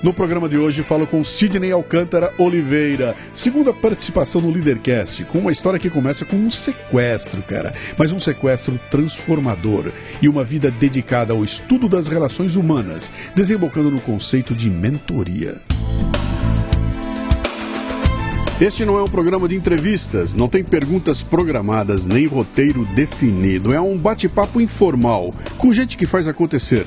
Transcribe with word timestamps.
No 0.00 0.14
programa 0.14 0.48
de 0.48 0.56
hoje 0.56 0.84
falo 0.84 1.08
com 1.08 1.24
Sidney 1.24 1.72
Alcântara 1.72 2.32
Oliveira, 2.38 3.16
segunda 3.32 3.74
participação 3.74 4.40
no 4.40 4.48
Leadercast, 4.48 5.24
com 5.24 5.38
uma 5.38 5.50
história 5.50 5.78
que 5.78 5.90
começa 5.90 6.24
com 6.24 6.36
um 6.36 6.48
sequestro, 6.48 7.42
cara, 7.42 7.74
mas 7.96 8.12
um 8.12 8.18
sequestro 8.18 8.78
transformador 8.92 9.90
e 10.22 10.28
uma 10.28 10.44
vida 10.44 10.70
dedicada 10.70 11.32
ao 11.32 11.42
estudo 11.42 11.88
das 11.88 12.06
relações 12.06 12.54
humanas, 12.54 13.12
desembocando 13.34 13.90
no 13.90 14.00
conceito 14.00 14.54
de 14.54 14.70
mentoria. 14.70 15.60
Este 18.60 18.84
não 18.84 18.98
é 18.98 19.02
um 19.02 19.08
programa 19.08 19.48
de 19.48 19.56
entrevistas, 19.56 20.32
não 20.32 20.48
tem 20.48 20.62
perguntas 20.62 21.24
programadas 21.24 22.06
nem 22.06 22.26
roteiro 22.26 22.84
definido. 22.94 23.72
É 23.72 23.80
um 23.80 23.98
bate-papo 23.98 24.60
informal 24.60 25.34
com 25.56 25.72
gente 25.72 25.96
que 25.96 26.06
faz 26.06 26.28
acontecer 26.28 26.86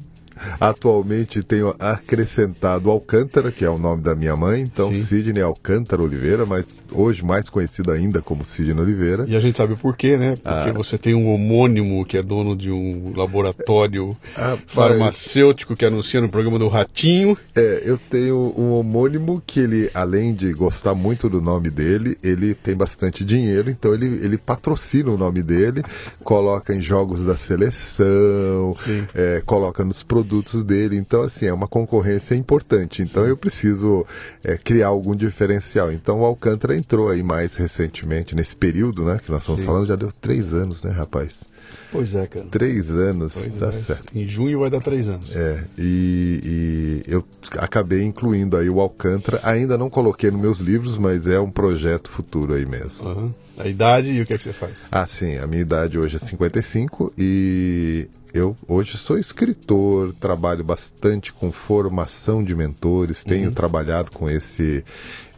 Atualmente 0.59 1.43
tenho 1.43 1.75
acrescentado 1.79 2.89
Alcântara, 2.89 3.51
que 3.51 3.65
é 3.65 3.69
o 3.69 3.77
nome 3.77 4.01
da 4.01 4.15
minha 4.15 4.35
mãe, 4.35 4.61
então 4.61 4.89
Sim. 4.89 4.95
Sidney 4.95 5.41
Alcântara 5.41 6.01
Oliveira, 6.01 6.45
mas 6.45 6.77
hoje 6.91 7.23
mais 7.23 7.49
conhecido 7.49 7.91
ainda 7.91 8.21
como 8.21 8.43
Sidney 8.45 8.81
Oliveira. 8.81 9.25
E 9.27 9.35
a 9.35 9.39
gente 9.39 9.57
sabe 9.57 9.75
por 9.75 9.95
quê, 9.95 10.17
né? 10.17 10.35
Porque 10.35 10.69
ah. 10.69 10.73
você 10.73 10.97
tem 10.97 11.13
um 11.13 11.33
homônimo 11.33 12.05
que 12.05 12.17
é 12.17 12.23
dono 12.23 12.55
de 12.55 12.71
um 12.71 13.13
laboratório 13.15 14.15
ah, 14.35 14.57
farmacêutico 14.65 15.75
que 15.75 15.85
anuncia 15.85 16.21
no 16.21 16.29
programa 16.29 16.59
do 16.59 16.67
Ratinho. 16.67 17.37
É, 17.55 17.81
eu 17.85 17.97
tenho 17.97 18.53
um 18.57 18.73
homônimo 18.73 19.41
que 19.45 19.59
ele, 19.59 19.89
além 19.93 20.33
de 20.33 20.51
gostar 20.53 20.93
muito 20.93 21.29
do 21.29 21.41
nome 21.41 21.69
dele, 21.69 22.17
ele 22.23 22.53
tem 22.53 22.75
bastante 22.75 23.23
dinheiro, 23.23 23.69
então 23.69 23.93
ele, 23.93 24.05
ele 24.23 24.37
patrocina 24.37 25.11
o 25.11 25.17
nome 25.17 25.41
dele, 25.41 25.83
coloca 26.23 26.73
em 26.73 26.81
jogos 26.81 27.25
da 27.25 27.37
seleção, 27.37 28.73
é, 29.13 29.41
coloca 29.45 29.83
nos 29.83 30.03
produtos 30.03 30.26
produtos 30.27 30.63
dele. 30.63 30.97
Então, 30.97 31.23
assim, 31.23 31.45
é 31.45 31.53
uma 31.53 31.67
concorrência 31.67 32.35
importante. 32.35 33.01
Então, 33.01 33.23
Sim. 33.23 33.29
eu 33.29 33.37
preciso 33.37 34.05
é, 34.43 34.57
criar 34.57 34.87
algum 34.87 35.15
diferencial. 35.15 35.91
Então, 35.91 36.19
o 36.19 36.25
Alcântara 36.25 36.75
entrou 36.75 37.09
aí 37.09 37.23
mais 37.23 37.55
recentemente, 37.55 38.35
nesse 38.35 38.55
período, 38.55 39.05
né, 39.05 39.19
que 39.23 39.31
nós 39.31 39.41
estamos 39.41 39.61
Sim. 39.61 39.67
falando, 39.67 39.87
já 39.87 39.95
deu 39.95 40.11
três 40.11 40.53
anos, 40.53 40.83
né, 40.83 40.91
rapaz? 40.91 41.43
Pois 41.91 42.13
é, 42.15 42.27
cara. 42.27 42.45
Três 42.47 42.91
anos, 42.91 43.33
pois 43.33 43.55
tá 43.55 43.67
é. 43.67 43.71
certo. 43.71 44.17
Em 44.17 44.27
junho 44.27 44.59
vai 44.59 44.69
dar 44.69 44.81
três 44.81 45.07
anos. 45.07 45.35
É, 45.35 45.63
e, 45.77 47.03
e, 47.07 47.11
eu 47.11 47.23
acabei 47.57 48.03
incluindo 48.03 48.57
aí 48.57 48.69
o 48.69 48.79
Alcântara. 48.79 49.39
Ainda 49.43 49.77
não 49.77 49.89
coloquei 49.89 50.29
nos 50.29 50.41
meus 50.41 50.59
livros, 50.59 50.97
mas 50.97 51.27
é 51.27 51.39
um 51.39 51.49
projeto 51.49 52.09
futuro 52.09 52.53
aí 52.53 52.65
mesmo. 52.65 53.07
Uhum. 53.07 53.31
A 53.57 53.67
idade 53.67 54.09
e 54.09 54.21
o 54.21 54.25
que 54.25 54.33
é 54.33 54.37
que 54.37 54.43
você 54.43 54.53
faz? 54.53 54.87
Ah, 54.91 55.07
sim. 55.07 55.37
A 55.37 55.47
minha 55.47 55.61
idade 55.61 55.97
hoje 55.97 56.17
é 56.17 56.19
55 56.19 57.13
e 57.17 58.07
eu 58.33 58.55
hoje 58.67 58.97
sou 58.97 59.17
escritor, 59.17 60.13
trabalho 60.13 60.63
bastante 60.63 61.33
com 61.33 61.51
formação 61.51 62.43
de 62.43 62.53
mentores, 62.53 63.23
tenho 63.23 63.47
uhum. 63.47 63.53
trabalhado 63.53 64.11
com 64.11 64.29
esse, 64.29 64.83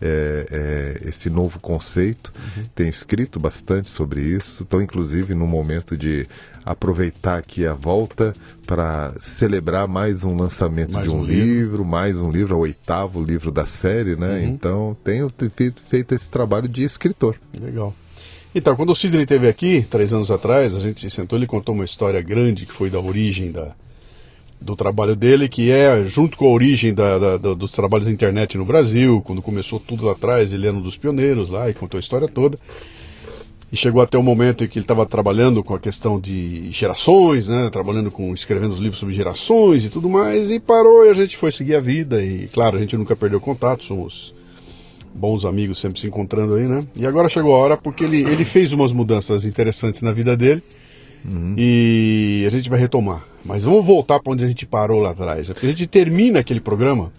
é, 0.01 0.97
é, 1.03 1.09
esse 1.09 1.29
novo 1.29 1.59
conceito, 1.59 2.33
uhum. 2.35 2.63
tenho 2.75 2.89
escrito 2.89 3.39
bastante 3.39 3.89
sobre 3.89 4.21
isso. 4.21 4.63
Estou, 4.63 4.81
inclusive, 4.81 5.33
no 5.33 5.45
momento 5.45 5.97
de 5.97 6.27
aproveitar 6.65 7.37
aqui 7.37 7.65
a 7.65 7.73
volta 7.73 8.33
para 8.65 9.13
celebrar 9.19 9.87
mais 9.87 10.23
um 10.23 10.37
lançamento 10.37 10.93
mais 10.93 11.07
de 11.07 11.13
um, 11.13 11.19
um 11.19 11.23
livro, 11.23 11.45
livro, 11.45 11.85
mais 11.85 12.21
um 12.21 12.31
livro, 12.31 12.55
o 12.55 12.59
oitavo 12.59 13.23
livro 13.23 13.51
da 13.51 13.65
série, 13.65 14.15
né? 14.15 14.39
Uhum. 14.39 14.47
Então, 14.49 14.97
tenho 15.03 15.31
feito, 15.55 15.81
feito 15.89 16.13
esse 16.13 16.29
trabalho 16.29 16.67
de 16.67 16.83
escritor. 16.83 17.35
Legal. 17.59 17.93
Então, 18.53 18.75
quando 18.75 18.91
o 18.91 18.95
Sidney 18.95 19.23
esteve 19.23 19.47
aqui, 19.47 19.85
três 19.89 20.11
anos 20.11 20.31
atrás, 20.31 20.73
a 20.73 20.79
gente 20.79 21.01
se 21.01 21.09
sentou, 21.09 21.37
ele 21.37 21.45
contou 21.45 21.75
uma 21.75 21.85
história 21.85 22.21
grande 22.21 22.65
que 22.65 22.73
foi 22.73 22.89
da 22.89 22.99
origem 22.99 23.51
da, 23.51 23.75
do 24.61 24.75
trabalho 24.75 25.15
dele, 25.15 25.47
que 25.47 25.71
é 25.71 26.03
junto 26.05 26.37
com 26.37 26.45
a 26.45 26.51
origem 26.51 26.93
da, 26.93 27.17
da, 27.17 27.37
da, 27.37 27.53
dos 27.53 27.71
trabalhos 27.71 28.07
da 28.07 28.11
internet 28.11 28.57
no 28.57 28.65
Brasil, 28.65 29.21
quando 29.21 29.41
começou 29.41 29.79
tudo 29.79 30.05
lá 30.05 30.11
atrás, 30.11 30.51
ele 30.51 30.67
era 30.67 30.75
um 30.75 30.81
dos 30.81 30.97
pioneiros 30.97 31.49
lá 31.49 31.69
e 31.69 31.73
contou 31.73 31.97
a 31.97 32.01
história 32.01 32.27
toda. 32.27 32.57
E 33.71 33.77
chegou 33.77 34.01
até 34.01 34.17
o 34.17 34.23
momento 34.23 34.63
em 34.63 34.67
que 34.67 34.79
ele 34.79 34.83
estava 34.83 35.05
trabalhando 35.05 35.63
com 35.63 35.75
a 35.75 35.79
questão 35.79 36.19
de 36.19 36.71
gerações, 36.71 37.47
né, 37.47 37.69
trabalhando 37.71 38.09
com 38.09 38.33
escrevendo 38.33 38.73
os 38.73 38.79
livros 38.79 38.99
sobre 38.99 39.13
gerações 39.13 39.85
e 39.85 39.89
tudo 39.89 40.09
mais, 40.09 40.49
e 40.49 40.59
parou 40.59 41.05
e 41.05 41.09
a 41.09 41.13
gente 41.13 41.37
foi 41.37 41.51
seguir 41.51 41.75
a 41.75 41.79
vida 41.79 42.21
e 42.21 42.47
claro, 42.47 42.77
a 42.77 42.79
gente 42.79 42.97
nunca 42.97 43.15
perdeu 43.15 43.39
contato, 43.39 43.83
somos 43.83 44.33
bons 45.13 45.45
amigos 45.45 45.79
sempre 45.79 45.99
se 45.99 46.07
encontrando 46.07 46.55
aí, 46.55 46.67
né? 46.67 46.85
E 46.95 47.05
agora 47.05 47.29
chegou 47.29 47.53
a 47.53 47.59
hora 47.59 47.77
porque 47.77 48.03
ele, 48.03 48.23
ele 48.27 48.43
fez 48.43 48.73
umas 48.73 48.91
mudanças 48.91 49.45
interessantes 49.45 50.01
na 50.01 50.11
vida 50.11 50.35
dele 50.35 50.63
uhum. 51.25 51.55
e 51.57 52.43
a 52.45 52.49
gente 52.49 52.69
vai 52.69 52.79
retomar. 52.79 53.23
Mas 53.43 53.63
vamos 53.63 53.85
voltar 53.85 54.19
para 54.19 54.33
onde 54.33 54.43
a 54.43 54.47
gente 54.47 54.65
parou 54.65 54.99
lá 54.99 55.11
atrás. 55.11 55.49
A 55.49 55.65
gente 55.65 55.87
termina 55.87 56.39
aquele 56.39 56.59
programa 56.59 57.11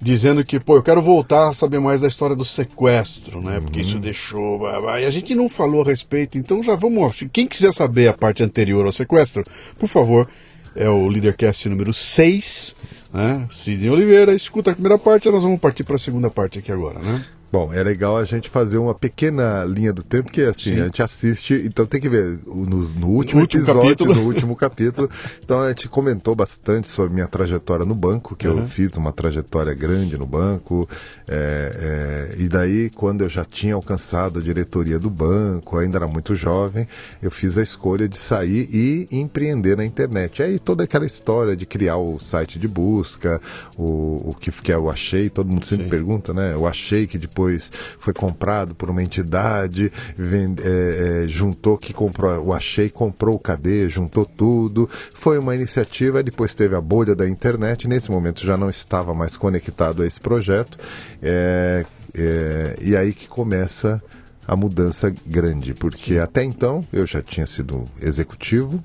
dizendo 0.00 0.44
que, 0.44 0.60
pô, 0.60 0.76
eu 0.76 0.82
quero 0.82 1.00
voltar 1.00 1.48
a 1.48 1.54
saber 1.54 1.80
mais 1.80 2.00
da 2.00 2.08
história 2.08 2.36
do 2.36 2.44
sequestro, 2.44 3.40
né? 3.40 3.60
Porque 3.60 3.80
uhum. 3.80 3.86
isso 3.86 3.98
deixou. 3.98 4.68
E 4.98 5.04
a 5.04 5.10
gente 5.10 5.34
não 5.34 5.48
falou 5.48 5.82
a 5.82 5.84
respeito, 5.84 6.38
então 6.38 6.62
já 6.62 6.74
vamos. 6.74 7.24
Quem 7.32 7.46
quiser 7.46 7.72
saber 7.72 8.08
a 8.08 8.12
parte 8.12 8.42
anterior 8.42 8.84
ao 8.86 8.92
sequestro, 8.92 9.44
por 9.78 9.88
favor, 9.88 10.28
é 10.76 10.88
o 10.88 11.06
Leadercast 11.08 11.68
número 11.68 11.92
6 11.92 12.76
né? 13.14 13.46
Sidney 13.48 13.88
Oliveira, 13.88 14.34
escuta 14.34 14.72
a 14.72 14.74
primeira 14.74 14.98
parte, 14.98 15.30
nós 15.30 15.44
vamos 15.44 15.60
partir 15.60 15.84
para 15.84 15.94
a 15.94 15.98
segunda 16.00 16.28
parte 16.28 16.58
aqui 16.58 16.72
agora, 16.72 16.98
né? 16.98 17.24
Bom, 17.54 17.72
é 17.72 17.84
legal 17.84 18.16
a 18.16 18.24
gente 18.24 18.50
fazer 18.50 18.78
uma 18.78 18.96
pequena 18.96 19.64
linha 19.64 19.92
do 19.92 20.02
tempo, 20.02 20.28
que 20.28 20.42
assim, 20.42 20.74
Sim. 20.74 20.80
a 20.80 20.84
gente 20.86 21.00
assiste, 21.00 21.62
então 21.64 21.86
tem 21.86 22.00
que 22.00 22.08
ver 22.08 22.40
nos, 22.46 22.96
no 22.96 23.06
último, 23.06 23.38
no 23.38 23.42
último 23.42 23.62
episódio, 23.62 23.82
capítulo. 23.82 24.12
no 24.12 24.22
último 24.22 24.56
capítulo. 24.56 25.10
Então 25.40 25.60
a 25.60 25.68
gente 25.68 25.88
comentou 25.88 26.34
bastante 26.34 26.88
sobre 26.88 27.14
minha 27.14 27.28
trajetória 27.28 27.86
no 27.86 27.94
banco, 27.94 28.34
que 28.34 28.48
uhum. 28.48 28.58
eu 28.58 28.66
fiz 28.66 28.96
uma 28.96 29.12
trajetória 29.12 29.72
grande 29.72 30.18
no 30.18 30.26
banco. 30.26 30.88
É, 31.28 32.32
é, 32.34 32.42
e 32.42 32.48
daí, 32.48 32.90
quando 32.90 33.20
eu 33.22 33.28
já 33.28 33.44
tinha 33.44 33.76
alcançado 33.76 34.40
a 34.40 34.42
diretoria 34.42 34.98
do 34.98 35.08
banco, 35.08 35.78
ainda 35.78 35.98
era 35.98 36.08
muito 36.08 36.34
jovem, 36.34 36.88
eu 37.22 37.30
fiz 37.30 37.56
a 37.56 37.62
escolha 37.62 38.08
de 38.08 38.18
sair 38.18 38.68
e 38.72 39.06
empreender 39.12 39.76
na 39.76 39.84
internet. 39.84 40.42
Aí 40.42 40.58
toda 40.58 40.82
aquela 40.82 41.06
história 41.06 41.54
de 41.54 41.66
criar 41.66 41.98
o 41.98 42.18
site 42.18 42.58
de 42.58 42.66
busca, 42.66 43.40
o, 43.78 44.30
o 44.30 44.36
que, 44.40 44.50
que 44.50 44.72
é 44.72 44.76
o 44.76 44.90
Achei, 44.90 45.30
todo 45.30 45.48
mundo 45.48 45.64
sempre 45.64 45.84
Sim. 45.84 45.90
pergunta, 45.90 46.34
né? 46.34 46.56
O 46.56 46.66
Achei 46.66 47.06
que 47.06 47.16
depois 47.16 47.43
depois 47.44 47.70
foi 47.98 48.12
comprado 48.12 48.74
por 48.74 48.90
uma 48.90 49.02
entidade, 49.02 49.92
vende, 50.16 50.62
é, 50.62 51.24
é, 51.24 51.28
juntou 51.28 51.76
que 51.76 51.92
comprou, 51.92 52.46
o 52.46 52.52
Achei 52.52 52.88
comprou 52.88 53.36
o 53.36 53.38
KD, 53.38 53.88
juntou 53.88 54.24
tudo. 54.24 54.88
Foi 55.14 55.38
uma 55.38 55.54
iniciativa, 55.54 56.22
depois 56.22 56.54
teve 56.54 56.74
a 56.74 56.80
bolha 56.80 57.14
da 57.14 57.28
internet, 57.28 57.86
nesse 57.86 58.10
momento 58.10 58.44
já 58.44 58.56
não 58.56 58.70
estava 58.70 59.14
mais 59.14 59.36
conectado 59.36 60.02
a 60.02 60.06
esse 60.06 60.20
projeto. 60.20 60.78
É, 61.22 61.84
é, 62.16 62.76
e 62.80 62.96
aí 62.96 63.12
que 63.12 63.28
começa 63.28 64.02
a 64.46 64.56
mudança 64.56 65.12
grande, 65.26 65.72
porque 65.74 66.18
até 66.18 66.44
então 66.44 66.86
eu 66.92 67.06
já 67.06 67.22
tinha 67.22 67.46
sido 67.46 67.84
executivo 68.00 68.82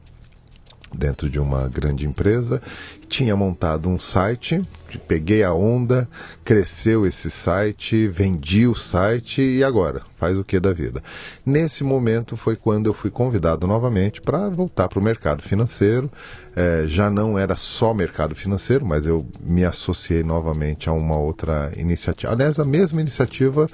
dentro 0.93 1.29
de 1.29 1.39
uma 1.39 1.67
grande 1.67 2.05
empresa, 2.05 2.61
tinha 3.07 3.35
montado 3.35 3.89
um 3.89 3.99
site, 3.99 4.61
peguei 5.07 5.43
a 5.43 5.53
onda, 5.53 6.07
cresceu 6.43 7.05
esse 7.05 7.29
site, 7.29 8.07
vendi 8.07 8.67
o 8.67 8.75
site 8.75 9.41
e 9.41 9.63
agora 9.63 10.01
faz 10.17 10.37
o 10.37 10.43
que 10.43 10.59
da 10.59 10.73
vida? 10.73 11.03
Nesse 11.45 11.83
momento 11.83 12.37
foi 12.37 12.55
quando 12.55 12.87
eu 12.87 12.93
fui 12.93 13.09
convidado 13.09 13.65
novamente 13.65 14.21
para 14.21 14.49
voltar 14.49 14.87
para 14.87 14.99
o 14.99 15.03
mercado 15.03 15.41
financeiro. 15.41 16.11
É, 16.55 16.85
já 16.87 17.09
não 17.09 17.37
era 17.37 17.55
só 17.55 17.93
mercado 17.93 18.35
financeiro, 18.35 18.85
mas 18.85 19.05
eu 19.05 19.25
me 19.41 19.63
associei 19.63 20.23
novamente 20.23 20.89
a 20.89 20.93
uma 20.93 21.17
outra 21.17 21.71
iniciativa. 21.77 22.33
Aliás, 22.33 22.59
a 22.59 22.65
mesma 22.65 22.99
iniciativa 22.99 23.67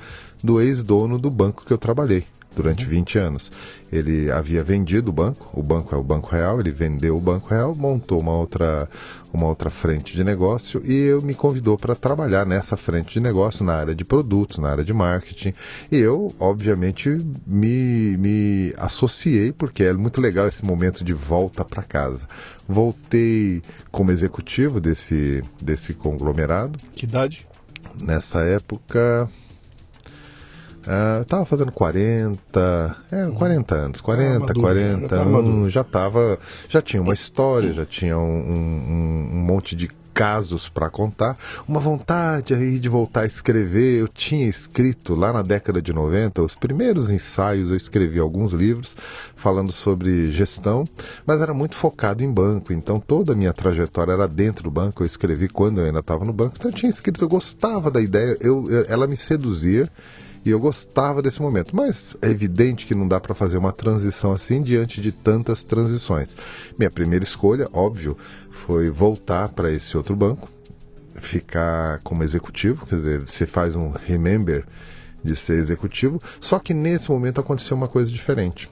do 0.44 0.62
ex-dono 0.62 1.18
do 1.18 1.30
banco 1.30 1.66
que 1.66 1.74
eu 1.74 1.78
trabalhei 1.78 2.26
durante 2.56 2.86
20 2.86 3.18
uhum. 3.18 3.26
anos. 3.26 3.52
Ele 3.92 4.32
havia 4.32 4.64
vendido 4.64 5.10
o 5.10 5.14
banco, 5.14 5.50
o 5.54 5.62
banco 5.62 5.94
é 5.94 5.98
o 5.98 6.04
Banco 6.04 6.30
Real, 6.30 6.60
ele 6.60 6.72
vendeu 6.72 7.16
o 7.16 7.20
Banco 7.20 7.50
Real, 7.50 7.76
montou 7.76 8.20
uma 8.20 8.34
outra, 8.34 8.90
uma 9.32 9.48
outra 9.48 9.70
frente 9.70 10.16
de 10.16 10.24
negócio 10.24 10.82
e 10.84 10.94
eu 10.94 11.22
me 11.22 11.34
convidou 11.34 11.78
para 11.78 11.96
trabalhar 11.96 12.46
nessa 12.46 12.76
frente 12.76 13.14
de 13.14 13.20
negócio 13.20 13.64
na 13.64 13.74
área 13.74 13.96
de 13.96 14.04
produtos, 14.04 14.58
na 14.58 14.70
área 14.70 14.84
de 14.84 14.94
marketing. 14.94 15.54
E 15.92 15.98
eu, 15.98 16.34
obviamente, 16.40 17.18
me, 17.46 18.18
me 18.18 18.74
associei 18.78 19.52
porque 19.52 19.84
é 19.84 19.94
muito 19.94 20.20
legal 20.20 20.48
esse 20.48 20.66
momento 20.66 21.04
de 21.04 21.14
volta 21.14 21.64
para 21.64 21.84
casa. 21.84 22.28
Voltei 22.68 23.62
como 23.92 24.12
executivo 24.12 24.82
desse, 24.82 25.44
desse 25.62 25.94
conglomerado. 25.94 26.80
Que 26.96 27.06
idade? 27.06 27.48
Nessa 28.02 28.42
época, 28.42 29.30
Uh, 30.86 31.20
eu 31.20 31.26
tava 31.26 31.46
fazendo 31.46 31.72
40, 31.72 32.96
é, 33.12 33.32
40 33.32 33.76
anos, 33.76 34.02
40, 34.02 34.40
maduro, 34.40 34.60
40 34.62 35.16
anos, 35.16 35.74
já 35.74 35.84
tava, 35.84 36.38
já 36.70 36.82
tinha 36.82 37.02
uma 37.02 37.14
história, 37.14 37.74
já 37.74 37.86
tinha 37.86 38.18
um, 38.18 38.22
um, 38.22 39.30
um 39.34 39.38
monte 39.38 39.76
de 39.76 39.90
casos 40.16 40.70
para 40.70 40.90
contar, 40.90 41.38
uma 41.68 41.80
vontade 41.80 42.54
aí 42.54 42.80
de 42.80 42.88
voltar 42.88 43.22
a 43.22 43.26
escrever. 43.26 44.00
Eu 44.00 44.08
tinha 44.08 44.48
escrito 44.48 45.14
lá 45.14 45.34
na 45.34 45.42
década 45.42 45.82
de 45.82 45.92
90, 45.92 46.42
os 46.42 46.56
primeiros 46.56 47.10
ensaios, 47.10 47.70
eu 47.70 47.76
escrevi 47.76 48.18
alguns 48.18 48.54
livros 48.54 48.96
falando 49.36 49.74
sobre 49.74 50.32
gestão, 50.32 50.88
mas 51.26 51.42
era 51.42 51.54
muito 51.54 51.76
focado 51.76 52.24
em 52.24 52.32
banco, 52.32 52.72
então 52.72 52.98
toda 52.98 53.34
a 53.34 53.36
minha 53.36 53.52
trajetória 53.52 54.14
era 54.14 54.28
dentro 54.28 54.64
do 54.64 54.72
banco. 54.72 55.04
Eu 55.04 55.06
escrevi 55.06 55.50
quando 55.50 55.82
eu 55.82 55.86
ainda 55.86 56.00
estava 56.00 56.24
no 56.24 56.32
banco, 56.32 56.56
então 56.58 56.72
eu 56.72 56.76
tinha 56.76 56.90
escrito, 56.90 57.22
eu 57.22 57.28
gostava 57.28 57.92
da 57.92 58.00
ideia, 58.00 58.38
eu, 58.40 58.72
eu 58.72 58.86
ela 58.88 59.08
me 59.08 59.18
seduzia. 59.18 59.90
E 60.46 60.52
eu 60.52 60.60
gostava 60.60 61.24
desse 61.24 61.42
momento, 61.42 61.76
mas 61.76 62.16
é 62.22 62.30
evidente 62.30 62.86
que 62.86 62.94
não 62.94 63.08
dá 63.08 63.20
para 63.20 63.34
fazer 63.34 63.58
uma 63.58 63.72
transição 63.72 64.32
assim 64.32 64.62
diante 64.62 65.02
de 65.02 65.12
tantas 65.12 65.64
transições. 65.64 66.38
Minha 66.78 66.92
primeira 66.92 67.26
escolha, 67.26 67.68
óbvio, 67.74 68.16
foi 68.52 68.92
voltar 68.92 69.50
para 69.50 69.72
esse 69.72 69.98
outro 69.98 70.16
banco, 70.16 70.48
ficar 71.16 72.00
como 72.04 72.24
executivo, 72.24 72.86
quer 72.86 72.98
dizer, 72.98 73.22
você 73.22 73.48
faz 73.48 73.76
um 73.76 73.90
remember 73.90 74.64
de 75.24 75.36
ser 75.36 75.54
executivo, 75.54 76.22
só 76.40 76.60
que 76.60 76.76
nesse 76.76 77.10
momento 77.10 77.42
aconteceu 77.42 77.76
uma 77.76 77.88
coisa 77.88 78.12
diferente. 78.12 78.70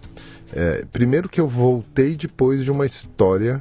É, 0.52 0.86
primeiro 0.92 1.28
que 1.28 1.42
eu 1.42 1.48
voltei 1.48 2.16
depois 2.16 2.64
de 2.64 2.70
uma 2.70 2.86
história 2.86 3.60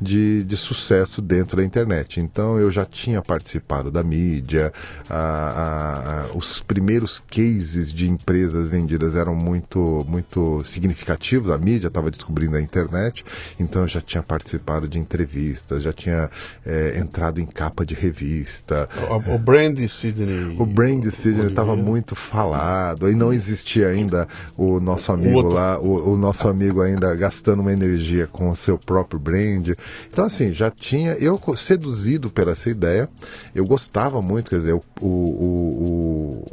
de, 0.00 0.42
de 0.44 0.56
sucesso 0.56 1.20
dentro 1.20 1.58
da 1.58 1.64
internet. 1.64 2.20
Então 2.20 2.58
eu 2.58 2.70
já 2.70 2.84
tinha 2.84 3.20
participado 3.20 3.90
da 3.90 4.02
mídia, 4.02 4.72
a, 5.08 6.26
a, 6.32 6.36
os 6.36 6.60
primeiros 6.60 7.22
cases 7.30 7.92
de 7.92 8.08
empresas 8.08 8.68
vendidas 8.68 9.14
eram 9.14 9.34
muito, 9.34 10.04
muito 10.08 10.62
significativos, 10.64 11.50
a 11.50 11.58
mídia 11.58 11.88
estava 11.88 12.10
descobrindo 12.10 12.56
a 12.56 12.60
internet, 12.60 13.24
então 13.58 13.82
eu 13.82 13.88
já 13.88 14.00
tinha 14.00 14.22
participado 14.22 14.88
de 14.88 14.98
entrevistas, 14.98 15.82
já 15.82 15.92
tinha 15.92 16.30
é, 16.64 16.98
entrado 16.98 17.40
em 17.40 17.46
capa 17.46 17.84
de 17.84 17.94
revista. 17.94 18.88
O, 19.26 19.34
o 19.34 19.38
brand 19.38 19.78
Sidney. 19.88 20.56
O 20.58 20.64
brand 20.64 21.04
Sidney 21.10 21.48
estava 21.48 21.76
muito 21.76 22.14
falado, 22.14 23.06
aí 23.06 23.14
não 23.14 23.32
existia 23.32 23.88
ainda 23.88 24.26
o 24.56 24.80
nosso 24.80 25.12
amigo 25.12 25.40
o 25.40 25.52
lá, 25.52 25.78
o, 25.78 26.12
o 26.12 26.16
nosso 26.16 26.48
amigo 26.48 26.80
ainda 26.80 27.14
gastando 27.14 27.60
uma 27.60 27.72
energia 27.72 28.26
com 28.26 28.50
o 28.50 28.56
seu 28.56 28.78
próprio 28.78 29.18
brand. 29.18 29.70
Então, 30.12 30.24
assim, 30.24 30.52
já 30.52 30.70
tinha 30.70 31.12
eu 31.14 31.40
seduzido 31.56 32.30
pela 32.30 32.52
essa 32.52 32.70
ideia, 32.70 33.08
eu 33.54 33.64
gostava 33.64 34.20
muito, 34.20 34.50
quer 34.50 34.56
dizer, 34.56 34.74
o, 34.74 34.82
o, 35.00 35.06
o 35.06 36.44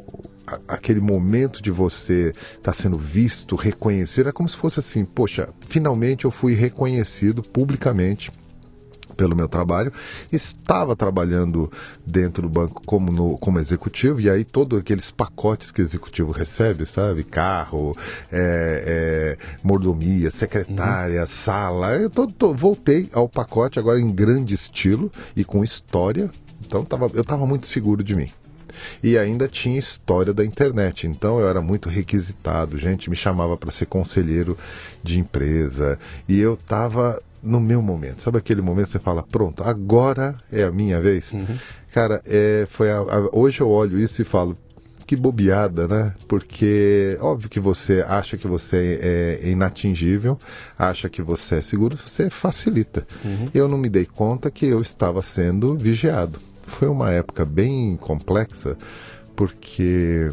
aquele 0.68 1.02
momento 1.02 1.62
de 1.62 1.70
você 1.70 2.34
estar 2.56 2.72
tá 2.72 2.74
sendo 2.74 2.98
visto, 2.98 3.56
reconhecido, 3.56 4.30
é 4.30 4.32
como 4.32 4.48
se 4.48 4.56
fosse 4.56 4.80
assim, 4.80 5.04
poxa, 5.04 5.50
finalmente 5.68 6.26
eu 6.26 6.32
fui 6.32 6.54
reconhecido 6.54 7.44
publicamente 7.44 8.32
pelo 9.18 9.36
meu 9.36 9.50
trabalho, 9.50 9.92
estava 10.32 10.96
trabalhando 10.96 11.70
dentro 12.06 12.44
do 12.44 12.50
banco 12.50 12.82
como, 12.86 13.12
no, 13.12 13.38
como 13.38 13.60
executivo, 13.60 14.22
e 14.22 14.30
aí 14.30 14.44
todos 14.44 14.80
aqueles 14.80 15.10
pacotes 15.12 15.72
que 15.72 15.82
o 15.82 15.84
executivo 15.84 16.32
recebe, 16.32 16.86
sabe? 16.86 17.24
Carro, 17.24 17.98
é, 18.32 19.38
é, 19.42 19.58
mordomia, 19.64 20.30
secretária, 20.30 21.22
uhum. 21.22 21.28
sala. 21.28 21.96
Eu 21.96 22.10
tô, 22.10 22.28
tô, 22.28 22.54
voltei 22.54 23.10
ao 23.12 23.28
pacote 23.28 23.80
agora 23.80 24.00
em 24.00 24.10
grande 24.10 24.54
estilo 24.54 25.12
e 25.36 25.44
com 25.44 25.64
história. 25.64 26.30
Então 26.66 26.86
tava, 26.86 27.10
eu 27.14 27.22
estava 27.22 27.46
muito 27.46 27.66
seguro 27.66 28.04
de 28.04 28.16
mim 28.16 28.32
e 29.02 29.18
ainda 29.18 29.48
tinha 29.48 29.80
história 29.80 30.34
da 30.34 30.46
internet. 30.46 31.08
Então 31.08 31.40
eu 31.40 31.48
era 31.48 31.62
muito 31.62 31.90
requisitado, 31.90 32.78
gente 32.78 33.10
me 33.10 33.16
chamava 33.16 33.58
para 33.58 33.72
ser 33.72 33.86
conselheiro 33.86 34.58
de 35.04 35.20
empresa 35.20 35.98
e 36.28 36.40
eu 36.40 36.54
estava 36.54 37.20
no 37.42 37.60
meu 37.60 37.82
momento. 37.82 38.22
Sabe 38.22 38.38
aquele 38.38 38.62
momento 38.62 38.86
que 38.86 38.92
você 38.94 39.00
fala, 39.00 39.24
pronto, 39.24 39.64
agora 39.64 40.36
é 40.52 40.64
a 40.64 40.72
minha 40.72 41.00
vez? 41.00 41.34
Uhum. 41.34 41.58
Cara, 41.92 42.22
é, 42.26 42.68
foi 42.70 42.92
a, 42.92 42.98
a, 42.98 43.30
hoje 43.32 43.62
eu 43.62 43.70
olho 43.70 44.00
isso 44.00 44.22
e 44.22 44.26
falo, 44.26 44.58
que 45.08 45.16
bobeada, 45.16 45.88
né? 45.88 46.14
Porque 46.28 47.18
óbvio 47.22 47.50
que 47.50 47.62
você 47.62 48.04
acha 48.06 48.38
que 48.38 48.46
você 48.46 49.00
é 49.02 49.50
inatingível, 49.50 50.38
acha 50.78 51.08
que 51.08 51.22
você 51.22 51.56
é 51.56 51.62
seguro, 51.62 51.98
você 51.98 52.30
facilita. 52.30 53.08
Uhum. 53.24 53.50
Eu 53.54 53.70
não 53.70 53.78
me 53.78 53.88
dei 53.88 54.06
conta 54.06 54.52
que 54.52 54.66
eu 54.66 54.82
estava 54.82 55.22
sendo 55.22 55.78
vigiado. 55.78 56.40
Foi 56.68 56.90
uma 56.90 57.10
época 57.12 57.46
bem 57.46 57.96
complexa, 57.96 58.78
porque 59.34 60.30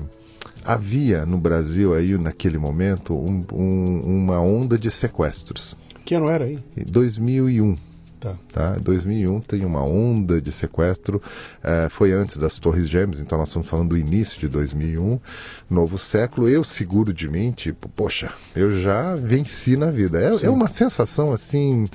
havia 0.64 1.24
no 1.24 1.38
Brasil 1.38 1.94
aí 1.94 2.18
naquele 2.18 2.58
momento 2.58 3.14
um, 3.14 3.44
um, 3.52 4.00
uma 4.00 4.40
onda 4.40 4.76
de 4.76 4.90
sequestros. 4.90 5.76
Que 6.04 6.14
ano 6.14 6.28
era 6.28 6.44
aí? 6.44 6.58
2001. 6.76 7.76
Tá. 8.20 8.34
tá. 8.50 8.70
2001 8.80 9.40
tem 9.40 9.64
uma 9.66 9.84
onda 9.84 10.40
de 10.40 10.50
sequestro, 10.50 11.20
é, 11.62 11.88
foi 11.90 12.12
antes 12.12 12.38
das 12.38 12.58
Torres 12.58 12.88
Gêmeas, 12.88 13.20
então 13.20 13.36
nós 13.36 13.48
estamos 13.48 13.68
falando 13.68 13.90
do 13.90 13.98
início 13.98 14.40
de 14.40 14.48
2001, 14.48 15.20
novo 15.68 15.98
século. 15.98 16.48
Eu 16.48 16.64
seguro 16.64 17.12
de 17.12 17.28
mim, 17.28 17.52
tipo, 17.52 17.86
poxa, 17.90 18.32
eu 18.56 18.80
já 18.80 19.14
venci 19.14 19.76
na 19.76 19.90
vida. 19.90 20.18
É, 20.18 20.46
é 20.46 20.50
uma 20.50 20.68
sensação 20.68 21.32
assim 21.32 21.86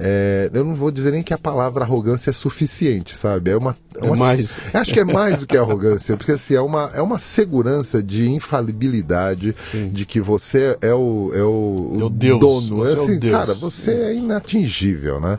é, 0.00 0.48
eu 0.54 0.64
não 0.64 0.76
vou 0.76 0.92
dizer 0.92 1.10
nem 1.10 1.24
que 1.24 1.34
a 1.34 1.38
palavra 1.38 1.84
arrogância 1.84 2.30
é 2.30 2.32
suficiente, 2.32 3.16
sabe? 3.16 3.50
É 3.50 3.56
uma, 3.56 3.76
é 3.96 4.04
uma 4.04 4.14
é 4.14 4.18
mais. 4.18 4.58
Acho 4.72 4.92
que 4.92 5.00
é 5.00 5.04
mais 5.04 5.40
do 5.40 5.46
que 5.46 5.56
arrogância, 5.56 6.16
porque 6.16 6.32
assim, 6.32 6.54
é 6.54 6.60
uma, 6.60 6.90
é 6.94 7.02
uma 7.02 7.18
segurança 7.18 8.00
de 8.00 8.30
infalibilidade, 8.30 9.56
Sim. 9.72 9.88
de 9.88 10.06
que 10.06 10.20
você 10.20 10.78
é 10.80 10.94
o, 10.94 11.32
é 11.34 11.42
o, 11.42 12.04
o 12.04 12.10
Deus, 12.10 12.40
dono. 12.40 12.86
É 12.86 12.92
assim, 12.92 13.16
é 13.16 13.18
Deus. 13.18 13.32
cara, 13.32 13.54
você 13.54 13.90
é 13.90 14.14
inatingível, 14.14 15.20
né? 15.20 15.36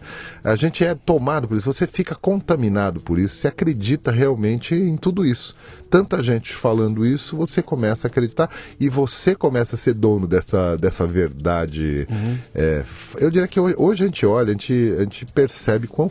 A 0.52 0.56
gente 0.56 0.84
é 0.84 0.96
tomado 0.96 1.48
por 1.48 1.58
isso, 1.58 1.72
você 1.72 1.86
fica 1.86 2.16
contaminado 2.16 3.00
por 3.00 3.20
isso, 3.20 3.36
você 3.36 3.48
acredita 3.48 4.12
realmente 4.12 4.74
em 4.74 4.98
tudo 4.98 5.26
isso 5.26 5.56
tanta 5.90 6.22
gente 6.22 6.54
falando 6.54 7.06
isso, 7.06 7.36
você 7.36 7.62
começa 7.62 8.08
a 8.08 8.10
acreditar 8.10 8.50
e 8.80 8.88
você 8.88 9.36
começa 9.36 9.76
a 9.76 9.80
ser 9.80 9.94
dono 9.94 10.28
dessa, 10.28 10.78
dessa 10.78 11.06
verdade. 11.06 12.08
Uhum. 12.10 12.38
É, 12.54 12.84
eu 13.18 13.32
diria 13.32 13.48
que 13.48 13.60
hoje, 13.60 13.76
hoje, 13.78 14.04
a 14.04 14.06
gente 14.08 14.26
olha, 14.26 14.50
a 14.50 14.52
gente, 14.52 14.96
a 14.98 15.02
gente 15.02 15.26
percebe 15.26 15.88
quão, 15.88 16.10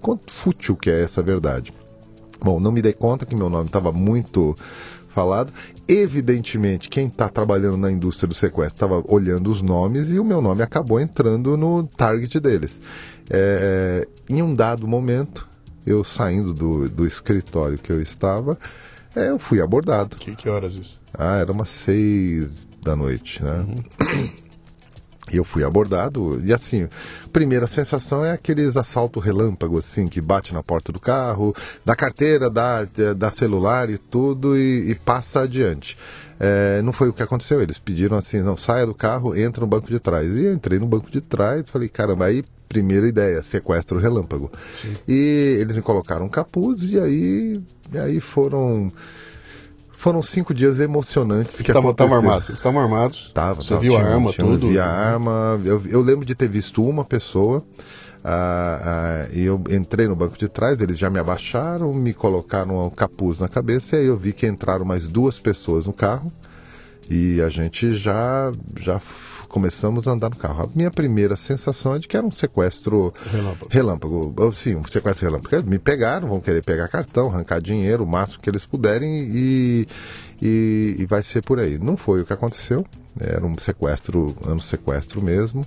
quão 0.00 0.18
fútil 0.26 0.76
que 0.76 0.90
é 0.90 1.02
essa 1.02 1.22
verdade. 1.22 1.72
Bom, 2.40 2.60
não 2.60 2.70
me 2.70 2.80
dei 2.80 2.92
conta 2.92 3.26
que 3.26 3.34
meu 3.34 3.50
nome 3.50 3.66
estava 3.66 3.90
muito 3.90 4.56
falado. 5.08 5.52
Evidentemente, 5.88 6.88
quem 6.88 7.08
está 7.08 7.28
trabalhando 7.28 7.76
na 7.76 7.90
indústria 7.90 8.28
do 8.28 8.34
sequestro 8.34 8.76
estava 8.76 9.02
olhando 9.08 9.50
os 9.50 9.60
nomes 9.60 10.12
e 10.12 10.20
o 10.20 10.24
meu 10.24 10.40
nome 10.40 10.62
acabou 10.62 11.00
entrando 11.00 11.56
no 11.56 11.82
target 11.84 12.38
deles. 12.38 12.80
É, 13.30 14.06
em 14.28 14.42
um 14.42 14.54
dado 14.54 14.86
momento, 14.86 15.46
eu 15.86 16.04
saindo 16.04 16.52
do, 16.52 16.88
do 16.88 17.06
escritório 17.06 17.78
que 17.78 17.92
eu 17.92 18.00
estava, 18.00 18.58
É, 19.16 19.30
eu 19.30 19.38
fui 19.38 19.60
abordado. 19.60 20.16
Que, 20.16 20.36
que 20.36 20.48
horas 20.48 20.74
isso? 20.74 21.00
Ah, 21.12 21.38
era 21.38 21.50
umas 21.50 21.68
seis 21.70 22.66
da 22.82 22.94
noite, 22.94 23.42
né? 23.42 23.66
E 25.30 25.36
eu 25.36 25.44
fui 25.44 25.62
abordado, 25.64 26.40
e 26.42 26.52
assim, 26.54 26.88
primeira 27.32 27.66
sensação 27.66 28.24
é 28.24 28.32
aqueles 28.32 28.76
assalto 28.76 29.20
relâmpago, 29.20 29.76
assim, 29.76 30.08
que 30.08 30.20
bate 30.20 30.54
na 30.54 30.62
porta 30.62 30.90
do 30.90 30.98
carro, 31.00 31.54
da 31.84 31.94
carteira, 31.94 32.48
da, 32.48 32.84
da 33.16 33.30
celular 33.30 33.90
e 33.90 33.98
tudo, 33.98 34.56
e, 34.56 34.90
e 34.90 34.94
passa 34.94 35.40
adiante. 35.40 35.98
É, 36.40 36.80
não 36.82 36.92
foi 36.92 37.08
o 37.08 37.12
que 37.12 37.22
aconteceu, 37.22 37.60
eles 37.60 37.76
pediram 37.76 38.16
assim, 38.16 38.40
não, 38.40 38.56
saia 38.56 38.86
do 38.86 38.94
carro, 38.94 39.36
entra 39.36 39.60
no 39.60 39.66
banco 39.66 39.88
de 39.88 39.98
trás. 39.98 40.34
E 40.34 40.44
eu 40.44 40.54
entrei 40.54 40.78
no 40.78 40.86
banco 40.86 41.10
de 41.10 41.20
trás, 41.20 41.68
falei, 41.68 41.88
caramba, 41.88 42.26
aí 42.26 42.44
primeira 42.68 43.08
ideia, 43.08 43.42
sequestro 43.42 43.98
relâmpago. 43.98 44.50
Sim. 44.80 44.96
E 45.08 45.56
eles 45.60 45.74
me 45.74 45.82
colocaram 45.82 46.26
um 46.26 46.28
capuz, 46.28 46.84
e 46.84 46.98
aí, 46.98 47.60
e 47.92 47.98
aí 47.98 48.20
foram 48.20 48.90
foram 49.98 50.22
cinco 50.22 50.54
dias 50.54 50.78
emocionantes 50.78 51.60
que 51.60 51.70
estavam 51.70 51.90
armados. 52.16 52.48
Estavam 52.50 52.80
armados. 52.80 53.32
Tava, 53.34 53.60
Você 53.60 53.70
tava, 53.70 53.80
viu 53.80 53.92
tinha, 53.92 54.04
a 54.04 54.14
arma, 54.14 54.32
tinha, 54.32 54.46
tudo? 54.46 54.66
Eu 54.66 54.70
vi 54.70 54.78
a 54.78 54.86
arma. 54.86 55.60
Eu, 55.64 55.82
eu, 55.86 56.00
lembro 56.00 56.24
de 56.24 56.36
ter 56.36 56.48
visto 56.48 56.84
uma 56.84 57.04
pessoa. 57.04 57.64
Ah, 58.22 59.26
ah, 59.26 59.28
e 59.32 59.42
eu 59.42 59.60
entrei 59.70 60.06
no 60.06 60.14
banco 60.14 60.38
de 60.38 60.48
trás, 60.48 60.80
eles 60.80 60.98
já 60.98 61.10
me 61.10 61.18
abaixaram, 61.18 61.92
me 61.92 62.14
colocaram 62.14 62.86
um 62.86 62.90
capuz 62.90 63.38
na 63.38 63.48
cabeça 63.48 63.96
e 63.96 64.00
aí 64.00 64.06
eu 64.06 64.16
vi 64.16 64.32
que 64.32 64.46
entraram 64.46 64.84
mais 64.84 65.06
duas 65.08 65.38
pessoas 65.38 65.86
no 65.86 65.92
carro 65.92 66.30
e 67.08 67.40
a 67.40 67.48
gente 67.48 67.92
já 67.92 68.52
já 68.76 69.00
começamos 69.48 70.06
a 70.06 70.12
andar 70.12 70.30
no 70.30 70.36
carro. 70.36 70.64
A 70.64 70.68
minha 70.76 70.90
primeira 70.90 71.36
sensação 71.36 71.94
é 71.94 71.98
de 71.98 72.06
que 72.06 72.16
era 72.16 72.26
um 72.26 72.30
sequestro 72.30 73.12
relâmpago. 73.30 73.70
relâmpago. 73.70 74.54
Sim, 74.54 74.76
um 74.76 74.84
sequestro 74.84 75.26
relâmpago. 75.26 75.68
Me 75.68 75.78
pegaram, 75.78 76.28
vão 76.28 76.40
querer 76.40 76.62
pegar 76.62 76.88
cartão, 76.88 77.28
arrancar 77.28 77.60
dinheiro, 77.60 78.04
o 78.04 78.06
máximo 78.06 78.40
que 78.40 78.48
eles 78.48 78.64
puderem 78.64 79.28
e, 79.30 79.88
e, 80.40 80.96
e 80.98 81.06
vai 81.06 81.22
ser 81.22 81.42
por 81.42 81.58
aí. 81.58 81.78
Não 81.78 81.96
foi 81.96 82.20
o 82.20 82.24
que 82.24 82.32
aconteceu. 82.32 82.84
Era 83.18 83.44
um 83.44 83.58
sequestro, 83.58 84.36
um 84.46 84.60
sequestro 84.60 85.22
mesmo. 85.22 85.64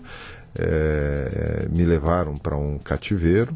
É, 0.58 1.68
me 1.72 1.84
levaram 1.86 2.36
para 2.36 2.56
um 2.58 2.78
cativeiro 2.78 3.54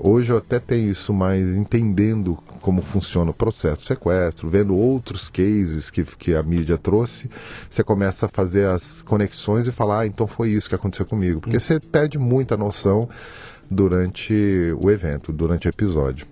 hoje 0.00 0.30
eu 0.30 0.36
até 0.36 0.58
tenho 0.58 0.90
isso 0.90 1.12
mais 1.12 1.56
entendendo 1.56 2.36
como 2.60 2.82
funciona 2.82 3.30
o 3.30 3.34
processo 3.34 3.80
de 3.80 3.86
sequestro, 3.86 4.48
vendo 4.48 4.76
outros 4.76 5.28
cases 5.28 5.90
que, 5.90 6.04
que 6.04 6.34
a 6.34 6.42
mídia 6.42 6.76
trouxe, 6.76 7.30
você 7.68 7.82
começa 7.82 8.26
a 8.26 8.28
fazer 8.28 8.66
as 8.66 9.02
conexões 9.02 9.66
e 9.66 9.72
falar, 9.72 10.00
ah, 10.00 10.06
então 10.06 10.26
foi 10.26 10.50
isso 10.50 10.68
que 10.68 10.74
aconteceu 10.74 11.06
comigo. 11.06 11.40
Porque 11.40 11.58
você 11.58 11.80
perde 11.80 12.18
muita 12.18 12.56
noção 12.56 13.08
durante 13.70 14.34
o 14.78 14.90
evento, 14.90 15.32
durante 15.32 15.66
o 15.66 15.70
episódio. 15.70 16.26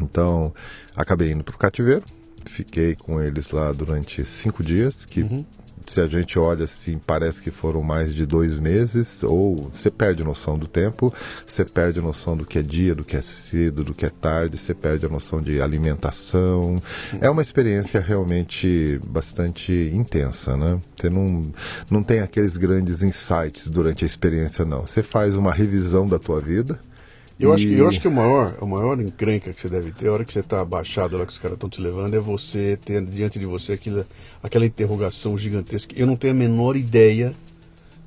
Então, 0.00 0.52
acabei 0.94 1.32
indo 1.32 1.44
para 1.44 1.54
o 1.54 1.58
cativeiro, 1.58 2.04
fiquei 2.44 2.94
com 2.94 3.20
eles 3.20 3.50
lá 3.50 3.72
durante 3.72 4.24
cinco 4.24 4.62
dias, 4.62 5.04
que 5.04 5.22
uhum 5.22 5.44
se 5.86 6.00
a 6.00 6.06
gente 6.06 6.38
olha 6.38 6.64
assim, 6.64 6.98
parece 6.98 7.40
que 7.40 7.50
foram 7.50 7.82
mais 7.82 8.14
de 8.14 8.26
dois 8.26 8.58
meses, 8.58 9.22
ou 9.22 9.70
você 9.74 9.90
perde 9.90 10.24
noção 10.24 10.58
do 10.58 10.66
tempo, 10.66 11.12
você 11.46 11.64
perde 11.64 12.00
noção 12.00 12.36
do 12.36 12.44
que 12.44 12.58
é 12.58 12.62
dia, 12.62 12.94
do 12.94 13.04
que 13.04 13.16
é 13.16 13.22
cedo, 13.22 13.84
do 13.84 13.94
que 13.94 14.04
é 14.04 14.10
tarde, 14.10 14.58
você 14.58 14.74
perde 14.74 15.06
a 15.06 15.08
noção 15.08 15.40
de 15.40 15.60
alimentação. 15.60 16.82
É 17.20 17.30
uma 17.30 17.42
experiência 17.42 18.00
realmente 18.00 19.00
bastante 19.06 19.72
intensa, 19.92 20.56
né? 20.56 20.80
Você 20.96 21.08
não, 21.08 21.42
não 21.90 22.02
tem 22.02 22.20
aqueles 22.20 22.56
grandes 22.56 23.02
insights 23.02 23.68
durante 23.68 24.04
a 24.04 24.06
experiência, 24.06 24.64
não. 24.64 24.86
Você 24.86 25.02
faz 25.02 25.36
uma 25.36 25.52
revisão 25.52 26.06
da 26.06 26.18
tua 26.18 26.40
vida, 26.40 26.78
eu, 27.38 27.50
e... 27.50 27.54
acho, 27.54 27.68
eu 27.68 27.88
acho 27.88 28.00
que 28.00 28.08
o 28.08 28.12
maior, 28.12 28.54
o 28.60 28.66
maior 28.66 29.00
encrenca 29.00 29.52
que 29.52 29.60
você 29.60 29.68
deve 29.68 29.92
ter, 29.92 30.08
a 30.08 30.12
hora 30.12 30.24
que 30.24 30.32
você 30.32 30.40
está 30.40 30.60
abaixado 30.60 31.18
lá 31.18 31.26
que 31.26 31.32
os 31.32 31.38
caras 31.38 31.56
estão 31.56 31.68
te 31.68 31.80
levando, 31.80 32.14
é 32.14 32.18
você 32.18 32.78
ter 32.82 33.04
diante 33.04 33.38
de 33.38 33.46
você 33.46 33.74
aquilo, 33.74 34.06
aquela 34.42 34.64
interrogação 34.64 35.36
gigantesca. 35.36 35.94
Eu 35.96 36.06
não 36.06 36.16
tenho 36.16 36.32
a 36.32 36.36
menor 36.36 36.76
ideia 36.76 37.34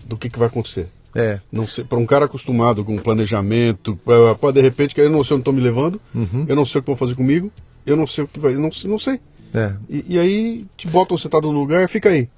do 0.05 0.17
que, 0.17 0.29
que 0.29 0.39
vai 0.39 0.48
acontecer. 0.48 0.88
É. 1.15 1.39
Não 1.51 1.67
sei, 1.67 1.83
para 1.83 1.98
um 1.98 2.05
cara 2.05 2.25
acostumado 2.25 2.83
com 2.83 2.98
planejamento, 2.98 4.00
pode 4.39 4.55
de 4.55 4.62
repente 4.62 4.93
que 4.93 5.01
eu 5.01 5.09
não 5.09 5.24
sei 5.24 5.36
onde 5.36 5.41
estão 5.41 5.53
me 5.53 5.62
levando, 5.62 6.00
uhum. 6.13 6.45
eu 6.48 6.55
não 6.55 6.65
sei 6.65 6.79
o 6.79 6.81
que 6.81 6.88
vão 6.88 6.95
fazer 6.95 7.15
comigo, 7.15 7.51
eu 7.86 7.95
não 7.95 8.05
sei 8.05 8.24
o 8.24 8.27
que 8.27 8.39
vai, 8.39 8.53
não, 8.53 8.69
não 8.86 9.00
sei. 9.00 9.19
É. 9.53 9.74
E, 9.89 10.05
e 10.09 10.19
aí 10.19 10.67
te 10.77 10.88
botam 10.88 11.17
sentado 11.17 11.51
no 11.51 11.59
lugar, 11.59 11.88
fica 11.89 12.09
aí. 12.09 12.29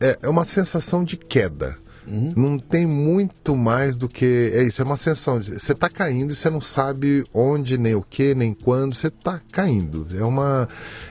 É, 0.00 0.18
é 0.22 0.28
uma 0.28 0.44
sensação 0.44 1.04
de 1.04 1.16
queda. 1.16 1.78
Uhum. 2.06 2.32
Não 2.36 2.58
tem 2.58 2.86
muito 2.86 3.56
mais 3.56 3.96
do 3.96 4.08
que. 4.08 4.50
É 4.54 4.62
isso, 4.62 4.82
é 4.82 4.84
uma 4.84 4.96
sensação. 4.96 5.42
Você 5.42 5.72
está 5.72 5.88
caindo 5.88 6.32
e 6.32 6.36
você 6.36 6.50
não 6.50 6.60
sabe 6.60 7.24
onde, 7.32 7.78
nem 7.78 7.94
o 7.94 8.02
que, 8.02 8.34
nem 8.34 8.54
quando. 8.54 8.94
Você 8.94 9.06
está 9.06 9.40
caindo. 9.50 10.06
É 10.16 10.24
uma, 10.24 10.68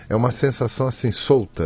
é 0.10 0.16
uma 0.16 0.32
sensação 0.32 0.88
assim, 0.88 1.12
solta. 1.12 1.64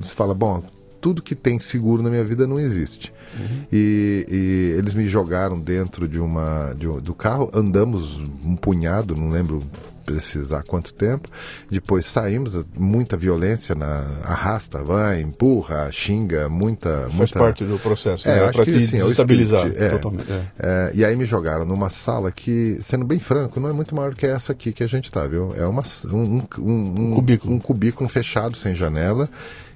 Você 0.00 0.14
fala, 0.14 0.34
bom, 0.34 0.62
tudo 1.00 1.22
que 1.22 1.34
tem 1.34 1.58
seguro 1.58 2.02
na 2.02 2.10
minha 2.10 2.24
vida 2.24 2.46
não 2.46 2.58
existe. 2.58 3.12
Uhum. 3.38 3.64
E, 3.72 4.26
e, 4.28 4.78
eles 4.78 4.94
me 4.94 5.06
jogaram 5.06 5.58
dentro 5.58 6.08
de 6.08 6.18
uma 6.18 6.72
de, 6.74 6.86
do 7.00 7.14
carro, 7.14 7.50
andamos 7.52 8.20
um 8.44 8.56
punhado, 8.56 9.14
não 9.14 9.30
lembro 9.30 9.62
precisar 10.12 10.62
quanto 10.64 10.92
tempo. 10.94 11.28
Depois 11.70 12.06
saímos, 12.06 12.64
muita 12.76 13.16
violência 13.16 13.74
na 13.74 14.06
arrasta, 14.24 14.82
vai, 14.82 15.20
empurra, 15.20 15.90
xinga, 15.92 16.48
muita. 16.48 17.02
Faz 17.02 17.14
muita... 17.14 17.38
parte 17.38 17.64
do 17.64 17.78
processo, 17.78 18.28
é, 18.28 18.36
né? 18.36 18.44
Acho 18.44 18.52
pra 18.52 18.64
que, 18.64 18.72
te 18.72 18.86
sim, 18.86 18.96
desestabilizar 18.96 19.66
é, 19.74 19.90
totalmente. 19.90 20.30
É. 20.30 20.42
É, 20.58 20.90
e 20.94 21.04
aí 21.04 21.14
me 21.16 21.24
jogaram 21.24 21.64
numa 21.64 21.90
sala 21.90 22.32
que, 22.32 22.78
sendo 22.82 23.04
bem 23.04 23.18
franco, 23.18 23.60
não 23.60 23.68
é 23.68 23.72
muito 23.72 23.94
maior 23.94 24.14
que 24.14 24.26
essa 24.26 24.52
aqui 24.52 24.72
que 24.72 24.82
a 24.82 24.86
gente 24.88 25.10
tá, 25.12 25.26
viu? 25.26 25.54
É 25.56 25.66
uma, 25.66 25.82
um, 26.06 26.42
um, 26.58 27.08
um, 27.08 27.10
cubículo. 27.14 27.54
um 27.54 27.58
cubículo 27.58 28.08
fechado, 28.08 28.56
sem 28.56 28.74
janela 28.74 29.28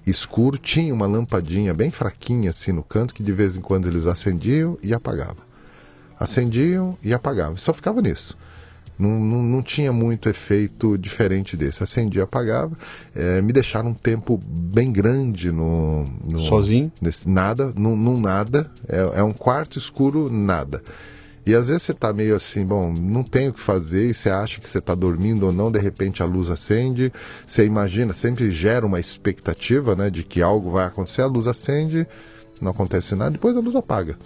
escuro, 0.05 0.59
tinha 0.59 0.93
uma 0.93 1.07
lampadinha 1.07 1.73
bem 1.73 1.89
fraquinha 1.89 2.51
assim 2.51 2.73
no 2.73 2.83
canto 2.83 3.15
que 3.15 3.23
de 3.23 3.33
vez 3.33 3.57
em 3.57 3.61
quando 3.61 3.87
eles 3.87 4.05
acendiam 4.05 4.77
e 4.83 4.93
apagavam. 4.93 5.45
Acendiam 6.19 6.97
e 7.03 7.13
apagavam. 7.13 7.57
Só 7.57 7.73
ficava 7.73 8.01
nisso. 8.01 8.37
Não, 8.99 9.09
não, 9.19 9.43
não, 9.43 9.63
tinha 9.63 9.93
muito 9.93 10.29
efeito 10.29 10.97
diferente 10.97 11.57
desse. 11.57 11.83
Acendia, 11.83 12.25
apagava. 12.25 12.77
É, 13.15 13.41
me 13.41 13.53
deixaram 13.53 13.91
um 13.91 13.95
tempo 13.95 14.41
bem 14.47 14.93
grande 14.93 15.51
no. 15.51 16.05
no 16.25 16.39
Sozinho? 16.41 16.93
Nesse, 17.01 17.29
nada, 17.29 17.73
não, 17.77 17.97
nada. 18.21 18.71
É, 18.89 19.21
é, 19.21 19.23
um 19.23 19.33
quarto 19.33 19.79
escuro, 19.79 20.31
nada. 20.31 20.83
E 21.45 21.55
às 21.55 21.69
vezes 21.69 21.83
você 21.83 21.93
está 21.93 22.13
meio 22.13 22.37
assim, 22.37 22.65
bom, 22.65 22.93
não 22.93 23.25
tem 23.25 23.49
o 23.49 23.53
que 23.53 23.59
fazer, 23.59 24.09
e 24.09 24.15
você 24.15 24.31
acha 24.31 24.61
que 24.61 24.71
você 24.71 24.79
está 24.79 24.95
dormindo 24.95 25.47
ou 25.47 25.53
não, 25.53 25.73
de 25.73 25.79
repente 25.81 26.23
a 26.23 26.25
luz 26.25 26.49
acende, 26.49 27.13
você 27.45 27.65
imagina, 27.65 28.13
sempre 28.13 28.49
gera 28.53 28.87
uma 28.87 29.01
expectativa 29.01 29.97
né, 29.97 30.09
de 30.09 30.23
que 30.23 30.41
algo 30.41 30.71
vai 30.71 30.87
acontecer, 30.87 31.23
a 31.23 31.27
luz 31.27 31.49
acende, 31.49 32.07
não 32.61 32.71
acontece 32.71 33.17
nada, 33.17 33.33
depois 33.33 33.57
a 33.57 33.61
luz 33.61 33.75
apaga. 33.75 34.17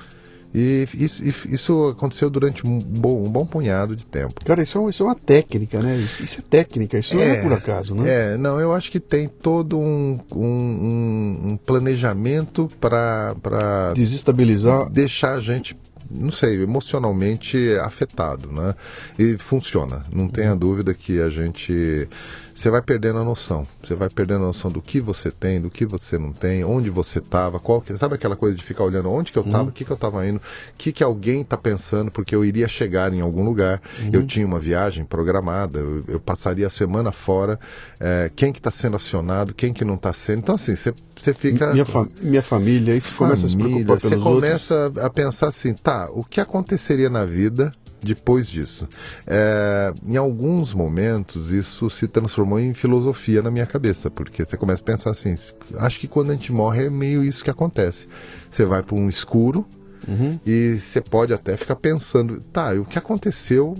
E 0.58 0.88
isso, 0.94 1.22
isso, 1.22 1.88
aconteceu 1.88 2.30
durante 2.30 2.66
um 2.66 2.78
bom, 2.78 3.22
um 3.22 3.30
bom 3.30 3.44
punhado 3.44 3.94
de 3.94 4.06
tempo. 4.06 4.42
Cara, 4.42 4.62
isso 4.62 4.78
é, 4.78 4.88
isso 4.88 5.02
é 5.02 5.06
uma 5.06 5.14
técnica, 5.14 5.82
né? 5.82 5.98
Isso, 5.98 6.24
isso, 6.24 6.40
é 6.40 6.42
técnica, 6.42 6.98
isso 6.98 7.12
é, 7.12 7.16
não 7.16 7.34
é 7.34 7.42
por 7.42 7.52
acaso, 7.52 7.94
né? 7.94 8.04
É, 8.08 8.36
não, 8.38 8.58
eu 8.58 8.72
acho 8.72 8.90
que 8.90 8.98
tem 8.98 9.28
todo 9.28 9.78
um, 9.78 10.18
um, 10.34 11.40
um 11.44 11.56
planejamento 11.58 12.70
para. 12.80 13.92
Desestabilizar. 13.94 14.88
Deixar 14.88 15.34
a 15.34 15.40
gente 15.42 15.76
não 16.10 16.30
sei, 16.30 16.62
emocionalmente 16.62 17.76
afetado, 17.82 18.50
né? 18.50 18.74
E 19.18 19.36
funciona. 19.36 20.06
Não 20.10 20.28
tenha 20.28 20.52
uhum. 20.52 20.56
dúvida 20.56 20.94
que 20.94 21.20
a 21.20 21.28
gente 21.28 22.08
você 22.56 22.70
vai 22.70 22.80
perdendo 22.80 23.18
a 23.18 23.24
noção. 23.24 23.68
Você 23.84 23.94
vai 23.94 24.08
perdendo 24.08 24.44
a 24.44 24.46
noção 24.46 24.70
do 24.70 24.80
que 24.80 24.98
você 24.98 25.30
tem, 25.30 25.60
do 25.60 25.68
que 25.68 25.84
você 25.84 26.16
não 26.16 26.32
tem, 26.32 26.64
onde 26.64 26.88
você 26.88 27.18
estava, 27.18 27.60
qual 27.60 27.82
que, 27.82 27.94
sabe 27.98 28.14
aquela 28.14 28.34
coisa 28.34 28.56
de 28.56 28.62
ficar 28.62 28.82
olhando 28.82 29.12
onde 29.12 29.30
que 29.30 29.38
eu 29.38 29.44
estava, 29.44 29.64
o 29.64 29.66
uhum. 29.66 29.72
que 29.72 29.84
que 29.84 29.90
eu 29.90 29.94
estava 29.94 30.26
indo, 30.26 30.38
o 30.38 30.40
que 30.78 30.90
que 30.90 31.04
alguém 31.04 31.42
está 31.42 31.58
pensando, 31.58 32.10
porque 32.10 32.34
eu 32.34 32.42
iria 32.42 32.66
chegar 32.66 33.12
em 33.12 33.20
algum 33.20 33.44
lugar, 33.44 33.82
uhum. 34.00 34.10
eu 34.10 34.26
tinha 34.26 34.46
uma 34.46 34.58
viagem 34.58 35.04
programada, 35.04 35.78
eu, 35.78 36.02
eu 36.08 36.18
passaria 36.18 36.66
a 36.66 36.70
semana 36.70 37.12
fora, 37.12 37.60
é, 38.00 38.30
quem 38.34 38.50
que 38.54 38.58
está 38.58 38.70
sendo 38.70 38.96
acionado, 38.96 39.52
quem 39.52 39.74
que 39.74 39.84
não 39.84 39.96
está 39.96 40.14
sendo. 40.14 40.38
Então 40.38 40.54
assim, 40.54 40.74
você, 40.74 40.94
você 41.14 41.34
fica 41.34 41.74
minha, 41.74 41.84
fa 41.84 42.08
minha 42.22 42.42
família, 42.42 42.98
família, 43.02 43.18
começa 43.18 43.46
a 43.46 43.50
se 43.50 43.56
preocupar 43.56 44.00
pelos 44.00 44.02
Você 44.02 44.16
começa 44.16 44.84
outros. 44.86 45.04
a 45.04 45.10
pensar 45.10 45.48
assim, 45.48 45.74
tá, 45.74 46.08
o 46.10 46.24
que 46.24 46.40
aconteceria 46.40 47.10
na 47.10 47.26
vida 47.26 47.70
depois 48.06 48.48
disso. 48.48 48.88
É, 49.26 49.92
em 50.06 50.16
alguns 50.16 50.72
momentos, 50.72 51.50
isso 51.50 51.90
se 51.90 52.08
transformou 52.08 52.58
em 52.58 52.72
filosofia 52.72 53.42
na 53.42 53.50
minha 53.50 53.66
cabeça, 53.66 54.10
porque 54.10 54.44
você 54.44 54.56
começa 54.56 54.82
a 54.82 54.84
pensar 54.84 55.10
assim: 55.10 55.34
acho 55.78 56.00
que 56.00 56.08
quando 56.08 56.30
a 56.30 56.34
gente 56.34 56.52
morre 56.52 56.86
é 56.86 56.90
meio 56.90 57.24
isso 57.24 57.44
que 57.44 57.50
acontece. 57.50 58.08
Você 58.50 58.64
vai 58.64 58.82
para 58.82 58.96
um 58.96 59.08
escuro 59.08 59.66
uhum. 60.06 60.38
e 60.46 60.76
você 60.76 61.00
pode 61.00 61.32
até 61.32 61.56
ficar 61.56 61.76
pensando: 61.76 62.40
tá, 62.52 62.72
o 62.72 62.84
que 62.84 62.98
aconteceu 62.98 63.74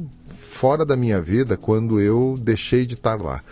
fora 0.51 0.85
da 0.85 0.97
minha 0.97 1.21
vida 1.21 1.57
quando 1.57 2.01
eu 2.01 2.37
deixei 2.41 2.87
de 2.87 2.95
estar 2.95 3.21
lá? 3.21 3.43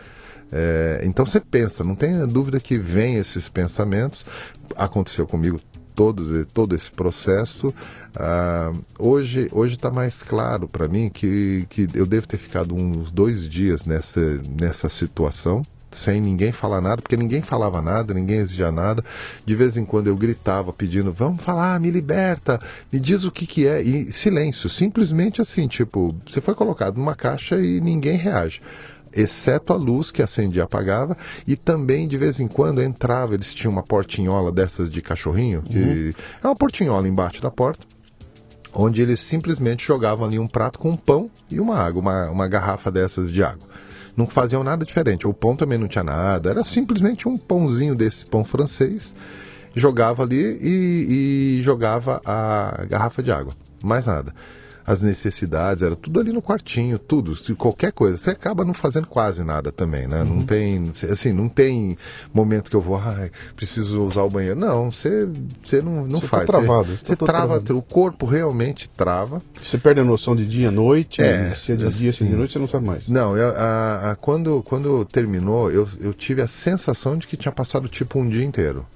É, 0.52 1.00
então 1.02 1.26
você 1.26 1.40
pensa, 1.40 1.83
não 1.83 1.97
tenha 1.97 2.26
dúvida 2.26 2.61
que 2.61 2.78
vem 2.78 3.16
esses 3.16 3.49
pensamentos. 3.49 4.25
Aconteceu 4.76 5.26
comigo 5.26 5.61
todos, 5.95 6.47
todo 6.53 6.75
esse 6.75 6.91
processo. 6.91 7.73
Hoje 8.99 9.49
hoje 9.53 9.75
está 9.75 9.91
mais 9.91 10.23
claro 10.23 10.69
para 10.69 10.89
mim 10.89 11.11
que, 11.11 11.67
que 11.69 11.89
eu 11.95 12.07
devo 12.07 12.27
ter 12.27 12.39
ficado 12.39 12.75
uns 12.75 13.11
dois 13.11 13.49
dias 13.49 13.85
nessa, 13.85 14.41
nessa 14.61 14.89
situação 14.89 15.63
sem 15.95 16.21
ninguém 16.21 16.53
falar 16.53 16.81
nada, 16.81 17.01
porque 17.01 17.17
ninguém 17.17 17.41
falava 17.41 17.81
nada, 17.81 18.13
ninguém 18.13 18.39
exigia 18.39 18.71
nada. 18.71 19.05
De 19.47 19.55
vez 19.55 19.77
em 19.77 19.85
quando 19.85 20.09
eu 20.09 20.17
gritava 20.17 20.73
pedindo, 20.73 21.13
vamos 21.13 21.43
falar, 21.43 21.79
me 21.81 21.91
liberta, 21.91 22.61
me 22.93 22.99
diz 23.01 23.25
o 23.25 23.31
que 23.31 23.47
que 23.47 23.67
é. 23.67 23.81
E 23.83 24.13
silêncio, 24.13 24.69
simplesmente 24.69 25.41
assim, 25.41 25.69
tipo, 25.69 26.15
você 26.29 26.41
foi 26.41 26.55
colocado 26.55 26.97
numa 26.97 27.15
caixa 27.15 27.61
e 27.61 27.81
ninguém 27.81 28.17
reage 28.17 28.61
exceto 29.14 29.73
a 29.73 29.76
luz 29.76 30.11
que 30.11 30.23
acendia 30.23 30.62
e 30.62 30.64
apagava, 30.64 31.16
e 31.47 31.56
também 31.56 32.06
de 32.09 32.18
vez 32.18 32.40
em 32.40 32.49
quando 32.49 32.83
entrava, 32.83 33.35
eles 33.35 33.54
tinham 33.54 33.73
uma 33.73 33.83
portinhola 33.83 34.50
dessas 34.50 34.88
de 34.90 35.00
cachorrinho, 35.00 35.62
que 35.62 35.78
uhum. 35.78 36.12
é 36.42 36.47
uma 36.47 36.56
portinhola 36.56 37.09
embaixo 37.09 37.40
da 37.40 37.50
porta, 37.50 37.87
onde 38.73 39.02
eles 39.02 39.21
simplesmente 39.21 39.87
jogavam 39.87 40.26
ali 40.26 40.38
um 40.38 40.49
prato 40.49 40.78
com 40.78 40.90
um 40.90 40.97
pão 40.97 41.30
e 41.50 41.61
uma 41.61 41.76
água, 41.76 42.00
uma, 42.00 42.30
uma 42.30 42.49
garrafa 42.49 42.90
dessas 42.90 43.30
de 43.30 43.42
água. 43.42 43.68
Não 44.16 44.26
faziam 44.26 44.62
nada 44.62 44.85
diferente. 44.85 45.26
O 45.26 45.35
pão 45.35 45.56
também 45.56 45.76
não 45.76 45.88
tinha 45.88 46.04
nada, 46.04 46.50
era 46.50 46.62
simplesmente 46.62 47.28
um 47.28 47.37
pãozinho 47.37 47.94
desse 47.94 48.25
pão 48.26 48.44
francês, 48.44 49.14
jogava 49.75 50.23
ali 50.23 50.59
e, 50.61 51.59
e 51.59 51.62
jogava 51.62 52.21
a 52.25 52.85
garrafa 52.88 53.23
de 53.23 53.33
água. 53.33 53.52
Mais 53.83 54.06
nada 54.06 54.33
as 54.87 55.03
necessidades, 55.03 55.83
era 55.83 55.97
tudo 55.97 56.21
ali 56.21 56.33
no 56.33 56.43
quartinho, 56.43 56.99
tudo, 56.99 57.37
qualquer 57.57 57.93
coisa. 57.93 58.17
Você 58.17 58.31
acaba 58.31 58.64
não 58.64 58.75
fazendo 58.75 59.07
quase 59.07 59.43
nada 59.43 59.73
também, 59.73 60.07
né? 60.07 60.23
Uhum. 60.23 60.37
Não 60.37 60.47
tem, 60.47 60.93
assim, 61.11 61.33
não 61.33 61.49
tem 61.49 61.97
momento 62.33 62.71
que 62.71 62.76
eu 62.76 62.81
vou, 62.81 62.97
ai, 62.97 63.31
preciso 63.57 64.05
usar 64.05 64.23
o 64.23 64.31
banheiro. 64.31 64.59
Não, 64.59 64.91
você, 64.91 65.29
você 65.62 65.81
não, 65.81 66.07
não 66.07 66.21
você 66.21 66.26
faz. 66.26 66.47
Tá 66.47 66.53
travado, 66.59 66.97
você, 66.97 67.07
você 67.07 67.17
trava, 67.17 67.61
travado. 67.61 67.79
o 67.79 67.83
corpo 67.83 68.26
realmente 68.26 68.88
trava. 68.88 69.43
Você 69.62 69.79
perde 69.79 70.00
a 70.00 70.05
noção 70.05 70.37
de 70.37 70.47
dia, 70.47 70.71
noite, 70.71 71.23
é, 71.23 71.55
se 71.55 71.73
é 71.73 71.76
de 71.76 71.87
assim, 71.87 71.99
dia, 71.99 72.12
se 72.12 72.25
é 72.25 72.26
de 72.26 72.35
noite, 72.35 72.53
você 72.53 72.59
não 72.59 72.69
sabe 72.69 72.87
mais. 72.87 73.09
Não, 73.09 73.37
eu, 73.37 73.49
a, 73.57 74.11
a, 74.11 74.17
quando, 74.17 74.62
quando 74.64 75.05
terminou, 75.07 75.71
eu, 75.71 75.88
eu 76.00 76.12
tive 76.12 76.43
a 76.43 76.47
sensação 76.47 77.17
de 77.17 77.26
que 77.26 77.37
tinha 77.37 77.53
passado 77.53 77.88
tipo 77.88 78.19
um 78.19 78.29
dia 78.29 78.45
inteiro. 78.45 78.87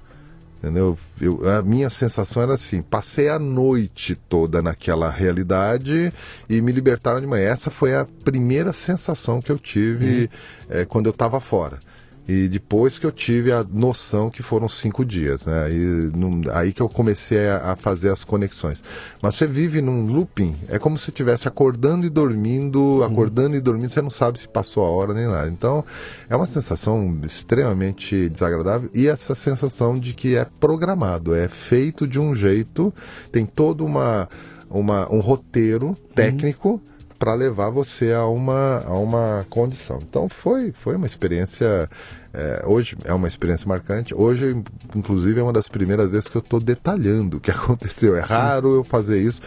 Entendeu? 0.58 0.98
Eu, 1.20 1.48
a 1.48 1.62
minha 1.62 1.88
sensação 1.88 2.42
era 2.42 2.54
assim: 2.54 2.82
passei 2.82 3.28
a 3.28 3.38
noite 3.38 4.16
toda 4.28 4.60
naquela 4.60 5.08
realidade 5.08 6.12
e 6.48 6.60
me 6.60 6.72
libertaram 6.72 7.20
de 7.20 7.26
manhã. 7.26 7.48
Essa 7.48 7.70
foi 7.70 7.94
a 7.94 8.04
primeira 8.24 8.72
sensação 8.72 9.40
que 9.40 9.52
eu 9.52 9.58
tive 9.58 10.22
uhum. 10.22 10.28
é, 10.68 10.84
quando 10.84 11.06
eu 11.06 11.12
estava 11.12 11.40
fora. 11.40 11.78
E 12.28 12.46
depois 12.46 12.98
que 12.98 13.06
eu 13.06 13.10
tive 13.10 13.50
a 13.50 13.64
noção 13.64 14.28
que 14.28 14.42
foram 14.42 14.68
cinco 14.68 15.02
dias, 15.02 15.46
né? 15.46 15.64
Aí, 15.64 16.10
aí 16.52 16.72
que 16.74 16.82
eu 16.82 16.88
comecei 16.88 17.48
a, 17.48 17.72
a, 17.72 17.76
fazer 17.76 18.10
as 18.10 18.22
conexões. 18.22 18.84
Mas 19.22 19.36
você 19.36 19.46
vive 19.46 19.80
num 19.80 20.04
looping, 20.04 20.54
é 20.68 20.78
como 20.78 20.98
se 20.98 21.08
estivesse 21.08 21.48
acordando 21.48 22.04
e 22.04 22.10
dormindo, 22.10 22.80
uhum. 22.80 23.02
acordando 23.02 23.56
e 23.56 23.60
dormindo, 23.62 23.90
você 23.90 24.02
não 24.02 24.10
sabe 24.10 24.38
se 24.38 24.46
passou 24.46 24.84
a 24.84 24.90
hora 24.90 25.14
nem 25.14 25.26
nada. 25.26 25.48
Então, 25.48 25.82
é 26.28 26.36
uma 26.36 26.44
sensação 26.44 27.18
extremamente 27.24 28.28
desagradável 28.28 28.90
e 28.92 29.08
essa 29.08 29.34
sensação 29.34 29.98
de 29.98 30.12
que 30.12 30.36
é 30.36 30.44
programado, 30.44 31.34
é 31.34 31.48
feito 31.48 32.06
de 32.06 32.20
um 32.20 32.34
jeito, 32.34 32.92
tem 33.32 33.46
todo 33.46 33.86
uma, 33.86 34.28
uma, 34.68 35.10
um 35.10 35.20
roteiro 35.20 35.96
técnico. 36.14 36.72
Uhum 36.72 36.98
para 37.18 37.34
levar 37.34 37.70
você 37.70 38.12
a 38.12 38.26
uma, 38.26 38.84
a 38.84 38.96
uma 38.96 39.44
condição. 39.50 39.98
Então 40.08 40.28
foi, 40.28 40.72
foi 40.72 40.96
uma 40.96 41.06
experiência, 41.06 41.90
é, 42.38 42.62
hoje 42.64 42.96
é 43.04 43.12
uma 43.12 43.26
experiência 43.26 43.66
marcante. 43.66 44.14
Hoje, 44.14 44.56
inclusive, 44.94 45.40
é 45.40 45.42
uma 45.42 45.52
das 45.52 45.68
primeiras 45.68 46.08
vezes 46.08 46.28
que 46.28 46.36
eu 46.36 46.40
estou 46.40 46.60
detalhando 46.60 47.38
o 47.38 47.40
que 47.40 47.50
aconteceu. 47.50 48.14
É 48.14 48.22
Sim. 48.22 48.32
raro 48.32 48.76
eu 48.76 48.84
fazer 48.84 49.20
isso. 49.20 49.42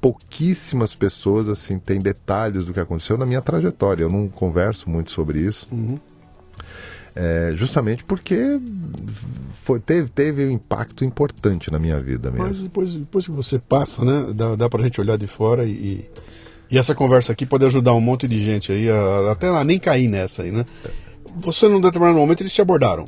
Pouquíssimas 0.00 0.94
pessoas 0.94 1.48
assim 1.48 1.80
têm 1.80 1.98
detalhes 1.98 2.64
do 2.64 2.72
que 2.72 2.78
aconteceu 2.78 3.18
na 3.18 3.26
minha 3.26 3.42
trajetória. 3.42 4.04
Eu 4.04 4.08
não 4.08 4.28
converso 4.28 4.88
muito 4.88 5.10
sobre 5.10 5.40
isso. 5.40 5.66
Uhum. 5.72 5.98
É, 7.16 7.52
justamente 7.56 8.04
porque 8.04 8.60
foi, 9.64 9.80
teve, 9.80 10.08
teve 10.08 10.46
um 10.46 10.50
impacto 10.52 11.04
importante 11.04 11.72
na 11.72 11.78
minha 11.80 11.98
vida 11.98 12.30
mesmo. 12.30 12.46
Mas 12.46 12.62
depois, 12.62 12.94
depois 12.94 13.24
que 13.24 13.32
você 13.32 13.58
passa, 13.58 14.04
né, 14.04 14.32
dá, 14.32 14.54
dá 14.54 14.68
pra 14.68 14.84
gente 14.84 15.00
olhar 15.00 15.18
de 15.18 15.26
fora 15.26 15.64
e, 15.64 16.08
e 16.70 16.78
essa 16.78 16.94
conversa 16.94 17.32
aqui 17.32 17.44
pode 17.44 17.66
ajudar 17.66 17.94
um 17.94 18.00
monte 18.00 18.28
de 18.28 18.38
gente 18.38 18.70
aí, 18.70 18.88
a, 18.88 19.32
até 19.32 19.48
a 19.48 19.64
nem 19.64 19.80
cair 19.80 20.06
nessa 20.06 20.42
aí, 20.44 20.52
né? 20.52 20.64
Você, 21.40 21.68
num 21.68 21.80
determinado 21.80 22.18
momento, 22.18 22.42
eles 22.42 22.52
te 22.52 22.60
abordaram. 22.60 23.06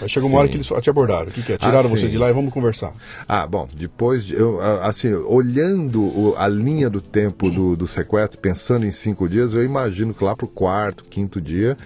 Aí 0.00 0.08
chegou 0.08 0.28
sim. 0.28 0.34
uma 0.34 0.40
hora 0.40 0.48
que 0.48 0.56
eles 0.56 0.66
te 0.66 0.90
abordaram. 0.90 1.28
O 1.28 1.30
que, 1.30 1.42
que 1.42 1.52
é? 1.52 1.58
Tiraram 1.58 1.86
ah, 1.86 1.88
você 1.88 2.08
de 2.08 2.16
lá 2.16 2.30
e 2.30 2.32
vamos 2.32 2.52
conversar. 2.52 2.92
Ah, 3.28 3.46
bom, 3.46 3.68
depois, 3.74 4.24
de, 4.24 4.34
eu, 4.34 4.58
assim, 4.82 5.12
olhando 5.12 6.00
o, 6.00 6.34
a 6.38 6.48
linha 6.48 6.88
do 6.88 7.00
tempo 7.00 7.50
do, 7.50 7.76
do 7.76 7.86
sequestro, 7.86 8.38
pensando 8.38 8.86
em 8.86 8.90
cinco 8.90 9.28
dias, 9.28 9.52
eu 9.52 9.64
imagino 9.64 10.14
que 10.14 10.24
lá 10.24 10.34
pro 10.34 10.48
quarto, 10.48 11.04
quinto 11.04 11.40
dia, 11.40 11.76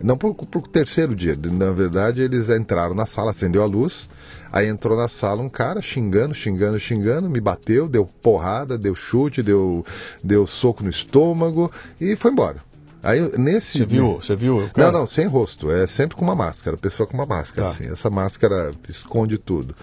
não 0.00 0.16
pro, 0.16 0.34
pro 0.34 0.62
terceiro 0.62 1.16
dia, 1.16 1.36
na 1.50 1.72
verdade, 1.72 2.20
eles 2.20 2.48
entraram 2.48 2.94
na 2.94 3.06
sala, 3.06 3.32
acendeu 3.32 3.62
a 3.62 3.66
luz, 3.66 4.08
Aí 4.54 4.68
entrou 4.68 4.96
na 4.96 5.08
sala 5.08 5.42
um 5.42 5.48
cara 5.48 5.82
xingando, 5.82 6.32
xingando, 6.32 6.78
xingando, 6.78 7.28
me 7.28 7.40
bateu, 7.40 7.88
deu 7.88 8.06
porrada, 8.06 8.78
deu 8.78 8.94
chute, 8.94 9.42
deu, 9.42 9.84
deu 10.22 10.46
soco 10.46 10.84
no 10.84 10.90
estômago 10.90 11.72
e 12.00 12.14
foi 12.14 12.30
embora. 12.30 12.58
Aí 13.04 13.20
nesse. 13.38 13.78
Você 13.78 13.86
viu? 13.86 14.14
Você 14.14 14.34
viu? 14.34 14.68
Não, 14.76 14.92
não, 14.92 15.06
sem 15.06 15.26
rosto. 15.26 15.70
É 15.70 15.86
sempre 15.86 16.16
com 16.16 16.24
uma 16.24 16.34
máscara. 16.34 16.76
Pessoa 16.76 17.06
com 17.06 17.14
uma 17.14 17.26
máscara. 17.26 17.68
Tá. 17.68 17.74
Assim. 17.74 17.90
Essa 17.90 18.10
máscara 18.10 18.72
esconde 18.88 19.38
tudo. 19.38 19.74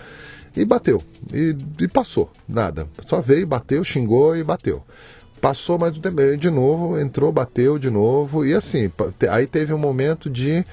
E 0.56 0.66
bateu. 0.66 1.02
E, 1.34 1.56
e 1.80 1.88
passou. 1.88 2.32
Nada. 2.48 2.88
Só 3.06 3.22
veio, 3.22 3.48
bateu, 3.48 3.84
xingou 3.84 4.36
e 4.36 4.44
bateu. 4.44 4.84
Passou 5.40 5.78
mais 5.78 5.98
um 5.98 6.02
tempo. 6.02 6.38
De 6.38 6.50
novo, 6.50 7.00
entrou, 7.00 7.32
bateu 7.32 7.80
de 7.80 7.90
novo. 7.90 8.46
E 8.46 8.54
assim, 8.54 8.92
aí 9.30 9.48
teve 9.48 9.74
um 9.74 9.78
momento 9.78 10.30
de 10.30 10.66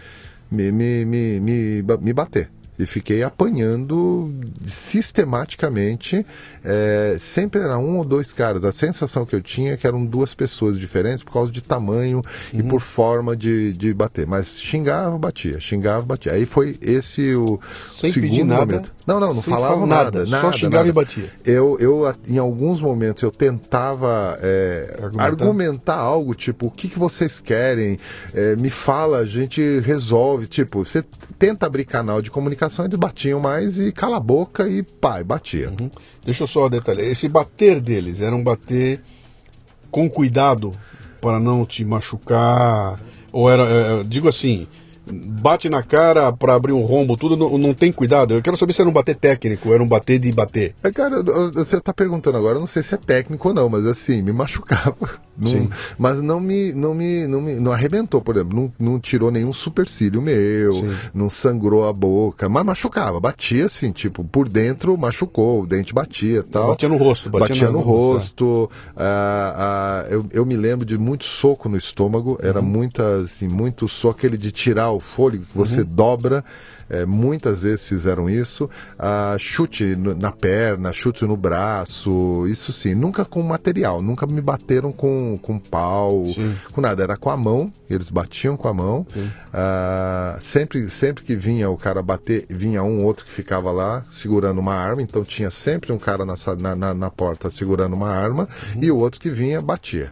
me, 0.50 0.72
me, 0.72 1.04
me, 1.04 1.40
me, 1.40 1.82
me 2.00 2.12
bater 2.12 2.50
e 2.78 2.86
fiquei 2.86 3.22
apanhando 3.22 4.32
sistematicamente. 4.64 6.24
É, 6.64 7.16
sempre 7.18 7.60
era 7.60 7.76
um 7.76 7.98
ou 7.98 8.04
dois 8.04 8.32
caras. 8.32 8.64
A 8.64 8.70
sensação 8.70 9.26
que 9.26 9.34
eu 9.34 9.42
tinha 9.42 9.72
é 9.72 9.76
que 9.76 9.86
eram 9.86 10.04
duas 10.04 10.32
pessoas 10.32 10.78
diferentes 10.78 11.24
por 11.24 11.32
causa 11.32 11.50
de 11.50 11.60
tamanho 11.60 12.18
uhum. 12.52 12.60
e 12.60 12.62
por 12.62 12.80
forma 12.80 13.36
de, 13.36 13.72
de 13.72 13.92
bater. 13.92 14.26
Mas 14.26 14.60
xingava, 14.60 15.18
batia, 15.18 15.58
xingava, 15.58 16.04
batia. 16.04 16.32
Aí 16.32 16.46
foi 16.46 16.78
esse 16.80 17.34
o 17.34 17.58
Sem 17.72 18.12
segundo 18.12 18.44
nada, 18.44 18.66
momento. 18.66 18.96
Não, 19.06 19.18
não, 19.18 19.34
não 19.34 19.42
falava 19.42 19.84
nada, 19.86 20.24
nada, 20.24 20.40
Só 20.40 20.52
xingava 20.52 20.84
nada. 20.84 20.88
e 20.88 20.92
batia. 20.92 21.30
Eu, 21.44 21.76
eu, 21.80 22.14
em 22.28 22.38
alguns 22.38 22.80
momentos, 22.80 23.22
eu 23.22 23.30
tentava 23.30 24.38
é, 24.40 24.98
argumentar. 25.02 25.24
argumentar. 25.24 25.96
algo, 25.96 26.34
tipo, 26.34 26.66
o 26.66 26.70
que, 26.70 26.88
que 26.88 26.98
vocês 26.98 27.40
querem? 27.40 27.98
É, 28.32 28.54
me 28.54 28.70
fala, 28.70 29.18
a 29.18 29.26
gente 29.26 29.80
resolve. 29.80 30.46
Tipo, 30.46 30.84
você 30.84 31.04
tenta 31.38 31.66
abrir 31.66 31.84
canal 31.84 32.22
de 32.22 32.30
comunicação 32.30 32.67
eles 32.84 32.96
batiam 32.96 33.40
mais 33.40 33.78
e 33.78 33.92
cala 33.92 34.16
a 34.16 34.20
boca 34.20 34.68
e 34.68 34.82
pai, 34.82 35.24
batia. 35.24 35.70
Uhum. 35.70 35.90
Deixa 36.24 36.44
eu 36.44 36.46
só 36.46 36.68
detalhar. 36.68 37.04
Esse 37.04 37.28
bater 37.28 37.80
deles 37.80 38.20
era 38.20 38.34
um 38.34 38.42
bater 38.42 39.00
com 39.90 40.08
cuidado 40.08 40.72
para 41.20 41.40
não 41.40 41.64
te 41.64 41.84
machucar? 41.84 42.98
Ou 43.32 43.50
era, 43.50 43.62
é, 43.64 44.04
digo 44.04 44.28
assim, 44.28 44.66
bate 45.12 45.68
na 45.68 45.82
cara 45.82 46.32
para 46.32 46.54
abrir 46.54 46.72
um 46.72 46.82
rombo, 46.82 47.16
tudo, 47.16 47.36
não, 47.36 47.58
não, 47.58 47.74
tem 47.74 47.92
cuidado. 47.92 48.34
Eu 48.34 48.42
quero 48.42 48.56
saber 48.56 48.72
se 48.72 48.80
era 48.80 48.90
um 48.90 48.92
bater 48.92 49.16
técnico, 49.16 49.72
era 49.72 49.82
um 49.82 49.88
bater 49.88 50.18
de 50.18 50.32
bater. 50.32 50.74
É, 50.82 50.90
cara, 50.90 51.22
você 51.22 51.76
está 51.76 51.92
perguntando 51.92 52.36
agora, 52.36 52.56
eu 52.56 52.60
não 52.60 52.66
sei 52.66 52.82
se 52.82 52.94
é 52.94 52.98
técnico 52.98 53.48
ou 53.48 53.54
não, 53.54 53.68
mas 53.68 53.86
assim, 53.86 54.22
me 54.22 54.32
machucava. 54.32 54.96
Não, 55.38 55.68
mas 55.96 56.20
não 56.20 56.40
me, 56.40 56.72
não 56.72 56.92
me, 56.92 57.24
não 57.28 57.40
me, 57.40 57.54
não 57.60 57.70
arrebentou, 57.70 58.20
por 58.20 58.34
exemplo, 58.34 58.72
não, 58.78 58.92
não 58.92 58.98
tirou 58.98 59.30
nenhum 59.30 59.52
supercílio 59.52 60.20
meu, 60.20 60.72
Sim. 60.72 60.96
não 61.14 61.30
sangrou 61.30 61.88
a 61.88 61.92
boca, 61.92 62.48
mas 62.48 62.64
machucava, 62.64 63.20
batia 63.20 63.66
assim, 63.66 63.92
tipo, 63.92 64.24
por 64.24 64.48
dentro 64.48 64.98
machucou, 64.98 65.62
o 65.62 65.66
dente 65.66 65.94
batia 65.94 66.42
tal. 66.42 66.70
Batia 66.70 66.88
no 66.88 66.96
rosto, 66.96 67.30
batia, 67.30 67.48
batia 67.48 67.66
no, 67.68 67.74
no, 67.74 67.84
rosto. 67.84 68.68
Ah, 68.96 70.04
ah, 70.04 70.10
eu, 70.10 70.26
eu 70.32 70.44
me 70.44 70.56
lembro 70.56 70.84
de 70.84 70.98
muito 70.98 71.22
soco 71.22 71.68
no 71.68 71.76
estômago, 71.76 72.36
era 72.42 72.58
uhum. 72.58 72.66
muita, 72.66 73.18
assim, 73.18 73.46
muito 73.46 73.86
soco, 73.86 74.18
aquele 74.18 74.36
de 74.36 74.50
tirar 74.50 74.90
o 74.90 74.97
fôlego 75.00 75.44
que 75.44 75.56
você 75.56 75.80
uhum. 75.80 75.86
dobra. 75.86 76.44
É, 76.90 77.04
muitas 77.04 77.64
vezes 77.64 77.86
fizeram 77.86 78.30
isso. 78.30 78.68
Ah, 78.98 79.36
chute 79.38 79.94
no, 79.94 80.14
na 80.14 80.32
perna, 80.32 80.90
chute 80.90 81.24
no 81.26 81.36
braço, 81.36 82.46
isso 82.46 82.72
sim. 82.72 82.94
Nunca 82.94 83.24
com 83.26 83.42
material, 83.42 84.00
nunca 84.00 84.26
me 84.26 84.40
bateram 84.40 84.90
com, 84.90 85.38
com 85.42 85.58
pau, 85.58 86.24
sim. 86.34 86.56
com 86.72 86.80
nada. 86.80 87.02
Era 87.02 87.16
com 87.16 87.28
a 87.28 87.36
mão, 87.36 87.70
eles 87.90 88.08
batiam 88.08 88.56
com 88.56 88.68
a 88.68 88.74
mão. 88.74 89.06
Ah, 89.52 90.38
sempre, 90.40 90.88
sempre 90.88 91.24
que 91.24 91.34
vinha 91.34 91.68
o 91.68 91.76
cara 91.76 92.02
bater, 92.02 92.46
vinha 92.48 92.82
um 92.82 93.04
outro 93.04 93.26
que 93.26 93.32
ficava 93.32 93.70
lá 93.70 94.04
segurando 94.08 94.58
uma 94.58 94.74
arma. 94.74 95.02
Então 95.02 95.22
tinha 95.24 95.50
sempre 95.50 95.92
um 95.92 95.98
cara 95.98 96.24
na, 96.24 96.36
na, 96.74 96.94
na 96.94 97.10
porta 97.10 97.50
segurando 97.50 97.92
uma 97.92 98.10
arma 98.10 98.48
uhum. 98.74 98.82
e 98.82 98.90
o 98.90 98.96
outro 98.96 99.20
que 99.20 99.28
vinha 99.28 99.60
batia. 99.60 100.10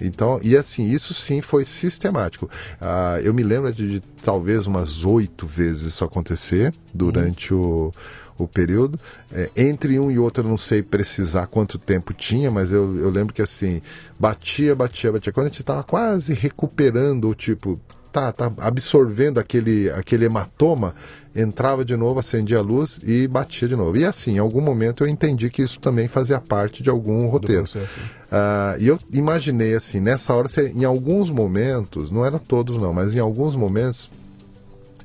Então, 0.00 0.40
e 0.42 0.56
assim, 0.56 0.90
isso 0.90 1.14
sim 1.14 1.40
foi 1.40 1.64
sistemático. 1.64 2.46
Uh, 2.80 3.20
eu 3.22 3.32
me 3.32 3.42
lembro 3.42 3.72
de, 3.72 3.86
de, 3.86 4.00
talvez 4.22 4.66
umas 4.66 5.04
oito 5.04 5.46
vezes 5.46 5.84
isso 5.84 6.04
acontecer 6.04 6.72
durante 6.92 7.52
o, 7.54 7.92
o 8.38 8.48
período. 8.48 8.98
É, 9.32 9.50
entre 9.56 9.98
um 9.98 10.10
e 10.10 10.18
outro, 10.18 10.44
eu 10.44 10.48
não 10.48 10.58
sei 10.58 10.82
precisar 10.82 11.46
quanto 11.46 11.78
tempo 11.78 12.12
tinha, 12.12 12.50
mas 12.50 12.72
eu, 12.72 12.96
eu 12.96 13.10
lembro 13.10 13.34
que 13.34 13.42
assim, 13.42 13.80
batia, 14.18 14.74
batia, 14.74 15.12
batia. 15.12 15.32
Quando 15.32 15.46
a 15.46 15.48
gente 15.48 15.60
estava 15.60 15.82
quase 15.82 16.34
recuperando, 16.34 17.24
ou 17.26 17.34
tipo, 17.34 17.80
tá, 18.12 18.30
tá 18.30 18.52
absorvendo 18.58 19.38
aquele, 19.38 19.90
aquele 19.90 20.26
hematoma, 20.26 20.94
entrava 21.34 21.84
de 21.84 21.96
novo, 21.96 22.20
acendia 22.20 22.58
a 22.58 22.62
luz 22.62 23.00
e 23.02 23.26
batia 23.26 23.66
de 23.66 23.74
novo. 23.74 23.96
E 23.96 24.04
assim, 24.04 24.34
em 24.34 24.38
algum 24.38 24.60
momento 24.60 25.02
eu 25.02 25.08
entendi 25.08 25.48
que 25.48 25.62
isso 25.62 25.80
também 25.80 26.06
fazia 26.06 26.38
parte 26.38 26.82
de 26.82 26.90
algum 26.90 27.26
roteiro. 27.26 27.64
Uh, 27.64 28.78
e 28.78 28.86
eu 28.86 28.98
imaginei 29.12 29.74
assim, 29.74 29.98
nessa 29.98 30.34
hora, 30.34 30.48
em 30.74 30.84
alguns 30.84 31.30
momentos, 31.30 32.10
não 32.10 32.24
eram 32.24 32.38
todos 32.38 32.76
não, 32.76 32.92
mas 32.92 33.14
em 33.14 33.18
alguns 33.18 33.56
momentos 33.56 34.10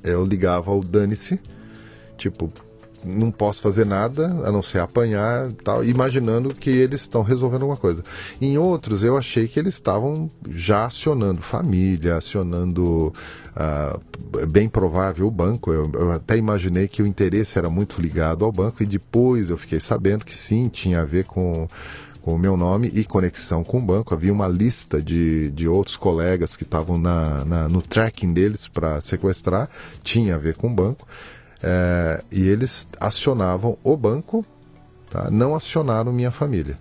eu 0.04 0.26
ligava 0.26 0.72
o 0.72 0.84
dane-se, 0.84 1.40
tipo, 2.18 2.52
não 3.08 3.32
posso 3.32 3.62
fazer 3.62 3.86
nada 3.86 4.28
a 4.46 4.52
não 4.52 4.62
ser 4.62 4.80
apanhar 4.80 5.52
tal, 5.64 5.84
imaginando 5.84 6.54
que 6.54 6.70
eles 6.70 7.02
estão 7.02 7.22
resolvendo 7.24 7.62
alguma 7.64 7.78
coisa. 7.78 8.04
Em 8.42 8.58
outros, 8.58 9.04
eu 9.04 9.18
achei 9.18 9.48
que 9.48 9.60
eles 9.60 9.76
estavam 9.76 10.30
já 10.50 10.86
acionando 10.86 11.42
família, 11.42 12.18
acionando, 12.18 13.14
uh, 13.56 14.46
bem 14.48 14.68
provável, 14.68 15.28
o 15.28 15.32
banco. 15.32 15.72
Eu, 15.72 15.90
eu, 15.94 16.12
até 16.12 16.38
imaginei 16.38 16.88
que 16.88 17.02
o 17.02 17.08
interesse 17.08 17.58
era 17.58 17.70
muito 17.70 18.02
ligado 18.02 18.44
ao 18.44 18.52
banco 18.52 18.84
e 18.84 18.86
depois 18.86 19.50
eu 19.50 19.58
fiquei 19.58 19.80
sabendo 19.80 20.26
que 20.26 20.36
sim, 20.36 20.70
tinha 20.70 21.02
a 21.02 21.06
ver 21.06 21.26
com 21.26 21.68
com 22.28 22.36
o 22.36 22.38
meu 22.38 22.58
nome 22.58 22.92
e 22.94 23.06
conexão 23.06 23.64
com 23.64 23.78
o 23.78 23.82
banco. 23.82 24.14
Havia 24.14 24.34
uma 24.34 24.50
lista 24.50 25.02
de, 25.02 25.50
de 25.52 25.66
outros 25.66 25.96
colegas 25.96 26.58
que 26.58 26.64
estavam 26.64 26.98
na, 26.98 27.46
na, 27.46 27.70
no 27.70 27.82
tracking 27.82 28.34
deles 28.34 28.68
para 28.68 29.00
sequestrar, 29.00 29.70
tinha 30.04 30.36
a 30.36 30.38
ver 30.38 30.58
com 30.58 30.68
o 30.68 30.76
banco. 30.76 31.08
É, 31.62 32.24
e 32.32 32.48
eles 32.48 32.88
acionavam 33.00 33.78
o 33.84 33.98
banco, 33.98 34.46
tá? 35.10 35.30
não 35.32 35.56
acionaram 35.56 36.14
minha 36.14 36.32
família. 36.32 36.78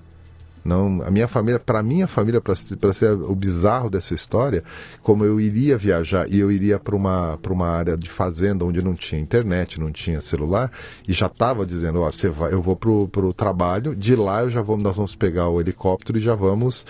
Não, 0.66 1.00
a 1.02 1.12
minha 1.12 1.28
família, 1.28 1.60
para 1.60 1.80
minha 1.80 2.08
família, 2.08 2.40
para 2.40 2.92
ser 2.92 3.12
o 3.12 3.34
bizarro 3.36 3.88
dessa 3.88 4.14
história, 4.14 4.64
como 5.00 5.24
eu 5.24 5.40
iria 5.40 5.78
viajar 5.78 6.28
e 6.28 6.40
eu 6.40 6.50
iria 6.50 6.76
para 6.76 6.96
uma, 6.96 7.38
uma 7.48 7.68
área 7.68 7.96
de 7.96 8.10
fazenda 8.10 8.64
onde 8.64 8.82
não 8.82 8.92
tinha 8.92 9.20
internet, 9.20 9.78
não 9.78 9.92
tinha 9.92 10.20
celular, 10.20 10.72
e 11.06 11.12
já 11.12 11.26
estava 11.26 11.64
dizendo: 11.64 12.00
Ó, 12.00 12.10
você 12.10 12.28
vai, 12.28 12.52
eu 12.52 12.60
vou 12.60 12.74
para 12.74 12.90
o 13.24 13.32
trabalho, 13.32 13.94
de 13.94 14.16
lá 14.16 14.42
eu 14.42 14.50
já 14.50 14.60
vou, 14.60 14.76
nós 14.76 14.96
vamos 14.96 15.14
pegar 15.14 15.48
o 15.48 15.60
helicóptero 15.60 16.18
e 16.18 16.20
já 16.20 16.34
vamos 16.34 16.84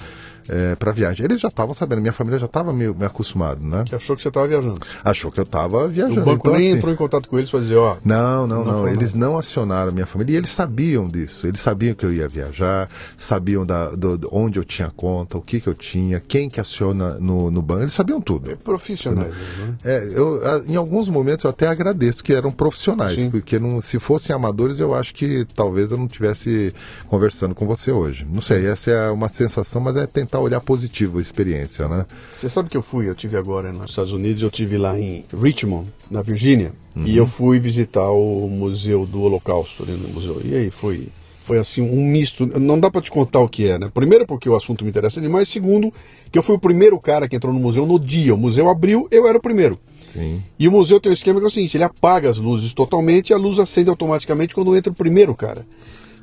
é, 0.49 0.75
para 0.77 0.93
viagem. 0.93 1.25
Eles 1.25 1.41
já 1.41 1.49
estavam 1.49 1.75
sabendo, 1.75 2.01
minha 2.01 2.13
família 2.13 2.39
já 2.39 2.47
estava 2.47 2.73
meio, 2.73 2.95
meio 2.95 3.07
acostumado, 3.07 3.65
né? 3.65 3.85
Que 3.87 3.95
achou 3.95 4.17
que 4.17 4.23
você 4.23 4.29
estava 4.29 4.47
viajando. 4.49 4.81
Achou 5.05 5.31
que 5.31 5.41
eu 5.41 5.45
estava 5.45 5.87
viajando. 5.89 6.21
O 6.21 6.25
banco 6.25 6.49
então, 6.49 6.53
nem 6.59 6.69
assim, 6.69 6.79
entrou 6.79 6.93
em 6.93 6.97
contato 6.97 7.29
com 7.29 7.39
eles 7.39 7.51
para 7.51 7.61
dizer, 7.61 7.77
ó. 7.77 7.97
Não, 8.05 8.47
não, 8.47 8.65
não. 8.65 8.73
não. 8.83 8.89
Eles 8.89 9.15
não 9.15 9.39
acionaram 9.39 9.91
a 9.91 9.93
minha 9.93 10.07
família 10.07 10.35
e 10.35 10.37
eles 10.37 10.51
sabiam 10.51 11.09
disso. 11.09 11.47
Eles 11.47 11.61
sabiam 11.61 11.95
que 11.95 12.05
eu 12.05 12.13
ia 12.13 12.29
viajar, 12.29 12.89
sabiam 13.17 13.65
da, 13.65 13.91
do, 13.91 14.19
do 14.19 14.29
onde 14.33 14.59
eu 14.59 14.65
tinha 14.65 14.91
conta, 14.91 15.37
o 15.37 15.43
que, 15.43 15.61
que 15.61 15.69
eu 15.69 15.75
tinha, 15.75 16.21
quem 16.21 16.49
que 16.49 16.61
aciona 16.61 17.15
no, 17.15 17.51
no 17.51 17.63
banco. 17.63 17.83
Eles 17.83 17.95
sabiam 17.95 18.21
tudo. 18.21 18.51
É 18.51 18.57
profissionais, 18.57 19.31
né? 19.31 19.75
É, 19.85 20.11
eu, 20.15 20.41
em 20.67 20.77
alguns 20.77 21.09
momentos 21.09 21.45
eu 21.45 21.51
até 21.51 21.67
agradeço 21.67 22.23
que 22.23 22.33
eram 22.33 22.51
profissionais, 22.51 23.21
Sim. 23.21 23.31
porque 23.31 23.59
não, 23.59 23.81
se 23.81 23.99
fossem 23.99 24.35
amadores 24.35 24.81
eu 24.81 24.95
acho 24.95 25.15
que 25.15 25.47
talvez 25.55 25.91
eu 25.91 25.99
não 25.99 26.09
tivesse 26.09 26.73
conversando 27.09 27.55
com 27.55 27.67
você 27.67 27.91
hoje. 27.91 28.27
Não 28.31 28.43
sei, 28.43 28.67
essa 28.67 28.91
é 28.91 29.11
uma 29.11 29.29
sensação, 29.29 29.81
mas 29.81 29.97
é 29.97 30.07
tentar 30.07 30.36
olhar 30.39 30.61
positivo 30.61 31.19
a 31.19 31.23
experiência, 31.23 31.89
né? 31.89 32.07
Você 32.33 32.49
sabe 32.49 32.69
que 32.69 32.77
eu 32.77 32.83
fui, 32.83 33.09
eu 33.09 33.15
tive 33.15 33.37
agora 33.37 33.73
nos 33.73 33.91
Estados 33.91 34.13
Unidos, 34.13 34.43
eu 34.43 34.51
tive 34.51 34.77
lá 34.77 34.99
em 34.99 35.25
Richmond, 35.41 35.89
na 36.11 36.23
Virgínia, 36.23 36.73
uhum. 36.95 37.07
e 37.07 37.17
eu 37.17 37.27
fui 37.27 37.59
visitar 37.59 38.11
o 38.11 38.49
Museu 38.49 39.07
do 39.07 39.23
Holocausto 39.23 39.83
ali 39.83 39.93
no 39.93 40.09
museu. 40.09 40.41
E 40.45 40.55
aí 40.55 40.71
foi 40.71 41.09
foi 41.47 41.59
assim 41.59 41.81
um 41.81 42.05
misto. 42.11 42.45
Não 42.59 42.79
dá 42.79 42.91
para 42.91 43.01
te 43.01 43.11
contar 43.11 43.39
o 43.39 43.49
que 43.49 43.69
é, 43.69 43.79
né? 43.79 43.89
Primeiro 43.95 44.27
porque 44.27 44.49
o 44.49 44.57
assunto 44.57 44.83
me 44.83 44.91
interessa 44.91 45.21
demais, 45.21 45.49
segundo 45.49 45.93
que 46.31 46.37
eu 46.37 46.43
fui 46.43 46.57
o 46.57 46.59
primeiro 46.59 46.99
cara 46.99 47.29
que 47.29 47.37
entrou 47.37 47.53
no 47.53 47.61
museu 47.61 47.87
no 47.87 48.01
dia. 48.01 48.35
O 48.35 48.39
museu 48.39 48.69
abriu, 48.69 49.07
eu 49.13 49.29
era 49.29 49.39
o 49.39 49.41
primeiro. 49.41 49.79
Sim. 50.13 50.43
E 50.59 50.67
o 50.67 50.73
museu 50.73 50.99
tem 50.99 51.11
um 51.11 51.13
esquema 51.13 51.39
que 51.39 51.45
é 51.45 51.49
o 51.49 51.51
seguinte: 51.51 51.77
ele 51.77 51.85
apaga 51.85 52.29
as 52.29 52.37
luzes 52.37 52.75
totalmente 52.75 53.31
e 53.31 53.35
a 53.35 53.37
luz 53.37 53.61
acende 53.61 53.89
automaticamente 53.89 54.55
quando 54.55 54.77
entra 54.77 54.91
o 54.91 54.97
primeiro 54.97 55.35
cara. 55.37 55.65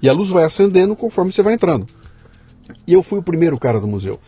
E 0.02 0.10
a 0.10 0.13
luz 0.13 0.30
vai 0.30 0.43
acendendo 0.43 0.93
conforme 0.93 1.32
você 1.32 1.41
vai 1.41 1.54
entrando. 1.54 1.88
E 2.86 2.93
eu 2.93 3.04
fui 3.04 3.19
o 3.19 3.23
primeiro 3.23 3.58
cara 3.58 3.80
do 3.80 3.88
museu. 3.88 4.19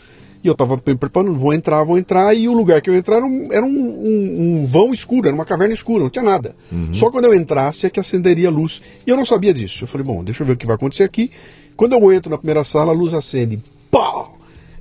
E 0.44 0.48
eu 0.48 0.52
estava 0.52 0.78
preparando, 0.78 1.34
vou 1.34 1.54
entrar, 1.54 1.84
vou 1.84 1.98
entrar, 1.98 2.36
e 2.36 2.48
o 2.48 2.54
lugar 2.54 2.80
que 2.80 2.88
eu 2.88 2.96
entrar 2.96 3.18
era 3.18 3.26
um, 3.26 3.50
era 3.52 3.66
um, 3.66 3.70
um, 3.70 4.62
um 4.62 4.68
vão 4.68 4.94
escuro, 4.94 5.28
era 5.28 5.34
uma 5.34 5.44
caverna 5.44 5.74
escura, 5.74 6.04
não 6.04 6.10
tinha 6.10 6.24
nada. 6.24 6.56
Uhum. 6.72 6.94
Só 6.94 7.10
quando 7.10 7.26
eu 7.26 7.34
entrasse 7.34 7.88
é 7.88 7.90
que 7.90 8.00
acenderia 8.00 8.48
a 8.48 8.52
luz. 8.52 8.80
E 9.08 9.10
eu 9.10 9.18
não 9.18 9.26
sabia 9.26 9.52
disso. 9.52 9.84
Eu 9.84 9.88
falei, 9.88 10.06
bom, 10.06 10.24
deixa 10.24 10.44
eu 10.44 10.48
ver 10.48 10.54
o 10.54 10.58
que 10.58 10.68
vai 10.68 10.76
acontecer 10.76 11.04
aqui. 11.04 11.32
Quando 11.76 11.94
eu 11.94 12.14
entro 12.14 12.30
na 12.30 12.38
primeira 12.38 12.64
sala, 12.64 12.92
a 12.92 12.96
luz 12.96 13.14
acende. 13.14 13.60
Pá! 13.90 14.30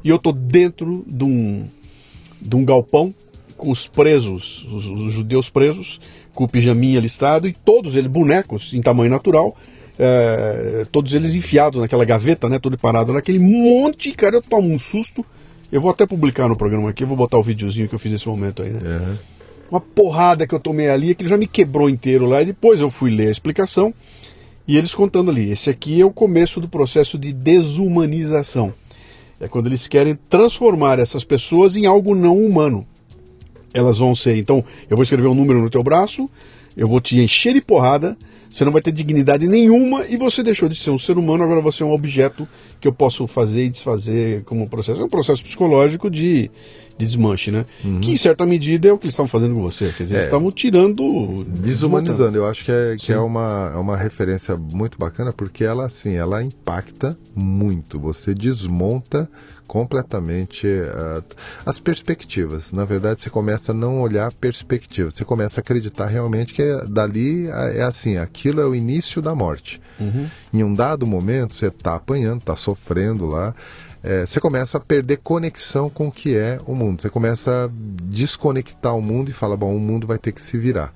E 0.04 0.08
eu 0.10 0.18
tô 0.18 0.32
dentro 0.32 1.02
de 1.06 1.24
um, 1.24 1.66
de 2.42 2.54
um 2.54 2.62
galpão 2.62 3.14
com 3.56 3.70
os 3.70 3.88
presos, 3.88 4.66
os, 4.70 4.84
os 4.84 5.14
judeus 5.14 5.48
presos, 5.48 5.98
com 6.34 6.44
o 6.44 6.48
pijaminha 6.48 7.00
listado, 7.00 7.48
e 7.48 7.54
todos 7.54 7.96
eles 7.96 8.10
bonecos 8.10 8.74
em 8.74 8.82
tamanho 8.82 9.10
natural, 9.10 9.56
é, 9.98 10.87
todos 10.90 11.12
eles 11.14 11.35
enfiados 11.35 11.80
naquela 11.80 12.04
gaveta, 12.04 12.48
né, 12.48 12.59
todo 12.59 12.76
parado 12.76 13.12
naquele 13.12 13.38
monte, 13.38 14.12
cara, 14.12 14.37
eu 14.37 14.42
tomo 14.42 14.72
um 14.72 14.78
susto. 14.78 15.24
Eu 15.70 15.80
vou 15.80 15.90
até 15.90 16.07
publicar 16.07 16.48
no 16.48 16.57
programa 16.57 16.90
aqui, 16.90 17.04
vou 17.04 17.16
botar 17.16 17.38
o 17.38 17.42
videozinho 17.42 17.88
que 17.88 17.94
eu 17.94 17.98
fiz 17.98 18.12
nesse 18.12 18.28
momento 18.28 18.62
aí, 18.62 18.70
né? 18.70 18.80
Uhum. 18.83 19.16
Uma 19.70 19.80
porrada 19.80 20.46
que 20.46 20.54
eu 20.54 20.61
tomei 20.61 20.88
ali, 20.88 21.11
aquilo 21.11 21.28
já 21.28 21.37
me 21.37 21.48
quebrou 21.48 21.88
inteiro 21.88 22.26
lá, 22.26 22.42
e 22.42 22.46
depois 22.46 22.80
eu 22.80 22.90
fui 22.90 23.11
ler 23.11 23.28
a 23.28 23.30
explicação, 23.30 23.92
e 24.68 24.76
eles 24.76 24.94
contando 24.94 25.30
ali, 25.30 25.50
esse 25.50 25.68
aqui 25.68 26.00
é 26.00 26.04
o 26.04 26.12
começo 26.12 26.61
do 26.61 26.68
processo 26.68 27.18
de 27.18 27.33
desumanização. 27.33 28.72
É 29.40 29.48
quando 29.48 29.66
eles 29.66 29.88
querem 29.88 30.16
transformar 30.28 30.98
essas 30.98 31.24
pessoas 31.24 31.76
em 31.76 31.87
algo 31.87 32.14
não 32.14 32.38
humano. 32.38 32.87
Elas 33.72 33.98
vão 33.98 34.14
ser, 34.14 34.37
então, 34.37 34.64
eu 34.88 34.96
vou 34.96 35.02
escrever 35.02 35.26
um 35.26 35.35
número 35.35 35.61
no 35.61 35.68
teu 35.68 35.83
braço, 35.83 36.30
eu 36.76 36.87
vou 36.87 37.00
te 37.00 37.18
encher 37.20 37.52
de 37.52 37.61
porrada, 37.61 38.16
você 38.54 38.64
não 38.64 38.70
vai 38.70 38.80
ter 38.80 38.92
dignidade 38.92 39.48
nenhuma 39.48 40.06
e 40.06 40.16
você 40.16 40.40
deixou 40.40 40.68
de 40.68 40.76
ser 40.76 40.90
um 40.90 40.98
ser 40.98 41.18
humano, 41.18 41.42
agora 41.42 41.60
você 41.60 41.82
é 41.82 41.86
um 41.86 41.92
objeto 41.92 42.46
que 42.80 42.86
eu 42.86 42.92
posso 42.92 43.26
fazer 43.26 43.64
e 43.64 43.68
desfazer 43.68 44.44
como 44.44 44.62
um 44.62 44.68
processo. 44.68 45.00
É 45.00 45.04
um 45.04 45.08
processo 45.08 45.42
psicológico 45.42 46.08
de, 46.08 46.48
de 46.98 47.07
desmanche, 47.07 47.50
né? 47.50 47.64
Uhum. 47.85 48.00
Que 48.00 48.12
em 48.12 48.16
certa 48.16 48.46
medida 48.46 48.88
é 48.88 48.92
o 48.92 48.98
que 48.98 49.07
eles 49.07 49.14
estavam 49.14 49.28
fazendo 49.28 49.54
com 49.54 49.62
você. 49.62 49.92
Quer 49.96 50.04
dizer, 50.04 50.14
é. 50.14 50.18
eles 50.18 50.26
estavam 50.26 50.50
tirando. 50.50 51.44
Desumanizando. 51.44 52.37
Eu 52.37 52.46
acho 52.46 52.64
que, 52.64 52.72
é, 52.72 52.96
que 52.98 53.12
é, 53.12 53.18
uma, 53.18 53.72
é 53.74 53.78
uma 53.78 53.96
referência 53.96 54.57
muito 54.57 54.98
bacana 54.98 55.33
porque 55.33 55.64
ela, 55.64 55.87
assim, 55.87 56.14
ela 56.14 56.42
impacta 56.42 57.18
muito. 57.35 57.98
Você 57.98 58.35
desmonta 58.35 59.28
completamente 59.66 60.66
uh, 60.66 61.24
as 61.64 61.78
perspectivas. 61.78 62.70
Na 62.72 62.85
verdade, 62.85 63.22
você 63.22 63.30
começa 63.30 63.72
a 63.72 63.74
não 63.74 64.00
olhar 64.00 64.33
perspectivas, 64.33 65.14
você 65.14 65.24
começa 65.24 65.59
a 65.59 65.62
acreditar 65.62 66.07
realmente 66.07 66.52
que 66.52 66.62
é, 66.62 66.85
dali 66.85 67.48
é, 67.48 67.78
é 67.78 67.83
assim, 67.83 68.16
aquilo 68.16 68.61
é 68.61 68.66
o 68.66 68.74
início 68.74 69.20
da 69.22 69.35
morte. 69.35 69.80
Uhum. 69.98 70.28
Em 70.52 70.62
um 70.62 70.72
dado 70.72 71.07
momento, 71.07 71.54
você 71.54 71.68
está 71.68 71.96
apanhando, 71.96 72.38
está 72.38 72.57
sofrendo 72.57 73.26
lá, 73.26 73.54
é, 74.04 74.26
você 74.26 74.38
começa 74.38 74.76
a 74.76 74.80
perder 74.80 75.16
conexão 75.16 75.88
com 75.88 76.08
o 76.08 76.12
que 76.12 76.36
é 76.36 76.60
o 76.66 76.74
mundo. 76.74 77.00
Você 77.00 77.08
começa 77.08 77.64
a 77.64 77.70
desconectar 78.02 78.94
o 78.94 79.00
mundo 79.00 79.30
e 79.30 79.32
fala, 79.32 79.56
bom, 79.56 79.74
o 79.74 79.80
mundo 79.80 80.06
vai 80.06 80.18
ter 80.18 80.30
que 80.30 80.42
se 80.42 80.58
virar. 80.58 80.92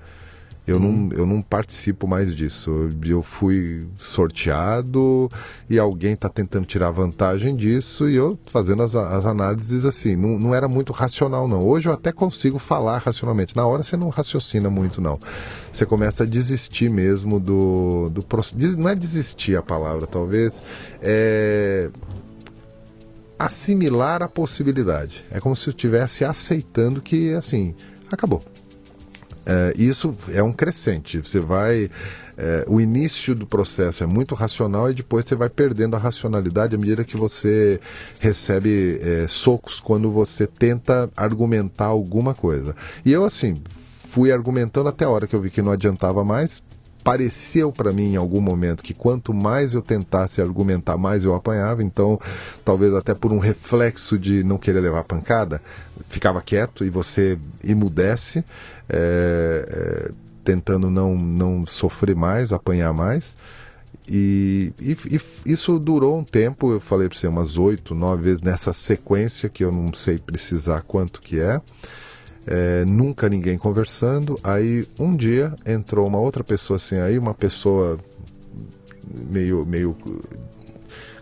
Eu, 0.67 0.79
não, 0.79 0.91
uhum. 0.91 1.11
eu 1.13 1.25
não 1.25 1.41
participo 1.41 2.07
mais 2.07 2.37
disso. 2.37 2.91
Eu 3.03 3.23
fui 3.23 3.89
sorteado 3.99 5.31
e 5.71 5.79
alguém 5.79 6.13
está 6.13 6.29
tentando 6.29 6.67
tirar 6.67 6.91
vantagem 6.91 7.57
disso 7.57 8.07
e 8.11 8.15
eu 8.17 8.39
fazendo 8.53 8.83
as, 8.83 8.95
as 8.95 9.25
análises 9.25 9.87
assim. 9.87 10.15
Não, 10.15 10.39
não 10.39 10.55
era 10.55 10.69
muito 10.69 10.93
racional, 10.93 11.49
não. 11.49 11.67
Hoje 11.67 11.89
eu 11.89 11.95
até 11.95 12.13
consigo 12.13 12.59
falar 12.59 12.99
racionalmente. 12.99 13.57
Na 13.57 13.67
hora 13.67 13.83
você 13.83 13.97
não 13.97 14.11
raciocina 14.11 14.69
muito, 14.69 15.01
não. 15.01 15.19
Você 15.73 15.87
começa 15.87 16.25
a 16.25 16.27
desistir 16.27 16.91
mesmo 16.91 17.41
do. 17.41 18.11
do 18.11 18.23
não 18.77 18.91
é 18.91 18.95
desistir 18.95 19.57
a 19.57 19.63
palavra, 19.63 20.07
talvez. 20.07 20.63
É 21.01 21.91
assimilar 23.39 24.23
a 24.23 24.29
possibilidade. 24.29 25.25
É 25.31 25.41
como 25.41 25.55
se 25.55 25.69
eu 25.69 25.71
estivesse 25.71 26.25
aceitando 26.25 27.01
que, 27.01 27.33
assim, 27.35 27.75
acabou. 28.11 28.43
É, 29.47 29.73
isso 29.77 30.15
é 30.33 30.43
um 30.43 30.53
crescente. 30.53 31.19
Você 31.19 31.41
vai. 31.41 31.91
É, 32.37 32.65
o 32.69 32.81
início 32.81 33.35
do 33.35 33.47
processo 33.47 34.05
é 34.05 34.07
muito 34.07 34.35
racional 34.35 34.91
e 34.91 34.95
depois 34.95 35.25
você 35.25 35.35
vai 35.35 35.49
perdendo 35.49 35.97
a 35.97 35.99
racionalidade 35.99 36.77
à 36.77 36.79
medida 36.79 37.03
que 37.03 37.17
você 37.17 37.81
recebe 38.21 39.01
é, 39.03 39.27
socos 39.27 39.81
quando 39.81 40.09
você 40.11 40.47
tenta 40.47 41.11
argumentar 41.17 41.87
alguma 41.87 42.35
coisa. 42.35 42.77
E 43.05 43.11
eu, 43.11 43.25
assim, 43.25 43.57
fui 44.11 44.31
argumentando 44.31 44.89
até 44.89 45.05
a 45.05 45.09
hora 45.09 45.27
que 45.27 45.35
eu 45.35 45.41
vi 45.41 45.51
que 45.51 45.63
não 45.63 45.73
adiantava 45.73 46.25
mais, 46.25 46.63
pareceu 47.03 47.73
para 47.73 47.93
mim 47.93 48.13
em 48.13 48.17
algum 48.17 48.41
momento 48.41 48.83
que 48.83 48.93
quanto 48.93 49.33
mais 49.33 49.75
eu 49.75 49.83
tentasse 49.83 50.41
argumentar, 50.43 50.97
mais 50.97 51.25
eu 51.25 51.35
apanhava. 51.35 51.83
Então, 51.83 52.21
talvez 52.65 52.93
até 52.95 53.15
por 53.15 53.33
um 53.33 53.39
reflexo 53.39 54.19
de 54.19 54.43
não 54.45 54.59
querer 54.59 54.81
levar 54.81 55.05
pancada, 55.05 55.63
ficava 56.09 56.43
quieto 56.43 56.85
e 56.85 56.91
você 56.91 57.39
emudece, 57.65 58.45
é, 58.89 59.65
é, 59.69 60.11
tentando 60.45 60.91
não, 60.91 61.15
não 61.15 61.67
sofrer 61.67 62.17
mais, 62.17 62.53
apanhar 62.53 62.93
mais. 62.93 63.37
E, 64.11 64.73
e, 64.81 64.97
e, 65.11 65.21
isso 65.45 65.79
durou 65.79 66.19
um 66.19 66.25
tempo, 66.25 66.73
eu 66.73 66.81
falei 66.81 67.09
para 67.09 67.19
você, 67.19 67.29
umas 67.29 67.59
oito, 67.59 67.95
nove 67.95 68.23
vezes 68.23 68.41
nessa 68.41 68.73
sequência 68.73 69.49
que 69.49 69.63
eu 69.63 69.71
não 69.71 69.93
sei 69.93 70.19
precisar 70.19 70.81
quanto 70.83 71.21
que 71.21 71.39
é. 71.39 71.61
É, 72.49 72.85
nunca 72.87 73.29
ninguém 73.29 73.57
conversando. 73.59 74.39
Aí 74.43 74.89
um 74.99 75.15
dia 75.15 75.53
entrou 75.67 76.07
uma 76.07 76.19
outra 76.19 76.43
pessoa 76.43 76.77
assim, 76.79 76.99
aí 76.99 77.19
uma 77.19 77.35
pessoa 77.35 77.99
meio, 79.31 79.65
meio 79.67 79.95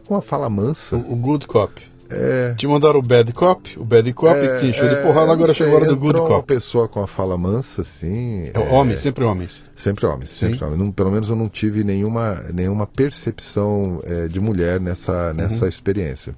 com 0.07 0.15
uma 0.15 0.23
fala 0.23 0.49
mansa. 0.49 0.97
O, 0.97 1.13
o 1.13 1.17
good 1.17 1.47
cop. 1.47 1.83
É, 2.09 2.55
Te 2.57 2.69
mandaram 2.69 3.01
o 3.01 3.03
bad 3.03 3.33
cop, 3.33 3.77
o 3.81 3.85
bad 3.85 4.13
cop 4.13 4.39
é, 4.39 4.61
que 4.61 4.67
encheu 4.69 4.89
de 4.89 4.95
é, 4.95 5.03
porrada, 5.03 5.33
agora 5.33 5.49
sei, 5.53 5.57
chegou 5.57 5.73
a 5.73 5.77
hora 5.83 5.87
do 5.89 5.97
good 5.97 6.21
uma 6.21 6.29
cop. 6.29 6.47
pessoa 6.47 6.87
com 6.87 7.03
a 7.03 7.07
fala 7.09 7.37
mansa, 7.37 7.81
assim. 7.83 8.49
É, 8.55 8.59
homens, 8.61 9.01
sempre 9.01 9.25
homens. 9.25 9.65
Sempre 9.75 10.07
homens, 10.07 10.31
sempre 10.31 10.57
Sim. 10.59 10.65
homens. 10.67 10.79
Não- 10.81 10.93
pelo 10.93 11.11
menos 11.11 11.29
eu 11.31 11.35
não 11.35 11.49
tive 11.49 11.83
nenhuma, 11.83 12.45
nenhuma 12.55 12.87
percepção 12.87 13.99
é, 14.05 14.29
de 14.29 14.39
mulher 14.39 14.79
nessa, 14.81 15.35
nessa 15.35 15.65
Uhum. 15.65 15.69
experiência. 15.69 16.33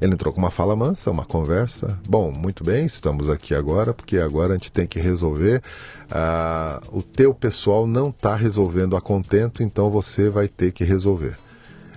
Ele 0.00 0.14
entrou 0.14 0.32
com 0.32 0.38
uma 0.38 0.50
fala 0.50 0.76
mansa, 0.76 1.10
uma 1.10 1.24
conversa. 1.24 1.98
Bom, 2.08 2.30
muito 2.30 2.62
bem, 2.62 2.86
estamos 2.86 3.28
aqui 3.28 3.54
agora, 3.54 3.94
porque 3.94 4.18
agora 4.18 4.52
a 4.52 4.56
gente 4.56 4.72
tem 4.72 4.86
que 4.86 5.00
resolver. 5.00 5.62
ah, 6.10 6.80
o 6.92 7.02
teu 7.02 7.34
pessoal 7.34 7.86
não 7.86 8.10
está 8.10 8.34
resolvendo 8.34 8.96
a 8.96 9.00
contento, 9.00 9.62
então 9.62 9.90
você 9.90 10.28
vai 10.28 10.48
ter 10.48 10.72
que 10.72 10.84
resolver. 10.84 11.36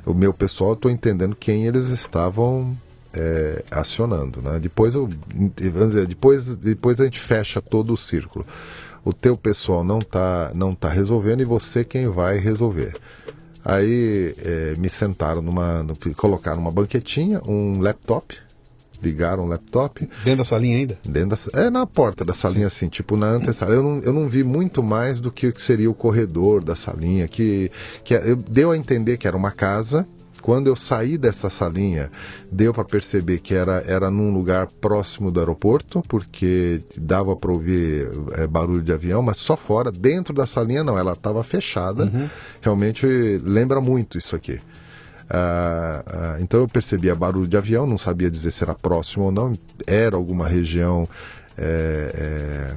O 0.05 0.13
meu 0.13 0.33
pessoal, 0.33 0.73
estou 0.73 0.89
entendendo 0.89 1.35
quem 1.35 1.67
eles 1.67 1.89
estavam 1.89 2.75
é, 3.13 3.63
acionando. 3.69 4.41
Né? 4.41 4.59
Depois, 4.59 4.95
eu, 4.95 5.07
vamos 5.71 5.93
dizer, 5.93 6.07
depois, 6.07 6.55
depois 6.55 6.99
a 6.99 7.05
gente 7.05 7.19
fecha 7.19 7.61
todo 7.61 7.93
o 7.93 7.97
círculo. 7.97 8.45
O 9.03 9.13
teu 9.13 9.37
pessoal 9.37 9.83
não 9.83 9.99
está 9.99 10.51
não 10.53 10.75
tá 10.75 10.89
resolvendo 10.89 11.41
e 11.41 11.45
você 11.45 11.83
quem 11.83 12.07
vai 12.07 12.37
resolver. 12.37 12.95
Aí 13.63 14.35
é, 14.39 14.73
me 14.77 14.89
sentaram 14.89 15.41
numa. 15.41 15.83
no- 15.83 15.95
colocaram 16.15 16.61
uma 16.61 16.71
banquetinha, 16.71 17.41
um 17.45 17.79
laptop, 17.81 18.35
ligaram 19.01 19.43
o 19.45 19.47
laptop, 19.47 20.07
Dentro 20.23 20.37
da 20.39 20.43
salinha 20.45 20.77
ainda? 20.77 20.97
Dentro 21.05 21.37
da, 21.51 21.61
é 21.61 21.69
na 21.69 21.85
porta 21.85 22.23
da 22.25 22.33
salinha, 22.33 22.67
assim, 22.67 22.87
tipo 22.87 23.15
na 23.17 23.27
antessala. 23.27 23.73
Eu 23.73 23.83
não, 23.83 23.99
eu 23.99 24.13
não 24.13 24.27
vi 24.27 24.43
muito 24.43 24.81
mais 24.81 25.19
do 25.19 25.31
que 25.31 25.47
o 25.47 25.53
que 25.53 25.61
seria 25.61 25.89
o 25.89 25.93
corredor 25.93 26.63
da 26.63 26.75
salinha, 26.75 27.27
que, 27.27 27.71
que 28.03 28.15
é- 28.15 28.29
eu, 28.31 28.35
deu 28.35 28.71
a 28.71 28.77
entender 28.77 29.17
que 29.17 29.27
era 29.27 29.35
uma 29.37 29.51
casa. 29.51 30.07
Quando 30.41 30.67
eu 30.67 30.75
saí 30.75 31.17
dessa 31.17 31.49
salinha, 31.49 32.11
deu 32.51 32.73
para 32.73 32.83
perceber 32.83 33.39
que 33.39 33.53
era, 33.53 33.83
era 33.85 34.09
num 34.09 34.33
lugar 34.33 34.67
próximo 34.67 35.31
do 35.31 35.39
aeroporto, 35.39 36.03
porque 36.07 36.81
dava 36.97 37.35
para 37.35 37.51
ouvir 37.51 38.07
é, 38.33 38.47
barulho 38.47 38.81
de 38.81 38.91
avião, 38.91 39.21
mas 39.21 39.37
só 39.37 39.55
fora, 39.55 39.91
dentro 39.91 40.33
da 40.33 40.45
salinha 40.45 40.83
não, 40.83 40.97
ela 40.97 41.13
estava 41.13 41.43
fechada. 41.43 42.11
Realmente 42.61 43.05
lembra 43.43 43.79
muito 43.81 44.17
isso 44.17 44.35
aqui. 44.35 44.59
Ah, 45.29 46.03
ah, 46.07 46.37
então 46.39 46.61
eu 46.61 46.67
percebia 46.67 47.13
barulho 47.13 47.47
de 47.47 47.55
avião, 47.55 47.85
não 47.85 47.99
sabia 47.99 48.31
dizer 48.31 48.49
se 48.49 48.63
era 48.63 48.73
próximo 48.73 49.25
ou 49.25 49.31
não, 49.31 49.53
era 49.85 50.15
alguma 50.15 50.47
região 50.47 51.07
é, 51.55 52.11
é, 52.15 52.75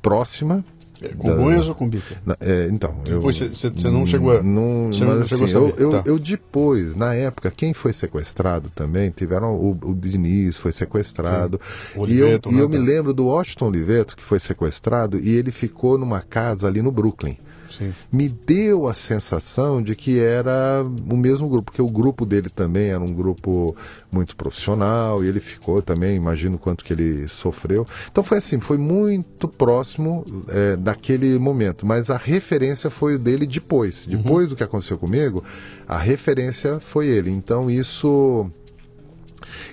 próxima. 0.00 0.64
É, 1.02 1.08
Com 1.08 1.28
Da- 1.28 1.36
ou 1.68 1.74
com 1.74 1.88
Bica? 1.88 2.16
Na- 2.24 2.36
é, 2.40 2.68
então, 2.70 2.94
Depois 3.04 3.40
eu, 3.40 3.50
você- 3.50 3.90
não 3.90 4.06
chegou 4.06 4.32
a- 4.32 4.42
Não, 4.42 4.88
você 4.92 5.04
não 5.04 5.16
mas, 5.18 5.28
chegou 5.28 5.44
a 5.44 5.48
assim, 5.48 5.56
eu, 5.82 5.90
tá. 5.90 6.02
eu 6.06 6.18
depois, 6.18 6.94
na 6.94 7.14
época, 7.14 7.50
quem 7.50 7.74
foi 7.74 7.92
sequestrado 7.92 8.70
também, 8.70 9.10
tiveram 9.10 9.54
o, 9.54 9.70
o 9.82 9.94
Diniz 9.94 10.56
foi 10.56 10.72
sequestrado. 10.72 11.60
Sim. 11.94 12.00
O 12.00 12.06
E 12.06 12.18
eu, 12.18 12.26
Oliveto, 12.26 12.50
e 12.50 12.54
né, 12.54 12.62
eu 12.62 12.68
me 12.68 12.78
lembro 12.78 13.12
do 13.12 13.26
Washington 13.26 13.66
Oliveto, 13.68 14.16
que 14.16 14.22
foi 14.22 14.40
sequestrado, 14.40 15.18
e 15.18 15.30
ele 15.30 15.50
ficou 15.50 15.98
numa 15.98 16.20
casa 16.20 16.66
ali 16.66 16.80
no 16.82 16.90
Brooklyn 16.92 17.36
Sim. 17.78 17.92
me 18.12 18.28
deu 18.28 18.86
a 18.86 18.94
sensação 18.94 19.82
de 19.82 19.94
que 19.94 20.18
era 20.18 20.82
o 21.10 21.16
mesmo 21.16 21.48
grupo, 21.48 21.66
porque 21.66 21.82
o 21.82 21.88
grupo 21.88 22.24
dele 22.24 22.48
também 22.48 22.88
era 22.88 23.00
um 23.00 23.12
grupo 23.12 23.76
muito 24.10 24.36
profissional 24.36 25.22
e 25.22 25.28
ele 25.28 25.40
ficou 25.40 25.82
também, 25.82 26.16
imagino 26.16 26.58
quanto 26.58 26.84
que 26.84 26.92
ele 26.92 27.28
sofreu. 27.28 27.86
Então 28.10 28.24
foi 28.24 28.38
assim, 28.38 28.60
foi 28.60 28.78
muito 28.78 29.48
próximo 29.48 30.24
é, 30.48 30.76
daquele 30.76 31.38
momento, 31.38 31.86
mas 31.86 32.10
a 32.10 32.16
referência 32.16 32.90
foi 32.90 33.16
o 33.16 33.18
dele 33.18 33.46
depois. 33.46 34.06
Depois 34.06 34.48
do 34.50 34.56
que 34.56 34.62
aconteceu 34.62 34.98
comigo, 34.98 35.44
a 35.86 35.98
referência 35.98 36.80
foi 36.80 37.08
ele. 37.08 37.30
Então 37.30 37.70
isso 37.70 38.50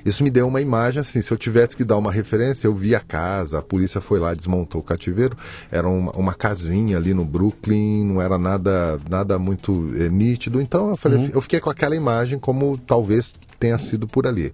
isso 0.05 0.23
me 0.23 0.29
deu 0.29 0.47
uma 0.47 0.61
imagem 0.61 0.99
assim, 1.01 1.21
se 1.21 1.31
eu 1.31 1.37
tivesse 1.37 1.75
que 1.77 1.83
dar 1.83 1.97
uma 1.97 2.11
referência, 2.11 2.67
eu 2.67 2.73
vi 2.75 2.93
a 2.95 2.99
casa, 2.99 3.59
a 3.59 3.61
polícia 3.61 4.01
foi 4.01 4.19
lá, 4.19 4.33
desmontou 4.33 4.81
o 4.81 4.83
cativeiro, 4.83 5.37
era 5.71 5.87
uma, 5.87 6.11
uma 6.11 6.33
casinha 6.33 6.97
ali 6.97 7.13
no 7.13 7.23
Brooklyn, 7.25 8.05
não 8.05 8.21
era 8.21 8.37
nada, 8.37 8.99
nada 9.09 9.39
muito 9.39 9.91
eh, 9.95 10.09
nítido, 10.09 10.61
então 10.61 10.89
eu 10.89 10.97
falei, 10.97 11.29
eu 11.33 11.41
fiquei 11.41 11.59
com 11.59 11.69
aquela 11.69 11.95
imagem 11.95 12.37
como 12.39 12.77
talvez 12.77 13.33
tenha 13.59 13.77
sido 13.77 14.07
por 14.07 14.27
ali. 14.27 14.51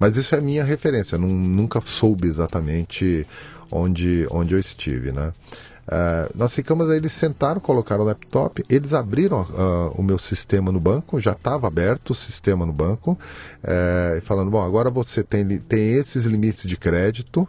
Mas 0.00 0.16
isso 0.16 0.34
é 0.34 0.40
minha 0.40 0.64
referência, 0.64 1.16
não- 1.16 1.28
nunca 1.28 1.80
soube 1.80 2.26
exatamente 2.26 3.26
onde, 3.70 4.26
onde 4.30 4.54
eu 4.54 4.58
estive, 4.58 5.12
né? 5.12 5.32
Ah, 5.90 6.28
nós 6.34 6.54
ficamos 6.54 6.90
aí, 6.90 6.98
eles 6.98 7.12
sentaram, 7.12 7.60
colocaram 7.60 8.04
o 8.04 8.06
laptop, 8.06 8.62
eles 8.68 8.92
abriram 8.92 9.46
ah, 9.54 9.90
o 9.94 10.02
meu 10.02 10.18
sistema 10.18 10.70
no 10.70 10.78
banco, 10.78 11.18
já 11.18 11.32
estava 11.32 11.66
aberto 11.66 12.10
o 12.10 12.14
sistema 12.14 12.66
no 12.66 12.72
banco, 12.72 13.18
eh, 13.64 14.20
falando, 14.24 14.50
bom, 14.50 14.62
agora 14.62 14.90
você 14.90 15.22
tem, 15.22 15.46
tem 15.58 15.94
esses 15.94 16.26
limites 16.26 16.64
de 16.64 16.76
crédito, 16.76 17.48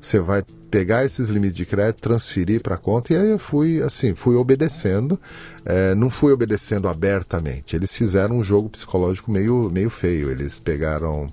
você 0.00 0.20
vai 0.20 0.44
pegar 0.70 1.04
esses 1.04 1.28
limites 1.28 1.56
de 1.56 1.66
crédito, 1.66 2.00
transferir 2.00 2.62
para 2.62 2.76
a 2.76 2.78
conta, 2.78 3.12
e 3.12 3.16
aí 3.16 3.30
eu 3.30 3.40
fui, 3.40 3.82
assim, 3.82 4.14
fui 4.14 4.36
obedecendo, 4.36 5.18
eh, 5.64 5.92
não 5.96 6.08
fui 6.08 6.32
obedecendo 6.32 6.88
abertamente, 6.88 7.74
eles 7.74 7.92
fizeram 7.92 8.38
um 8.38 8.44
jogo 8.44 8.68
psicológico 8.68 9.32
meio, 9.32 9.68
meio 9.68 9.90
feio, 9.90 10.30
eles 10.30 10.60
pegaram 10.60 11.26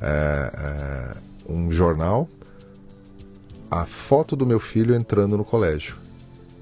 eh, 0.00 0.52
eh, 0.54 1.16
um 1.50 1.70
jornal, 1.70 2.26
a 3.72 3.86
foto 3.86 4.36
do 4.36 4.44
meu 4.44 4.60
filho 4.60 4.94
entrando 4.94 5.34
no 5.34 5.44
colégio. 5.44 5.96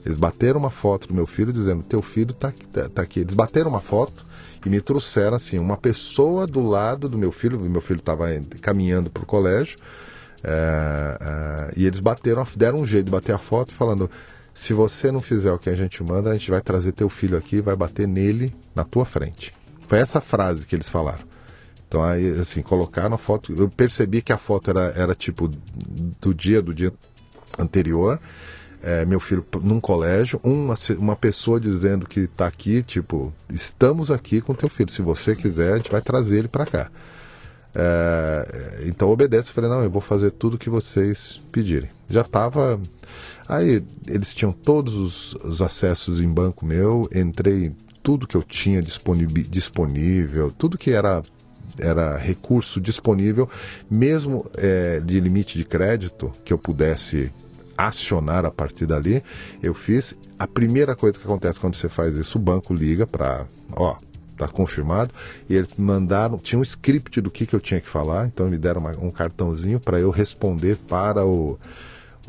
Eles 0.06 0.16
bateram 0.16 0.60
uma 0.60 0.70
foto 0.70 1.08
do 1.08 1.14
meu 1.14 1.26
filho 1.26 1.52
dizendo: 1.52 1.82
Teu 1.82 2.00
filho 2.00 2.32
tá, 2.32 2.52
tá, 2.72 2.88
tá 2.88 3.02
aqui. 3.02 3.20
Eles 3.20 3.34
bateram 3.34 3.68
uma 3.68 3.80
foto 3.80 4.24
e 4.64 4.68
me 4.68 4.80
trouxeram 4.80 5.34
assim, 5.34 5.58
uma 5.58 5.76
pessoa 5.76 6.46
do 6.46 6.62
lado 6.62 7.08
do 7.08 7.18
meu 7.18 7.32
filho. 7.32 7.58
Meu 7.58 7.80
filho 7.80 7.98
estava 7.98 8.28
caminhando 8.60 9.10
para 9.10 9.24
o 9.24 9.26
colégio. 9.26 9.76
é, 10.44 11.18
é, 11.20 11.72
e 11.76 11.84
eles 11.84 11.98
bateram, 11.98 12.46
deram 12.56 12.78
um 12.80 12.86
jeito 12.86 13.06
de 13.06 13.10
bater 13.10 13.34
a 13.34 13.38
foto, 13.38 13.74
falando: 13.74 14.08
Se 14.54 14.72
você 14.72 15.10
não 15.10 15.20
fizer 15.20 15.50
o 15.52 15.58
que 15.58 15.68
a 15.68 15.74
gente 15.74 16.00
manda, 16.04 16.30
a 16.30 16.34
gente 16.34 16.50
vai 16.50 16.60
trazer 16.60 16.92
teu 16.92 17.08
filho 17.10 17.36
aqui 17.36 17.56
e 17.56 17.60
vai 17.60 17.74
bater 17.74 18.06
nele 18.06 18.54
na 18.72 18.84
tua 18.84 19.04
frente. 19.04 19.52
Foi 19.88 19.98
essa 19.98 20.20
frase 20.20 20.64
que 20.64 20.76
eles 20.76 20.88
falaram. 20.88 21.29
Então 21.90 22.04
aí, 22.04 22.38
assim, 22.38 22.62
colocaram 22.62 23.16
a 23.16 23.18
foto. 23.18 23.52
Eu 23.52 23.68
percebi 23.68 24.22
que 24.22 24.32
a 24.32 24.38
foto 24.38 24.70
era, 24.70 24.92
era 24.94 25.12
tipo 25.12 25.50
do 26.20 26.32
dia, 26.32 26.62
do 26.62 26.72
dia 26.72 26.92
anterior. 27.58 28.20
É, 28.80 29.04
meu 29.04 29.18
filho 29.18 29.44
num 29.60 29.80
colégio, 29.80 30.40
uma, 30.44 30.76
uma 30.96 31.16
pessoa 31.16 31.60
dizendo 31.60 32.06
que 32.06 32.20
está 32.20 32.46
aqui, 32.46 32.82
tipo, 32.82 33.34
estamos 33.50 34.08
aqui 34.08 34.40
com 34.40 34.54
teu 34.54 34.68
filho. 34.68 34.88
Se 34.88 35.02
você 35.02 35.34
quiser, 35.34 35.72
a 35.72 35.76
gente 35.78 35.90
vai 35.90 36.00
trazer 36.00 36.38
ele 36.38 36.48
para 36.48 36.64
cá. 36.64 36.90
É, 37.74 38.84
então 38.86 39.10
obedece. 39.10 39.48
Eu 39.48 39.54
falei, 39.54 39.68
não, 39.68 39.82
eu 39.82 39.90
vou 39.90 40.00
fazer 40.00 40.30
tudo 40.30 40.56
que 40.56 40.70
vocês 40.70 41.42
pedirem. 41.50 41.90
Já 42.08 42.20
estava. 42.20 42.80
Aí 43.48 43.82
eles 44.06 44.32
tinham 44.32 44.52
todos 44.52 44.94
os, 44.94 45.34
os 45.44 45.60
acessos 45.60 46.20
em 46.20 46.28
banco 46.28 46.64
meu, 46.64 47.08
entrei 47.12 47.64
em 47.64 47.76
tudo 48.00 48.28
que 48.28 48.36
eu 48.36 48.44
tinha 48.44 48.80
disponível, 48.80 50.52
tudo 50.52 50.78
que 50.78 50.92
era 50.92 51.20
era 51.78 52.16
recurso 52.16 52.80
disponível, 52.80 53.48
mesmo 53.90 54.46
é, 54.56 55.00
de 55.00 55.20
limite 55.20 55.56
de 55.58 55.64
crédito 55.64 56.32
que 56.44 56.52
eu 56.52 56.58
pudesse 56.58 57.32
acionar 57.76 58.44
a 58.44 58.50
partir 58.50 58.86
dali, 58.86 59.22
eu 59.62 59.72
fiz. 59.74 60.16
A 60.38 60.46
primeira 60.46 60.94
coisa 60.96 61.18
que 61.18 61.24
acontece 61.24 61.60
quando 61.60 61.74
você 61.74 61.88
faz 61.88 62.16
isso, 62.16 62.38
o 62.38 62.40
banco 62.40 62.72
liga 62.74 63.06
para, 63.06 63.46
ó, 63.72 63.96
tá 64.36 64.48
confirmado, 64.48 65.12
e 65.48 65.54
eles 65.54 65.68
mandaram, 65.76 66.38
tinha 66.38 66.58
um 66.58 66.62
script 66.62 67.20
do 67.20 67.30
que, 67.30 67.44
que 67.44 67.54
eu 67.54 67.60
tinha 67.60 67.80
que 67.80 67.88
falar, 67.88 68.26
então 68.26 68.48
me 68.48 68.56
deram 68.56 68.80
uma- 68.80 68.96
um 68.98 69.10
cartãozinho 69.10 69.78
para 69.78 70.00
eu 70.00 70.10
responder 70.10 70.76
para 70.88 71.26
o, 71.26 71.58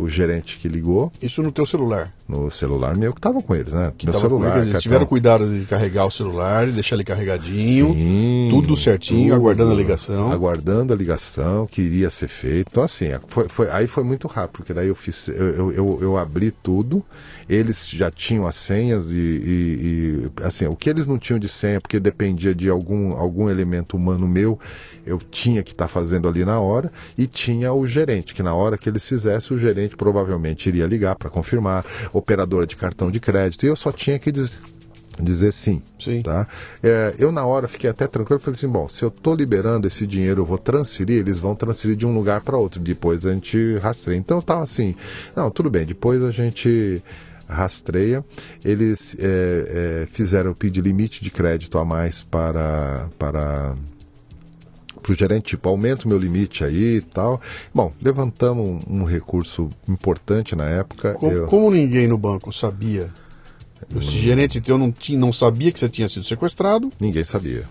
o 0.01 0.09
gerente 0.09 0.57
que 0.57 0.67
ligou 0.67 1.11
Isso 1.21 1.41
no 1.43 1.51
teu 1.51 1.65
celular. 1.65 2.13
no 2.27 2.49
celular 2.49 2.95
meu 2.97 3.13
que 3.13 3.19
estava 3.19 3.41
com 3.41 3.53
eles, 3.55 3.73
né? 3.73 3.91
Que 3.97 4.05
Meu 4.09 4.19
celular, 4.19 4.55
eles, 4.57 4.69
eles 4.69 4.81
tiveram 4.81 5.05
cuidado 5.05 5.47
de 5.47 5.65
carregar 5.65 6.05
o 6.05 6.11
celular, 6.11 6.65
de 6.65 6.71
deixar 6.73 6.95
ele 6.95 7.03
carregadinho. 7.03 7.93
Sim, 7.93 8.47
tudo 8.49 8.75
certinho, 8.77 9.33
aguardando 9.33 9.71
a 9.71 9.75
ligação. 9.75 10.31
Aguardando 10.31 10.93
a 10.93 10.95
ligação 10.95 11.65
que 11.67 11.81
iria 11.81 12.09
ser 12.09 12.27
feita. 12.27 12.69
Então, 12.71 12.83
assim, 12.83 13.07
foi, 13.27 13.47
foi- 13.49 13.69
aí 13.69 13.87
foi 13.87 14.03
muito 14.03 14.27
rápido, 14.27 14.57
porque 14.57 14.73
daí 14.73 14.87
eu 14.87 14.95
fiz, 14.95 15.27
eu, 15.27 15.49
eu, 15.49 15.71
eu, 15.73 15.99
eu 16.01 16.17
abri 16.17 16.51
tudo, 16.51 17.03
eles 17.53 17.87
já 17.87 18.09
tinham 18.09 18.47
as 18.47 18.55
senhas 18.55 19.11
e, 19.11 19.15
e- 19.17 20.31
e, 20.37 20.43
assim, 20.43 20.65
o 20.67 20.75
que 20.75 20.89
eles 20.89 21.05
não 21.05 21.17
tinham 21.19 21.37
de 21.39 21.49
senha, 21.49 21.81
porque 21.81 21.99
dependia 21.99 22.55
de 22.55 22.69
algum, 22.69 23.11
algum 23.13 23.49
elemento 23.49 23.97
humano 23.97 24.27
meu, 24.27 24.57
eu 25.05 25.17
tinha 25.17 25.61
que 25.61 25.71
estar 25.71 25.87
fazendo 25.89 26.27
ali 26.27 26.45
na 26.45 26.59
hora, 26.59 26.91
e 27.17 27.27
tinha 27.27 27.73
o 27.73 27.85
gerente, 27.85 28.33
que 28.33 28.41
na 28.41 28.53
hora 28.53 28.77
que 28.77 28.87
eles 28.87 29.07
fizessem, 29.07 29.55
o 29.55 29.59
gerente 29.59 29.97
provavelmente 29.97 30.69
iria 30.69 30.85
ligar 30.87 31.15
para 31.15 31.29
confirmar, 31.29 31.85
operadora 32.13 32.65
de 32.65 32.75
cartão 32.77 33.11
de 33.11 33.19
crédito, 33.19 33.65
e 33.65 33.69
eu 33.69 33.75
só 33.75 33.91
tinha 33.91 34.17
que 34.17 34.31
dizer. 34.31 34.59
dizer 35.19 35.51
sim. 35.51 35.81
Sim. 35.99 36.21
Tá? 36.21 36.47
É, 36.81 37.13
eu, 37.19 37.31
na 37.31 37.45
hora, 37.45 37.67
fiquei 37.67 37.89
até 37.89 38.07
tranquilo. 38.07 38.39
Falei 38.39 38.55
assim: 38.55 38.67
bom, 38.69 38.87
se 38.87 39.03
eu 39.03 39.09
estou 39.09 39.35
liberando 39.35 39.85
esse 39.87 40.07
dinheiro, 40.07 40.41
eu 40.41 40.45
vou 40.45 40.57
transferir, 40.57 41.19
eles 41.19 41.39
vão 41.39 41.53
transferir 41.55 41.95
de 41.97 42.05
um 42.05 42.13
lugar 42.13 42.41
para 42.41 42.57
outro. 42.57 42.79
Depois 42.81 43.25
a 43.25 43.33
gente 43.33 43.77
rastreia. 43.79 44.17
Então 44.17 44.37
eu 44.37 44.41
estava 44.41 44.63
assim: 44.63 44.95
não, 45.35 45.51
tudo 45.51 45.69
bem, 45.69 45.85
depois 45.85 46.23
a 46.23 46.31
gente 46.31 47.03
rastreia. 47.51 48.23
Eles 48.63 49.15
é, 49.19 50.03
é, 50.03 50.07
fizeram 50.07 50.53
pedir 50.53 50.81
limite 50.81 51.23
de 51.23 51.29
crédito 51.29 51.77
a 51.77 51.85
mais 51.85 52.23
para. 52.23 53.09
para 53.17 53.75
para 55.01 55.13
o 55.13 55.15
gerente, 55.15 55.45
tipo, 55.45 55.67
aumenta 55.67 56.05
o 56.05 56.07
meu 56.07 56.17
limite 56.19 56.63
aí 56.63 56.97
e 56.97 57.01
tal. 57.01 57.41
Bom, 57.73 57.91
levantamos 57.99 58.85
um, 58.87 59.01
um 59.01 59.03
recurso 59.03 59.67
importante 59.89 60.55
na 60.55 60.69
época. 60.69 61.15
Como, 61.15 61.31
eu... 61.31 61.47
como 61.47 61.71
ninguém 61.71 62.07
no 62.07 62.19
banco 62.19 62.53
sabia 62.53 63.09
o 63.93 63.99
gerente 63.99 64.61
teu 64.61 64.77
não, 64.77 64.91
tinha, 64.91 65.19
não 65.19 65.33
sabia 65.33 65.71
que 65.71 65.79
você 65.79 65.89
tinha 65.89 66.07
sido 66.07 66.25
sequestrado. 66.25 66.91
Ninguém 66.99 67.23
sabia. 67.23 67.67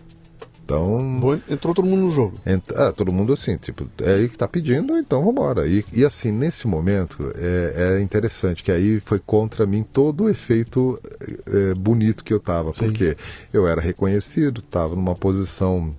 Então. 0.70 1.40
Entrou 1.48 1.74
todo 1.74 1.86
mundo 1.86 2.02
no 2.06 2.10
jogo. 2.10 2.38
Ent... 2.46 2.62
Ah, 2.74 2.92
todo 2.92 3.12
mundo 3.12 3.32
assim, 3.32 3.56
tipo, 3.56 3.88
é 4.02 4.14
aí 4.14 4.28
que 4.28 4.38
tá 4.38 4.46
pedindo, 4.46 4.96
então 4.96 5.24
vambora. 5.24 5.66
E, 5.66 5.84
e 5.92 6.04
assim, 6.04 6.30
nesse 6.30 6.66
momento, 6.66 7.32
é, 7.36 7.96
é, 7.98 8.00
interessante 8.00 8.62
que 8.62 8.70
aí 8.70 9.00
foi 9.04 9.18
contra 9.18 9.66
mim 9.66 9.82
todo 9.82 10.24
o 10.24 10.28
efeito 10.28 11.00
é, 11.46 11.74
bonito 11.74 12.24
que 12.24 12.32
eu 12.32 12.40
tava. 12.40 12.72
Sim. 12.72 12.86
Porque 12.86 13.16
eu 13.52 13.66
era 13.66 13.80
reconhecido, 13.80 14.62
tava 14.62 14.94
numa 14.94 15.14
posição 15.14 15.94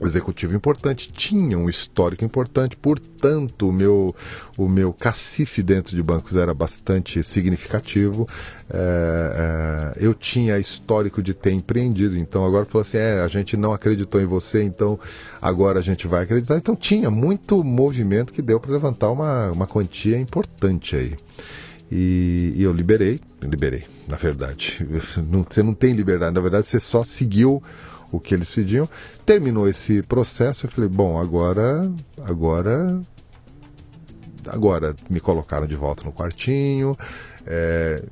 executivo 0.00 0.54
importante, 0.54 1.12
tinha 1.12 1.58
um 1.58 1.68
histórico 1.68 2.24
importante, 2.24 2.76
portanto, 2.76 3.68
o 3.68 3.72
meu, 3.72 4.14
o 4.56 4.68
meu 4.68 4.92
cacife 4.92 5.62
dentro 5.62 5.94
de 5.94 6.02
bancos 6.02 6.36
era 6.36 6.54
bastante 6.54 7.22
significativo. 7.22 8.26
É, 8.70 9.94
é, 9.98 10.04
eu 10.04 10.14
tinha 10.14 10.58
histórico 10.58 11.22
de 11.22 11.34
ter 11.34 11.52
empreendido, 11.52 12.16
então 12.16 12.44
agora 12.44 12.64
falou 12.64 12.82
assim: 12.82 12.96
é, 12.96 13.20
a 13.20 13.28
gente 13.28 13.56
não 13.56 13.72
acreditou 13.72 14.20
em 14.20 14.26
você, 14.26 14.62
então 14.62 14.98
agora 15.40 15.80
a 15.80 15.82
gente 15.82 16.06
vai 16.06 16.22
acreditar. 16.24 16.56
Então 16.56 16.74
tinha 16.74 17.10
muito 17.10 17.62
movimento 17.62 18.32
que 18.32 18.40
deu 18.40 18.58
para 18.58 18.72
levantar 18.72 19.10
uma, 19.10 19.50
uma 19.50 19.66
quantia 19.66 20.18
importante 20.18 20.96
aí. 20.96 21.14
E, 21.90 22.54
e 22.56 22.62
eu 22.62 22.72
liberei, 22.72 23.20
liberei, 23.42 23.84
na 24.08 24.16
verdade. 24.16 24.78
Não, 25.28 25.44
você 25.46 25.62
não 25.62 25.74
tem 25.74 25.92
liberdade, 25.92 26.34
na 26.34 26.40
verdade 26.40 26.66
você 26.66 26.80
só 26.80 27.04
seguiu 27.04 27.62
o 28.12 28.20
que 28.20 28.34
eles 28.34 28.50
pediam. 28.50 28.88
Terminou 29.24 29.66
esse 29.66 30.02
processo, 30.02 30.66
eu 30.66 30.70
falei, 30.70 30.88
bom, 30.88 31.18
agora, 31.18 31.90
agora, 32.22 33.00
agora 34.46 34.94
me 35.08 35.18
colocaram 35.18 35.66
de 35.66 35.74
volta 35.74 36.04
no 36.04 36.12
quartinho, 36.12 36.96
é, 37.46 38.04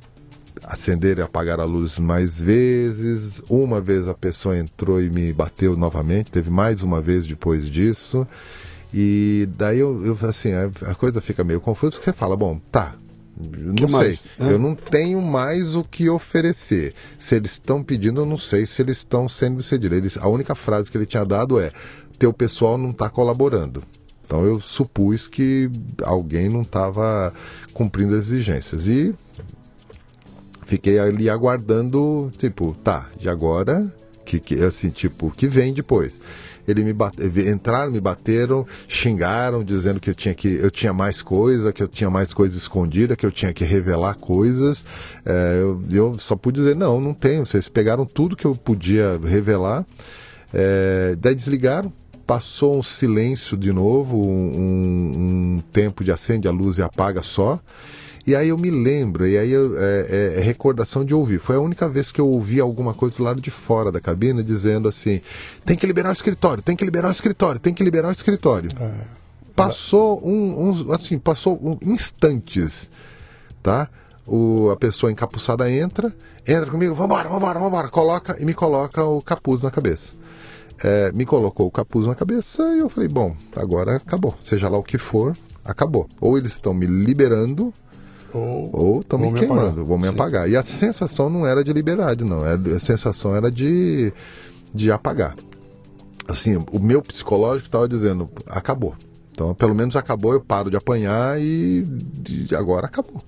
acender 0.63 1.19
e 1.19 1.21
apagar 1.21 1.59
a 1.59 1.65
luz 1.65 1.99
mais 1.99 2.39
vezes. 2.39 3.41
Uma 3.47 3.79
vez 3.79 4.07
a 4.07 4.13
pessoa 4.15 4.57
entrou 4.57 5.01
e 5.01 5.09
me 5.09 5.31
bateu 5.31 5.77
novamente, 5.77 6.31
teve 6.31 6.49
mais 6.49 6.81
uma 6.81 6.99
vez 6.99 7.27
depois 7.27 7.69
disso. 7.69 8.27
E 8.93 9.47
daí 9.55 9.79
eu, 9.79 10.05
eu 10.05 10.17
assim, 10.27 10.51
a, 10.51 10.69
a 10.89 10.95
coisa 10.95 11.21
fica 11.21 11.43
meio 11.43 11.61
confusa, 11.61 11.91
porque 11.91 12.03
você 12.03 12.11
fala, 12.11 12.35
bom, 12.35 12.59
tá, 12.71 12.95
não 13.41 13.75
que 13.75 13.87
sei. 13.87 13.91
Mais, 13.91 14.27
Eu 14.39 14.59
não 14.59 14.75
tenho 14.75 15.21
mais 15.21 15.75
o 15.75 15.83
que 15.83 16.09
oferecer. 16.09 16.93
Se 17.17 17.35
eles 17.35 17.51
estão 17.53 17.83
pedindo, 17.83 18.21
eu 18.21 18.25
não 18.25 18.37
sei 18.37 18.65
se 18.65 18.81
eles 18.81 18.97
estão 18.97 19.27
sendo 19.27 19.61
cedidos. 19.63 20.17
A 20.17 20.27
única 20.27 20.55
frase 20.55 20.89
que 20.89 20.97
ele 20.97 21.05
tinha 21.05 21.25
dado 21.25 21.59
é: 21.59 21.71
teu 22.17 22.31
pessoal 22.31 22.77
não 22.77 22.91
está 22.91 23.09
colaborando. 23.09 23.83
Então 24.23 24.45
eu 24.45 24.61
supus 24.61 25.27
que 25.27 25.69
alguém 26.03 26.47
não 26.47 26.61
estava 26.61 27.33
cumprindo 27.73 28.15
as 28.15 28.27
exigências. 28.27 28.87
E 28.87 29.13
fiquei 30.65 30.99
ali 30.99 31.29
aguardando, 31.29 32.31
tipo, 32.37 32.75
tá, 32.83 33.09
e 33.19 33.27
agora? 33.27 33.93
Que, 34.23 34.39
que, 34.39 34.63
assim, 34.63 34.89
tipo, 34.89 35.31
que 35.31 35.47
vem 35.47 35.73
depois? 35.73 36.21
Ele 36.71 36.83
me 36.83 36.93
bate, 36.93 37.21
entraram, 37.49 37.91
me 37.91 37.99
bateram, 37.99 38.65
xingaram, 38.87 39.63
dizendo 39.63 39.99
que 39.99 40.09
eu 40.09 40.15
tinha 40.15 40.33
que 40.33 40.47
eu 40.47 40.71
tinha 40.71 40.93
mais 40.93 41.21
coisa, 41.21 41.71
que 41.71 41.83
eu 41.83 41.87
tinha 41.87 42.09
mais 42.09 42.33
coisa 42.33 42.57
escondida, 42.57 43.15
que 43.15 43.25
eu 43.25 43.31
tinha 43.31 43.53
que 43.53 43.63
revelar 43.63 44.15
coisas. 44.15 44.85
É, 45.25 45.59
eu, 45.61 45.83
eu, 45.91 46.19
só 46.19 46.35
pude 46.35 46.59
dizer 46.59 46.75
não, 46.75 46.99
não 46.99 47.13
tenho. 47.13 47.45
Vocês 47.45 47.69
pegaram 47.69 48.05
tudo 48.05 48.35
que 48.35 48.45
eu 48.45 48.55
podia 48.55 49.19
revelar. 49.23 49.85
É, 50.53 51.15
daí 51.19 51.35
desligaram, 51.35 51.93
passou 52.25 52.77
um 52.77 52.83
silêncio 52.83 53.57
de 53.57 53.71
novo, 53.71 54.17
um, 54.17 55.57
um 55.57 55.63
tempo 55.71 56.03
de 56.03 56.11
acende 56.11 56.47
a 56.47 56.51
luz 56.51 56.77
e 56.77 56.81
apaga 56.81 57.21
só. 57.23 57.59
E 58.25 58.35
aí 58.35 58.49
eu 58.49 58.57
me 58.57 58.69
lembro, 58.69 59.27
e 59.27 59.37
aí 59.37 59.51
eu, 59.51 59.77
é, 59.79 60.05
é, 60.09 60.33
é, 60.37 60.41
recordação 60.41 61.03
de 61.03 61.13
ouvir. 61.13 61.39
Foi 61.39 61.55
a 61.55 61.59
única 61.59 61.89
vez 61.89 62.11
que 62.11 62.21
eu 62.21 62.27
ouvi 62.27 62.59
alguma 62.59 62.93
coisa 62.93 63.15
do 63.15 63.23
lado 63.23 63.41
de 63.41 63.49
fora 63.49 63.91
da 63.91 63.99
cabine 63.99 64.43
dizendo 64.43 64.87
assim: 64.87 65.21
tem 65.65 65.75
que 65.75 65.87
liberar 65.87 66.09
o 66.09 66.13
escritório, 66.13 66.61
tem 66.61 66.75
que 66.75 66.85
liberar 66.85 67.09
o 67.09 67.11
escritório, 67.11 67.59
tem 67.59 67.73
que 67.73 67.83
liberar 67.83 68.09
o 68.09 68.11
escritório. 68.11 68.71
É. 68.79 69.21
Passou 69.55 70.25
um, 70.25 70.69
um, 70.69 70.91
assim, 70.91 71.17
passou 71.17 71.59
um, 71.61 71.77
instantes, 71.81 72.91
tá? 73.61 73.89
O, 74.25 74.69
a 74.69 74.77
pessoa 74.77 75.11
encapuçada 75.11 75.69
entra, 75.69 76.13
entra 76.47 76.69
comigo, 76.69 76.93
vambora, 76.93 77.27
vambora, 77.27 77.59
vambora, 77.59 77.89
coloca 77.89 78.37
e 78.39 78.45
me 78.45 78.53
coloca 78.53 79.03
o 79.03 79.21
capuz 79.21 79.63
na 79.63 79.71
cabeça. 79.71 80.13
É, 80.83 81.11
me 81.11 81.25
colocou 81.25 81.67
o 81.67 81.71
capuz 81.71 82.07
na 82.07 82.15
cabeça 82.15 82.63
e 82.75 82.79
eu 82.79 82.89
falei, 82.89 83.07
bom, 83.07 83.35
agora 83.55 83.97
acabou. 83.97 84.35
Seja 84.39 84.69
lá 84.69 84.77
o 84.77 84.83
que 84.83 84.97
for, 84.97 85.35
acabou. 85.63 86.07
Ou 86.19 86.37
eles 86.37 86.53
estão 86.53 86.73
me 86.73 86.87
liberando 86.87 87.73
ou 88.33 88.99
estão 89.01 89.19
me 89.19 89.33
queimando, 89.33 89.67
apagar. 89.67 89.85
vão 89.85 89.97
me 89.97 90.07
Sim. 90.07 90.13
apagar. 90.13 90.49
E 90.49 90.55
a 90.55 90.63
sensação 90.63 91.29
não 91.29 91.45
era 91.45 91.63
de 91.63 91.73
liberdade, 91.73 92.23
não. 92.23 92.45
É, 92.45 92.53
a 92.53 92.79
sensação 92.79 93.35
era 93.35 93.51
de, 93.51 94.13
de 94.73 94.91
apagar. 94.91 95.35
Assim, 96.27 96.63
o 96.71 96.79
meu 96.79 97.01
psicológico 97.01 97.67
estava 97.67 97.87
dizendo, 97.87 98.29
acabou. 98.47 98.95
Então, 99.31 99.53
pelo 99.53 99.73
menos 99.73 99.95
acabou, 99.95 100.33
eu 100.33 100.41
paro 100.41 100.69
de 100.69 100.77
apanhar 100.77 101.39
e, 101.41 101.83
e 102.29 102.55
agora 102.55 102.85
acabou. 102.85 103.21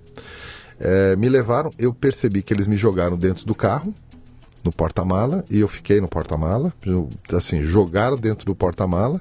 É, 0.80 1.16
me 1.16 1.30
levaram, 1.30 1.72
eu 1.78 1.94
percebi 1.94 2.42
que 2.42 2.54
eles 2.54 2.68
me 2.68 2.78
jogaram 2.78 3.18
dentro 3.18 3.46
do 3.46 3.56
carro, 3.56 3.94
no 4.64 4.72
porta-mala, 4.72 5.44
e 5.50 5.60
eu 5.60 5.68
fiquei 5.68 6.00
no 6.00 6.08
porta-mala. 6.08 6.74
Assim, 7.34 7.64
jogaram 7.64 8.16
dentro 8.18 8.46
do 8.46 8.56
porta-mala 8.56 9.20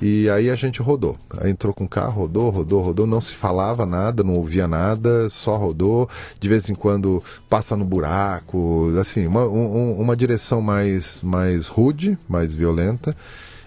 e 0.00 0.28
aí 0.28 0.50
a 0.50 0.56
gente 0.56 0.82
rodou. 0.82 1.16
Aí 1.38 1.50
entrou 1.50 1.72
com 1.72 1.84
o 1.84 1.88
carro, 1.88 2.22
rodou, 2.22 2.50
rodou, 2.50 2.82
rodou, 2.82 3.06
não 3.06 3.20
se 3.20 3.34
falava 3.34 3.86
nada, 3.86 4.22
não 4.22 4.34
ouvia 4.34 4.68
nada, 4.68 5.30
só 5.30 5.56
rodou. 5.56 6.08
De 6.38 6.48
vez 6.48 6.68
em 6.68 6.74
quando 6.74 7.22
passa 7.48 7.76
no 7.76 7.84
buraco, 7.84 8.92
assim, 9.00 9.26
uma, 9.26 9.46
um, 9.46 9.98
uma 9.98 10.16
direção 10.16 10.60
mais, 10.60 11.22
mais 11.22 11.66
rude, 11.66 12.18
mais 12.28 12.52
violenta. 12.52 13.16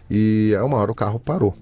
E 0.09 0.55
a 0.55 0.63
uma 0.63 0.77
hora 0.77 0.91
o 0.91 0.95
carro 0.95 1.19
parou. 1.19 1.55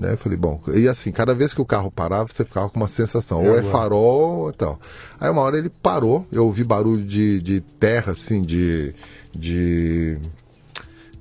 Né? 0.00 0.12
Eu 0.12 0.18
falei, 0.18 0.36
bom, 0.36 0.60
e 0.74 0.88
assim, 0.88 1.12
cada 1.12 1.34
vez 1.34 1.54
que 1.54 1.60
o 1.60 1.64
carro 1.64 1.90
parava, 1.90 2.28
você 2.30 2.44
ficava 2.44 2.68
com 2.68 2.78
uma 2.78 2.88
sensação, 2.88 3.44
ou 3.44 3.56
é 3.56 3.62
farol 3.62 4.46
ou 4.46 4.52
tal. 4.52 4.78
Aí 5.20 5.30
uma 5.30 5.42
hora 5.42 5.58
ele 5.58 5.70
parou, 5.70 6.26
eu 6.32 6.46
ouvi 6.46 6.64
barulho 6.64 7.04
de, 7.04 7.40
de 7.40 7.60
terra, 7.60 8.12
assim, 8.12 8.42
de. 8.42 8.94
de 9.34 10.18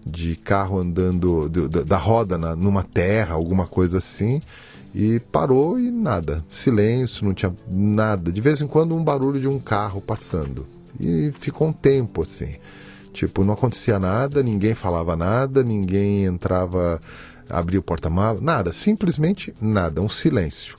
de 0.08 0.36
carro 0.36 0.80
andando 0.80 1.50
de, 1.50 1.68
de, 1.68 1.84
da 1.84 1.98
roda 1.98 2.38
na, 2.38 2.56
numa 2.56 2.84
terra, 2.84 3.36
alguma 3.36 3.68
coisa 3.68 3.98
assim, 3.98 4.42
e 4.96 5.20
parou 5.20 5.80
e 5.80 5.92
nada, 5.92 6.44
silêncio, 6.50 7.26
não 7.26 7.34
tinha 7.34 7.54
nada. 7.70 8.32
De 8.32 8.42
vez 8.42 8.62
em 8.62 8.68
quando 8.68 8.96
um 8.96 9.04
barulho 9.04 9.40
de 9.40 9.48
um 9.48 9.60
carro 9.60 10.02
passando. 10.02 10.66
E 11.00 11.32
ficou 11.40 11.68
um 11.68 11.74
tempo 11.74 12.24
assim, 12.24 12.56
tipo 13.14 13.44
não 13.44 13.54
acontecia 13.54 14.00
nada, 14.00 14.42
ninguém 14.42 14.74
falava 14.74 15.16
nada, 15.16 15.64
ninguém 15.64 16.26
entrava, 16.26 17.00
abria 17.50 17.80
o 17.80 17.84
porta-malas, 17.84 18.42
nada, 18.42 18.74
simplesmente 18.74 19.54
nada, 19.62 20.02
um 20.02 20.10
silêncio. 20.10 20.76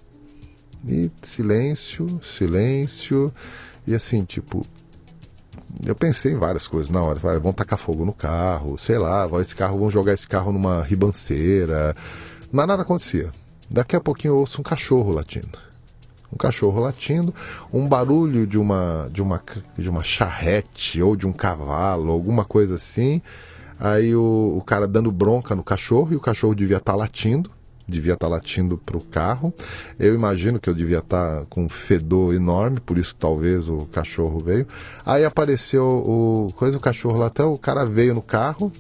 E 0.85 1.11
silêncio, 1.23 2.21
silêncio, 2.23 3.33
e 3.87 3.95
assim, 3.95 4.25
tipo, 4.25 4.67
eu 5.85 5.95
pensei 5.95 6.33
em 6.33 6.39
várias 6.39 6.67
coisas 6.67 6.91
na 6.91 7.03
hora. 7.03 7.21
Falei, 7.21 7.39
vão 7.39 7.53
tacar 7.53 7.79
fogo 7.79 8.05
no 8.05 8.13
carro, 8.13 8.77
sei 8.79 8.99
lá, 8.99 9.29
esse 9.41 9.55
carro, 9.55 9.79
vão 9.79 9.91
jogar 9.91 10.15
esse 10.15 10.27
carro 10.27 10.53
numa 10.53 10.83
ribanceira. 10.83 11.95
Mas 12.51 12.67
nada 12.67 12.83
acontecia. 12.83 13.31
Daqui 13.71 13.95
a 13.95 14.01
pouquinho 14.01 14.33
eu 14.33 14.39
ouço 14.39 14.61
um 14.61 14.65
cachorro 14.65 15.13
latindo. 15.13 15.59
Um 16.33 16.37
cachorro 16.37 16.81
latindo, 16.81 17.35
um 17.73 17.87
barulho 17.87 18.47
de 18.47 18.59
uma, 18.59 19.09
de 19.11 19.23
uma, 19.23 19.43
de 19.77 19.89
uma 19.89 20.03
charrete 20.03 21.03
ou 21.03 21.17
de 21.17 21.27
um 21.27 21.33
cavalo, 21.33 22.11
alguma 22.11 22.45
coisa 22.45 22.75
assim. 22.75 23.23
Aí 23.81 24.15
o, 24.15 24.57
o 24.59 24.63
cara 24.63 24.87
dando 24.87 25.11
bronca 25.11 25.55
no 25.55 25.63
cachorro 25.63 26.13
e 26.13 26.17
o 26.17 26.21
cachorro 26.21 26.55
devia 26.55 26.79
estar 26.79 26.93
tá 26.93 26.97
latindo 26.99 27.51
devia 27.89 28.13
estar 28.13 28.27
tá 28.27 28.33
latindo 28.33 28.77
para 28.77 28.97
o 28.97 29.01
carro. 29.01 29.53
Eu 29.99 30.15
imagino 30.15 30.61
que 30.61 30.69
eu 30.69 30.75
devia 30.75 30.99
estar 30.99 31.41
tá 31.41 31.47
com 31.49 31.65
um 31.65 31.69
fedor 31.69 32.35
enorme, 32.35 32.81
por 32.81 32.99
isso 32.99 33.17
talvez 33.17 33.69
o 33.69 33.87
cachorro 33.87 34.41
veio. 34.41 34.67
Aí 35.05 35.25
apareceu 35.25 35.85
o 35.85 36.53
coisa, 36.55 36.77
o 36.77 36.81
cachorro 36.81 37.19
lá 37.19 37.27
até 37.27 37.43
o 37.43 37.57
cara 37.57 37.85
veio 37.87 38.15
no 38.15 38.23
carro, 38.23 38.71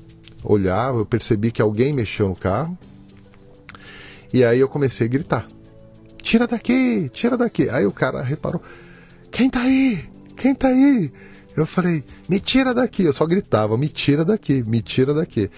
olhava, 0.45 0.99
eu 0.99 1.07
percebi 1.07 1.51
que 1.51 1.63
alguém 1.63 1.93
mexeu 1.93 2.29
no 2.29 2.37
carro. 2.37 2.77
E 4.33 4.45
aí 4.45 4.61
eu 4.61 4.69
comecei 4.69 5.07
a 5.07 5.11
gritar: 5.11 5.49
"Tira 6.23 6.47
daqui, 6.47 7.09
tira 7.13 7.37
daqui". 7.37 7.71
Aí 7.71 7.87
o 7.87 7.93
cara 7.93 8.23
reparou: 8.23 8.61
"Quem 9.31 9.49
tá 9.49 9.63
aí? 9.63 10.05
Quem 10.37 10.55
tá 10.55 10.69
aí?" 10.69 11.11
Eu 11.59 11.67
falei, 11.67 12.05
me 12.29 12.39
tira 12.39 12.73
daqui. 12.73 13.03
Eu 13.03 13.13
só 13.13 13.27
gritava, 13.27 13.77
me 13.77 13.89
tira 13.89 14.25
daqui, 14.25 14.63
me 14.63 14.81
tira 14.81 15.13
daqui. 15.13 15.51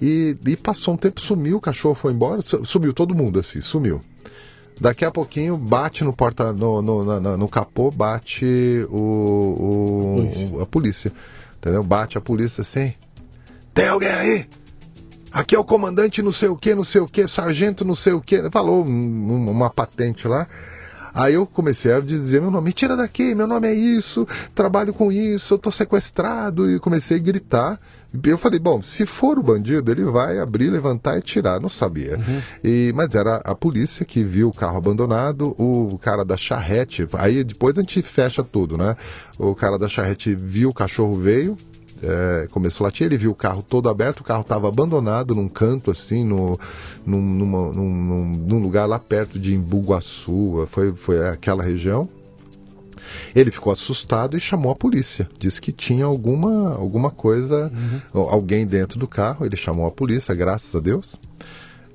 E, 0.00 0.36
e 0.46 0.56
passou 0.56 0.94
um 0.94 0.96
tempo, 0.96 1.20
sumiu, 1.20 1.56
o 1.56 1.60
cachorro 1.60 1.94
foi 1.94 2.12
embora, 2.12 2.40
sumiu 2.42 2.92
todo 2.92 3.14
mundo 3.14 3.38
assim, 3.38 3.60
sumiu. 3.60 4.00
Daqui 4.78 5.04
a 5.06 5.10
pouquinho 5.10 5.56
bate 5.56 6.04
no 6.04 6.12
porta 6.12 6.52
no, 6.52 6.82
no, 6.82 7.20
no, 7.20 7.36
no 7.36 7.48
capô, 7.48 7.90
bate 7.90 8.86
o, 8.90 10.20
o, 10.54 10.60
a 10.60 10.66
polícia. 10.66 11.10
Entendeu? 11.56 11.82
Bate 11.82 12.18
a 12.18 12.20
polícia 12.20 12.60
assim. 12.60 12.92
Tem 13.72 13.88
alguém 13.88 14.10
aí? 14.10 14.46
Aqui 15.32 15.54
é 15.54 15.58
o 15.58 15.64
comandante 15.64 16.22
não 16.22 16.32
sei 16.32 16.48
o 16.48 16.56
que, 16.56 16.74
não 16.74 16.84
sei 16.84 17.00
o 17.00 17.06
que, 17.06 17.26
sargento 17.26 17.84
não 17.84 17.94
sei 17.94 18.12
o 18.12 18.20
que. 18.20 18.50
Falou 18.50 18.84
um, 18.84 19.50
uma 19.50 19.70
patente 19.70 20.28
lá. 20.28 20.46
Aí 21.12 21.32
eu 21.32 21.46
comecei 21.46 21.92
a 21.92 22.00
dizer 22.00 22.42
meu 22.42 22.50
nome, 22.50 22.74
tira 22.74 22.94
daqui, 22.94 23.34
meu 23.34 23.46
nome 23.46 23.68
é 23.68 23.74
isso, 23.74 24.28
trabalho 24.54 24.92
com 24.92 25.10
isso, 25.10 25.54
eu 25.54 25.58
tô 25.58 25.70
sequestrado. 25.70 26.70
E 26.70 26.78
comecei 26.78 27.16
a 27.16 27.20
gritar. 27.20 27.80
Eu 28.24 28.38
falei, 28.38 28.58
bom, 28.58 28.82
se 28.82 29.06
for 29.06 29.38
o 29.38 29.42
bandido, 29.42 29.90
ele 29.90 30.04
vai 30.04 30.38
abrir, 30.38 30.70
levantar 30.70 31.18
e 31.18 31.22
tirar. 31.22 31.60
Não 31.60 31.68
sabia. 31.68 32.16
Uhum. 32.16 32.40
E, 32.62 32.92
mas 32.94 33.14
era 33.14 33.36
a 33.36 33.54
polícia 33.54 34.04
que 34.04 34.22
viu 34.22 34.48
o 34.48 34.52
carro 34.52 34.76
abandonado, 34.76 35.54
o 35.58 35.98
cara 35.98 36.24
da 36.24 36.36
charrete. 36.36 37.06
Aí 37.14 37.44
depois 37.44 37.76
a 37.78 37.80
gente 37.80 38.02
fecha 38.02 38.42
tudo, 38.42 38.76
né? 38.76 38.96
O 39.38 39.54
cara 39.54 39.78
da 39.78 39.88
charrete 39.88 40.34
viu 40.34 40.70
o 40.70 40.74
cachorro 40.74 41.14
veio, 41.16 41.56
é, 42.02 42.46
começou 42.50 42.84
a 42.84 42.88
latir, 42.88 43.06
ele 43.06 43.16
viu 43.16 43.30
o 43.30 43.34
carro 43.34 43.62
todo 43.62 43.88
aberto, 43.88 44.20
o 44.20 44.24
carro 44.24 44.42
estava 44.42 44.68
abandonado 44.68 45.34
num 45.34 45.48
canto 45.48 45.90
assim, 45.90 46.24
no, 46.24 46.58
num, 47.04 47.20
numa, 47.20 47.72
num, 47.72 48.24
num, 48.46 48.58
lugar 48.58 48.86
lá 48.86 48.98
perto 48.98 49.38
de 49.38 49.54
Imbuguaçu, 49.54 50.66
foi, 50.70 50.92
foi 50.92 51.26
aquela 51.28 51.62
região. 51.62 52.08
Ele 53.34 53.50
ficou 53.50 53.72
assustado 53.72 54.36
e 54.36 54.40
chamou 54.40 54.72
a 54.72 54.74
polícia. 54.74 55.28
Disse 55.38 55.60
que 55.60 55.72
tinha 55.72 56.04
alguma, 56.04 56.74
alguma 56.74 57.10
coisa, 57.10 57.70
uhum. 58.14 58.20
alguém 58.28 58.66
dentro 58.66 58.98
do 58.98 59.06
carro. 59.06 59.44
Ele 59.44 59.56
chamou 59.56 59.86
a 59.86 59.90
polícia, 59.90 60.34
graças 60.34 60.74
a 60.74 60.80
Deus. 60.80 61.16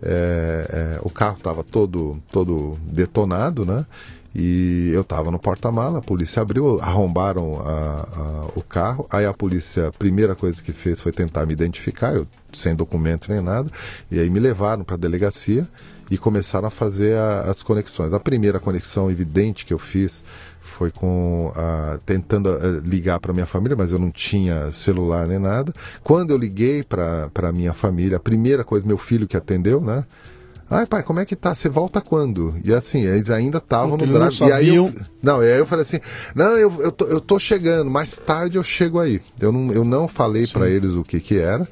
É, 0.04 0.98
é, 0.98 1.00
o 1.04 1.10
carro 1.10 1.38
estava 1.38 1.64
todo, 1.64 2.22
todo 2.32 2.78
detonado, 2.84 3.66
né? 3.66 3.86
E 4.34 4.92
eu 4.94 5.02
estava 5.02 5.30
no 5.30 5.38
porta-mala, 5.38 6.00
a 6.00 6.02
polícia 6.02 6.42
abriu, 6.42 6.80
arrombaram 6.80 7.60
a, 7.60 8.08
a, 8.16 8.48
o 8.56 8.64
carro. 8.64 9.06
Aí 9.10 9.26
a 9.26 9.34
polícia, 9.34 9.90
a 9.90 9.92
primeira 9.92 10.36
coisa 10.36 10.62
que 10.62 10.72
fez 10.72 11.02
foi 11.02 11.12
tentar 11.12 11.46
me 11.46 11.52
identificar, 11.52 12.16
eu 12.16 12.26
sem 12.54 12.74
documento 12.74 13.30
nem 13.30 13.42
nada. 13.42 13.70
E 14.10 14.20
aí 14.20 14.30
me 14.30 14.40
levaram 14.40 14.86
para 14.86 14.96
a 14.96 14.98
delegacia 14.98 15.68
e 16.10 16.18
começaram 16.18 16.68
a 16.68 16.72
fazer 16.72 17.18
a, 17.18 17.42
as 17.42 17.62
conexões. 17.62 18.14
A 18.14 18.20
primeira 18.20 18.60
conexão 18.60 19.12
evidente 19.12 19.66
que 19.66 19.74
eu 19.74 19.80
fiz 19.80 20.24
foi 20.82 20.90
com 20.90 21.52
tentando 22.08 22.50
ligar 22.84 23.20
para 23.20 23.32
minha 23.32 23.46
família, 23.46 23.78
mas 23.78 23.92
eu 23.92 24.00
não 24.00 24.10
tinha 24.10 24.72
celular 24.72 25.28
nem 25.28 25.38
nada. 25.38 25.72
Quando 26.04 26.32
eu 26.32 26.38
liguei 26.38 26.84
para 26.84 27.52
minha 27.54 27.72
família, 27.72 28.18
a 28.18 28.20
primeira 28.20 28.64
coisa, 28.64 28.84
meu 28.84 28.98
filho 28.98 29.28
que 29.28 29.38
atendeu, 29.38 29.80
né? 29.80 30.04
Ai, 30.68 30.88
pai, 30.88 31.04
como 31.04 31.20
é 31.20 31.26
que 31.26 31.36
tá? 31.36 31.54
Você 31.54 31.70
volta 31.70 32.02
quando? 32.02 32.56
E 32.64 32.74
assim, 32.74 33.06
eles 33.06 33.30
ainda 33.30 33.60
estavam 33.60 33.96
no 33.96 34.08
drive. 34.08 34.40
Não 34.40 34.48
e 34.48 34.52
aí 34.52 34.76
eu, 34.76 34.92
não, 35.22 35.44
e 35.44 35.52
aí 35.52 35.60
eu 35.60 35.68
falei 35.68 35.84
assim: 35.84 36.00
não, 36.34 36.58
eu, 36.58 36.74
eu, 36.82 36.92
tô, 36.92 37.06
eu 37.06 37.22
tô 37.22 37.38
chegando, 37.38 37.92
mais 37.92 38.18
tarde 38.18 38.58
eu 38.58 38.64
chego 38.64 39.00
aí. 39.00 39.22
Eu 39.40 39.52
não, 39.52 39.72
eu 39.72 39.86
não 39.86 40.08
falei 40.08 40.48
para 40.48 40.68
eles 40.68 40.96
o 40.96 41.04
que 41.04 41.20
que 41.20 41.38
era. 41.38 41.68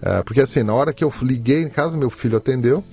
É, 0.00 0.22
porque 0.22 0.40
assim, 0.40 0.62
na 0.62 0.74
hora 0.74 0.92
que 0.92 1.02
eu 1.02 1.12
liguei 1.22 1.62
em 1.62 1.68
casa, 1.68 1.96
meu 1.96 2.10
filho 2.10 2.36
atendeu. 2.36 2.84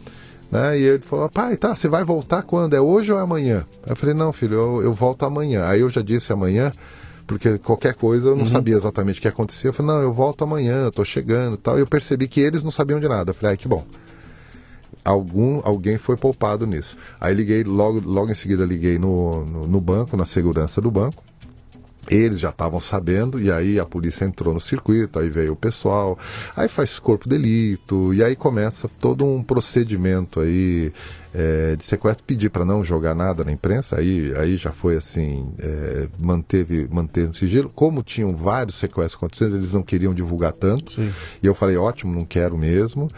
Né, 0.52 0.80
e 0.80 0.84
ele 0.84 1.04
falou: 1.04 1.30
pai, 1.30 1.58
tá, 1.58 1.76
você 1.76 1.88
vai 1.88 2.04
voltar 2.04 2.42
quando? 2.44 2.76
É 2.76 2.82
hoje 2.82 3.12
ou 3.12 3.20
é 3.20 3.22
amanhã? 3.22 3.66
Aí 3.84 3.92
eu 3.92 3.96
falei: 3.96 4.16
não, 4.16 4.34
filho, 4.34 4.56
eu, 4.56 4.84
eu 4.84 4.94
volto 4.94 5.24
amanhã. 5.24 5.66
Aí 5.66 5.82
eu 5.82 5.90
já 5.90 6.02
disse 6.02 6.34
amanhã 6.34 6.72
porque 7.28 7.60
qualquer 7.60 7.94
coisa 7.94 8.30
eu 8.30 8.36
não 8.36 8.42
uhum. 8.42 8.50
sabia 8.50 8.76
exatamente 8.76 9.20
o 9.20 9.22
que 9.22 9.28
acontecia. 9.28 9.70
Eu 9.70 9.74
falei, 9.74 9.94
não, 9.94 10.02
eu 10.02 10.12
volto 10.12 10.44
amanhã, 10.44 10.86
eu 10.86 10.92
tô 10.92 11.06
chegando 11.06 11.58
tal. 11.58 11.78
E 11.78 11.82
eu 11.82 11.86
percebi 11.86 12.28
que 12.28 12.42
eles 12.42 12.64
não 12.64 12.72
sabiam 12.72 13.00
de 13.00 13.08
nada. 13.08 13.30
Eu 13.30 13.36
falei, 13.36 13.52
ai, 13.52 13.58
que 13.58 13.68
bom 13.68 13.86
algum 15.04 15.62
alguém 15.64 15.98
foi 15.98 16.18
poupado 16.18 16.66
nisso. 16.66 16.98
Aí 17.20 17.34
liguei, 17.34 17.64
logo, 17.64 18.02
logo 18.06 18.32
em 18.32 18.36
seguida 18.36 18.66
liguei 18.66 18.98
no, 18.98 19.46
no, 19.46 19.68
no 19.68 19.82
banco, 19.82 20.18
na 20.18 20.26
segurança 20.26 20.82
do 20.82 20.92
banco. 20.92 21.24
Eles 22.10 22.40
já 22.40 22.50
estavam 22.50 22.80
sabendo, 22.80 23.40
e 23.40 23.52
aí 23.52 23.80
a 23.80 23.86
polícia 23.86 24.26
entrou 24.26 24.54
no 24.54 24.60
circuito, 24.60 25.20
aí 25.20 25.30
veio 25.30 25.54
o 25.54 25.56
pessoal, 25.56 26.18
aí 26.56 26.68
faz 26.68 26.98
corpo 26.98 27.30
delito, 27.30 28.14
e 28.14 28.24
aí 28.24 28.36
começa 28.36 28.90
todo 29.00 29.24
um 29.24 29.44
procedimento 29.44 30.40
aí 30.40 30.92
é, 31.34 31.76
de 31.76 31.84
sequestro, 31.86 32.24
pedir 32.24 32.50
para 32.50 32.66
não 32.66 32.84
jogar 32.84 33.14
nada 33.14 33.44
na 33.44 33.52
imprensa, 33.52 33.98
aí, 33.98 34.34
aí 34.36 34.58
já 34.58 34.72
foi 34.72 34.98
assim, 34.98 35.54
é, 35.60 36.08
manteve, 36.18 36.88
manteve 36.92 37.38
sigilo. 37.38 37.70
Como 37.70 38.02
tinham 38.02 38.36
vários 38.36 38.76
sequestros 38.76 39.16
acontecendo, 39.16 39.56
eles 39.56 39.74
não 39.74 39.84
queriam 39.84 40.14
divulgar 40.14 40.54
tanto, 40.54 40.92
Sim. 40.92 41.12
e 41.42 41.46
eu 41.46 41.54
falei, 41.54 41.78
ótimo, 41.78 42.14
não 42.14 42.26
quero 42.26 42.58
mesmo. 42.58 43.10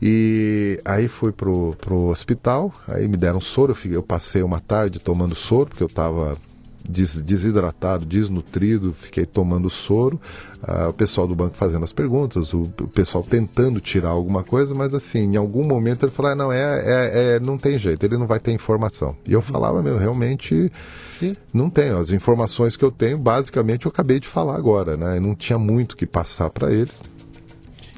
E 0.00 0.80
aí 0.84 1.08
fui 1.08 1.32
pro, 1.32 1.74
pro 1.76 2.06
hospital, 2.06 2.72
aí 2.88 3.06
me 3.08 3.16
deram 3.16 3.40
soro, 3.40 3.72
eu, 3.72 3.76
fiquei, 3.76 3.96
eu 3.96 4.02
passei 4.02 4.42
uma 4.42 4.60
tarde 4.60 4.98
tomando 4.98 5.34
soro, 5.34 5.70
porque 5.70 5.82
eu 5.82 5.88
estava 5.88 6.36
des, 6.88 7.20
desidratado, 7.20 8.04
desnutrido, 8.04 8.94
fiquei 8.98 9.24
tomando 9.24 9.70
soro, 9.70 10.20
uh, 10.62 10.88
o 10.88 10.92
pessoal 10.92 11.26
do 11.26 11.34
banco 11.34 11.56
fazendo 11.56 11.84
as 11.84 11.92
perguntas, 11.92 12.52
o, 12.52 12.62
o, 12.62 12.88
pessoal 12.88 13.24
tentando 13.24 13.80
tirar 13.80 14.10
alguma 14.10 14.44
coisa, 14.44 14.74
mas 14.74 14.94
assim, 14.94 15.20
em 15.32 15.36
algum 15.36 15.64
momento 15.64 16.04
ele 16.04 16.12
falou, 16.12 16.32
ah, 16.32 16.34
não, 16.34 16.52
é, 16.52 16.58
é, 16.60 17.36
é, 17.36 17.40
não 17.40 17.56
tem 17.56 17.78
jeito, 17.78 18.04
ele 18.04 18.18
não 18.18 18.26
vai 18.26 18.38
ter 18.38 18.52
informação. 18.52 19.16
E 19.26 19.32
eu 19.32 19.40
falava, 19.40 19.82
meu, 19.82 19.96
realmente 19.96 20.70
Sim. 21.18 21.34
não 21.52 21.70
tenho. 21.70 21.98
As 21.98 22.12
informações 22.12 22.76
que 22.76 22.84
eu 22.84 22.90
tenho, 22.90 23.18
basicamente, 23.18 23.86
eu 23.86 23.90
acabei 23.90 24.20
de 24.20 24.28
falar 24.28 24.56
agora, 24.56 24.96
né? 24.96 25.18
Não 25.18 25.34
tinha 25.34 25.58
muito 25.58 25.96
que 25.96 26.06
passar 26.06 26.50
para 26.50 26.72
eles. 26.72 27.00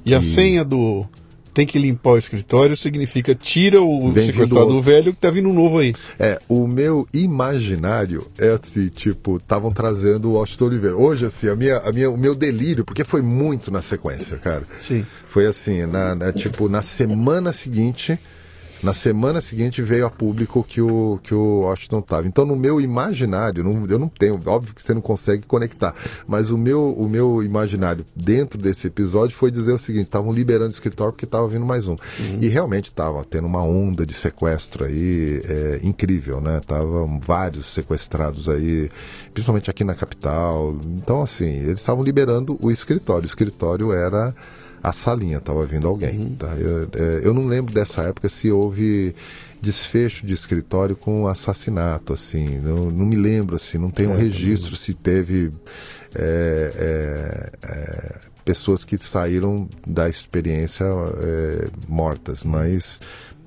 E, 0.05 0.11
e 0.11 0.15
a 0.15 0.23
senha 0.23 0.65
do 0.65 1.05
tem 1.57 1.67
que 1.67 1.79
limpar 1.79 2.11
o 2.11 2.19
escritório 2.19 2.77
significa 2.77 3.35
tira 3.35 3.81
o 3.81 4.13
Vem 4.13 4.27
sequestrador 4.27 4.79
velho 4.83 5.15
que 5.15 5.19
tá 5.19 5.31
vindo 5.31 5.49
um 5.49 5.55
novo 5.55 5.79
aí. 5.79 5.95
É, 6.19 6.39
o 6.51 6.67
meu 6.67 7.09
imaginário 7.15 8.27
é 8.37 8.51
assim, 8.51 8.89
tipo, 8.89 9.39
estavam 9.39 9.73
trazendo 9.73 10.33
o 10.33 10.37
Austin 10.37 10.65
Oliveira. 10.65 10.95
Hoje, 10.95 11.25
assim, 11.25 11.49
a 11.49 11.57
minha, 11.57 11.79
a 11.79 11.91
minha, 11.91 12.11
o 12.11 12.19
meu 12.19 12.35
delírio, 12.35 12.85
porque 12.85 13.05
foi 13.05 13.23
muito 13.23 13.71
na 13.71 13.81
sequência, 13.81 14.37
cara. 14.37 14.65
Sim. 14.79 15.07
Foi 15.31 15.47
assim, 15.47 15.87
na, 15.87 16.15
na 16.15 16.31
tipo, 16.31 16.69
na 16.69 16.83
semana 16.83 17.55
seguinte 17.55 18.19
na 18.83 18.93
semana 18.93 19.41
seguinte 19.41 19.83
veio 19.83 20.07
a 20.07 20.11
público 20.11 20.65
que 20.67 20.81
o, 20.81 21.19
que 21.23 21.35
o 21.35 21.61
Washington 21.61 22.01
estava. 22.01 22.27
Então, 22.27 22.45
no 22.45 22.57
meu 22.57 22.81
imaginário, 22.81 23.65
não, 23.65 23.87
eu 23.87 23.99
não 23.99 24.09
tenho, 24.09 24.41
óbvio 24.47 24.75
que 24.75 24.83
você 24.83 24.95
não 24.95 25.01
consegue 25.01 25.47
conectar, 25.47 25.95
mas 26.27 26.51
o 26.51 26.59
meu, 26.59 26.93
o 26.93 27.09
meu 27.09 27.43
imaginário 27.43 28.05
dentro 28.15 28.61
desse 28.61 28.87
episódio 28.87 29.37
foi 29.37 29.51
dizer 29.51 29.73
o 29.73 29.79
seguinte: 29.79 30.07
estavam 30.07 30.33
liberando 30.33 30.69
o 30.69 30.73
escritório 30.73 31.13
porque 31.13 31.25
estava 31.25 31.47
vindo 31.49 31.65
mais 31.65 31.87
um. 31.87 31.93
Uhum. 31.93 32.39
E 32.41 32.49
realmente 32.49 32.87
estava 32.87 33.25
tendo 33.25 33.47
uma 33.47 33.63
onda 33.63 34.05
de 34.05 34.13
sequestro 34.13 34.85
aí 34.85 35.43
é, 35.45 35.81
incrível, 35.83 36.41
né? 36.41 36.59
Estavam 36.59 37.19
vários 37.19 37.67
sequestrados 37.67 38.49
aí, 38.49 38.91
principalmente 39.33 39.71
aqui 39.71 39.85
na 39.85 39.95
capital. 39.95 40.79
Então, 40.97 41.23
assim, 41.23 41.51
eles 41.51 41.81
estavam 41.81 42.03
liberando 42.03 42.59
o 42.61 42.71
escritório. 42.71 43.23
O 43.23 43.27
escritório 43.27 43.93
era 43.93 44.35
a 44.87 44.93
salinha, 44.93 45.39
estava 45.39 45.67
vindo 45.67 45.89
alguém. 45.89 46.17
Uhum. 46.17 46.35
Tá? 46.37 46.55
Eu, 46.57 46.89
é, 46.93 47.21
eu 47.25 47.35
não 47.35 47.49
lembro 47.49 47.75
dessa 47.75 48.03
época 48.03 48.29
se 48.29 48.53
houve 48.53 49.17
desfecho 49.61 50.25
de 50.25 50.33
escritório 50.33 50.95
com 50.95 51.27
assassinato, 51.27 52.13
assim, 52.13 52.61
não, 52.61 52.89
não 52.89 53.05
me 53.05 53.17
lembro, 53.17 53.57
assim, 53.57 53.79
não 53.79 53.91
tem 53.91 54.07
um 54.07 54.15
é, 54.15 54.19
registro 54.19 54.77
se 54.77 54.95
teve 54.95 55.51
é, 56.15 56.73
é, 56.77 57.51
é, 57.69 58.19
pessoas 58.45 58.85
que 58.85 58.97
saíram 58.97 59.69
da 59.85 60.09
experiência 60.09 60.85
é, 60.85 61.67
mortas, 61.89 62.45
mas 62.45 63.01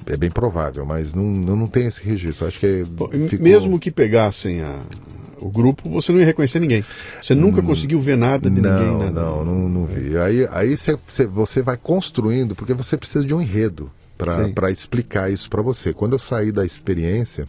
é 0.07 0.17
bem 0.17 0.29
provável, 0.29 0.85
mas 0.85 1.13
não, 1.13 1.23
não, 1.23 1.55
não 1.55 1.67
tem 1.67 1.85
esse 1.85 2.03
registro. 2.03 2.47
Acho 2.47 2.59
que 2.59 2.83
ficou... 3.29 3.39
mesmo 3.39 3.79
que 3.79 3.91
pegassem 3.91 4.59
a, 4.61 4.77
o 5.41 5.49
grupo, 5.49 5.89
você 5.89 6.11
não 6.11 6.19
ia 6.19 6.25
reconhecer 6.25 6.59
ninguém. 6.59 6.83
Você 7.21 7.33
nunca 7.33 7.61
hum, 7.61 7.65
conseguiu 7.65 7.99
ver 7.99 8.17
nada 8.17 8.49
de 8.49 8.61
não, 8.61 8.71
ninguém. 8.71 8.97
Nada. 8.97 9.11
Não, 9.11 9.45
não, 9.45 9.69
não 9.69 9.85
vi. 9.85 10.17
Aí, 10.17 10.47
aí 10.51 10.77
cê, 10.77 10.97
cê, 11.07 11.25
você 11.25 11.61
vai 11.61 11.77
construindo, 11.77 12.55
porque 12.55 12.73
você 12.73 12.97
precisa 12.97 13.25
de 13.25 13.33
um 13.33 13.41
enredo 13.41 13.91
para 14.17 14.69
explicar 14.69 15.31
isso 15.31 15.49
para 15.49 15.61
você. 15.61 15.93
Quando 15.93 16.13
eu 16.13 16.19
saí 16.19 16.51
da 16.51 16.65
experiência, 16.65 17.47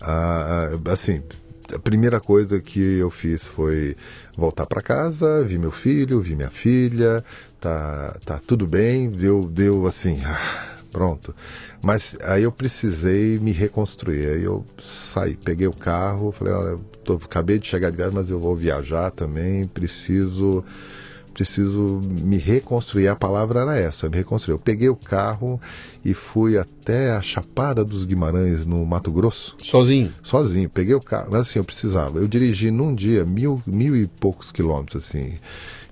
ah, 0.00 0.70
assim, 0.86 1.22
a 1.74 1.78
primeira 1.78 2.20
coisa 2.20 2.60
que 2.60 2.80
eu 2.80 3.10
fiz 3.10 3.46
foi 3.46 3.96
voltar 4.36 4.66
para 4.66 4.82
casa, 4.82 5.44
vi 5.44 5.58
meu 5.58 5.70
filho, 5.70 6.20
vi 6.20 6.34
minha 6.34 6.50
filha, 6.50 7.22
tá, 7.60 8.16
tá 8.24 8.40
tudo 8.44 8.66
bem, 8.66 9.10
deu, 9.10 9.44
deu 9.44 9.86
assim, 9.86 10.20
ah, 10.24 10.69
pronto. 10.90 11.34
Mas 11.82 12.16
aí 12.22 12.42
eu 12.42 12.52
precisei 12.52 13.38
me 13.38 13.52
reconstruir. 13.52 14.26
Aí 14.26 14.44
eu 14.44 14.64
saí, 14.80 15.36
peguei 15.36 15.66
o 15.66 15.72
carro, 15.72 16.32
falei, 16.32 16.52
olha, 16.52 16.78
tô, 17.04 17.14
acabei 17.14 17.58
de 17.58 17.66
chegar 17.66 17.90
de 17.90 17.96
casa, 17.96 18.12
mas 18.12 18.30
eu 18.30 18.38
vou 18.38 18.56
viajar 18.56 19.10
também, 19.10 19.66
preciso 19.66 20.64
preciso 21.40 22.00
me 22.02 22.36
reconstruir. 22.36 23.08
A 23.08 23.16
palavra 23.16 23.60
era 23.60 23.78
essa, 23.78 24.08
me 24.08 24.16
reconstruir. 24.16 24.54
Eu 24.54 24.58
peguei 24.58 24.88
o 24.88 24.96
carro 24.96 25.60
e 26.04 26.12
fui 26.12 26.58
até 26.58 27.12
a 27.12 27.22
Chapada 27.22 27.84
dos 27.84 28.04
Guimarães, 28.04 28.66
no 28.66 28.84
Mato 28.84 29.10
Grosso. 29.10 29.56
Sozinho? 29.62 30.12
Sozinho. 30.22 30.68
Peguei 30.68 30.94
o 30.94 31.00
carro, 31.00 31.28
mas 31.30 31.42
assim, 31.42 31.58
eu 31.58 31.64
precisava. 31.64 32.18
Eu 32.18 32.28
dirigi 32.28 32.70
num 32.70 32.94
dia 32.94 33.24
mil, 33.24 33.62
mil 33.66 33.96
e 33.96 34.06
poucos 34.06 34.52
quilômetros, 34.52 35.04
assim, 35.04 35.38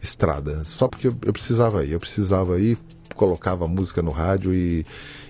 estrada. 0.03 0.63
Só 0.65 0.89
porque 0.89 1.09
eu, 1.09 1.17
eu 1.25 1.33
precisava 1.33 1.85
ir. 1.85 1.93
Eu 1.93 2.01
precisava 2.01 2.61
ir, 2.61 2.79
colocava 3.19 3.67
música 3.67 4.01
no 4.01 4.13
rádio 4.13 4.55
e 4.55 4.87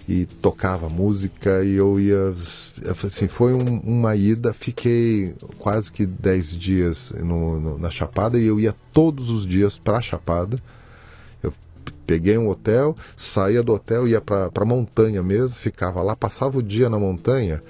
e 0.09 0.25
tocava 0.25 0.89
música 0.89 1.63
e 1.63 1.75
eu 1.75 2.01
ia 2.01 2.35
assim 3.05 3.29
foi 3.29 3.53
um, 3.53 3.79
uma 3.81 4.17
ida 4.17 4.55
fiquei 4.55 5.35
quase 5.59 5.93
que 5.93 6.07
10 6.07 6.57
dias 6.57 7.13
no, 7.23 7.61
no, 7.61 7.79
na 7.79 7.91
Chapada 7.91 8.39
e 8.39 8.47
eu 8.47 8.59
ia 8.59 8.75
todos 8.91 9.29
os 9.29 9.47
dias 9.47 9.79
para 9.79 9.99
a 9.99 10.03
Chapada. 10.03 10.59
Eu 11.43 11.53
peguei 12.07 12.39
um 12.39 12.49
hotel 12.49 12.97
saía 13.15 13.63
do 13.63 13.75
hotel 13.75 14.09
ia 14.09 14.19
para 14.19 14.51
a 14.55 14.65
montanha 14.65 15.23
mesmo 15.23 15.55
ficava 15.57 16.01
lá 16.01 16.17
passava 16.17 16.57
o 16.57 16.63
dia 16.63 16.89
na 16.89 16.99
montanha 16.99 17.63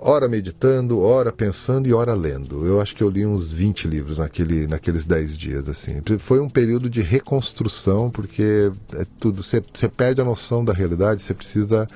ora 0.00 0.28
meditando, 0.28 1.00
ora 1.00 1.32
pensando 1.32 1.88
e 1.88 1.92
ora 1.92 2.14
lendo. 2.14 2.66
Eu 2.66 2.80
acho 2.80 2.94
que 2.96 3.02
eu 3.02 3.10
li 3.10 3.24
uns 3.26 3.52
20 3.52 3.86
livros 3.86 4.18
naquele, 4.18 4.66
naqueles 4.66 5.04
10 5.04 5.36
dias, 5.36 5.68
assim. 5.68 6.00
Foi 6.18 6.40
um 6.40 6.48
período 6.48 6.88
de 6.88 7.00
reconstrução, 7.00 8.10
porque 8.10 8.70
é 8.94 9.04
tudo, 9.18 9.42
você, 9.42 9.62
você 9.72 9.88
perde 9.88 10.20
a 10.20 10.24
noção 10.24 10.64
da 10.64 10.72
realidade, 10.72 11.22
você 11.22 11.34
precisa 11.34 11.86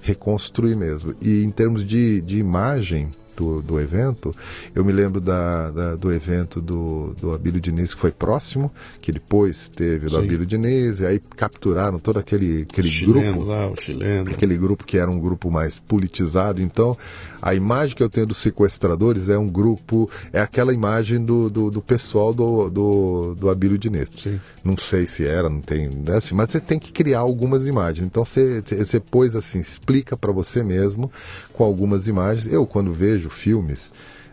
reconstruir 0.00 0.76
mesmo. 0.76 1.14
E 1.20 1.42
em 1.42 1.50
termos 1.50 1.84
de, 1.84 2.20
de 2.20 2.38
imagem, 2.38 3.10
do, 3.36 3.60
do 3.60 3.80
evento, 3.80 4.34
eu 4.74 4.84
me 4.84 4.92
lembro 4.92 5.20
da, 5.20 5.70
da, 5.70 5.96
do 5.96 6.12
evento 6.12 6.60
do, 6.60 7.14
do 7.20 7.32
Abílio 7.32 7.60
Diniz, 7.60 7.94
que 7.94 8.00
foi 8.00 8.10
próximo, 8.10 8.72
que 9.00 9.12
depois 9.12 9.68
teve 9.68 10.06
do 10.06 10.16
Sim. 10.16 10.22
Abílio 10.22 10.46
Diniz, 10.46 11.00
e 11.00 11.06
aí 11.06 11.20
capturaram 11.36 11.98
todo 11.98 12.18
aquele, 12.18 12.64
aquele 12.68 12.90
grupo. 13.00 13.42
Lá, 13.42 13.68
o 13.68 13.76
chileno. 13.76 14.30
Aquele 14.30 14.56
grupo 14.56 14.84
que 14.84 14.98
era 14.98 15.10
um 15.10 15.18
grupo 15.18 15.50
mais 15.50 15.78
politizado. 15.78 16.62
Então, 16.62 16.96
a 17.44 17.54
imagem 17.54 17.94
que 17.94 18.02
eu 18.02 18.08
tenho 18.08 18.26
dos 18.26 18.38
sequestradores 18.38 19.28
é 19.28 19.36
um 19.36 19.46
grupo, 19.46 20.10
é 20.32 20.40
aquela 20.40 20.72
imagem 20.72 21.22
do, 21.22 21.50
do, 21.50 21.70
do 21.70 21.82
pessoal 21.82 22.32
do, 22.32 22.70
do, 22.70 23.34
do 23.34 23.50
Abílio 23.50 23.76
Diniz. 23.76 24.08
Sim. 24.16 24.40
Não 24.64 24.78
sei 24.78 25.06
se 25.06 25.26
era, 25.26 25.50
não 25.50 25.60
tem. 25.60 25.90
Né, 25.90 26.16
assim, 26.16 26.34
mas 26.34 26.48
você 26.48 26.58
tem 26.58 26.78
que 26.78 26.90
criar 26.90 27.18
algumas 27.18 27.66
imagens. 27.66 28.06
Então, 28.06 28.24
você, 28.24 28.62
você 28.62 28.98
pôs 28.98 29.36
assim, 29.36 29.60
explica 29.60 30.16
para 30.16 30.32
você 30.32 30.62
mesmo 30.62 31.12
com 31.52 31.62
algumas 31.62 32.06
imagens. 32.06 32.50
Eu, 32.50 32.66
quando 32.66 32.94
vejo 32.94 33.28
filmes 33.28 33.92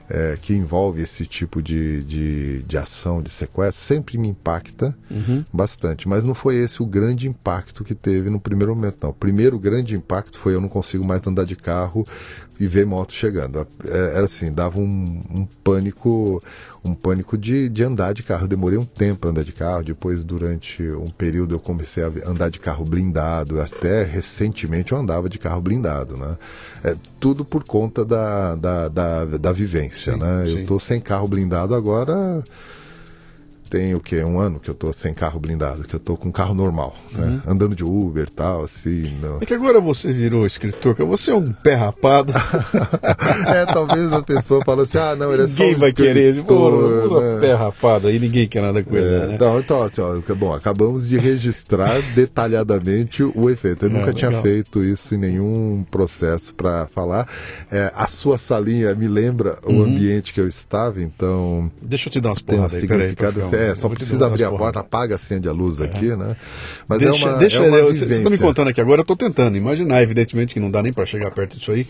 é, 0.10 0.38
que 0.42 0.54
envolve 0.54 1.02
esse 1.02 1.26
tipo 1.26 1.62
de, 1.62 2.04
de, 2.04 2.62
de, 2.64 2.78
ação, 2.78 3.22
de 3.22 3.30
sequestro, 3.30 3.82
sempre 3.82 4.18
me 4.18 4.28
impacta 4.28 4.96
uhum. 5.10 5.44
bastante. 5.52 6.08
Mas 6.08 6.24
não 6.24 6.34
foi 6.34 6.56
esse 6.58 6.82
o 6.82 6.86
grande 6.86 7.28
impacto 7.28 7.84
que 7.84 7.96
teve 7.96 8.30
no 8.30 8.40
primeiro 8.40 8.76
momento, 8.76 8.98
não. 9.02 9.10
O 9.10 9.14
primeiro 9.14 9.58
grande 9.58 9.96
impacto 9.96 10.38
foi 10.38 10.54
eu 10.54 10.62
não 10.62 10.68
consigo 10.70 11.04
mais 11.04 11.26
andar 11.26 11.46
de 11.46 11.56
carro 11.56 12.06
e 12.62 12.68
ver 12.68 12.86
moto 12.86 13.12
chegando. 13.12 13.68
É, 13.88 14.18
era 14.18 14.26
assim, 14.26 14.52
dava 14.52 14.78
um, 14.78 15.20
um 15.32 15.48
pânico, 15.64 16.40
um 16.86 16.94
pânico 16.94 17.36
de, 17.36 17.68
de 17.68 17.84
andar 17.84 18.14
de 18.14 18.22
carro. 18.22 18.44
Eu 18.44 18.48
demorei 18.48 18.78
um 18.78 18.86
tempo 18.86 19.22
para 19.22 19.32
andar 19.32 19.44
de 19.44 19.52
carro, 19.52 19.84
depois 19.84 20.24
durante 20.24 20.84
um 20.84 21.10
período 21.10 21.56
eu 21.56 21.60
comecei 21.60 22.04
a 22.04 22.12
andar 22.24 22.52
de 22.52 22.60
carro 22.60 22.86
blindado, 22.86 23.60
até 23.60 24.04
recentemente 24.04 24.92
eu 24.92 25.00
andava 25.00 25.28
de 25.28 25.40
carro 25.40 25.60
blindado, 25.60 26.16
né? 26.16 26.38
É, 26.84 26.96
tudo 27.20 27.44
por 27.44 27.64
conta 27.64 28.06
da, 28.06 28.54
da, 28.54 28.88
da, 28.88 29.26
da 29.26 29.52
vivência, 29.52 30.14
sim, 30.14 30.20
né? 30.20 30.44
Sim. 30.46 30.52
Eu 30.52 30.60
estou 30.60 30.80
sem 30.80 31.02
carro 31.02 31.28
blindado 31.28 31.74
agora 31.74 32.44
tem 33.72 33.96
o 33.96 34.02
que 34.02 34.22
um 34.22 34.38
ano 34.38 34.60
que 34.60 34.70
eu 34.70 34.74
tô 34.74 34.92
sem 34.92 35.14
carro 35.14 35.40
blindado, 35.40 35.86
que 35.86 35.96
eu 35.96 36.00
tô 36.00 36.18
com 36.18 36.30
carro 36.30 36.54
normal, 36.54 36.94
né? 37.14 37.40
uhum. 37.46 37.54
andando 37.54 37.74
de 37.74 37.86
Uber 37.86 38.30
tal, 38.30 38.66
assim. 38.66 39.18
Não. 39.22 39.38
É 39.40 39.46
que 39.46 39.54
agora 39.54 39.80
você 39.80 40.12
virou 40.12 40.46
escritor, 40.46 40.94
que 40.94 41.02
você 41.04 41.32
é 41.32 41.36
um 41.36 41.54
pé 41.54 41.76
rapado. 41.76 42.34
é, 43.48 43.66
talvez 43.66 44.12
a 44.12 44.22
pessoa 44.22 44.62
fale 44.66 44.82
assim, 44.82 44.98
ah, 44.98 45.16
não, 45.16 45.32
ele 45.32 45.44
é 45.44 45.48
ninguém 45.48 45.72
só 45.72 45.78
um 45.78 45.80
vai 45.80 45.94
querer 45.94 46.32
esse 46.32 46.42
porra, 46.42 47.36
né? 47.36 47.40
pé 47.40 47.54
rapado, 47.54 48.08
aí 48.08 48.20
ninguém 48.20 48.46
quer 48.46 48.62
nada 48.62 48.84
com 48.84 48.94
ele, 48.94 49.06
é, 49.06 49.28
né? 49.28 49.38
Não, 49.40 49.58
então, 49.58 49.82
assim, 49.82 50.02
ó, 50.02 50.20
bom, 50.36 50.54
acabamos 50.54 51.08
de 51.08 51.18
registrar 51.18 52.02
detalhadamente 52.14 53.24
o 53.24 53.50
efeito. 53.50 53.86
Eu 53.86 53.90
é, 53.90 53.94
nunca 53.94 54.08
legal. 54.08 54.32
tinha 54.32 54.42
feito 54.42 54.84
isso 54.84 55.16
em 55.16 55.18
nenhum 55.18 55.86
processo 55.90 56.54
para 56.54 56.88
falar. 56.88 57.26
É, 57.72 57.90
a 57.96 58.08
sua 58.10 58.38
salinha 58.38 58.94
me 58.94 59.08
lembra 59.08 59.58
uhum. 59.66 59.80
o 59.80 59.84
ambiente 59.86 60.34
que 60.34 60.42
eu 60.42 60.48
estava, 60.48 61.02
então. 61.02 61.72
Deixa 61.82 62.10
eu 62.10 62.12
te 62.12 62.20
dar 62.20 62.30
umas 62.32 62.42
porradas 62.42 62.76
aí, 62.76 62.86
peraí. 62.86 63.16
É, 63.70 63.76
só 63.76 63.90
precisa 63.90 64.26
abrir 64.28 64.44
a 64.44 64.52
porta, 64.52 64.80
apaga, 64.80 65.16
acende 65.16 65.48
a 65.48 65.52
luz 65.52 65.80
é. 65.80 65.86
aqui, 65.86 66.16
né? 66.16 66.36
Mas 66.88 67.00
deixa, 67.00 67.26
é 67.26 67.30
uma, 67.30 67.38
deixa, 67.38 67.58
é 67.58 67.70
uma 67.70 67.82
Você 67.94 68.06
está 68.06 68.30
me 68.30 68.38
contando 68.38 68.70
aqui 68.70 68.82
agora, 68.82 69.00
eu 69.00 69.04
estou 69.04 69.16
tentando 69.16 69.58
imaginar, 69.58 70.02
evidentemente 70.02 70.54
que 70.54 70.60
não 70.60 70.72
dá 70.72 70.82
nem 70.82 70.94
para 70.94 71.06
chegar 71.06 71.32
perto 71.32 71.58
disso 71.58 71.72
aí, 71.72 71.88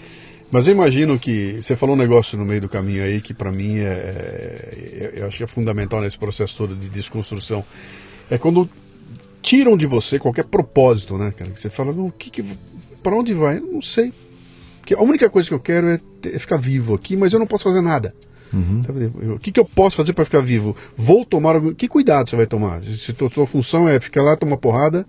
mas 0.52 0.68
eu 0.68 0.74
imagino 0.74 1.18
que 1.18 1.62
você 1.62 1.76
falou 1.78 1.96
um 1.96 1.98
negócio 1.98 2.38
no 2.38 2.44
meio 2.44 2.60
do 2.60 2.68
caminho 2.68 3.04
aí 3.04 3.22
que 3.22 3.34
para 3.34 3.52
mim 3.52 3.80
é, 3.80 3.84
é, 3.84 5.14
eu 5.16 5.28
acho 5.28 5.38
que 5.38 5.44
é 5.44 5.48
fundamental 5.48 6.02
nesse 6.02 6.18
processo 6.18 6.58
todo 6.58 6.76
de 6.76 6.90
desconstrução. 6.90 7.64
É 8.30 8.38
quando 8.38 8.70
tiram 9.42 9.78
de 9.78 9.86
você 9.86 10.20
qualquer 10.20 10.44
propósito, 10.44 11.18
né, 11.18 11.34
cara? 11.36 11.52
Que 11.52 11.60
você 11.60 11.70
fala, 11.70 11.92
o 11.92 12.12
que, 12.12 12.30
que 12.30 12.46
para 13.02 13.16
onde 13.16 13.34
vai? 13.34 13.58
Eu 13.58 13.68
não 13.68 13.82
sei. 13.82 14.14
Porque 14.80 14.94
a 14.94 15.02
única 15.02 15.30
coisa 15.30 15.48
que 15.48 15.54
eu 15.54 15.60
quero 15.60 15.88
é, 15.88 16.00
ter, 16.22 16.36
é 16.36 16.40
ficar 16.40 16.58
vivo 16.58 16.94
aqui, 16.96 17.16
mas 17.16 17.32
eu 17.32 17.40
não 17.40 17.48
posso 17.48 17.64
fazer 17.64 17.82
nada. 17.82 18.14
Uhum. 18.54 18.84
Tá 18.84 18.94
o 19.34 19.40
que, 19.40 19.52
que 19.52 19.60
eu 19.60 19.66
posso 19.66 19.96
fazer 19.96 20.14
para 20.14 20.26
ficar 20.26 20.42
vivo? 20.42 20.76
Vou 20.96 21.26
tomar 21.26 21.56
algum... 21.56 21.74
Que 21.74 21.88
cuidado 21.88 22.30
você 22.30 22.36
vai 22.36 22.46
tomar? 22.46 22.84
Se 22.84 23.12
a 23.12 23.30
sua 23.30 23.48
função 23.48 23.88
é 23.88 24.00
ficar 24.00 24.22
lá, 24.22 24.36
tomar 24.36 24.58
porrada 24.58 25.06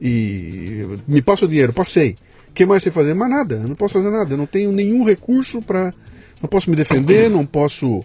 e 0.00 0.86
me 1.06 1.22
passa 1.22 1.44
o 1.44 1.48
dinheiro, 1.48 1.72
passei. 1.72 2.16
O 2.48 2.52
que 2.52 2.64
mais 2.64 2.82
você 2.82 2.90
fazer? 2.90 3.14
Mais 3.14 3.30
nada, 3.30 3.56
eu 3.56 3.68
não 3.68 3.74
posso 3.74 3.94
fazer 3.94 4.10
nada, 4.10 4.32
eu 4.32 4.38
não 4.38 4.46
tenho 4.46 4.72
nenhum 4.72 5.04
recurso 5.04 5.60
para. 5.60 5.92
Não 6.40 6.48
posso 6.48 6.70
me 6.70 6.76
defender, 6.76 7.30
não 7.30 7.44
posso. 7.44 8.02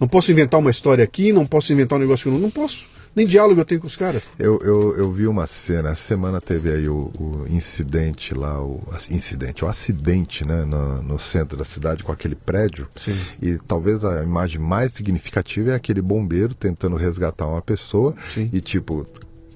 Não 0.00 0.08
posso 0.08 0.30
inventar 0.32 0.58
uma 0.58 0.70
história 0.70 1.04
aqui, 1.04 1.32
não 1.32 1.46
posso 1.46 1.72
inventar 1.72 1.98
um 1.98 2.02
negócio 2.02 2.24
que 2.24 2.28
eu 2.28 2.32
não, 2.32 2.40
não 2.40 2.50
posso. 2.50 2.86
Nem 3.14 3.26
diálogo 3.26 3.60
eu 3.60 3.64
tenho 3.64 3.80
com 3.80 3.86
os 3.86 3.96
caras. 3.96 4.30
Eu, 4.38 4.60
eu, 4.62 4.96
eu 4.96 5.12
vi 5.12 5.26
uma 5.26 5.46
cena, 5.46 5.90
a 5.90 5.94
semana 5.94 6.40
teve 6.40 6.70
aí 6.70 6.88
o, 6.88 7.12
o 7.18 7.46
incidente 7.48 8.34
lá, 8.34 8.60
o 8.60 8.82
incidente, 9.10 9.64
o 9.64 9.68
acidente 9.68 10.44
né, 10.44 10.64
no, 10.64 11.02
no, 11.02 11.18
centro 11.18 11.56
da 11.56 11.64
cidade 11.64 12.02
com 12.02 12.10
aquele 12.10 12.34
prédio. 12.34 12.88
Sim. 12.96 13.16
E 13.40 13.56
talvez 13.68 14.04
a 14.04 14.22
imagem 14.22 14.60
mais 14.60 14.92
significativa 14.92 15.70
é 15.70 15.74
aquele 15.74 16.02
bombeiro 16.02 16.54
tentando 16.54 16.96
resgatar 16.96 17.46
uma 17.46 17.62
pessoa 17.62 18.14
Sim. 18.34 18.50
e 18.52 18.60
tipo, 18.60 19.06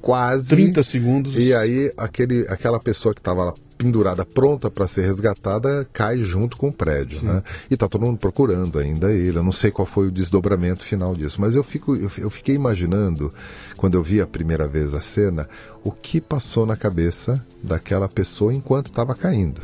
quase 0.00 0.50
30 0.50 0.82
segundos. 0.82 1.36
E 1.36 1.52
aí 1.52 1.92
aquele, 1.96 2.46
aquela 2.48 2.78
pessoa 2.78 3.12
que 3.12 3.20
estava 3.20 3.54
pendurada, 3.79 4.26
pronta 4.26 4.68
para 4.68 4.89
ser 4.89 5.03
resgatada, 5.03 5.89
cai 5.93 6.18
junto 6.18 6.57
com 6.57 6.68
o 6.68 6.72
prédio, 6.72 7.22
né? 7.22 7.43
E 7.70 7.76
tá 7.76 7.89
todo 7.89 8.05
mundo 8.05 8.18
procurando 8.18 8.79
ainda 8.79 9.12
ele. 9.12 9.39
Eu 9.39 9.45
não 9.45 9.53
sei 9.53 9.70
qual 9.70 9.87
foi 9.87 10.09
o 10.09 10.11
desdobramento 10.11 10.85
final 10.85 11.14
disso, 11.14 11.41
mas 11.41 11.55
eu 11.55 11.62
fico, 11.62 11.95
eu, 11.95 12.11
eu 12.18 12.29
fiquei 12.29 12.57
imaginando 12.57 13.33
quando 13.76 13.95
eu 13.95 14.03
vi 14.03 14.20
a 14.20 14.26
primeira 14.26 14.66
vez 14.66 14.93
a 14.93 15.01
cena, 15.01 15.49
o 15.85 15.93
que 15.93 16.20
passou 16.20 16.66
na 16.66 16.76
cabeça 16.76 17.43
daquela 17.62 18.09
pessoa 18.09 18.53
enquanto 18.53 18.87
estava 18.87 19.14
caindo. 19.14 19.62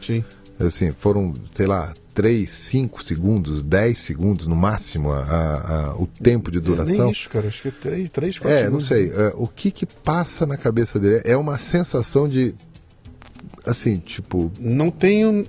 Sim. 0.00 0.24
Assim, 0.60 0.92
foram, 0.92 1.34
sei 1.52 1.66
lá, 1.66 1.92
3, 2.18 2.50
5 2.50 3.04
segundos, 3.04 3.62
10 3.62 3.96
segundos 3.96 4.48
no 4.48 4.56
máximo 4.56 5.12
a, 5.12 5.20
a, 5.20 5.90
a 5.90 5.96
o 5.96 6.04
tempo 6.04 6.50
de 6.50 6.58
duração. 6.58 6.94
É 6.94 6.98
nem 6.98 7.10
isso, 7.12 7.30
cara, 7.30 7.46
acho 7.46 7.62
que 7.62 7.68
é 7.68 7.70
3, 7.70 8.10
3 8.10 8.38
4 8.40 8.50
é, 8.50 8.58
segundos. 8.64 8.72
não 8.72 8.88
sei. 8.88 9.12
É, 9.12 9.32
o 9.36 9.46
que 9.46 9.70
que 9.70 9.86
passa 9.86 10.44
na 10.44 10.56
cabeça 10.56 10.98
dele? 10.98 11.22
É 11.24 11.36
uma 11.36 11.58
sensação 11.58 12.28
de 12.28 12.56
assim, 13.66 13.98
tipo. 13.98 14.50
Não 14.58 14.90
tenho. 14.90 15.46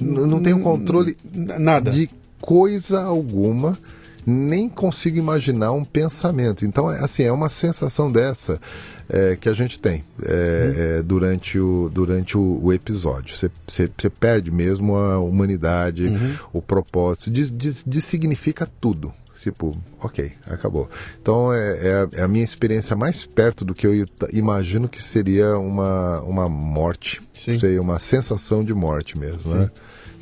Não 0.00 0.40
tenho 0.40 0.60
controle 0.60 1.16
nada. 1.58 1.90
de 1.90 2.10
coisa 2.40 3.02
alguma, 3.02 3.78
nem 4.26 4.68
consigo 4.68 5.16
imaginar 5.16 5.72
um 5.72 5.84
pensamento. 5.84 6.64
Então, 6.64 6.90
é, 6.90 6.98
assim, 6.98 7.22
é 7.22 7.32
uma 7.32 7.48
sensação 7.48 8.10
dessa 8.10 8.60
é, 9.08 9.36
que 9.36 9.48
a 9.48 9.52
gente 9.52 9.78
tem 9.78 10.04
é, 10.22 10.32
uhum. 10.32 10.82
é, 10.98 11.02
durante, 11.02 11.58
o, 11.58 11.90
durante 11.92 12.36
o, 12.36 12.60
o 12.62 12.72
episódio. 12.72 13.36
Você 13.36 14.10
perde 14.10 14.50
mesmo 14.50 14.96
a 14.96 15.18
humanidade, 15.18 16.04
uhum. 16.04 16.36
o 16.52 16.62
propósito, 16.62 17.30
de, 17.30 17.50
de, 17.50 17.84
de 17.86 18.00
significa 18.00 18.68
tudo 18.80 19.12
tipo, 19.42 19.76
ok, 20.00 20.32
acabou. 20.46 20.88
Então 21.20 21.52
é, 21.52 21.88
é, 21.88 21.92
a, 21.92 22.08
é, 22.12 22.22
a, 22.22 22.28
minha 22.28 22.44
experiência 22.44 22.94
mais 22.94 23.26
perto 23.26 23.64
do 23.64 23.74
que 23.74 23.86
eu 23.86 24.06
imagino 24.32 24.88
que 24.88 25.02
seria 25.02 25.58
uma, 25.58 26.20
uma 26.20 26.48
morte, 26.48 27.20
Sim. 27.34 27.58
Sei, 27.58 27.78
uma 27.78 27.98
sensação 27.98 28.64
de 28.64 28.72
morte 28.72 29.18
mesmo, 29.18 29.44
Sim. 29.44 29.58
né? 29.58 29.70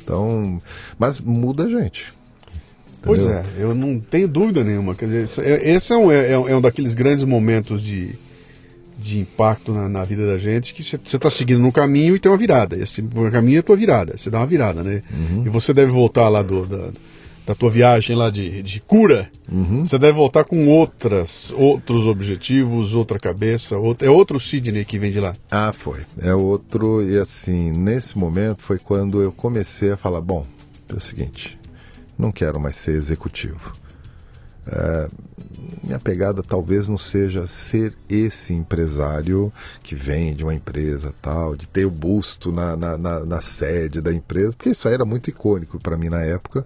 Então, 0.03 0.61
mas 0.97 1.19
muda 1.19 1.65
a 1.65 1.69
gente. 1.69 2.11
Pois 3.03 3.25
é, 3.25 3.43
eu 3.57 3.73
não 3.73 3.99
tenho 3.99 4.27
dúvida 4.27 4.63
nenhuma. 4.63 4.93
Quer 4.93 5.05
dizer, 5.05 5.23
esse 5.65 5.91
é 5.91 5.97
um, 5.97 6.11
é, 6.11 6.31
é 6.31 6.55
um 6.55 6.61
daqueles 6.61 6.93
grandes 6.93 7.23
momentos 7.23 7.81
de, 7.81 8.15
de 8.97 9.19
impacto 9.19 9.71
na, 9.71 9.89
na 9.89 10.03
vida 10.03 10.27
da 10.27 10.37
gente 10.37 10.73
que 10.73 10.83
você 10.83 10.97
está 10.97 11.29
seguindo 11.29 11.59
no 11.61 11.71
caminho 11.71 12.15
e 12.15 12.19
tem 12.19 12.31
uma 12.31 12.37
virada. 12.37 12.77
Esse 12.77 13.01
caminho 13.31 13.57
é 13.57 13.59
a 13.59 13.63
tua 13.63 13.75
virada, 13.75 14.17
você 14.17 14.29
dá 14.29 14.39
uma 14.39 14.45
virada, 14.45 14.83
né? 14.83 15.01
Uhum. 15.11 15.43
E 15.45 15.49
você 15.49 15.73
deve 15.73 15.91
voltar 15.91 16.29
lá 16.29 16.43
do, 16.43 16.67
da, 16.67 16.91
da 17.45 17.55
tua 17.55 17.69
viagem 17.69 18.15
lá 18.15 18.29
de, 18.29 18.61
de 18.61 18.79
cura, 18.81 19.29
Uhum. 19.51 19.85
você 19.85 19.97
deve 19.99 20.13
voltar 20.13 20.45
com 20.45 20.67
outras, 20.67 21.51
outros 21.57 22.05
objetivos, 22.05 22.93
outra 22.95 23.19
cabeça, 23.19 23.77
outra, 23.77 24.07
é 24.07 24.09
outro 24.09 24.39
Sidney 24.39 24.85
que 24.85 24.97
vem 24.97 25.11
de 25.11 25.19
lá. 25.19 25.35
Ah, 25.49 25.73
foi. 25.73 26.01
É 26.21 26.33
outro, 26.33 27.03
e 27.03 27.17
assim, 27.17 27.71
nesse 27.71 28.17
momento 28.17 28.61
foi 28.61 28.79
quando 28.79 29.21
eu 29.21 29.31
comecei 29.31 29.91
a 29.91 29.97
falar: 29.97 30.21
bom, 30.21 30.45
é 30.87 30.93
o 30.93 31.01
seguinte, 31.01 31.59
não 32.17 32.31
quero 32.31 32.59
mais 32.59 32.77
ser 32.77 32.93
executivo. 32.93 33.73
É, 34.67 35.09
minha 35.83 35.99
pegada 35.99 36.43
talvez 36.43 36.87
não 36.87 36.97
seja 36.97 37.47
ser 37.47 37.95
esse 38.07 38.53
empresário 38.53 39.51
que 39.81 39.95
vem 39.95 40.35
de 40.35 40.43
uma 40.43 40.53
empresa 40.53 41.13
tal, 41.21 41.55
de 41.55 41.67
ter 41.67 41.85
o 41.85 41.91
busto 41.91 42.51
na, 42.51 42.77
na, 42.77 42.97
na, 42.97 43.25
na 43.25 43.41
sede 43.41 43.99
da 44.01 44.13
empresa, 44.13 44.53
porque 44.55 44.69
isso 44.69 44.87
aí 44.87 44.93
era 44.93 45.03
muito 45.03 45.29
icônico 45.29 45.79
para 45.79 45.97
mim 45.97 46.09
na 46.09 46.21
época. 46.21 46.65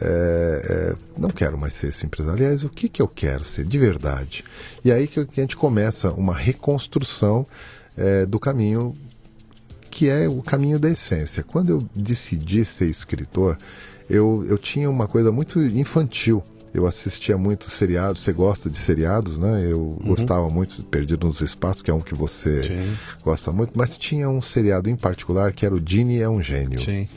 É, 0.00 0.92
é, 0.92 0.96
não 1.18 1.30
quero 1.30 1.58
mais 1.58 1.74
ser 1.74 1.88
esse 1.88 2.06
empresário. 2.06 2.38
Aliás, 2.38 2.64
o 2.64 2.68
que, 2.68 2.88
que 2.88 3.02
eu 3.02 3.08
quero 3.08 3.44
ser 3.44 3.64
de 3.64 3.78
verdade? 3.78 4.44
E 4.84 4.90
aí 4.90 5.06
que 5.06 5.20
a 5.20 5.26
gente 5.34 5.56
começa 5.56 6.10
uma 6.12 6.34
reconstrução 6.34 7.46
é, 7.96 8.24
do 8.24 8.38
caminho 8.38 8.94
que 9.90 10.08
é 10.08 10.28
o 10.28 10.40
caminho 10.40 10.78
da 10.78 10.88
essência. 10.88 11.42
Quando 11.42 11.70
eu 11.70 11.82
decidi 11.94 12.64
ser 12.64 12.86
escritor, 12.86 13.58
eu, 14.08 14.46
eu 14.48 14.56
tinha 14.56 14.88
uma 14.88 15.08
coisa 15.08 15.32
muito 15.32 15.60
infantil. 15.60 16.42
Eu 16.72 16.86
assistia 16.86 17.36
muito 17.36 17.68
seriados, 17.68 18.22
você 18.22 18.32
gosta 18.32 18.70
de 18.70 18.78
seriados, 18.78 19.36
né? 19.36 19.66
Eu 19.68 19.98
gostava 20.04 20.48
muito 20.48 20.76
de 20.76 20.82
Perdido 20.84 21.26
nos 21.26 21.40
Espaços, 21.40 21.82
que 21.82 21.90
é 21.90 21.94
um 21.94 22.00
que 22.00 22.14
você 22.14 22.62
Sim. 22.62 22.96
gosta 23.24 23.50
muito, 23.50 23.72
mas 23.74 23.96
tinha 23.96 24.30
um 24.30 24.40
seriado 24.40 24.88
em 24.88 24.94
particular 24.94 25.52
que 25.52 25.66
era 25.66 25.74
o 25.74 25.82
Genie 25.84 26.20
é 26.20 26.28
um 26.28 26.40
Gênio. 26.40 26.80
Sim. 26.80 27.08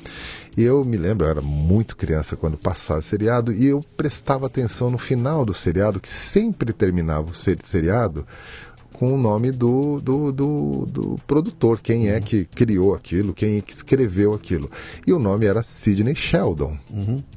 Eu 0.56 0.86
me 0.86 0.98
lembro, 0.98 1.26
eu 1.26 1.30
era 1.30 1.42
muito 1.42 1.96
criança 1.96 2.36
quando 2.36 2.58
passava 2.58 3.00
o 3.00 3.04
seriado, 3.04 3.52
e 3.52 3.66
eu 3.68 3.84
prestava 3.98 4.46
atenção 4.46 4.90
no 4.92 4.98
final 4.98 5.44
do 5.46 5.54
seriado, 5.54 6.00
que 6.00 6.10
sempre 6.10 6.72
terminava 6.72 7.32
o 7.32 7.34
se- 7.34 7.58
seriado 7.64 8.26
com 8.94 9.12
o 9.16 9.18
nome 9.18 9.52
do, 9.52 10.00
do, 10.00 10.32
do, 10.32 10.86
do 10.86 11.16
produtor, 11.26 11.82
quem 11.82 12.10
é 12.10 12.22
que 12.22 12.46
criou 12.46 12.94
aquilo, 12.94 13.34
quem 13.34 13.58
é 13.58 13.62
que 13.62 13.74
escreveu 13.74 14.34
aquilo. 14.36 14.70
E 15.06 15.12
o 15.12 15.18
nome 15.18 15.48
era 15.48 15.64
Sidney 15.64 16.14
Sheldon. 16.14 16.78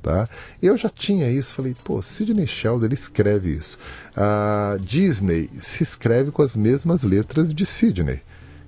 Tá? 0.03 0.29
Eu 0.63 0.77
já 0.77 0.91
tinha 0.91 1.31
isso, 1.31 1.55
falei, 1.55 1.75
pô, 1.83 2.03
Sidney 2.03 2.47
Sheldon, 2.47 2.85
ele 2.85 2.95
escreve 2.95 3.51
isso. 3.51 3.79
A 4.15 4.77
Disney 4.79 5.49
se 5.61 5.83
escreve 5.83 6.31
com 6.31 6.43
as 6.43 6.55
mesmas 6.55 7.03
letras 7.03 7.53
de 7.55 7.65
Sidney. 7.65 8.21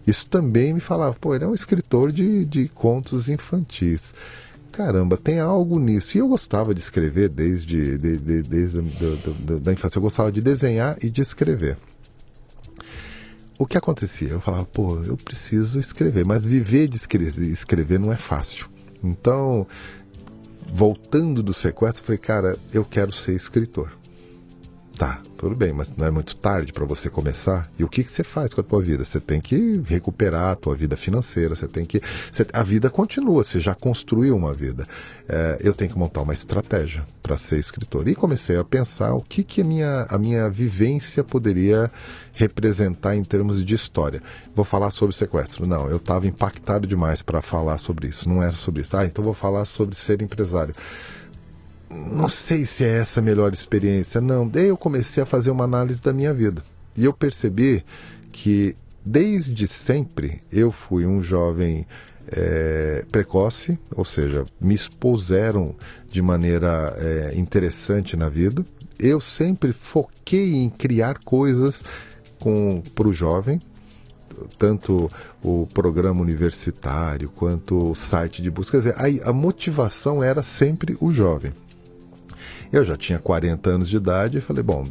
Isso 0.08 0.26
também 0.26 0.72
me 0.72 0.80
falava, 0.80 1.14
pô, 1.20 1.34
ele 1.34 1.44
é 1.44 1.46
um 1.46 1.54
escritor 1.54 2.10
de, 2.10 2.46
de 2.46 2.66
contos 2.70 3.28
infantis. 3.28 4.14
Caramba, 4.72 5.18
tem 5.18 5.38
algo 5.38 5.78
nisso. 5.78 6.16
E 6.16 6.20
eu 6.20 6.28
gostava 6.28 6.74
de 6.74 6.80
escrever 6.80 7.28
desde, 7.28 7.98
de, 7.98 8.16
de, 8.16 8.42
desde 8.42 8.78
a 8.78 9.72
infância. 9.72 9.98
Eu 9.98 10.02
gostava 10.02 10.32
de 10.32 10.40
desenhar 10.40 10.96
e 11.02 11.10
de 11.10 11.20
escrever. 11.20 11.76
O 13.58 13.66
que 13.66 13.76
acontecia? 13.76 14.30
Eu 14.30 14.40
falava, 14.40 14.64
pô, 14.64 14.98
eu 15.02 15.14
preciso 15.18 15.78
escrever, 15.78 16.24
mas 16.24 16.42
viver 16.42 16.88
de 16.88 16.96
escrever 16.96 18.00
não 18.00 18.10
é 18.10 18.16
fácil. 18.16 18.66
Então, 19.04 19.66
voltando 20.72 21.42
do 21.42 21.52
sequestro, 21.52 22.00
eu 22.00 22.06
falei, 22.06 22.18
cara, 22.18 22.58
eu 22.72 22.82
quero 22.82 23.12
ser 23.12 23.34
escritor. 23.34 23.92
Tá, 24.98 25.20
tudo 25.36 25.54
bem, 25.54 25.72
mas 25.72 25.92
não 25.96 26.04
é 26.04 26.10
muito 26.10 26.34
tarde 26.34 26.72
para 26.72 26.84
você 26.84 27.08
começar? 27.08 27.70
E 27.78 27.84
o 27.84 27.88
que, 27.88 28.02
que 28.02 28.10
você 28.10 28.24
faz 28.24 28.52
com 28.52 28.60
a 28.60 28.64
tua 28.64 28.82
vida? 28.82 29.04
Você 29.04 29.20
tem 29.20 29.40
que 29.40 29.80
recuperar 29.86 30.50
a 30.50 30.56
tua 30.56 30.74
vida 30.74 30.96
financeira, 30.96 31.54
você 31.54 31.68
tem 31.68 31.84
que. 31.84 32.00
você- 32.32 32.44
a 32.52 32.64
vida 32.64 32.90
continua, 32.90 33.44
você 33.44 33.60
já 33.60 33.76
construiu 33.76 34.36
uma 34.36 34.52
vida. 34.52 34.88
É, 35.28 35.58
eu 35.62 35.72
tenho 35.72 35.92
que 35.92 35.96
montar 35.96 36.22
uma 36.22 36.34
estratégia 36.34 37.06
para 37.22 37.38
ser 37.38 37.60
escritor. 37.60 38.08
E 38.08 38.14
comecei 38.16 38.56
a 38.56 38.64
pensar 38.64 39.14
o 39.14 39.22
que, 39.22 39.44
que 39.44 39.60
a, 39.60 39.64
minha, 39.64 40.02
a 40.10 40.18
minha 40.18 40.50
vivência 40.50 41.22
poderia 41.22 41.88
representar 42.34 43.14
em 43.14 43.22
termos 43.22 43.64
de 43.64 43.74
história. 43.76 44.20
Vou 44.52 44.64
falar 44.64 44.90
sobre 44.90 45.14
sequestro. 45.14 45.64
Não, 45.64 45.88
eu 45.88 45.98
estava 45.98 46.26
impactado 46.26 46.88
demais 46.88 47.22
para 47.22 47.40
falar 47.40 47.78
sobre 47.78 48.08
isso. 48.08 48.28
Não 48.28 48.42
era 48.42 48.54
sobre 48.54 48.82
isso. 48.82 48.96
Ah, 48.96 49.04
então 49.04 49.22
vou 49.24 49.34
falar 49.34 49.64
sobre 49.64 49.94
ser 49.94 50.20
empresário 50.22 50.74
não 51.90 52.28
sei 52.28 52.66
se 52.66 52.84
é 52.84 52.98
essa 52.98 53.20
a 53.20 53.22
melhor 53.22 53.52
experiência, 53.52 54.20
não. 54.20 54.46
Daí 54.46 54.66
eu 54.68 54.76
comecei 54.76 55.22
a 55.22 55.26
fazer 55.26 55.50
uma 55.50 55.64
análise 55.64 56.02
da 56.02 56.12
minha 56.12 56.34
vida. 56.34 56.62
E 56.96 57.04
eu 57.04 57.12
percebi 57.12 57.84
que, 58.30 58.76
desde 59.04 59.66
sempre, 59.66 60.40
eu 60.52 60.70
fui 60.70 61.06
um 61.06 61.22
jovem 61.22 61.86
eh, 62.30 63.04
precoce, 63.10 63.78
ou 63.94 64.04
seja, 64.04 64.44
me 64.60 64.74
expuseram 64.74 65.74
de 66.10 66.20
maneira 66.20 66.94
eh, 66.98 67.32
interessante 67.36 68.16
na 68.16 68.28
vida. 68.28 68.64
Eu 68.98 69.20
sempre 69.20 69.72
foquei 69.72 70.54
em 70.56 70.68
criar 70.68 71.18
coisas 71.24 71.82
para 72.94 73.08
o 73.08 73.12
jovem, 73.12 73.60
tanto 74.58 75.10
o 75.42 75.66
programa 75.72 76.20
universitário 76.20 77.30
quanto 77.30 77.90
o 77.90 77.94
site 77.94 78.42
de 78.42 78.50
busca. 78.50 78.78
Quer 78.78 78.88
dizer, 78.88 78.94
aí 79.00 79.20
a 79.24 79.32
motivação 79.32 80.22
era 80.22 80.42
sempre 80.42 80.96
o 81.00 81.10
jovem. 81.10 81.52
Eu 82.72 82.84
já 82.84 82.96
tinha 82.96 83.18
40 83.18 83.70
anos 83.70 83.88
de 83.88 83.96
idade 83.96 84.38
e 84.38 84.40
falei, 84.40 84.62
bom, 84.62 84.86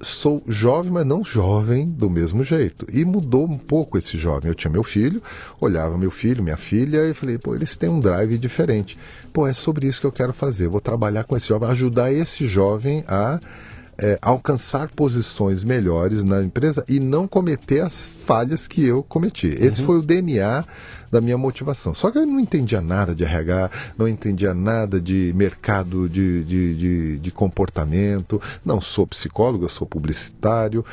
sou 0.00 0.42
jovem, 0.46 0.90
mas 0.90 1.06
não 1.06 1.22
jovem 1.24 1.86
do 1.86 2.08
mesmo 2.08 2.42
jeito. 2.44 2.86
E 2.92 3.04
mudou 3.04 3.44
um 3.44 3.58
pouco 3.58 3.98
esse 3.98 4.18
jovem. 4.18 4.50
Eu 4.50 4.54
tinha 4.54 4.70
meu 4.70 4.82
filho, 4.82 5.22
olhava 5.60 5.98
meu 5.98 6.10
filho, 6.10 6.42
minha 6.42 6.56
filha, 6.56 7.08
e 7.08 7.14
falei, 7.14 7.38
pô, 7.38 7.54
eles 7.54 7.76
têm 7.76 7.90
um 7.90 8.00
drive 8.00 8.38
diferente. 8.38 8.98
Pô, 9.32 9.46
é 9.46 9.52
sobre 9.52 9.86
isso 9.86 10.00
que 10.00 10.06
eu 10.06 10.12
quero 10.12 10.32
fazer. 10.32 10.68
Vou 10.68 10.80
trabalhar 10.80 11.24
com 11.24 11.36
esse 11.36 11.48
jovem, 11.48 11.68
ajudar 11.68 12.12
esse 12.12 12.46
jovem 12.46 13.04
a 13.06 13.40
é, 13.98 14.18
alcançar 14.22 14.88
posições 14.88 15.62
melhores 15.62 16.24
na 16.24 16.42
empresa 16.42 16.82
e 16.88 16.98
não 16.98 17.28
cometer 17.28 17.80
as 17.80 18.16
falhas 18.24 18.66
que 18.66 18.82
eu 18.82 19.02
cometi. 19.02 19.54
Esse 19.60 19.82
foi 19.82 19.98
o 19.98 20.02
DNA 20.02 20.64
da 21.10 21.20
minha 21.20 21.36
motivação. 21.36 21.94
Só 21.94 22.10
que 22.10 22.18
eu 22.18 22.26
não 22.26 22.38
entendia 22.38 22.80
nada 22.80 23.14
de 23.14 23.24
RH, 23.24 23.70
não 23.98 24.06
entendia 24.06 24.54
nada 24.54 25.00
de 25.00 25.32
mercado 25.34 26.08
de, 26.08 26.44
de, 26.44 26.76
de, 26.76 27.18
de 27.18 27.30
comportamento, 27.30 28.40
não 28.64 28.80
sou 28.80 29.06
psicólogo, 29.06 29.64
eu 29.64 29.68
sou 29.68 29.86
publicitário. 29.86 30.84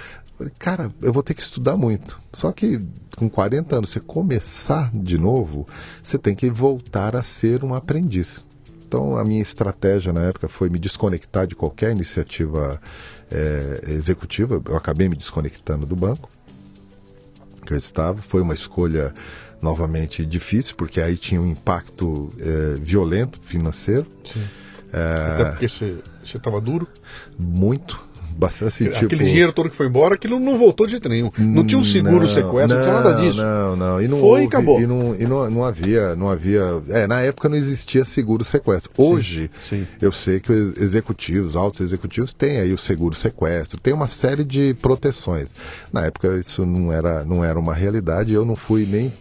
Cara, 0.57 0.91
eu 1.01 1.11
vou 1.11 1.23
ter 1.23 1.33
que 1.33 1.41
estudar 1.41 1.75
muito. 1.77 2.19
Só 2.31 2.51
que 2.51 2.81
com 3.15 3.29
40 3.29 3.77
anos, 3.77 3.89
você 3.89 3.99
começar 3.99 4.91
de 4.93 5.17
novo, 5.17 5.67
você 6.03 6.17
tem 6.17 6.35
que 6.35 6.51
voltar 6.51 7.15
a 7.15 7.23
ser 7.23 7.63
um 7.63 7.73
aprendiz. 7.73 8.45
Então, 8.87 9.17
a 9.17 9.25
minha 9.25 9.41
estratégia 9.41 10.13
na 10.13 10.21
época 10.21 10.47
foi 10.47 10.69
me 10.69 10.79
desconectar 10.79 11.45
de 11.45 11.55
qualquer 11.55 11.91
iniciativa 11.91 12.79
eh, 13.29 13.81
executiva. 13.87 14.61
Eu 14.65 14.77
acabei 14.77 15.09
me 15.09 15.15
desconectando 15.15 15.85
do 15.85 15.95
banco 15.95 16.29
que 17.65 17.73
eu 17.73 17.77
estava. 17.77 18.21
Foi 18.21 18.41
uma 18.41 18.53
escolha 18.53 19.13
novamente 19.61 20.25
difícil, 20.25 20.75
porque 20.75 21.01
aí 21.01 21.17
tinha 21.17 21.41
um 21.41 21.47
impacto 21.47 22.29
eh, 22.39 22.75
violento 22.81 23.39
financeiro. 23.43 24.05
Até 24.91 25.45
porque 25.51 25.67
você 25.67 25.97
estava 26.23 26.59
duro. 26.61 26.87
Muito. 27.37 28.07
Bastante, 28.39 28.67
assim, 28.67 28.85
Aquele 28.85 29.07
tipo, 29.09 29.23
dinheiro 29.23 29.51
todo 29.51 29.67
que 29.67 29.75
foi 29.75 29.87
embora, 29.87 30.13
aquilo 30.13 30.39
não 30.39 30.59
voltou 30.59 30.85
de 30.85 30.91
jeito 30.91 31.09
nenhum. 31.09 31.31
Não 31.39 31.65
tinha 31.65 31.79
um 31.79 31.83
seguro, 31.83 32.19
Não, 32.19 32.27
sequestro, 32.27 32.75
não 32.77 32.83
tinha 32.83 32.93
nada 32.93 33.13
disso. 33.15 33.41
Não, 33.41 33.75
não. 33.75 33.99
E 33.99 34.07
não 34.07 34.19
Foi 34.19 34.27
e 34.27 34.31
houve- 34.43 34.45
acabou. 34.45 34.79
E, 34.79 34.85
não, 34.85 35.15
e 35.15 35.25
não, 35.25 35.49
não 35.49 35.65
havia, 35.65 36.15
não 36.15 36.29
havia. 36.29 36.61
É, 36.89 37.07
na 37.07 37.19
época 37.21 37.49
não 37.49 37.55
existia 37.57 38.05
seguro 38.05 38.43
sequestro. 38.43 38.91
Hoje, 38.95 39.49
sim. 39.59 39.87
eu 39.99 40.11
sei 40.11 40.39
que 40.39 40.51
os 40.51 40.77
executivos, 40.79 41.55
altos 41.55 41.81
executivos, 41.81 42.31
têm 42.31 42.59
aí 42.59 42.71
o 42.71 42.77
seguro 42.77 43.15
sequestro, 43.15 43.79
tem 43.79 43.91
uma 43.91 44.07
série 44.07 44.43
de 44.43 44.75
proteções. 44.75 45.55
Na 45.91 46.05
época 46.05 46.37
isso 46.37 46.63
não 46.63 46.93
era, 46.93 47.25
não 47.25 47.43
era 47.43 47.57
uma 47.57 47.73
realidade, 47.73 48.31
eu 48.33 48.45
não 48.45 48.55
fui 48.55 48.85
nem, 48.85 49.11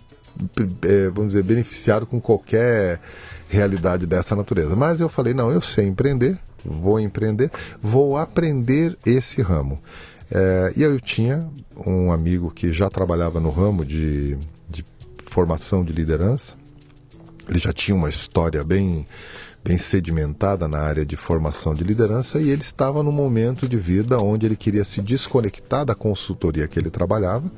vamos 1.13 1.33
dizer, 1.33 1.43
beneficiado 1.43 2.07
com 2.07 2.21
qualquer 2.21 3.01
realidade 3.49 4.07
dessa 4.07 4.35
natureza. 4.35 4.75
Mas 4.77 5.01
eu 5.01 5.09
falei, 5.09 5.35
não, 5.35 5.51
eu 5.51 5.61
sei 5.61 5.87
empreender, 5.87 6.39
vou 6.65 6.99
empreender, 7.01 7.51
vou 7.81 8.17
aprender 8.17 8.97
esse 9.07 9.41
ramo. 9.41 9.81
Eh, 10.31 10.73
e 10.77 10.83
eu 10.83 11.01
tinha 11.01 11.49
um 11.87 12.11
amigo 12.11 12.51
que 12.51 12.73
já 12.73 12.91
trabalhava 12.91 13.39
no 13.39 13.51
ramo 13.51 13.85
de, 13.85 14.37
de 14.69 14.85
formação 15.27 15.85
de 15.85 15.93
liderança, 15.93 16.55
ele 17.49 17.59
já 17.59 17.73
tinha 17.73 17.95
uma 17.95 18.09
história 18.09 18.65
bem, 18.65 19.07
bem 19.65 19.79
sedimentada 19.79 20.67
na 20.67 20.79
área 20.79 21.07
de 21.07 21.17
formação 21.17 21.75
de 21.75 21.85
liderança 21.85 22.41
e 22.41 22.51
ele 22.51 22.63
estava 22.63 23.05
num 23.05 23.13
momento 23.13 23.69
de 23.69 23.77
vida 23.77 24.19
onde 24.19 24.47
ele 24.47 24.57
queria 24.57 24.85
se 24.85 25.01
desconectar 25.01 25.85
da 25.85 25.95
consultoria 25.95 26.67
que 26.67 26.77
ele 26.77 26.91
trabalhava 26.91 27.49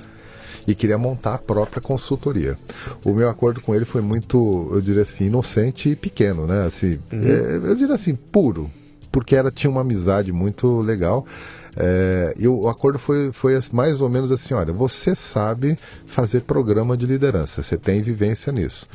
e 0.69 0.75
queria 0.75 0.99
montar 0.99 1.35
a 1.35 1.39
própria 1.39 1.81
consultoria. 1.81 2.59
O 3.03 3.15
meu 3.15 3.31
acordo 3.31 3.59
com 3.59 3.75
ele 3.75 3.87
foi 3.87 4.03
muito, 4.03 4.69
eu 4.71 4.83
diria 4.83 5.03
assim, 5.03 5.25
inocente 5.25 5.89
e 5.89 5.97
pequeno, 5.97 6.47
né? 6.47 6.67
Assim, 6.67 6.99
é, 7.11 7.57
eu 7.57 7.75
diria 7.75 7.95
assim, 7.95 8.15
puro, 8.15 8.71
porque 9.11 9.35
era, 9.35 9.51
tinha 9.51 9.71
uma 9.71 9.81
amizade 9.81 10.31
muito 10.31 10.81
legal. 10.81 11.27
É, 11.75 12.35
e 12.37 12.47
o, 12.47 12.69
acordo 12.69 12.99
foi, 12.99 13.33
foi 13.33 13.59
mais 13.73 14.01
ou 14.03 14.11
menos 14.11 14.31
assim: 14.31 14.53
olha, 14.53 14.73
você 14.73 15.15
sabe 15.15 15.79
fazer 16.07 16.43
programa 16.43 16.97
de 16.97 17.07
liderança, 17.07 17.63
você 17.63 17.79
tem 17.79 18.03
vivência 18.03 18.53
nisso. 18.53 18.87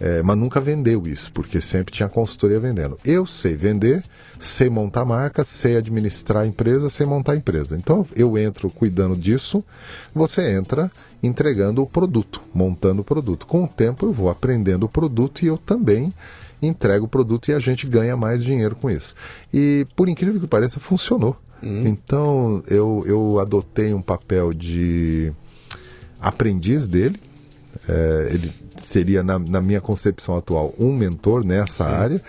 É, 0.00 0.22
mas 0.22 0.38
nunca 0.38 0.60
vendeu 0.60 1.06
isso, 1.06 1.30
porque 1.30 1.60
sempre 1.60 1.92
tinha 1.92 2.08
consultoria 2.08 2.58
vendendo. 2.58 2.96
Eu 3.04 3.26
sei 3.26 3.54
vender, 3.54 4.02
sei 4.38 4.70
montar 4.70 5.04
marca, 5.04 5.44
sei 5.44 5.76
administrar 5.76 6.44
a 6.44 6.46
empresa, 6.46 6.88
sei 6.88 7.04
montar 7.04 7.32
a 7.32 7.36
empresa. 7.36 7.76
Então 7.76 8.06
eu 8.16 8.38
entro 8.38 8.70
cuidando 8.70 9.14
disso, 9.14 9.62
você 10.14 10.52
entra 10.52 10.90
entregando 11.22 11.82
o 11.82 11.86
produto, 11.86 12.40
montando 12.54 13.02
o 13.02 13.04
produto. 13.04 13.46
Com 13.46 13.64
o 13.64 13.68
tempo 13.68 14.06
eu 14.06 14.12
vou 14.12 14.30
aprendendo 14.30 14.84
o 14.84 14.88
produto 14.88 15.42
e 15.42 15.48
eu 15.48 15.58
também 15.58 16.14
entrego 16.62 17.04
o 17.04 17.08
produto 17.08 17.50
e 17.50 17.54
a 17.54 17.58
gente 17.58 17.86
ganha 17.86 18.16
mais 18.16 18.42
dinheiro 18.42 18.74
com 18.76 18.90
isso. 18.90 19.14
E 19.52 19.86
por 19.94 20.08
incrível 20.08 20.40
que 20.40 20.46
pareça, 20.46 20.80
funcionou. 20.80 21.36
Uhum. 21.62 21.86
Então 21.86 22.62
eu, 22.68 23.04
eu 23.06 23.38
adotei 23.38 23.92
um 23.92 24.00
papel 24.00 24.54
de 24.54 25.30
aprendiz 26.18 26.88
dele. 26.88 27.20
É, 27.90 28.28
ele 28.32 28.52
seria, 28.80 29.22
na, 29.22 29.38
na, 29.38 29.60
minha 29.60 29.80
concepção 29.80 30.36
atual, 30.36 30.72
um 30.78 30.92
mentor 30.92 31.44
nessa 31.44 31.84
Sim. 31.84 31.90
área. 31.90 32.22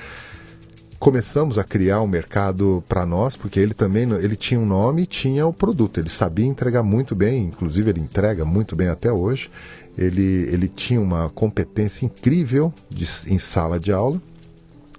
Começamos 0.97 1.57
a 1.57 1.63
criar 1.63 2.01
um 2.01 2.07
mercado 2.07 2.83
para 2.87 3.05
nós, 3.05 3.35
porque 3.35 3.59
ele 3.59 3.73
também 3.73 4.09
ele 4.11 4.35
tinha 4.35 4.59
um 4.59 4.65
nome 4.65 5.03
e 5.03 5.05
tinha 5.05 5.45
o 5.45 5.53
produto. 5.53 5.99
Ele 5.99 6.09
sabia 6.09 6.45
entregar 6.45 6.83
muito 6.83 7.15
bem, 7.15 7.45
inclusive 7.45 7.89
ele 7.89 7.99
entrega 7.99 8.45
muito 8.45 8.75
bem 8.75 8.87
até 8.87 9.11
hoje. 9.11 9.49
Ele, 9.97 10.47
ele 10.51 10.67
tinha 10.67 11.01
uma 11.01 11.29
competência 11.29 12.05
incrível 12.05 12.73
de, 12.89 13.07
em 13.27 13.39
sala 13.39 13.79
de 13.79 13.91
aula, 13.91 14.21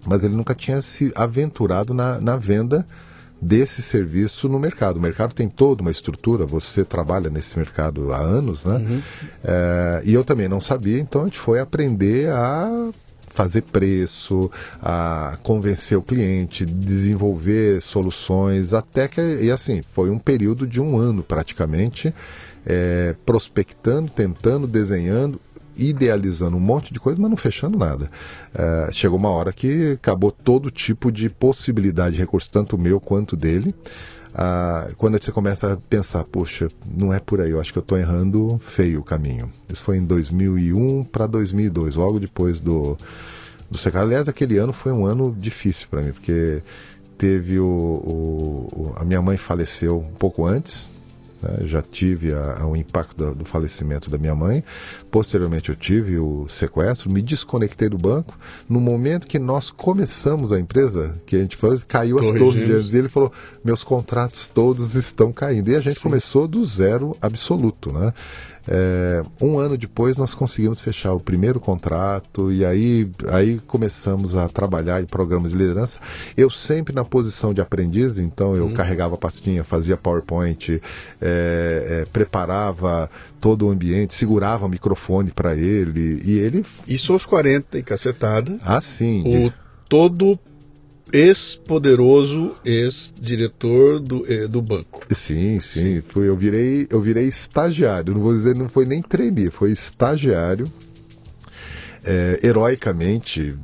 mas 0.04 0.22
ele 0.22 0.34
nunca 0.34 0.54
tinha 0.54 0.82
se 0.82 1.12
aventurado 1.14 1.94
na, 1.94 2.20
na 2.20 2.36
venda 2.36 2.86
desse 3.42 3.82
serviço 3.82 4.48
no 4.48 4.60
mercado. 4.60 4.98
O 4.98 5.00
mercado 5.00 5.34
tem 5.34 5.48
toda 5.48 5.82
uma 5.82 5.90
estrutura, 5.90 6.46
você 6.46 6.84
trabalha 6.84 7.28
nesse 7.28 7.58
mercado 7.58 8.12
há 8.12 8.18
anos, 8.18 8.64
né? 8.64 8.76
Uhum. 8.76 9.02
É, 9.42 10.02
e 10.04 10.14
eu 10.14 10.22
também 10.22 10.48
não 10.48 10.60
sabia, 10.60 11.00
então 11.00 11.22
a 11.22 11.24
gente 11.24 11.40
foi 11.40 11.58
aprender 11.58 12.30
a 12.30 12.90
fazer 13.34 13.62
preço, 13.62 14.50
a 14.80 15.38
convencer 15.42 15.98
o 15.98 16.02
cliente, 16.02 16.64
desenvolver 16.64 17.82
soluções, 17.82 18.72
até 18.72 19.08
que, 19.08 19.20
e 19.20 19.50
assim, 19.50 19.82
foi 19.92 20.10
um 20.10 20.18
período 20.18 20.66
de 20.66 20.80
um 20.80 20.96
ano 20.96 21.22
praticamente, 21.22 22.14
é, 22.64 23.14
prospectando, 23.26 24.10
tentando, 24.10 24.66
desenhando, 24.66 25.40
idealizando 25.76 26.56
um 26.56 26.60
monte 26.60 26.92
de 26.92 27.00
coisa, 27.00 27.20
mas 27.20 27.30
não 27.30 27.36
fechando 27.36 27.78
nada. 27.78 28.10
Uh, 28.54 28.92
chegou 28.92 29.18
uma 29.18 29.30
hora 29.30 29.52
que 29.52 29.92
acabou 29.92 30.30
todo 30.30 30.70
tipo 30.70 31.10
de 31.10 31.28
possibilidade 31.28 32.16
de 32.16 32.20
recurso, 32.20 32.50
tanto 32.50 32.78
meu 32.78 33.00
quanto 33.00 33.36
dele. 33.36 33.74
Uh, 34.32 34.94
quando 34.96 35.22
você 35.22 35.30
começa 35.30 35.74
a 35.74 35.76
pensar, 35.76 36.24
poxa, 36.24 36.68
não 36.98 37.12
é 37.12 37.20
por 37.20 37.40
aí, 37.40 37.50
eu 37.50 37.60
acho 37.60 37.72
que 37.72 37.78
eu 37.78 37.82
estou 37.82 37.98
errando 37.98 38.58
feio 38.64 39.00
o 39.00 39.04
caminho. 39.04 39.50
Isso 39.68 39.84
foi 39.84 39.98
em 39.98 40.04
2001 40.04 41.04
para 41.04 41.26
2002, 41.26 41.96
logo 41.96 42.18
depois 42.18 42.58
do, 42.58 42.96
do 43.70 43.76
secado. 43.76 44.06
Aliás, 44.06 44.28
aquele 44.28 44.56
ano 44.56 44.72
foi 44.72 44.90
um 44.90 45.04
ano 45.04 45.34
difícil 45.38 45.86
para 45.90 46.00
mim, 46.00 46.12
porque 46.12 46.62
teve 47.18 47.60
o, 47.60 47.66
o, 47.66 48.92
a 48.96 49.04
minha 49.04 49.20
mãe 49.20 49.36
faleceu 49.36 49.98
um 49.98 50.14
pouco 50.14 50.46
antes, 50.46 50.90
né? 51.42 51.66
Já 51.66 51.82
tive 51.82 52.32
a, 52.32 52.60
a, 52.60 52.66
o 52.66 52.76
impacto 52.76 53.16
do, 53.16 53.34
do, 53.34 53.44
falecimento 53.44 54.08
da 54.08 54.16
minha 54.16 54.34
mãe. 54.34 54.62
Posteriormente, 55.10 55.70
eu 55.70 55.76
tive 55.76 56.18
o 56.18 56.46
sequestro, 56.48 57.10
me 57.10 57.20
desconectei 57.20 57.88
do 57.88 57.98
banco. 57.98 58.38
No 58.68 58.80
momento 58.80 59.26
que 59.26 59.38
nós 59.38 59.70
começamos 59.70 60.52
a 60.52 60.58
empresa, 60.58 61.14
que 61.26 61.36
a 61.36 61.40
gente 61.40 61.56
falou, 61.56 61.78
caiu 61.86 62.18
as 62.18 62.30
torres 62.30 62.90
dele, 62.90 63.08
falou: 63.08 63.32
meus 63.64 63.82
contratos 63.82 64.48
todos 64.48 64.94
estão 64.94 65.32
caindo. 65.32 65.70
E 65.70 65.76
a 65.76 65.80
gente 65.80 65.96
Sim. 65.96 66.02
começou 66.02 66.46
do 66.46 66.64
zero 66.64 67.16
absoluto, 67.20 67.92
né? 67.92 68.12
É, 68.68 69.22
um 69.40 69.58
ano 69.58 69.76
depois 69.76 70.16
nós 70.16 70.34
conseguimos 70.34 70.80
fechar 70.80 71.12
o 71.12 71.20
primeiro 71.20 71.58
contrato 71.58 72.52
e 72.52 72.64
aí, 72.64 73.10
aí 73.28 73.58
começamos 73.66 74.36
a 74.36 74.48
trabalhar 74.48 75.02
em 75.02 75.06
programas 75.06 75.50
de 75.50 75.58
liderança. 75.58 75.98
Eu 76.36 76.50
sempre 76.50 76.94
na 76.94 77.04
posição 77.04 77.52
de 77.52 77.60
aprendiz, 77.60 78.18
então 78.18 78.54
eu 78.54 78.70
carregava 78.70 79.14
a 79.14 79.18
pastinha, 79.18 79.64
fazia 79.64 79.96
PowerPoint, 79.96 80.70
é, 80.70 80.80
é, 81.20 82.04
preparava 82.12 83.10
todo 83.40 83.66
o 83.66 83.70
ambiente, 83.70 84.14
segurava 84.14 84.66
o 84.66 84.68
microfone 84.68 85.30
para 85.30 85.54
ele 85.56 86.22
e 86.24 86.38
ele. 86.38 86.64
Isso 86.86 87.12
aos 87.12 87.26
40 87.26 87.78
e 87.78 87.82
cacetada. 87.82 88.58
Ah, 88.62 88.80
sim. 88.80 89.22
O 89.26 89.52
todo 89.88 90.38
ex-poderoso 91.12 92.54
ex-diretor 92.64 94.00
do, 94.00 94.24
eh, 94.32 94.48
do 94.48 94.62
banco. 94.62 95.02
Sim, 95.14 95.60
sim, 95.60 95.80
sim. 95.80 96.00
Foi, 96.00 96.28
eu, 96.28 96.36
virei, 96.36 96.86
eu 96.90 97.00
virei 97.00 97.26
estagiário, 97.26 98.14
não 98.14 98.20
vou 98.20 98.32
dizer, 98.32 98.56
não 98.56 98.68
foi 98.68 98.86
nem 98.86 99.02
trainee, 99.02 99.50
foi 99.50 99.72
estagiário. 99.72 100.66
É, 102.04 102.40
heroicamente, 102.42 103.56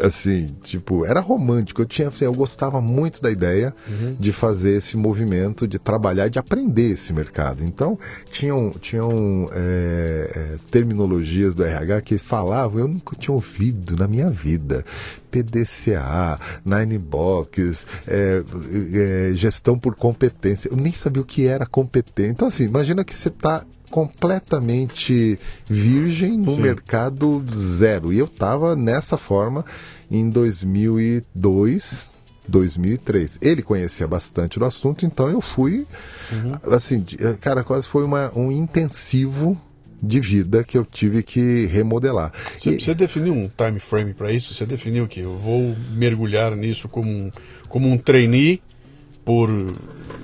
assim, 0.00 0.48
tipo, 0.62 1.04
era 1.04 1.20
romântico. 1.20 1.82
Eu 1.82 1.86
tinha, 1.86 2.08
assim, 2.08 2.24
eu 2.24 2.32
gostava 2.32 2.80
muito 2.80 3.20
da 3.20 3.30
ideia 3.30 3.74
uhum. 3.88 4.16
de 4.18 4.32
fazer 4.32 4.78
esse 4.78 4.96
movimento, 4.96 5.66
de 5.66 5.78
trabalhar, 5.78 6.28
de 6.28 6.38
aprender 6.38 6.92
esse 6.92 7.12
mercado. 7.12 7.64
Então, 7.64 7.98
tinham, 8.30 8.70
tinham 8.80 9.48
é, 9.52 10.30
é, 10.34 10.56
terminologias 10.70 11.54
do 11.54 11.64
RH 11.64 12.00
que 12.02 12.18
falavam, 12.18 12.80
eu 12.80 12.88
nunca 12.88 13.16
tinha 13.16 13.34
ouvido 13.34 13.96
na 13.96 14.08
minha 14.08 14.30
vida. 14.30 14.84
PDCA, 15.30 16.38
Nine 16.64 16.96
Box, 16.96 17.86
é, 18.06 18.42
é, 18.94 19.32
gestão 19.34 19.76
por 19.76 19.96
competência. 19.96 20.68
Eu 20.70 20.76
nem 20.76 20.92
sabia 20.92 21.22
o 21.22 21.24
que 21.24 21.46
era 21.46 21.66
competência. 21.66 22.30
Então, 22.30 22.46
assim, 22.46 22.64
imagina 22.64 23.02
que 23.02 23.14
você 23.14 23.28
está 23.28 23.64
completamente 23.94 25.38
virgem 25.68 26.36
no 26.36 26.56
Sim. 26.56 26.62
mercado 26.62 27.44
zero. 27.54 28.12
E 28.12 28.18
eu 28.18 28.24
estava 28.24 28.74
nessa 28.74 29.16
forma 29.16 29.64
em 30.10 30.28
2002, 30.28 32.10
2003. 32.48 33.38
Ele 33.40 33.62
conhecia 33.62 34.08
bastante 34.08 34.58
do 34.58 34.64
assunto, 34.64 35.06
então 35.06 35.30
eu 35.30 35.40
fui, 35.40 35.86
uhum. 36.32 36.74
assim, 36.74 37.06
cara, 37.40 37.62
quase 37.62 37.86
foi 37.86 38.02
uma, 38.02 38.36
um 38.36 38.50
intensivo 38.50 39.56
de 40.02 40.18
vida 40.18 40.64
que 40.64 40.76
eu 40.76 40.84
tive 40.84 41.22
que 41.22 41.66
remodelar. 41.66 42.32
Você, 42.58 42.70
e... 42.70 42.80
você 42.80 42.96
definiu 42.96 43.32
um 43.32 43.48
time 43.48 43.78
frame 43.78 44.12
para 44.12 44.32
isso? 44.32 44.54
Você 44.54 44.66
definiu 44.66 45.06
que 45.06 45.20
eu 45.20 45.38
vou 45.38 45.76
mergulhar 45.92 46.56
nisso 46.56 46.88
como 46.88 47.08
um, 47.08 47.30
como 47.68 47.88
um 47.88 47.96
trainee 47.96 48.60
por 49.24 49.48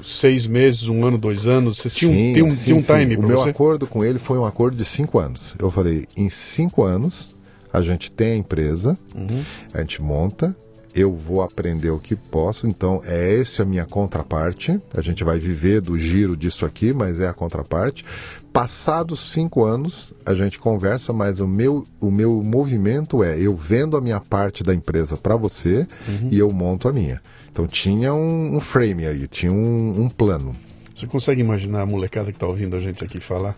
seis 0.05 0.47
meses, 0.47 0.89
um 0.89 1.05
ano, 1.05 1.19
dois 1.19 1.47
anos? 1.47 1.79
Você 1.79 1.91
tinha 1.91 2.13
sim, 2.13 2.31
um, 2.31 2.35
tem 2.35 2.43
um, 2.43 2.51
sim, 2.51 2.73
um 2.75 2.83
time 2.83 3.17
O 3.17 3.27
meu 3.27 3.43
acordo 3.43 3.87
com 3.87 4.05
ele 4.05 4.19
foi 4.19 4.39
um 4.39 4.45
acordo 4.45 4.77
de 4.77 4.85
cinco 4.85 5.19
anos. 5.19 5.55
Eu 5.59 5.71
falei, 5.71 6.07
em 6.17 6.29
cinco 6.31 6.85
anos 6.85 7.37
a 7.73 7.83
gente 7.83 8.11
tem 8.11 8.33
a 8.33 8.37
empresa, 8.37 8.99
uhum. 9.15 9.45
a 9.73 9.81
gente 9.81 10.03
monta, 10.03 10.57
eu 10.95 11.15
vou 11.15 11.41
aprender 11.41 11.91
o 11.91 11.99
que 11.99 12.17
posso, 12.17 12.67
então 12.67 13.01
é 13.05 13.41
essa 13.41 13.63
a 13.63 13.67
minha 13.67 13.85
contraparte. 13.85 14.81
A 14.93 15.01
gente 15.01 15.23
vai 15.23 15.39
viver 15.39 15.81
do 15.81 15.97
giro 15.97 16.37
disso 16.37 16.67
aqui, 16.67 16.93
mas 16.93 17.21
é 17.21 17.29
a 17.29 17.33
contraparte. 17.33 18.05
Passados 18.53 19.21
cinco 19.21 19.65
anos, 19.65 20.13
a 20.27 20.35
gente 20.35 20.59
conversa, 20.59 21.13
mas 21.13 21.39
o 21.39 21.47
meu, 21.47 21.85
o 22.01 22.11
meu 22.11 22.43
movimento 22.43 23.23
é 23.23 23.39
eu 23.39 23.57
vendo 23.57 23.97
a 23.97 24.01
minha 24.01 24.19
parte 24.19 24.65
da 24.65 24.75
empresa 24.75 25.17
para 25.17 25.37
você 25.37 25.87
uhum. 26.09 26.29
e 26.33 26.39
eu 26.39 26.51
monto 26.51 26.89
a 26.89 26.93
minha. 26.93 27.23
Então 27.53 27.67
tinha 27.67 28.15
um, 28.15 28.57
um 28.57 28.61
frame 28.61 29.07
aí, 29.07 29.27
tinha 29.27 29.53
um, 29.53 30.03
um, 30.03 30.09
plano. 30.09 30.55
Você 30.95 31.07
consegue 31.07 31.41
imaginar 31.41 31.83
a 31.83 31.87
molecada 31.87 32.31
que 32.31 32.37
está 32.37 32.47
ouvindo 32.47 32.77
a 32.77 32.81
gente 32.81 33.03
aqui 33.05 33.21
falar? 33.21 33.57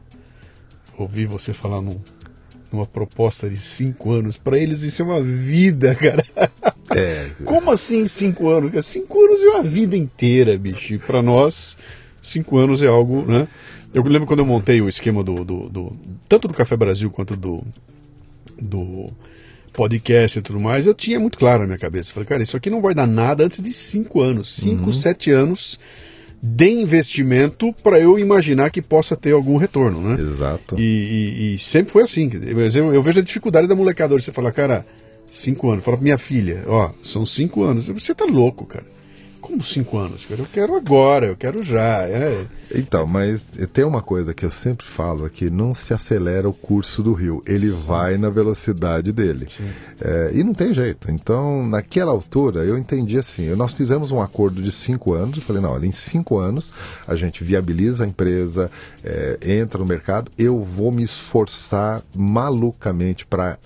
Ouvir 0.97 1.26
você 1.26 1.53
falar 1.53 1.80
num, 1.80 1.99
numa 2.72 2.86
proposta 2.86 3.49
de 3.49 3.57
cinco 3.57 4.12
anos. 4.12 4.38
Para 4.38 4.59
eles 4.59 4.82
isso 4.82 5.03
é 5.03 5.05
uma 5.05 5.20
vida, 5.22 5.95
cara. 5.97 6.24
É. 6.95 7.30
Como 7.45 7.70
assim 7.70 8.07
cinco 8.07 8.49
anos? 8.49 8.86
Cinco 8.86 9.24
anos 9.24 9.40
é 9.40 9.49
uma 9.51 9.62
vida 9.62 9.97
inteira, 9.97 10.57
bicho. 10.59 10.99
Para 11.01 11.22
nós, 11.22 11.76
cinco 12.20 12.57
anos 12.57 12.82
é 12.82 12.86
algo, 12.86 13.22
né? 13.22 13.47
Eu 13.93 14.03
lembro 14.03 14.26
quando 14.26 14.40
eu 14.40 14.47
montei 14.47 14.80
o 14.80 14.88
esquema 14.88 15.22
do, 15.22 15.45
do, 15.45 15.68
do 15.68 15.97
tanto 16.26 16.49
do 16.49 16.55
Café 16.55 16.76
Brasil 16.76 17.11
quanto 17.11 17.36
do, 17.36 17.62
do 18.61 19.12
podcast 19.72 20.38
e 20.38 20.42
tudo 20.42 20.60
mais, 20.60 20.86
eu 20.86 20.94
tinha 20.94 21.18
muito 21.18 21.38
claro 21.38 21.60
na 21.60 21.66
minha 21.66 21.78
cabeça. 21.78 22.12
Falei, 22.12 22.28
cara, 22.28 22.42
isso 22.42 22.56
aqui 22.56 22.70
não 22.70 22.80
vai 22.80 22.94
dar 22.94 23.06
nada 23.06 23.44
antes 23.44 23.60
de 23.60 23.72
cinco 23.72 24.20
anos. 24.20 24.50
Cinco, 24.54 24.86
uhum. 24.86 24.92
sete 24.92 25.30
anos 25.30 25.78
de 26.42 26.68
investimento 26.68 27.72
para 27.84 28.00
eu 28.00 28.18
imaginar 28.18 28.70
que 28.70 28.82
possa 28.82 29.16
ter 29.16 29.30
algum 29.32 29.56
retorno, 29.56 30.00
né? 30.00 30.20
Exato. 30.20 30.74
E, 30.76 30.82
e, 30.82 31.54
e 31.54 31.58
sempre 31.58 31.92
foi 31.92 32.02
assim. 32.02 32.28
Eu, 32.74 32.92
eu, 32.92 33.02
vejo 33.02 33.20
a 33.20 33.22
dificuldade 33.22 33.68
da 33.68 33.76
molecada. 33.76 34.12
Você 34.14 34.32
fala, 34.32 34.50
cara, 34.50 34.84
cinco 35.30 35.70
anos. 35.70 35.84
Fala 35.84 35.96
pra 35.96 36.02
minha 36.02 36.18
filha, 36.18 36.64
ó, 36.66 36.90
são 37.00 37.24
cinco 37.24 37.62
anos. 37.62 37.86
Você 37.88 38.12
tá 38.12 38.24
louco, 38.24 38.66
cara. 38.66 38.86
Como 39.43 39.62
cinco 39.62 39.99
anos? 39.99 40.24
Eu 40.30 40.47
quero 40.51 40.76
agora, 40.76 41.26
eu 41.26 41.36
quero 41.36 41.64
já. 41.64 42.07
É. 42.07 42.47
Então, 42.72 43.05
mas 43.07 43.43
tem 43.72 43.84
uma 43.84 44.01
coisa 44.01 44.32
que 44.32 44.47
eu 44.47 44.53
sempre 44.53 44.86
falo 44.86 45.24
aqui: 45.24 45.51
não 45.51 45.74
se 45.74 45.93
acelera 45.93 46.49
o 46.49 46.55
curso 46.55 47.03
do 47.03 47.12
rio, 47.12 47.43
ele 47.45 47.68
Sim. 47.68 47.82
vai 47.84 48.16
na 48.16 48.30
velocidade 48.30 49.11
dele. 49.11 49.49
É, 50.01 50.30
e 50.32 50.45
não 50.45 50.55
tem 50.55 50.72
jeito. 50.72 51.11
Então, 51.11 51.66
naquela 51.66 52.12
altura, 52.12 52.61
eu 52.61 52.78
entendi 52.78 53.18
assim: 53.18 53.51
nós 53.57 53.72
fizemos 53.72 54.12
um 54.12 54.22
acordo 54.22 54.62
de 54.62 54.70
cinco 54.70 55.12
anos. 55.12 55.38
Eu 55.38 55.43
falei, 55.43 55.61
não, 55.61 55.72
olha, 55.72 55.86
em 55.86 55.93
cinco 55.93 56.38
anos 56.38 56.72
a 57.07 57.16
gente 57.16 57.43
viabiliza 57.43 58.05
a 58.05 58.07
empresa, 58.07 58.70
é, 59.05 59.38
entra 59.43 59.80
no 59.80 59.84
mercado, 59.84 60.30
eu 60.38 60.61
vou 60.61 60.93
me 60.93 61.03
esforçar 61.03 62.01
malucamente 62.14 63.26
para 63.26 63.59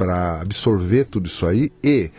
para 0.00 0.40
absorver 0.40 1.04
tudo 1.04 1.26
isso 1.26 1.46
aí 1.46 1.70
e 1.84 2.10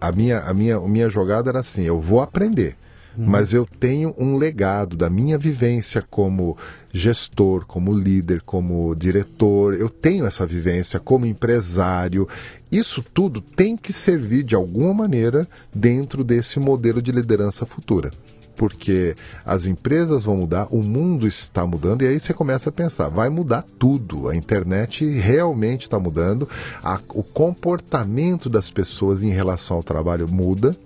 a 0.00 0.10
minha, 0.10 0.40
a, 0.40 0.54
minha, 0.54 0.76
a 0.76 0.88
minha 0.88 1.08
jogada 1.08 1.50
era 1.50 1.60
assim: 1.60 1.82
eu 1.82 2.00
vou 2.00 2.20
aprender. 2.20 2.76
Uhum. 3.16 3.26
Mas 3.26 3.52
eu 3.52 3.66
tenho 3.78 4.14
um 4.16 4.36
legado 4.36 4.96
da 4.96 5.10
minha 5.10 5.36
vivência 5.36 6.00
como 6.08 6.56
gestor, 6.92 7.66
como 7.66 7.92
líder, 7.92 8.40
como 8.42 8.94
diretor. 8.94 9.74
Eu 9.74 9.90
tenho 9.90 10.24
essa 10.26 10.46
vivência 10.46 11.00
como 11.00 11.26
empresário. 11.26 12.28
Isso 12.70 13.04
tudo 13.12 13.40
tem 13.40 13.76
que 13.76 13.92
servir 13.92 14.44
de 14.44 14.54
alguma 14.54 14.94
maneira 14.94 15.46
dentro 15.74 16.22
desse 16.22 16.60
modelo 16.60 17.02
de 17.02 17.10
liderança 17.10 17.66
futura 17.66 18.12
porque 18.60 19.16
as 19.42 19.64
empresas 19.64 20.24
vão 20.24 20.36
mudar, 20.36 20.68
o 20.70 20.82
mundo 20.82 21.26
está 21.26 21.66
mudando, 21.66 22.02
e 22.02 22.06
aí 22.06 22.20
você 22.20 22.34
começa 22.34 22.68
a 22.68 22.72
pensar, 22.72 23.08
vai 23.08 23.30
mudar 23.30 23.64
tudo. 23.78 24.28
A 24.28 24.36
internet 24.36 25.02
realmente 25.18 25.84
está 25.84 25.98
mudando, 25.98 26.46
a, 26.84 27.00
o 27.08 27.22
comportamento 27.22 28.50
das 28.50 28.70
pessoas 28.70 29.22
em 29.22 29.30
relação 29.30 29.78
ao 29.78 29.82
trabalho 29.82 30.28
muda 30.28 30.76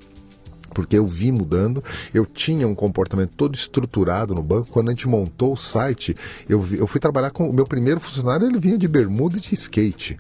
porque 0.73 0.97
eu 0.97 1.05
vi 1.05 1.33
mudando. 1.33 1.83
Eu 2.13 2.25
tinha 2.25 2.67
um 2.69 2.77
comportamento 2.77 3.33
todo 3.37 3.57
estruturado 3.57 4.37
no 4.37 4.43
banco. 4.43 4.69
Quando 4.71 4.89
a 4.89 4.91
gente 4.93 5.09
montou 5.09 5.53
o 5.53 5.57
site, 5.57 6.17
eu, 6.49 6.65
eu 6.73 6.87
fui 6.87 7.01
trabalhar 7.01 7.31
com 7.31 7.49
o 7.49 7.53
meu 7.53 7.65
primeiro 7.65 8.01
funcionário, 8.01 8.47
ele 8.47 8.59
vinha 8.59 8.79
de 8.79 8.87
bermuda 8.87 9.39
e 9.39 9.41
de 9.41 9.55
skate. 9.55 10.17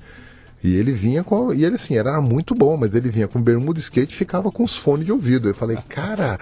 E 0.64 0.76
ele 0.76 0.92
vinha 0.92 1.22
com. 1.22 1.52
E 1.52 1.62
ele, 1.62 1.74
assim, 1.74 1.94
era 1.98 2.18
muito 2.22 2.54
bom, 2.54 2.74
mas 2.74 2.94
ele 2.94 3.10
vinha 3.10 3.28
com 3.28 3.38
bermuda 3.38 3.78
skate 3.78 4.14
e 4.14 4.16
ficava 4.16 4.50
com 4.50 4.64
os 4.64 4.74
fones 4.74 5.04
de 5.04 5.12
ouvido. 5.12 5.46
Eu 5.46 5.54
falei, 5.54 5.76
cara. 5.90 6.38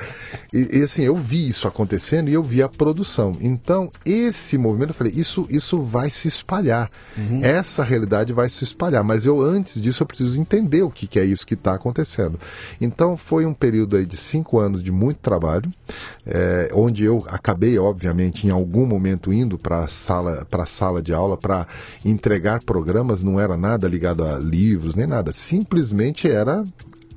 E, 0.52 0.78
e, 0.78 0.82
assim, 0.84 1.02
eu 1.02 1.16
vi 1.16 1.48
isso 1.48 1.66
acontecendo 1.66 2.28
e 2.28 2.32
eu 2.32 2.42
vi 2.42 2.62
a 2.62 2.68
produção. 2.68 3.32
Então, 3.40 3.90
esse 4.06 4.56
movimento, 4.56 4.90
eu 4.90 4.94
falei, 4.94 5.12
isso, 5.16 5.44
isso 5.50 5.82
vai 5.82 6.08
se 6.08 6.28
espalhar. 6.28 6.88
Uhum. 7.18 7.40
Essa 7.42 7.82
realidade 7.82 8.32
vai 8.32 8.48
se 8.48 8.62
espalhar. 8.62 9.02
Mas 9.02 9.26
eu, 9.26 9.42
antes 9.42 9.80
disso, 9.82 10.04
eu 10.04 10.06
preciso 10.06 10.40
entender 10.40 10.82
o 10.82 10.90
que, 10.90 11.08
que 11.08 11.18
é 11.18 11.24
isso 11.24 11.44
que 11.44 11.54
está 11.54 11.74
acontecendo. 11.74 12.38
Então, 12.80 13.16
foi 13.16 13.44
um 13.44 13.52
período 13.52 13.96
aí 13.96 14.06
de 14.06 14.16
cinco 14.16 14.60
anos 14.60 14.80
de 14.80 14.92
muito 14.92 15.18
trabalho, 15.18 15.68
é, 16.24 16.70
onde 16.72 17.02
eu 17.02 17.24
acabei, 17.26 17.76
obviamente, 17.76 18.46
em 18.46 18.50
algum 18.50 18.86
momento 18.86 19.32
indo 19.32 19.58
para 19.58 19.80
a 19.80 19.88
sala, 19.88 20.46
sala 20.64 21.02
de 21.02 21.12
aula 21.12 21.36
para 21.36 21.66
entregar 22.04 22.62
programas, 22.62 23.20
não 23.20 23.40
era 23.40 23.56
nada 23.56 23.88
ligado 23.88 24.11
ligado 24.12 24.24
a 24.24 24.38
livros 24.38 24.94
nem 24.94 25.06
nada, 25.06 25.32
simplesmente 25.32 26.30
era 26.30 26.64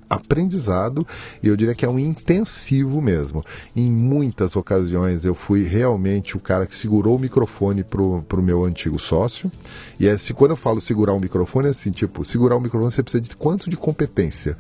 aprendizado 0.08 1.06
e 1.42 1.48
eu 1.48 1.56
diria 1.58 1.74
que 1.74 1.84
é 1.84 1.90
um 1.90 2.00
intensivo 2.00 3.02
mesmo. 3.02 3.44
Em 3.76 3.90
muitas 3.90 4.56
ocasiões 4.56 5.26
eu 5.26 5.34
fui 5.34 5.64
realmente 5.64 6.38
o 6.38 6.40
cara 6.40 6.66
que 6.66 6.76
segurou 6.76 7.16
o 7.16 7.20
microfone 7.20 7.84
pro, 7.84 8.22
pro 8.24 8.42
meu 8.42 8.64
antigo 8.64 9.00
sócio. 9.00 9.52
E 10.00 10.08
é, 10.08 10.18
se, 10.18 10.34
quando 10.34 10.52
eu 10.52 10.58
falo 10.58 10.80
segurar 10.80 11.14
o 11.14 11.20
microfone, 11.20 11.68
é 11.68 11.72
assim, 11.72 11.92
tipo, 11.92 12.24
segurar 12.24 12.56
o 12.56 12.62
microfone 12.62 12.92
você 12.92 13.04
precisa 13.04 13.22
de 13.22 13.36
quanto 13.36 13.70
de 13.70 13.76
competência? 13.76 14.58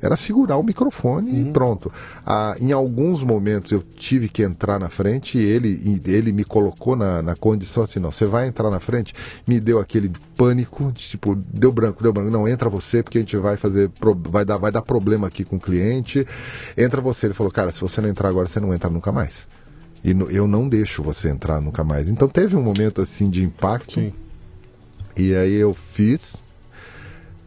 Era 0.00 0.16
segurar 0.16 0.56
o 0.56 0.62
microfone 0.62 1.30
uhum. 1.30 1.48
e 1.48 1.52
pronto. 1.52 1.92
Ah, 2.24 2.56
em 2.60 2.72
alguns 2.72 3.22
momentos 3.22 3.72
eu 3.72 3.82
tive 3.82 4.28
que 4.28 4.42
entrar 4.42 4.78
na 4.78 4.88
frente 4.88 5.38
e 5.38 5.42
ele, 5.42 6.00
ele 6.04 6.32
me 6.32 6.44
colocou 6.44 6.96
na, 6.96 7.22
na 7.22 7.34
condição 7.34 7.82
assim, 7.82 7.98
não, 7.98 8.12
você 8.12 8.26
vai 8.26 8.48
entrar 8.48 8.70
na 8.70 8.80
frente, 8.80 9.14
me 9.46 9.60
deu 9.60 9.78
aquele 9.78 10.10
pânico, 10.36 10.92
de, 10.92 11.02
tipo, 11.02 11.34
deu 11.34 11.72
branco, 11.72 12.02
deu 12.02 12.12
branco, 12.12 12.30
não, 12.30 12.48
entra 12.48 12.68
você 12.68 13.02
porque 13.02 13.18
a 13.18 13.20
gente 13.20 13.36
vai 13.36 13.56
fazer, 13.56 13.90
vai 14.28 14.44
dar, 14.44 14.56
vai 14.56 14.70
dar 14.70 14.82
problema 14.82 15.26
aqui 15.26 15.44
com 15.44 15.56
o 15.56 15.60
cliente, 15.60 16.26
entra 16.76 17.00
você. 17.00 17.26
Ele 17.26 17.34
falou, 17.34 17.52
cara, 17.52 17.72
se 17.72 17.80
você 17.80 18.00
não 18.00 18.08
entrar 18.08 18.28
agora, 18.28 18.46
você 18.48 18.60
não 18.60 18.72
entra 18.72 18.88
nunca 18.88 19.12
mais. 19.12 19.48
E 20.02 20.14
no, 20.14 20.30
eu 20.30 20.46
não 20.46 20.68
deixo 20.68 21.02
você 21.02 21.28
entrar 21.28 21.60
nunca 21.60 21.82
mais. 21.82 22.08
Então 22.08 22.28
teve 22.28 22.56
um 22.56 22.62
momento 22.62 23.02
assim 23.02 23.28
de 23.28 23.42
impacto. 23.42 23.94
Sim. 23.94 24.12
E 25.16 25.34
aí 25.34 25.54
eu 25.54 25.74
fiz, 25.74 26.46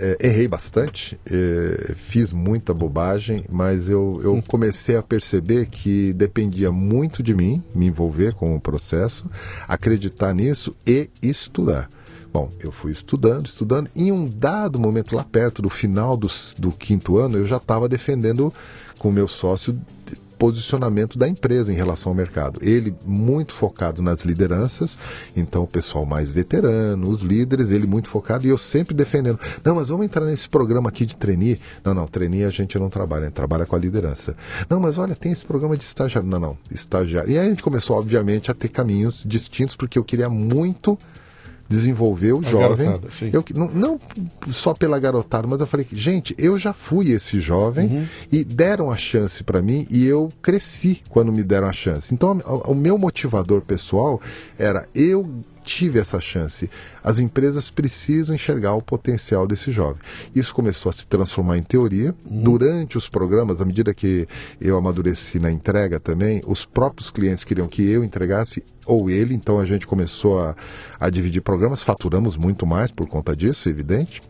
é, 0.01 0.17
errei 0.19 0.47
bastante, 0.47 1.17
é, 1.25 1.93
fiz 1.95 2.33
muita 2.33 2.73
bobagem, 2.73 3.45
mas 3.49 3.87
eu, 3.87 4.19
eu 4.23 4.43
comecei 4.47 4.95
a 4.95 5.03
perceber 5.03 5.67
que 5.67 6.11
dependia 6.13 6.71
muito 6.71 7.21
de 7.21 7.35
mim 7.35 7.63
me 7.75 7.85
envolver 7.85 8.33
com 8.33 8.55
o 8.55 8.59
processo, 8.59 9.29
acreditar 9.67 10.33
nisso 10.33 10.75
e 10.87 11.07
estudar. 11.21 11.87
Bom, 12.33 12.49
eu 12.59 12.71
fui 12.71 12.91
estudando, 12.91 13.45
estudando. 13.45 13.91
Em 13.95 14.11
um 14.11 14.27
dado 14.27 14.79
momento, 14.79 15.15
lá 15.15 15.23
perto 15.23 15.61
do 15.61 15.69
final 15.69 16.17
do, 16.17 16.27
do 16.57 16.71
quinto 16.71 17.17
ano, 17.17 17.37
eu 17.37 17.45
já 17.45 17.57
estava 17.57 17.87
defendendo 17.87 18.51
com 18.97 19.09
o 19.09 19.11
meu 19.11 19.27
sócio 19.27 19.79
posicionamento 20.41 21.19
da 21.19 21.27
empresa 21.27 21.71
em 21.71 21.75
relação 21.75 22.11
ao 22.11 22.15
mercado. 22.15 22.59
Ele 22.63 22.95
muito 23.05 23.53
focado 23.53 24.01
nas 24.01 24.21
lideranças, 24.21 24.97
então 25.37 25.61
o 25.61 25.67
pessoal 25.67 26.03
mais 26.03 26.31
veterano, 26.31 27.07
os 27.07 27.21
líderes, 27.21 27.69
ele 27.69 27.85
muito 27.85 28.09
focado 28.09 28.47
e 28.47 28.49
eu 28.49 28.57
sempre 28.57 28.95
defendendo. 28.95 29.39
Não, 29.63 29.75
mas 29.75 29.89
vamos 29.89 30.03
entrar 30.03 30.25
nesse 30.25 30.49
programa 30.49 30.89
aqui 30.89 31.05
de 31.05 31.15
trainee. 31.15 31.59
Não, 31.85 31.93
não, 31.93 32.07
trainee 32.07 32.43
a 32.43 32.49
gente 32.49 32.79
não 32.79 32.89
trabalha, 32.89 33.21
a 33.21 33.25
gente 33.25 33.35
trabalha 33.35 33.67
com 33.67 33.75
a 33.75 33.79
liderança. 33.79 34.35
Não, 34.67 34.79
mas 34.79 34.97
olha, 34.97 35.13
tem 35.13 35.31
esse 35.31 35.45
programa 35.45 35.77
de 35.77 35.83
estagiário. 35.83 36.27
Não, 36.27 36.39
não, 36.39 36.57
estagiário. 36.71 37.29
E 37.29 37.37
aí 37.37 37.45
a 37.45 37.49
gente 37.49 37.61
começou, 37.61 37.95
obviamente, 37.95 38.49
a 38.49 38.55
ter 38.55 38.69
caminhos 38.69 39.21
distintos, 39.23 39.75
porque 39.75 39.99
eu 39.99 40.03
queria 40.03 40.27
muito 40.27 40.97
desenvolver 41.71 42.33
o 42.33 42.39
a 42.39 42.49
jovem. 42.49 42.87
Eu, 43.31 43.43
não, 43.55 43.67
não, 43.69 43.99
só 44.51 44.73
pela 44.73 44.99
garotada, 44.99 45.47
mas 45.47 45.61
eu 45.61 45.65
falei, 45.65 45.87
gente, 45.91 46.35
eu 46.37 46.59
já 46.59 46.73
fui 46.73 47.11
esse 47.11 47.39
jovem 47.39 47.87
uhum. 47.87 48.07
e 48.31 48.43
deram 48.43 48.91
a 48.91 48.97
chance 48.97 49.43
para 49.43 49.61
mim 49.61 49.87
e 49.89 50.05
eu 50.05 50.29
cresci 50.41 51.01
quando 51.09 51.31
me 51.31 51.43
deram 51.43 51.67
a 51.67 51.73
chance. 51.73 52.13
Então, 52.13 52.41
o, 52.45 52.71
o 52.71 52.75
meu 52.75 52.97
motivador 52.97 53.61
pessoal 53.61 54.19
era 54.59 54.85
eu 54.93 55.25
tive 55.63 55.99
essa 55.99 56.19
chance. 56.19 56.69
As 57.03 57.19
empresas 57.19 57.69
precisam 57.69 58.35
enxergar 58.35 58.73
o 58.73 58.81
potencial 58.81 59.47
desse 59.47 59.71
jovem. 59.71 60.01
Isso 60.35 60.53
começou 60.53 60.89
a 60.89 60.93
se 60.93 61.07
transformar 61.07 61.57
em 61.57 61.63
teoria. 61.63 62.15
Uhum. 62.25 62.43
Durante 62.43 62.97
os 62.97 63.07
programas, 63.07 63.61
à 63.61 63.65
medida 63.65 63.93
que 63.93 64.27
eu 64.59 64.77
amadureci 64.77 65.39
na 65.39 65.51
entrega 65.51 65.99
também, 65.99 66.41
os 66.45 66.65
próprios 66.65 67.09
clientes 67.09 67.43
queriam 67.43 67.67
que 67.67 67.87
eu 67.87 68.03
entregasse 68.03 68.63
ou 68.85 69.09
ele, 69.09 69.33
então 69.33 69.59
a 69.59 69.65
gente 69.65 69.85
começou 69.85 70.39
a, 70.39 70.55
a 70.99 71.09
dividir 71.09 71.41
programas, 71.41 71.81
faturamos 71.81 72.35
muito 72.35 72.65
mais 72.65 72.91
por 72.91 73.07
conta 73.07 73.35
disso, 73.35 73.69
evidente 73.69 74.21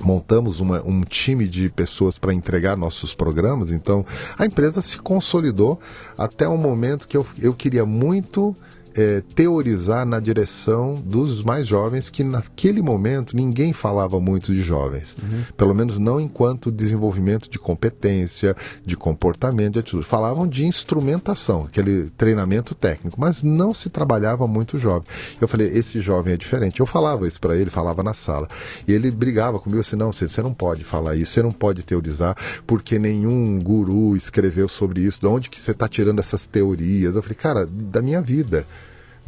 montamos 0.00 0.60
uma, 0.60 0.82
um 0.82 1.02
time 1.02 1.46
de 1.46 1.68
pessoas 1.68 2.18
para 2.18 2.32
entregar 2.32 2.76
nossos 2.76 3.14
programas, 3.14 3.70
então 3.70 4.04
a 4.38 4.46
empresa 4.46 4.80
se 4.80 4.98
consolidou 4.98 5.78
até 6.16 6.48
um 6.48 6.56
momento 6.56 7.06
que 7.06 7.16
eu, 7.16 7.26
eu 7.38 7.52
queria 7.52 7.84
muito 7.84 8.56
é, 9.00 9.22
teorizar 9.34 10.04
na 10.04 10.20
direção 10.20 10.94
dos 10.94 11.42
mais 11.42 11.66
jovens, 11.66 12.10
que 12.10 12.22
naquele 12.22 12.82
momento 12.82 13.34
ninguém 13.34 13.72
falava 13.72 14.20
muito 14.20 14.52
de 14.52 14.62
jovens. 14.62 15.16
Uhum. 15.22 15.44
Pelo 15.56 15.74
menos 15.74 15.98
não 15.98 16.20
enquanto 16.20 16.70
desenvolvimento 16.70 17.48
de 17.48 17.58
competência, 17.58 18.54
de 18.84 18.96
comportamento, 18.96 19.74
de 19.74 19.78
atitude. 19.80 20.04
Falavam 20.04 20.46
de 20.46 20.66
instrumentação, 20.66 21.64
aquele 21.64 22.10
treinamento 22.10 22.74
técnico, 22.74 23.18
mas 23.18 23.42
não 23.42 23.72
se 23.72 23.88
trabalhava 23.88 24.46
muito 24.46 24.78
jovem. 24.78 25.08
Eu 25.40 25.48
falei, 25.48 25.68
esse 25.68 26.00
jovem 26.00 26.34
é 26.34 26.36
diferente. 26.36 26.80
Eu 26.80 26.86
falava 26.86 27.26
isso 27.26 27.40
para 27.40 27.56
ele, 27.56 27.70
falava 27.70 28.02
na 28.02 28.12
sala. 28.12 28.48
E 28.86 28.92
ele 28.92 29.10
brigava 29.10 29.58
comigo 29.58 29.80
assim: 29.80 29.96
não, 29.96 30.12
você 30.12 30.42
não 30.42 30.52
pode 30.52 30.84
falar 30.84 31.16
isso, 31.16 31.32
você 31.32 31.42
não 31.42 31.52
pode 31.52 31.82
teorizar, 31.82 32.36
porque 32.66 32.98
nenhum 32.98 33.58
guru 33.58 34.16
escreveu 34.16 34.68
sobre 34.68 35.00
isso. 35.02 35.20
De 35.20 35.26
onde 35.26 35.48
que 35.48 35.60
você 35.60 35.70
está 35.70 35.88
tirando 35.88 36.18
essas 36.18 36.46
teorias? 36.46 37.16
Eu 37.16 37.22
falei, 37.22 37.36
cara, 37.36 37.66
da 37.66 38.02
minha 38.02 38.20
vida. 38.20 38.66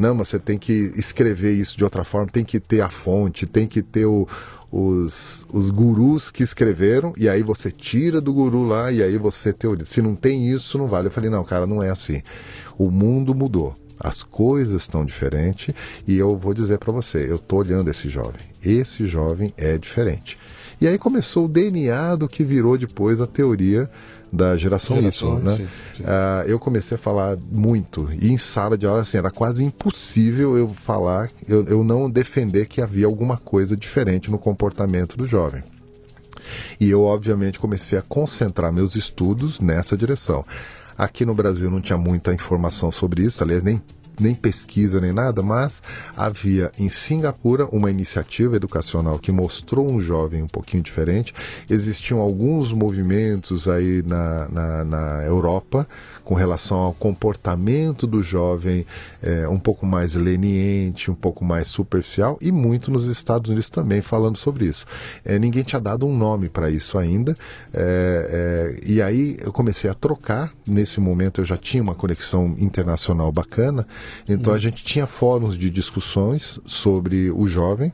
Não, 0.02 0.16
mas 0.16 0.30
você 0.30 0.38
tem 0.40 0.58
que 0.58 0.92
escrever 0.96 1.52
isso 1.52 1.78
de 1.78 1.84
outra 1.84 2.02
forma, 2.02 2.26
tem 2.26 2.44
que 2.44 2.58
ter 2.58 2.80
a 2.80 2.90
fonte, 2.90 3.46
tem 3.46 3.68
que 3.68 3.80
ter 3.80 4.04
o, 4.04 4.26
os, 4.68 5.46
os 5.48 5.70
gurus 5.70 6.28
que 6.28 6.42
escreveram, 6.42 7.12
e 7.16 7.28
aí 7.28 7.40
você 7.40 7.70
tira 7.70 8.20
do 8.20 8.32
guru 8.32 8.64
lá, 8.64 8.90
e 8.90 9.00
aí 9.00 9.16
você 9.16 9.52
teoriza. 9.52 9.88
Se 9.88 10.02
não 10.02 10.16
tem 10.16 10.50
isso, 10.50 10.76
não 10.76 10.88
vale. 10.88 11.06
Eu 11.06 11.12
falei, 11.12 11.30
não, 11.30 11.44
cara, 11.44 11.68
não 11.68 11.80
é 11.80 11.88
assim. 11.88 12.20
O 12.76 12.90
mundo 12.90 13.32
mudou. 13.32 13.76
As 13.96 14.24
coisas 14.24 14.82
estão 14.82 15.04
diferentes 15.04 15.72
e 16.04 16.18
eu 16.18 16.36
vou 16.36 16.52
dizer 16.52 16.78
para 16.78 16.92
você, 16.92 17.24
eu 17.30 17.36
estou 17.36 17.60
olhando 17.60 17.88
esse 17.88 18.08
jovem. 18.08 18.42
Esse 18.60 19.06
jovem 19.06 19.54
é 19.56 19.78
diferente. 19.78 20.36
E 20.82 20.88
aí 20.88 20.98
começou 20.98 21.44
o 21.44 21.48
DNA 21.48 22.16
do 22.16 22.28
que 22.28 22.42
virou 22.42 22.76
depois 22.76 23.20
a 23.20 23.26
teoria 23.28 23.88
da 24.32 24.56
geração, 24.56 24.96
geração 24.96 25.38
Y, 25.38 25.44
né? 25.44 25.50
Sim, 25.52 25.68
sim. 25.96 26.02
Uh, 26.02 26.48
eu 26.48 26.58
comecei 26.58 26.96
a 26.96 26.98
falar 26.98 27.38
muito 27.52 28.08
e 28.20 28.32
em 28.32 28.36
sala 28.36 28.76
de 28.76 28.84
aula 28.84 29.02
assim 29.02 29.16
era 29.16 29.30
quase 29.30 29.64
impossível 29.64 30.58
eu 30.58 30.66
falar, 30.66 31.30
eu, 31.46 31.64
eu 31.66 31.84
não 31.84 32.10
defender 32.10 32.66
que 32.66 32.80
havia 32.80 33.06
alguma 33.06 33.36
coisa 33.36 33.76
diferente 33.76 34.28
no 34.28 34.38
comportamento 34.40 35.16
do 35.16 35.24
jovem. 35.24 35.62
E 36.80 36.90
eu 36.90 37.02
obviamente 37.02 37.60
comecei 37.60 37.96
a 37.96 38.02
concentrar 38.02 38.72
meus 38.72 38.96
estudos 38.96 39.60
nessa 39.60 39.96
direção. 39.96 40.44
Aqui 40.98 41.24
no 41.24 41.32
Brasil 41.32 41.70
não 41.70 41.80
tinha 41.80 41.96
muita 41.96 42.34
informação 42.34 42.90
sobre 42.90 43.22
isso, 43.22 43.40
aliás 43.40 43.62
nem 43.62 43.80
nem 44.20 44.34
pesquisa 44.34 45.00
nem 45.00 45.12
nada, 45.12 45.42
mas 45.42 45.82
havia 46.16 46.70
em 46.78 46.88
Singapura 46.88 47.66
uma 47.66 47.90
iniciativa 47.90 48.56
educacional 48.56 49.18
que 49.18 49.32
mostrou 49.32 49.90
um 49.90 50.00
jovem 50.00 50.42
um 50.42 50.48
pouquinho 50.48 50.82
diferente. 50.82 51.34
Existiam 51.68 52.20
alguns 52.20 52.72
movimentos 52.72 53.68
aí 53.68 54.02
na, 54.06 54.48
na, 54.48 54.84
na 54.84 55.22
Europa 55.24 55.86
com 56.24 56.34
relação 56.34 56.78
ao 56.78 56.94
comportamento 56.94 58.06
do 58.06 58.22
jovem 58.22 58.86
é, 59.22 59.48
um 59.48 59.58
pouco 59.58 59.84
mais 59.84 60.14
leniente, 60.14 61.10
um 61.10 61.14
pouco 61.14 61.44
mais 61.44 61.68
superficial, 61.68 62.38
e 62.40 62.52
muito 62.52 62.90
nos 62.90 63.06
Estados 63.06 63.50
Unidos 63.50 63.70
também 63.70 64.00
falando 64.00 64.36
sobre 64.36 64.66
isso. 64.66 64.86
É, 65.24 65.38
ninguém 65.38 65.62
tinha 65.62 65.80
dado 65.80 66.06
um 66.06 66.16
nome 66.16 66.48
para 66.48 66.70
isso 66.70 66.98
ainda, 66.98 67.36
é, 67.72 68.80
e 68.84 69.02
aí 69.02 69.36
eu 69.40 69.52
comecei 69.52 69.90
a 69.90 69.94
trocar. 69.94 70.52
Nesse 70.66 71.00
momento 71.00 71.40
eu 71.40 71.44
já 71.44 71.56
tinha 71.56 71.82
uma 71.82 71.94
conexão 71.94 72.54
internacional 72.58 73.30
bacana, 73.32 73.86
então 74.28 74.52
a 74.52 74.58
gente 74.58 74.84
tinha 74.84 75.06
fóruns 75.06 75.56
de 75.56 75.70
discussões 75.70 76.60
sobre 76.64 77.30
o 77.30 77.46
jovem. 77.46 77.92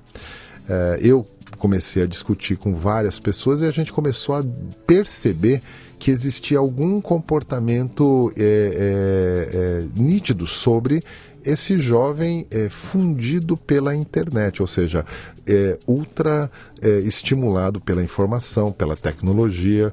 Eu 1.00 1.26
comecei 1.58 2.02
a 2.02 2.06
discutir 2.06 2.56
com 2.56 2.74
várias 2.74 3.18
pessoas 3.18 3.60
e 3.60 3.66
a 3.66 3.70
gente 3.70 3.92
começou 3.92 4.36
a 4.36 4.44
perceber 4.86 5.62
que 5.98 6.10
existia 6.10 6.58
algum 6.58 7.00
comportamento 7.00 8.32
é, 8.36 8.42
é, 8.42 9.56
é, 9.56 10.00
nítido 10.00 10.46
sobre 10.46 11.02
esse 11.44 11.80
jovem 11.80 12.46
é, 12.50 12.68
fundido 12.68 13.56
pela 13.56 13.94
internet, 13.94 14.60
ou 14.60 14.68
seja, 14.68 15.04
é, 15.46 15.78
ultra 15.86 16.50
é, 16.80 16.98
estimulado 17.00 17.80
pela 17.80 18.02
informação, 18.02 18.70
pela 18.70 18.96
tecnologia, 18.96 19.92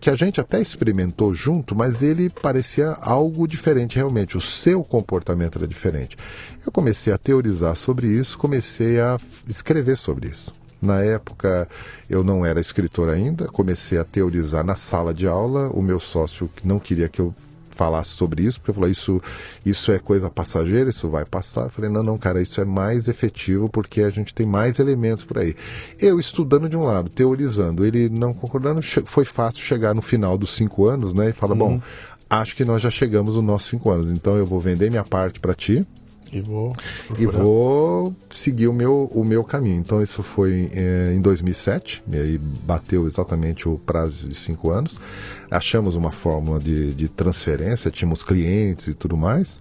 que 0.00 0.10
a 0.10 0.16
gente 0.16 0.40
até 0.40 0.60
experimentou 0.60 1.34
junto, 1.34 1.76
mas 1.76 2.02
ele 2.02 2.28
parecia 2.28 2.90
algo 3.00 3.46
diferente 3.46 3.96
realmente, 3.96 4.36
o 4.36 4.40
seu 4.40 4.82
comportamento 4.82 5.58
era 5.58 5.68
diferente. 5.68 6.16
Eu 6.64 6.72
comecei 6.72 7.12
a 7.12 7.18
teorizar 7.18 7.76
sobre 7.76 8.08
isso, 8.08 8.36
comecei 8.36 8.98
a 8.98 9.18
escrever 9.46 9.96
sobre 9.96 10.28
isso. 10.28 10.52
Na 10.80 11.02
época 11.02 11.68
eu 12.08 12.22
não 12.22 12.44
era 12.44 12.60
escritor 12.60 13.08
ainda, 13.08 13.46
comecei 13.46 13.98
a 13.98 14.04
teorizar 14.04 14.64
na 14.64 14.76
sala 14.76 15.12
de 15.12 15.26
aula. 15.26 15.68
O 15.70 15.82
meu 15.82 15.98
sócio 15.98 16.50
não 16.62 16.78
queria 16.78 17.08
que 17.08 17.20
eu 17.20 17.34
falasse 17.76 18.10
sobre 18.10 18.42
isso, 18.42 18.58
porque 18.58 18.72
falou, 18.72 18.90
isso, 18.90 19.22
isso 19.64 19.92
é 19.92 19.98
coisa 19.98 20.30
passageira, 20.30 20.88
isso 20.88 21.08
vai 21.10 21.24
passar. 21.24 21.64
Eu 21.64 21.70
falei, 21.70 21.90
não, 21.90 22.02
não, 22.02 22.18
cara, 22.18 22.40
isso 22.40 22.60
é 22.60 22.64
mais 22.64 23.06
efetivo 23.06 23.68
porque 23.68 24.00
a 24.00 24.10
gente 24.10 24.34
tem 24.34 24.46
mais 24.46 24.78
elementos 24.78 25.22
por 25.22 25.38
aí. 25.38 25.54
Eu 26.00 26.18
estudando 26.18 26.68
de 26.68 26.76
um 26.76 26.84
lado, 26.84 27.10
teorizando, 27.10 27.84
ele 27.84 28.08
não 28.08 28.32
concordando, 28.32 28.80
foi 28.82 29.26
fácil 29.26 29.60
chegar 29.60 29.94
no 29.94 30.02
final 30.02 30.38
dos 30.38 30.54
cinco 30.54 30.86
anos, 30.86 31.12
né? 31.12 31.28
E 31.28 31.32
fala, 31.32 31.52
uhum. 31.52 31.58
bom, 31.58 31.82
acho 32.30 32.56
que 32.56 32.64
nós 32.64 32.82
já 32.82 32.90
chegamos 32.90 33.34
nos 33.36 33.44
nossos 33.44 33.68
cinco 33.68 33.90
anos, 33.90 34.10
então 34.10 34.36
eu 34.36 34.46
vou 34.46 34.58
vender 34.58 34.90
minha 34.90 35.04
parte 35.04 35.38
para 35.38 35.54
ti, 35.54 35.86
e 36.32 36.40
vou, 36.40 36.74
e 37.18 37.26
vou 37.26 38.14
seguir 38.34 38.68
o 38.68 38.72
meu, 38.72 39.10
o 39.14 39.24
meu 39.24 39.44
caminho. 39.44 39.78
Então, 39.78 40.02
isso 40.02 40.22
foi 40.22 40.70
é, 40.72 41.12
em 41.14 41.20
2007, 41.20 42.02
e 42.10 42.16
aí 42.16 42.38
bateu 42.38 43.06
exatamente 43.06 43.68
o 43.68 43.78
prazo 43.78 44.28
de 44.28 44.34
cinco 44.34 44.70
anos. 44.70 44.98
Achamos 45.50 45.94
uma 45.94 46.10
fórmula 46.10 46.58
de, 46.58 46.94
de 46.94 47.08
transferência, 47.08 47.90
tínhamos 47.90 48.22
clientes 48.22 48.88
e 48.88 48.94
tudo 48.94 49.16
mais. 49.16 49.60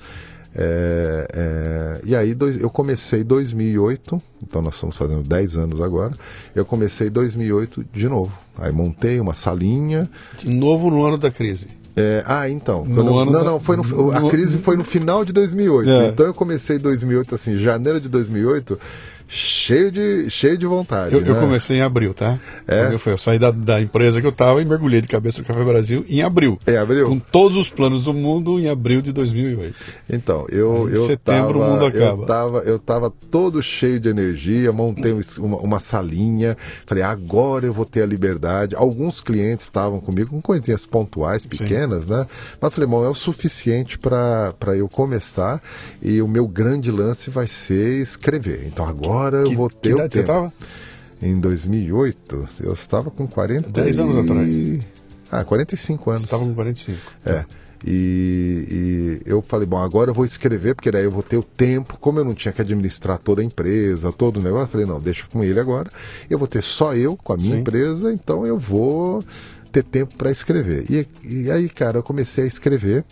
É, 0.57 1.27
é, 1.33 2.01
e 2.05 2.15
aí 2.15 2.33
dois, 2.33 2.59
eu 2.59 2.69
comecei 2.69 3.19
em 3.21 3.25
2008, 3.25 4.21
então 4.41 4.61
nós 4.61 4.75
estamos 4.75 4.95
fazendo 4.95 5.21
10 5.21 5.57
anos 5.57 5.81
agora. 5.81 6.15
Eu 6.55 6.65
comecei 6.65 7.07
em 7.07 7.11
2008 7.11 7.85
de 7.93 8.07
novo. 8.07 8.31
Aí 8.57 8.71
montei 8.71 9.19
uma 9.19 9.33
salinha. 9.33 10.09
De 10.37 10.49
novo 10.49 10.89
no 10.89 11.03
ano 11.03 11.17
da 11.17 11.29
crise. 11.29 11.67
É, 11.97 12.23
ah, 12.25 12.49
então. 12.49 12.83
No 12.83 13.25
não, 13.25 13.43
não, 13.43 13.59
foi 13.59 13.77
no, 13.77 14.11
a 14.11 14.29
crise 14.29 14.57
foi 14.57 14.75
no 14.75 14.83
final 14.83 15.23
de 15.23 15.31
2008. 15.31 15.89
É. 15.89 16.07
Então 16.07 16.25
eu 16.25 16.33
comecei 16.33 16.75
em 16.75 16.79
2008, 16.79 17.35
assim, 17.35 17.57
janeiro 17.57 18.01
de 18.01 18.09
2008 18.09 18.77
cheio 19.27 19.91
de, 19.91 20.29
cheio 20.29 20.57
de 20.57 20.65
vontade. 20.65 21.13
Eu, 21.13 21.21
né? 21.21 21.29
eu 21.29 21.35
comecei 21.35 21.77
em 21.77 21.81
abril, 21.81 22.13
tá? 22.13 22.39
É. 22.67 22.93
Eu, 22.93 22.99
fui, 22.99 23.13
eu 23.13 23.17
saí 23.17 23.39
da, 23.39 23.51
da 23.51 23.81
empresa 23.81 24.21
que 24.21 24.27
eu 24.27 24.31
estava 24.31 24.61
e 24.61 24.65
mergulhei 24.65 25.01
de 25.01 25.07
cabeça 25.07 25.39
no 25.41 25.47
Café 25.47 25.63
Brasil 25.63 26.05
em 26.07 26.21
abril. 26.21 26.59
Em 26.67 26.77
abril? 26.77 27.07
Com 27.07 27.19
todos 27.19 27.57
os 27.57 27.69
planos 27.69 28.03
do 28.03 28.13
mundo 28.13 28.59
em 28.59 28.69
abril 28.69 29.01
de 29.01 29.11
2008. 29.11 29.75
Então, 30.09 30.45
eu. 30.49 30.89
Em 30.89 30.93
eu 30.93 31.05
setembro 31.05 31.59
tava, 31.59 31.67
o 31.67 31.73
mundo 31.73 31.85
acaba. 31.85 32.21
Eu 32.21 32.27
tava, 32.27 32.57
eu 32.59 32.79
tava 32.79 33.13
todo 33.31 33.61
cheio 33.61 33.99
de 33.99 34.09
energia, 34.09 34.71
montei 34.71 35.13
uma, 35.37 35.57
uma 35.57 35.79
salinha, 35.79 36.55
falei, 36.85 37.03
agora 37.03 37.65
eu 37.65 37.73
vou 37.73 37.85
ter 37.85 38.03
a 38.03 38.05
liberdade. 38.05 38.75
Alguns 38.75 39.21
clientes 39.21 39.65
estavam 39.65 39.99
comigo 39.99 40.29
com 40.29 40.41
coisinhas 40.41 40.85
pontuais, 40.85 41.45
pequenas, 41.45 42.03
Sim. 42.03 42.11
né? 42.11 42.27
Mas 42.61 42.73
falei, 42.73 42.89
bom, 42.89 43.03
é 43.03 43.09
o 43.09 43.15
suficiente 43.15 43.97
para 43.97 44.75
eu 44.75 44.87
começar 44.87 45.61
e 46.01 46.21
o 46.21 46.27
meu 46.27 46.47
grande 46.47 46.91
lance 46.91 47.29
vai 47.29 47.47
ser 47.47 48.01
escrever. 48.01 48.63
Então 48.65 48.85
agora 48.85 49.24
agora 49.25 49.47
eu 49.47 49.53
vou 49.53 49.69
ter 49.69 49.89
que 49.89 49.95
idade 49.95 50.13
você 50.13 50.19
estava? 50.21 50.53
Em 51.21 51.39
2008, 51.39 52.49
eu 52.61 52.73
estava 52.73 53.09
com 53.09 53.27
40 53.27 53.69
10 53.69 53.99
anos 53.99 54.15
e... 54.15 54.19
atrás. 54.19 54.85
Ah, 55.31 55.43
45 55.43 56.09
anos. 56.09 56.21
Você 56.21 56.27
estava 56.27 56.45
com 56.45 56.53
45. 56.53 56.99
É. 57.25 57.45
E, 57.87 59.21
e, 59.25 59.29
eu 59.29 59.41
falei, 59.41 59.65
bom, 59.65 59.77
agora 59.77 60.09
eu 60.09 60.13
vou 60.13 60.25
escrever, 60.25 60.75
porque 60.75 60.89
daí 60.89 61.03
eu 61.03 61.11
vou 61.11 61.21
ter 61.21 61.37
o 61.37 61.43
tempo, 61.43 61.97
como 61.99 62.19
eu 62.19 62.25
não 62.25 62.33
tinha 62.33 62.51
que 62.51 62.61
administrar 62.61 63.17
toda 63.17 63.41
a 63.41 63.45
empresa, 63.45 64.11
todo 64.11 64.37
o 64.37 64.41
negócio, 64.41 64.63
eu 64.63 64.67
falei, 64.67 64.85
não, 64.85 64.99
deixa 64.99 65.25
com 65.31 65.43
ele 65.43 65.59
agora. 65.59 65.89
Eu 66.29 66.39
vou 66.39 66.47
ter 66.47 66.61
só 66.61 66.95
eu 66.95 67.15
com 67.15 67.33
a 67.33 67.37
minha 67.37 67.55
Sim. 67.55 67.61
empresa, 67.61 68.11
então 68.11 68.45
eu 68.45 68.57
vou 68.57 69.23
ter 69.71 69.83
tempo 69.83 70.15
para 70.15 70.31
escrever. 70.31 70.85
E, 70.89 71.07
e 71.23 71.51
aí, 71.51 71.69
cara, 71.69 71.99
eu 71.99 72.03
comecei 72.03 72.45
a 72.45 72.47
escrever. 72.47 73.03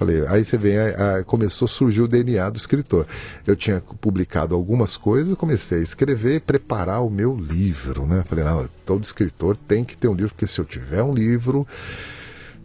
Falei, 0.00 0.24
aí 0.28 0.42
você 0.42 0.56
vem, 0.56 0.78
a, 0.78 1.18
a, 1.18 1.24
começou 1.24 1.66
a 1.66 1.68
surgir 1.68 2.00
o 2.00 2.08
DNA 2.08 2.48
do 2.48 2.56
escritor. 2.56 3.06
Eu 3.46 3.54
tinha 3.54 3.82
publicado 4.00 4.54
algumas 4.54 4.96
coisas, 4.96 5.36
comecei 5.36 5.80
a 5.80 5.82
escrever 5.82 6.40
preparar 6.40 7.04
o 7.04 7.10
meu 7.10 7.36
livro, 7.36 8.06
né? 8.06 8.24
Falei, 8.26 8.42
não, 8.42 8.66
todo 8.86 9.04
escritor 9.04 9.58
tem 9.68 9.84
que 9.84 9.98
ter 9.98 10.08
um 10.08 10.14
livro, 10.14 10.30
porque 10.30 10.46
se 10.46 10.58
eu 10.58 10.64
tiver 10.64 11.02
um 11.02 11.12
livro, 11.12 11.68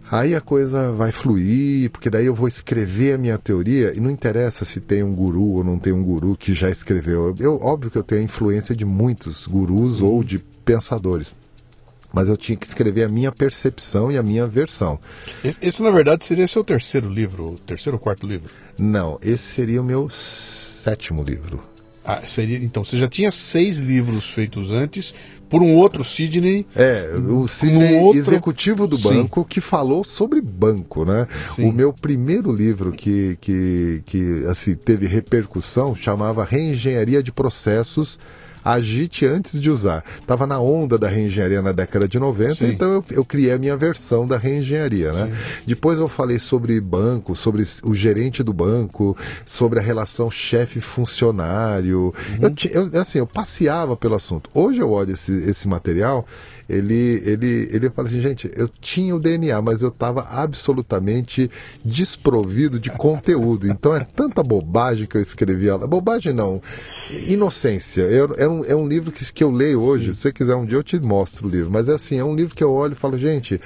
aí 0.09 0.33
a 0.33 0.39
coisa 0.39 0.93
vai 0.93 1.11
fluir, 1.11 1.89
porque 1.89 2.09
daí 2.09 2.25
eu 2.25 2.33
vou 2.33 2.47
escrever 2.47 3.15
a 3.15 3.17
minha 3.17 3.37
teoria 3.37 3.93
e 3.93 3.99
não 3.99 4.09
interessa 4.09 4.63
se 4.63 4.79
tem 4.79 5.03
um 5.03 5.13
guru 5.13 5.55
ou 5.55 5.63
não 5.65 5.77
tem 5.77 5.91
um 5.91 6.05
guru 6.05 6.37
que 6.37 6.53
já 6.53 6.69
escreveu. 6.69 7.35
Eu, 7.37 7.59
óbvio 7.61 7.91
que 7.91 7.97
eu 7.97 8.03
tenho 8.03 8.21
a 8.21 8.23
influência 8.23 8.73
de 8.73 8.85
muitos 8.85 9.45
gurus 9.45 10.01
ou 10.01 10.23
de 10.23 10.39
pensadores 10.39 11.35
mas 12.15 12.29
eu 12.29 12.37
tinha 12.37 12.57
que 12.57 12.65
escrever 12.65 13.03
a 13.03 13.09
minha 13.09 13.29
percepção 13.29 14.09
e 14.09 14.17
a 14.17 14.23
minha 14.23 14.47
versão. 14.47 14.97
Esse, 15.61 15.83
na 15.83 15.91
verdade, 15.91 16.23
seria 16.23 16.47
seu 16.47 16.63
terceiro 16.63 17.09
livro, 17.09 17.49
o 17.49 17.59
terceiro 17.59 17.97
ou 17.97 17.99
quarto 17.99 18.25
livro? 18.25 18.49
Não, 18.79 19.19
esse 19.21 19.43
seria 19.43 19.81
o 19.81 19.83
meu 19.83 20.09
sétimo 20.09 21.21
livro. 21.21 21.59
Ah, 22.05 22.21
seria, 22.25 22.57
então, 22.57 22.85
você 22.85 22.95
já 22.95 23.09
tinha 23.09 23.31
seis 23.31 23.79
livros 23.79 24.29
feitos 24.29 24.71
antes 24.71 25.13
por 25.49 25.61
um 25.61 25.75
outro 25.75 26.05
Sidney. 26.05 26.65
É, 26.73 27.15
o 27.17 27.49
Sidney, 27.49 27.95
um 27.95 28.03
outro... 28.03 28.19
executivo 28.19 28.87
do 28.87 28.97
banco, 28.97 29.41
Sim. 29.41 29.47
que 29.49 29.59
falou 29.59 30.03
sobre 30.05 30.39
banco, 30.39 31.03
né? 31.03 31.27
Sim. 31.47 31.67
O 31.67 31.73
meu 31.73 31.91
primeiro 31.91 32.49
livro 32.49 32.93
que, 32.93 33.37
que, 33.41 34.03
que 34.05 34.45
assim, 34.47 34.73
teve 34.73 35.05
repercussão 35.05 35.93
chamava 35.93 36.45
Reengenharia 36.45 37.21
de 37.21 37.31
Processos 37.31 38.17
agite 38.65 39.27
antes 39.27 39.61
de 39.61 39.69
usar. 39.69 40.03
Estava 40.19 40.47
na 40.47 40.59
onda 40.59 40.97
da 40.97 41.07
reengenharia 41.07 41.61
na 41.61 41.71
década 41.71 42.07
de 42.07 42.17
90, 42.17 42.55
Sim. 42.55 42.67
então 42.69 42.91
eu, 42.91 43.05
eu, 43.11 43.23
criei 43.23 43.51
a 43.51 43.59
minha 43.59 43.77
versão 43.77 44.25
da 44.27 44.37
reengenharia. 44.37 45.11
Né? 45.11 45.31
Depois 45.67 45.99
eu 45.99 46.07
falei 46.07 46.39
sobre 46.39 46.81
banco, 46.81 47.35
sobre 47.35 47.63
o 47.83 47.93
gerente 47.93 48.41
do 48.41 48.51
banco, 48.51 49.15
sobre 49.45 49.77
a 49.77 49.81
relação 49.81 50.31
chefe-funcionário. 50.31 52.13
Uhum. 52.41 52.55
Eu, 52.71 52.89
eu, 52.91 53.01
assim, 53.01 53.19
eu 53.19 53.27
passeava 53.27 53.95
pelo 53.95 54.15
assunto. 54.15 54.49
Hoje 54.51 54.79
eu 54.79 54.89
olho 54.89 55.13
esse, 55.13 55.31
esse 55.47 55.67
material 55.67 56.25
ele, 56.67 57.21
ele, 57.25 57.69
ele 57.71 57.89
fala 57.89 58.07
assim, 58.07 58.21
gente, 58.21 58.49
eu 58.55 58.67
tinha 58.67 59.15
o 59.15 59.19
DNA, 59.19 59.61
mas 59.61 59.81
eu 59.81 59.89
estava 59.89 60.21
absolutamente 60.21 61.49
desprovido 61.83 62.79
de 62.79 62.89
conteúdo. 62.89 63.67
Então 63.67 63.95
é 63.95 64.03
tanta 64.03 64.41
bobagem 64.41 65.05
que 65.05 65.15
eu 65.15 65.21
escrevi. 65.21 65.67
Bobagem 65.87 66.33
não, 66.33 66.61
inocência. 67.27 68.03
É, 68.03 68.43
é, 68.43 68.47
um, 68.47 68.65
é 68.65 68.75
um 68.75 68.87
livro 68.87 69.11
que, 69.11 69.31
que 69.31 69.43
eu 69.43 69.51
leio 69.51 69.81
hoje. 69.81 70.13
Se 70.13 70.21
você 70.21 70.33
quiser 70.33 70.55
um 70.55 70.65
dia 70.65 70.77
eu 70.77 70.83
te 70.83 70.99
mostro 70.99 71.47
o 71.47 71.49
livro. 71.49 71.71
Mas 71.71 71.87
é 71.87 71.93
assim, 71.93 72.17
é 72.17 72.23
um 72.23 72.35
livro 72.35 72.55
que 72.55 72.63
eu 72.63 72.71
olho 72.71 72.93
e 72.93 72.95
falo, 72.95 73.17
gente, 73.17 73.61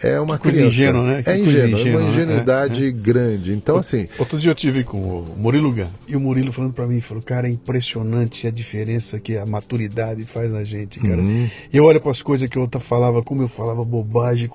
é 0.00 0.20
uma 0.20 0.38
que 0.38 0.48
criança. 0.48 0.66
Ingênua, 0.66 1.02
né? 1.04 1.22
Que 1.22 1.30
é 1.30 1.38
ingênua, 1.38 1.80
ingênua, 1.80 2.00
uma 2.00 2.10
ingenuidade 2.10 2.84
é, 2.84 2.88
é. 2.88 2.90
grande. 2.90 3.52
Então, 3.52 3.76
assim. 3.76 4.08
Outro 4.18 4.38
dia 4.38 4.50
eu 4.50 4.54
tive 4.54 4.84
com 4.84 4.98
o 4.98 5.34
Murilo 5.36 5.72
Gun, 5.72 5.88
e 6.06 6.14
o 6.14 6.20
Murilo 6.20 6.52
falando 6.52 6.72
para 6.72 6.86
mim, 6.86 7.00
falou, 7.00 7.22
cara, 7.22 7.48
é 7.48 7.50
impressionante 7.50 8.46
a 8.46 8.50
diferença 8.50 9.18
que 9.18 9.36
a 9.36 9.44
maturidade 9.44 10.24
faz 10.24 10.52
na 10.52 10.62
gente, 10.62 11.00
cara. 11.00 11.20
Uhum. 11.20 11.48
Eu 11.72 11.84
olho 11.84 12.00
para 12.00 12.10
as 12.10 12.22
coisas 12.22 12.48
que 12.48 12.56
eu 12.56 12.62
outra 12.62 12.80
falava, 12.80 13.22
como 13.22 13.42
eu 13.42 13.48
falava 13.48 13.84
bobagem. 13.84 14.48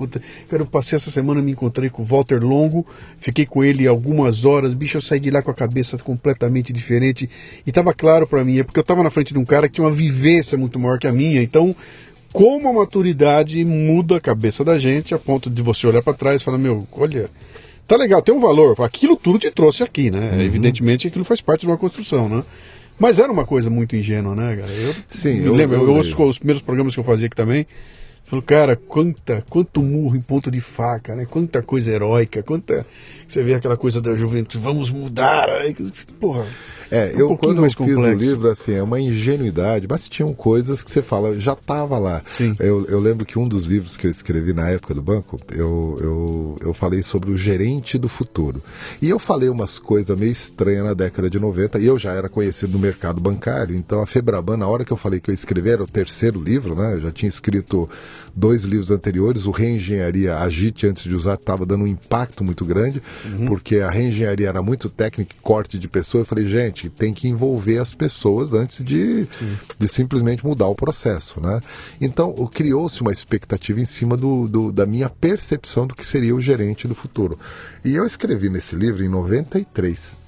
Cara, 0.50 0.64
eu 0.64 0.66
passei 0.66 0.96
essa 0.96 1.12
semana, 1.12 1.41
me 1.41 1.52
encontrei 1.52 1.89
com 1.89 2.02
o 2.02 2.06
Walter 2.06 2.44
Longo, 2.44 2.86
fiquei 3.20 3.46
com 3.46 3.64
ele 3.64 3.88
algumas 3.88 4.46
horas, 4.46 4.74
bicho, 4.74 4.98
eu 4.98 5.02
saí 5.02 5.20
de 5.20 5.30
lá 5.30 5.41
com 5.41 5.52
a 5.52 5.54
cabeça 5.54 5.98
completamente 5.98 6.72
diferente. 6.72 7.30
E 7.66 7.72
tava 7.72 7.94
claro 7.94 8.26
para 8.26 8.44
mim, 8.44 8.60
é 8.60 8.64
porque 8.64 8.80
eu 8.80 8.84
tava 8.84 9.04
na 9.04 9.10
frente 9.10 9.34
de 9.34 9.39
um 9.39 9.46
cara 9.46 9.68
que 9.68 9.76
tinha 9.76 9.86
uma 9.86 9.91
vivência 9.91 10.58
muito 10.58 10.80
maior 10.80 11.00
que 11.00 11.08
a 11.08 11.12
minha, 11.12 11.41
então 11.41 11.76
como 12.34 12.67
a 12.67 12.73
maturidade 12.73 13.63
muda 13.63 14.17
a 14.17 14.21
cabeça 14.21 14.63
da 14.63 14.77
gente 14.79 15.13
a 15.13 15.19
ponto 15.19 15.49
de 15.49 15.61
você 15.61 15.88
olhar 15.88 16.01
para 16.01 16.13
trás 16.13 16.41
e 16.41 16.43
falar, 16.43 16.57
meu, 16.57 16.86
olha, 16.91 17.29
Tá 17.86 17.97
legal, 17.97 18.21
tem 18.21 18.34
um 18.34 18.39
valor. 18.39 18.79
Aquilo 18.81 19.15
tudo 19.15 19.38
te 19.39 19.51
trouxe 19.51 19.84
aqui, 19.84 20.09
né? 20.09 20.31
Uhum. 20.34 20.41
Evidentemente 20.41 21.05
aquilo 21.07 21.25
faz 21.25 21.41
parte 21.41 21.61
de 21.61 21.67
uma 21.67 21.77
construção, 21.77 22.29
né? 22.29 22.41
Mas 22.97 23.19
era 23.19 23.31
uma 23.31 23.45
coisa 23.45 23.69
muito 23.69 23.95
ingênua, 23.95 24.34
né, 24.34 24.55
cara? 24.55 24.71
Eu 24.71 24.95
Sim, 25.09 25.43
eu- 25.43 25.53
lembro, 25.53 25.75
eu, 25.75 25.84
eu 25.88 25.95
ouço 25.95 26.21
os 26.23 26.38
primeiros 26.38 26.63
programas 26.63 26.93
que 26.93 26.99
eu 26.99 27.03
fazia 27.03 27.27
aqui 27.27 27.36
também. 27.36 27.67
Falo, 28.23 28.41
cara, 28.41 28.77
quanta, 28.77 29.43
quanto 29.49 29.81
murro 29.84 30.15
em 30.15 30.21
ponto 30.21 30.49
de 30.49 30.61
faca, 30.61 31.13
né? 31.13 31.25
Quanta 31.29 31.61
coisa 31.61 31.91
heróica, 31.91 32.41
quanta. 32.41 32.86
Você 33.28 33.43
vê 33.43 33.53
aquela 33.55 33.78
coisa 33.78 34.01
da 34.01 34.15
juventude, 34.15 34.63
vamos 34.63 34.89
mudar. 34.89 35.49
aí, 35.49 35.76
Porra. 36.19 36.45
É, 36.93 37.11
um 37.15 37.19
eu 37.19 37.38
quando 37.38 37.65
eu 37.65 37.71
fiz 37.71 37.97
o 37.97 38.13
livro, 38.13 38.47
assim, 38.49 38.74
é 38.74 38.84
uma 38.84 38.99
ingenuidade, 39.01 39.88
mas 39.89 40.07
tinham 40.07 40.32
coisas 40.32 40.84
que 40.84 40.91
você 40.91 41.01
fala, 41.01 41.39
já 41.39 41.53
estava 41.53 41.97
lá. 41.97 42.21
Sim. 42.28 42.55
Eu, 42.59 42.86
eu 42.86 42.99
lembro 42.99 43.26
que 43.26 43.39
um 43.39 43.47
dos 43.47 43.65
livros 43.65 43.97
que 43.97 44.05
eu 44.05 44.11
escrevi 44.11 44.53
na 44.53 44.69
época 44.69 44.93
do 44.93 45.01
banco, 45.01 45.39
eu, 45.51 45.97
eu, 45.99 46.57
eu 46.61 46.74
falei 46.74 47.01
sobre 47.01 47.32
o 47.32 47.38
gerente 47.38 47.97
do 47.97 48.07
futuro. 48.07 48.61
E 49.01 49.09
eu 49.09 49.17
falei 49.17 49.49
umas 49.49 49.80
coisas 49.80 50.15
meio 50.15 50.32
estranhas 50.32 50.86
na 50.86 50.93
década 50.93 51.32
de 51.32 51.39
90, 51.39 51.80
e 51.80 51.86
eu 51.88 51.97
já 51.97 52.13
era 52.13 52.30
conhecido 52.30 52.74
no 52.74 52.80
mercado 52.80 53.19
bancário, 53.19 53.76
então 53.76 53.99
a 53.99 54.05
Febraban, 54.05 54.57
na 54.57 54.67
hora 54.67 54.86
que 54.86 54.93
eu 54.93 54.97
falei 54.97 55.19
que 55.19 55.32
eu 55.32 55.34
escrevi, 55.34 55.71
era 55.71 55.84
o 55.84 55.88
terceiro 55.88 56.39
livro, 56.39 56.76
né? 56.76 56.93
Eu 56.93 57.01
já 57.01 57.11
tinha 57.11 57.30
escrito 57.30 57.89
dois 58.36 58.63
livros 58.63 58.89
anteriores, 58.91 59.45
o 59.45 59.51
Reengenharia 59.51 60.38
Agite, 60.38 60.88
antes 60.88 61.03
de 61.03 61.15
usar, 61.15 61.36
estava 61.36 61.65
dando 61.65 61.84
um 61.84 61.88
impacto 61.88 62.43
muito 62.43 62.65
grande, 62.65 63.01
porque 63.47 63.77
a 63.77 63.89
reengenharia 63.89 64.47
era 64.49 64.61
muito 64.61 64.89
técnica, 64.89 65.36
corte 65.41 65.77
de 65.77 65.88
pessoa. 65.88 66.21
Eu 66.21 66.25
falei, 66.25 66.47
gente, 66.47 66.89
tem 66.89 67.13
que 67.13 67.27
envolver 67.27 67.77
as 67.77 67.93
pessoas 67.93 68.53
antes 68.53 68.84
de, 68.84 69.27
de 69.77 69.88
simplesmente 69.88 70.45
mudar 70.45 70.67
o 70.67 70.75
processo, 70.75 71.39
né? 71.39 71.61
Então, 72.01 72.34
criou-se 72.47 73.01
uma 73.01 73.11
expectativa 73.11 73.79
em 73.79 73.86
cima 73.86 74.17
do, 74.17 74.47
do- 74.47 74.71
da 74.71 74.86
minha 74.86 75.09
percepção 75.09 75.86
do 75.86 75.93
que 75.95 76.05
seria 76.05 76.36
o 76.36 76.41
gerente 76.41 76.88
do 76.88 76.95
futuro. 76.95 77.38
E 77.86 77.93
eu 77.95 78.05
escrevi 78.05 78.49
nesse 78.49 78.75
livro 78.75 79.03
em 79.03 79.09
93 79.09 80.22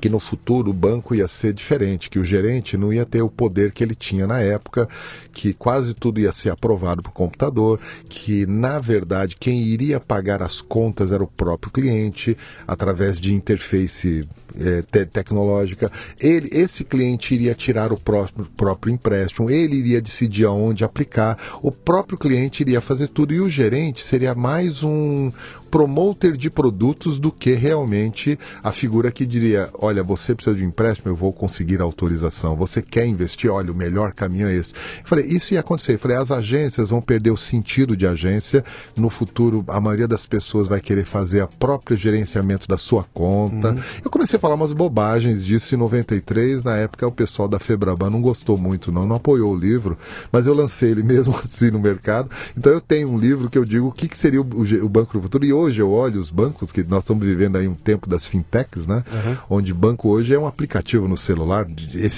que 0.00 0.08
no 0.08 0.18
futuro 0.18 0.70
o 0.70 0.74
banco 0.74 1.14
ia 1.14 1.28
ser 1.28 1.52
diferente, 1.52 2.10
que 2.10 2.18
o 2.18 2.24
gerente 2.24 2.76
não 2.76 2.92
ia 2.92 3.04
ter 3.04 3.22
o 3.22 3.30
poder 3.30 3.72
que 3.72 3.82
ele 3.82 3.94
tinha 3.94 4.26
na 4.26 4.40
época, 4.40 4.88
que 5.32 5.52
quase 5.52 5.94
tudo 5.94 6.20
ia 6.20 6.32
ser 6.32 6.50
aprovado 6.50 7.02
por 7.02 7.12
computador, 7.12 7.80
que 8.08 8.46
na 8.46 8.78
verdade 8.78 9.36
quem 9.38 9.62
iria 9.62 9.98
pagar 9.98 10.42
as 10.42 10.60
contas 10.60 11.12
era 11.12 11.22
o 11.22 11.28
próprio 11.28 11.72
cliente 11.72 12.36
através 12.66 13.18
de 13.18 13.32
interface 13.32 14.26
eh, 14.58 14.82
te- 14.90 15.06
tecnológica. 15.06 15.90
Ele, 16.20 16.48
esse 16.52 16.84
cliente 16.84 17.34
iria 17.34 17.54
tirar 17.54 17.92
o 17.92 17.98
próprio, 17.98 18.46
próprio 18.56 18.92
empréstimo, 18.92 19.50
ele 19.50 19.76
iria 19.76 20.00
decidir 20.00 20.44
aonde 20.44 20.84
aplicar, 20.84 21.38
o 21.62 21.70
próprio 21.70 22.18
cliente 22.18 22.62
iria 22.62 22.80
fazer 22.80 23.08
tudo 23.08 23.32
e 23.32 23.40
o 23.40 23.48
gerente 23.48 24.04
seria 24.04 24.34
mais 24.34 24.82
um 24.82 25.32
promoter 25.70 26.36
de 26.36 26.48
produtos 26.48 27.18
do 27.18 27.30
que 27.30 27.52
realmente 27.52 28.38
a 28.62 28.72
figura 28.72 29.10
que 29.10 29.26
diria: 29.26 29.68
olha, 29.74 30.02
você 30.02 30.34
precisa 30.34 30.56
de 30.56 30.64
um 30.64 30.68
empréstimo, 30.68 31.10
eu 31.10 31.16
vou 31.16 31.32
conseguir 31.32 31.80
autorização. 31.80 32.56
Você 32.56 32.80
quer 32.80 33.06
investir? 33.06 33.50
Olha, 33.50 33.70
o 33.70 33.74
melhor 33.74 34.12
caminho 34.12 34.48
é 34.48 34.54
esse. 34.54 34.72
Eu 34.72 35.04
falei: 35.04 35.26
isso 35.26 35.54
ia 35.54 35.60
acontecer. 35.60 35.94
Eu 35.94 35.98
falei: 35.98 36.16
as 36.16 36.30
agências 36.30 36.90
vão 36.90 37.00
perder 37.00 37.30
o 37.30 37.36
sentido 37.36 37.96
de 37.96 38.06
agência. 38.06 38.64
No 38.96 39.10
futuro, 39.10 39.64
a 39.68 39.80
maioria 39.80 40.08
das 40.08 40.26
pessoas 40.26 40.68
vai 40.68 40.80
querer 40.80 41.04
fazer 41.04 41.40
a 41.40 41.46
própria 41.46 41.96
gerenciamento 41.96 42.66
da 42.68 42.78
sua 42.78 43.04
conta. 43.12 43.76
Eu 44.04 44.10
comecei 44.10 44.35
a 44.36 44.40
falar 44.40 44.54
umas 44.54 44.72
bobagens 44.72 45.44
disso 45.44 45.74
em 45.74 45.78
93. 45.78 46.62
Na 46.62 46.76
época, 46.76 47.06
o 47.06 47.12
pessoal 47.12 47.48
da 47.48 47.58
Febraban 47.58 48.10
não 48.10 48.20
gostou 48.20 48.56
muito, 48.56 48.92
não, 48.92 49.06
não 49.06 49.16
apoiou 49.16 49.52
o 49.52 49.58
livro, 49.58 49.98
mas 50.30 50.46
eu 50.46 50.54
lancei 50.54 50.90
ele 50.90 51.02
mesmo 51.04 51.34
assim 51.44 51.70
no 51.70 51.80
mercado. 51.80 52.30
Então, 52.56 52.72
eu 52.72 52.80
tenho 52.80 53.10
um 53.10 53.18
livro 53.18 53.50
que 53.50 53.58
eu 53.58 53.64
digo 53.64 53.88
o 53.88 53.92
que, 53.92 54.08
que 54.08 54.16
seria 54.16 54.40
o, 54.40 54.44
o 54.44 54.86
o 54.86 54.88
Banco 54.88 55.12
do 55.14 55.22
Futuro. 55.22 55.44
E 55.44 55.52
hoje 55.52 55.80
eu 55.80 55.90
olho 55.90 56.20
os 56.20 56.30
bancos, 56.30 56.72
que 56.72 56.82
nós 56.84 57.02
estamos 57.02 57.24
vivendo 57.24 57.56
aí 57.56 57.66
um 57.66 57.74
tempo 57.74 58.08
das 58.08 58.26
fintechs, 58.26 58.86
né? 58.86 59.04
Onde 59.48 59.72
banco 59.72 60.08
hoje 60.08 60.34
é 60.34 60.38
um 60.38 60.46
aplicativo 60.46 61.08
no 61.08 61.16
celular, 61.16 61.66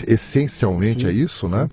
essencialmente 0.06 1.06
é 1.06 1.12
isso, 1.12 1.48
né? 1.48 1.68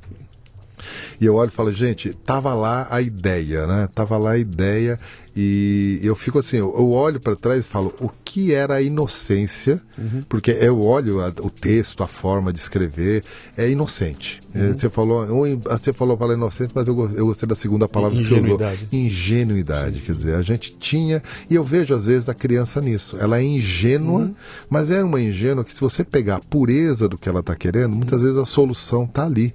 E 1.20 1.26
eu 1.26 1.36
olho 1.36 1.50
e 1.50 1.52
falo, 1.52 1.72
gente, 1.74 2.14
tava 2.14 2.54
lá 2.54 2.88
a 2.90 3.02
ideia, 3.02 3.66
né? 3.66 3.90
Tava 3.94 4.18
lá 4.18 4.32
a 4.32 4.38
ideia 4.38 5.00
e 5.36 6.00
eu 6.02 6.16
fico 6.16 6.40
assim, 6.40 6.58
eu 6.58 6.92
olho 6.92 7.20
para 7.20 7.36
trás 7.36 7.60
e 7.60 7.68
falo, 7.68 7.94
o 8.00 8.10
que 8.24 8.54
era 8.54 8.76
a 8.76 8.82
inocência? 8.82 9.82
Porque 10.30 10.52
eu 10.52 10.82
olho 10.82 11.20
a- 11.22 11.34
o 11.42 11.50
texto, 11.50 12.04
a 12.04 12.08
forma 12.08 12.54
de 12.54 12.60
escrever, 12.60 13.24
é 13.58 13.70
inocente. 13.70 14.42
É, 14.54 14.72
Você 14.72 14.90
falou, 14.90 15.26
você 15.64 15.92
falou 15.92 16.16
fala 16.18 16.34
inocente, 16.34 16.72
mas 16.74 16.88
eu, 16.88 17.12
eu 17.16 17.26
gostei 17.26 17.48
da 17.48 17.56
segunda 17.56 17.88
palavra 17.88 18.18
que 18.18 18.24
você 18.24 18.34
usou. 18.34 18.44
Ingenuidade. 18.44 18.88
Ingenuidade, 18.92 20.02
quer 20.02 20.16
dizer, 20.16 20.36
a 20.36 20.42
gente 20.42 20.76
tinha, 20.80 21.22
e 21.50 21.56
eu 21.56 21.64
vejo 21.64 21.94
às 21.94 22.06
vezes 22.08 22.30
a 22.30 22.34
criança 22.34 22.80
nisso. 22.80 23.18
Ela 23.20 23.40
é 23.40 23.44
ingênua, 23.44 24.32
mas 24.70 24.90
é 24.92 25.04
uma 25.04 25.22
ingênua 25.22 25.64
que 25.66 25.74
se 25.74 25.82
você 25.82 26.04
pegar 26.04 26.36
a 26.38 26.40
pureza 26.40 27.10
do 27.10 27.18
que 27.18 27.28
ela 27.28 27.42
está 27.42 27.56
querendo, 27.56 27.96
muitas 27.96 28.22
vezes 28.22 28.38
a 28.38 28.46
solução 28.46 29.04
está 29.04 29.26
ali. 29.26 29.54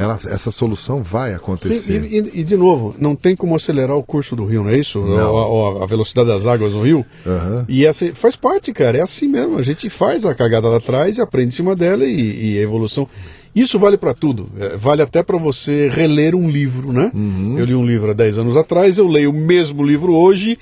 Ela, 0.00 0.18
essa 0.28 0.50
solução 0.50 1.02
vai 1.02 1.30
Sim, 1.30 1.36
acontecer. 1.36 2.02
e, 2.04 2.18
e- 2.20 2.40
e, 2.40 2.44
de 2.44 2.56
novo, 2.56 2.94
não 2.98 3.14
tem 3.14 3.36
como 3.36 3.54
acelerar 3.54 3.94
o 3.96 4.02
curso 4.02 4.34
do 4.34 4.46
rio, 4.46 4.62
não 4.62 4.70
é 4.70 4.78
isso? 4.78 4.98
Não. 4.98 5.36
A, 5.36 5.80
a- 5.80 5.84
a 5.84 5.86
velocidade 5.86 6.26
das 6.28 6.46
águas 6.46 6.72
no 6.72 6.82
rio. 6.82 7.04
Aham. 7.26 7.66
E 7.68 7.84
essa 7.84 8.10
faz 8.14 8.34
parte, 8.34 8.72
cara. 8.72 8.96
É 8.96 9.02
assim 9.02 9.28
mesmo. 9.28 9.58
A 9.58 9.62
gente 9.62 9.90
faz 9.90 10.24
a 10.24 10.34
cagada 10.34 10.68
lá 10.68 10.78
atrás 10.78 11.18
e 11.18 11.20
aprende 11.20 11.48
em 11.48 11.56
cima 11.56 11.76
dela 11.76 12.06
e, 12.06 12.54
e 12.54 12.58
a 12.58 12.62
evolução. 12.62 13.06
Isso 13.54 13.78
vale 13.78 13.98
para 13.98 14.14
tudo. 14.14 14.48
É, 14.58 14.76
vale 14.76 15.02
até 15.02 15.22
para 15.22 15.36
você 15.36 15.90
reler 15.92 16.34
um 16.34 16.48
livro, 16.48 16.92
né? 16.94 17.10
Uhum. 17.14 17.58
Eu 17.58 17.64
li 17.66 17.74
um 17.74 17.84
livro 17.84 18.10
há 18.10 18.14
10 18.14 18.38
anos 18.38 18.56
atrás, 18.56 18.96
eu 18.96 19.06
leio 19.06 19.28
o 19.30 19.34
mesmo 19.34 19.82
livro 19.82 20.14
hoje. 20.14 20.56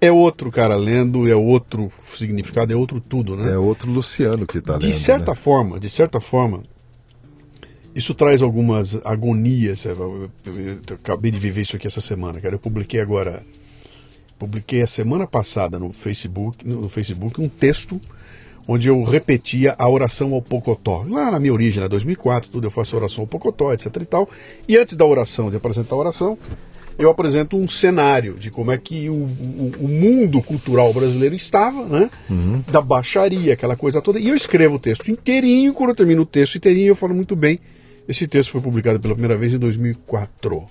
É 0.00 0.10
outro 0.10 0.50
cara 0.50 0.74
lendo, 0.76 1.28
é 1.28 1.36
outro 1.36 1.90
significado, 2.06 2.72
é 2.72 2.76
outro 2.76 2.98
tudo, 3.00 3.36
né? 3.36 3.52
É 3.52 3.58
outro 3.58 3.90
Luciano 3.90 4.46
que 4.46 4.56
está 4.58 4.72
lendo. 4.72 4.82
De 4.82 4.94
certa 4.94 5.32
né? 5.32 5.36
forma, 5.36 5.78
de 5.78 5.90
certa 5.90 6.18
forma, 6.20 6.62
isso 7.94 8.14
traz 8.14 8.42
algumas 8.42 8.94
agonias. 9.04 9.84
Eu, 9.84 10.30
acabei 10.94 11.30
de 11.30 11.38
viver 11.38 11.62
isso 11.62 11.76
aqui 11.76 11.86
essa 11.86 12.00
semana, 12.00 12.40
cara. 12.40 12.54
Eu 12.54 12.58
publiquei 12.58 13.00
agora, 13.00 13.42
publiquei 14.38 14.82
a 14.82 14.86
semana 14.86 15.26
passada 15.26 15.78
no 15.78 15.92
Facebook, 15.92 16.66
no, 16.66 16.88
Facebook 16.88 17.40
um 17.40 17.48
texto 17.48 18.00
onde 18.68 18.88
eu 18.88 19.02
repetia 19.02 19.74
a 19.78 19.88
oração 19.88 20.32
ao 20.34 20.40
Pocotó. 20.42 21.04
Lá 21.08 21.30
na 21.30 21.40
minha 21.40 21.52
origem, 21.52 21.80
lá 21.80 21.88
2004, 21.88 22.50
tudo 22.50 22.66
eu 22.66 22.70
faço 22.70 22.94
oração 22.96 23.22
ao 23.22 23.26
Pocotó, 23.26 23.72
etc 23.72 23.86
e 24.00 24.04
tal. 24.04 24.28
E 24.68 24.76
antes 24.76 24.94
da 24.96 25.04
oração, 25.04 25.50
de 25.50 25.56
apresentar 25.56 25.96
a 25.96 25.98
oração, 25.98 26.38
eu 26.96 27.10
apresento 27.10 27.56
um 27.56 27.66
cenário 27.66 28.34
de 28.34 28.50
como 28.50 28.70
é 28.70 28.78
que 28.78 29.08
o, 29.08 29.14
o- 29.14 29.72
o 29.80 29.88
mundo 29.88 30.40
cultural 30.42 30.92
brasileiro 30.92 31.34
estava, 31.34 31.84
né? 31.86 32.10
Da 32.70 32.80
baixaria, 32.80 33.54
aquela 33.54 33.74
coisa 33.74 34.00
toda. 34.00 34.20
E 34.20 34.28
eu 34.28 34.36
escrevo 34.36 34.76
o 34.76 34.78
texto 34.78 35.10
inteirinho, 35.10 35.72
quando 35.72 35.90
eu 35.90 35.96
termino 35.96 36.22
o 36.22 36.26
texto 36.26 36.56
inteirinho, 36.56 36.88
eu 36.88 36.96
falo 36.96 37.14
muito 37.14 37.34
bem. 37.34 37.58
Esse 38.10 38.26
texto 38.26 38.50
foi 38.50 38.60
publicado 38.60 38.98
pela 38.98 39.14
primeira 39.14 39.38
vez 39.38 39.54
em 39.54 39.58
2004. 39.58 40.66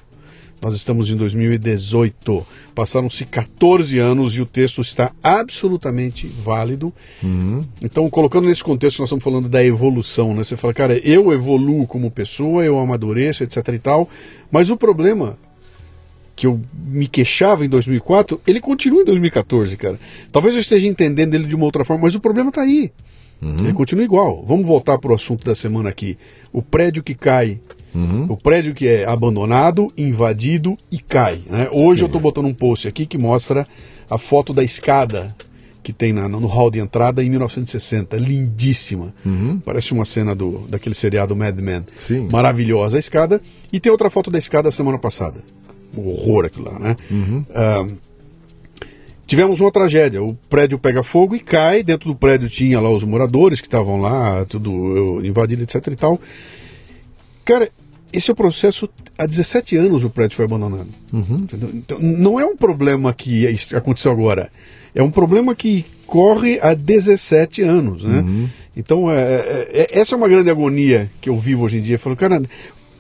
Nós 0.62 0.76
estamos 0.76 1.10
em 1.10 1.16
2018. 1.16 2.46
Passaram-se 2.76 3.24
14 3.24 3.98
anos 3.98 4.36
e 4.36 4.42
o 4.42 4.46
texto 4.46 4.82
está 4.82 5.14
absolutamente 5.24 6.28
válido. 6.28 6.94
Então, 7.82 8.10
colocando 8.10 8.50
nesse 8.50 8.62
contexto, 8.62 9.00
nós 9.00 9.08
estamos 9.08 9.24
falando 9.24 9.48
da 9.48 9.64
evolução, 9.64 10.36
né? 10.36 10.44
Você 10.44 10.58
fala, 10.58 10.74
cara, 10.74 10.98
eu 10.98 11.32
evoluo 11.32 11.88
como 11.88 12.12
pessoa, 12.12 12.66
eu 12.66 12.78
amadureço, 12.78 13.42
etc 13.42 13.66
e 13.70 13.80
tal. 13.80 14.10
Mas 14.52 14.70
o 14.70 14.76
problema 14.76 15.38
que 16.36 16.46
eu 16.46 16.60
me 16.74 17.08
queixava 17.08 17.66
em 17.66 17.70
2004, 17.70 18.42
ele 18.46 18.60
continua 18.60 19.02
em 19.02 19.06
2014, 19.06 19.78
cara. 19.78 19.98
Talvez 20.30 20.56
eu 20.56 20.60
esteja 20.60 20.88
entendendo 20.88 21.36
ele 21.36 21.48
de 21.48 21.56
uma 21.56 21.64
outra 21.64 21.86
forma, 21.86 22.04
mas 22.04 22.16
o 22.16 22.20
problema 22.20 22.50
está 22.50 22.64
aí. 22.64 22.92
Ele 23.42 23.74
continua 23.74 24.04
igual. 24.04 24.44
Vamos 24.46 24.68
voltar 24.68 24.98
para 24.98 25.12
o 25.12 25.16
assunto 25.16 25.46
da 25.46 25.56
semana 25.56 25.90
aqui. 25.90 26.18
O 26.52 26.62
prédio 26.62 27.02
que 27.04 27.16
cai, 27.16 27.60
o 28.30 28.36
prédio 28.38 28.74
que 28.74 28.88
é 28.88 29.06
abandonado, 29.06 29.92
invadido 29.98 30.78
e 30.92 30.98
cai. 31.00 31.42
né? 31.50 31.68
Hoje 31.72 32.04
eu 32.04 32.08
estou 32.08 32.20
botando 32.22 32.46
um 32.46 32.54
post 32.54 32.88
aqui 32.88 33.06
que 33.06 33.18
mostra 33.18 33.66
a 34.10 34.18
foto 34.18 34.54
da 34.54 34.64
escada 34.64 35.36
que 35.82 35.94
tem 35.94 36.12
na- 36.14 36.28
no 36.28 36.46
hall 36.48 36.70
de 36.70 36.78
entrada 36.80 37.24
em 37.24 37.30
1960. 37.30 38.18
Lindíssima. 38.18 39.14
Parece 39.66 39.94
uma 39.94 40.06
cena 40.06 40.36
do, 40.36 40.68
daquele 40.70 40.94
seriado 40.94 41.36
Mad 41.36 41.58
Men. 41.60 41.84
Sim. 41.96 42.28
Maravilhosa 42.32 42.98
a 42.98 43.00
escada. 43.00 43.42
E 43.72 43.80
tem 43.80 43.92
outra 43.92 44.10
foto 44.10 44.30
da 44.30 44.38
escada 44.38 44.64
da 44.64 44.72
semana 44.72 45.00
passada. 45.00 45.42
Um 45.98 46.08
horror 46.10 46.46
aquilo 46.46 46.66
lá, 46.72 46.78
né? 46.78 46.96
Ah, 47.56 47.88
tivemos 49.30 49.60
uma 49.62 49.72
tragédia. 49.72 50.22
O 50.24 50.34
prédio 50.50 50.80
pega 50.80 51.04
fogo 51.04 51.36
e 51.36 51.40
cai. 51.40 51.84
Dentro 51.84 52.10
do 52.10 52.16
prédio 52.16 52.50
tinha 52.50 52.80
lá 52.80 52.90
os 52.90 53.04
moradores 53.04 53.62
que 53.62 53.68
estavam 53.68 54.02
lá, 54.02 54.44
tudo 54.46 55.22
invadido, 55.24 55.62
etc 55.64 55.76
e 55.88 55.96
tal. 55.96 56.20
Cara, 57.46 57.70
esse 58.12 58.30
é 58.30 58.34
o 58.34 58.36
processo. 58.36 58.90
Há 59.18 59.26
17 59.26 59.78
anos 59.78 60.04
o 60.04 60.10
prédio 60.10 60.36
foi 60.36 60.46
abandonado. 60.46 60.88
Entendeu? 61.44 61.70
Então, 61.74 62.00
não 62.00 62.40
é 62.40 62.46
um 62.46 62.58
problema 62.58 63.14
que 63.14 63.46
is- 63.46 63.74
aconteceu 63.74 64.12
agora. 64.12 64.50
É 64.96 65.04
um 65.04 65.12
problema 65.12 65.54
que 65.54 65.86
corre 66.08 66.60
há 66.62 66.74
17 66.74 67.62
anos. 67.62 68.04
Né? 68.04 68.24
Então, 68.76 69.12
é, 69.12 69.16
é- 69.22 69.68
é- 69.94 70.00
essa 70.00 70.16
é 70.16 70.18
uma 70.18 70.28
grande 70.28 70.50
agonia 70.50 71.10
que 71.22 71.30
eu 71.30 71.38
vivo 71.38 71.64
hoje 71.66 71.78
em 71.78 71.82
dia. 71.82 71.96
Eu 71.96 72.00
falo, 72.00 72.16
cara, 72.16 72.42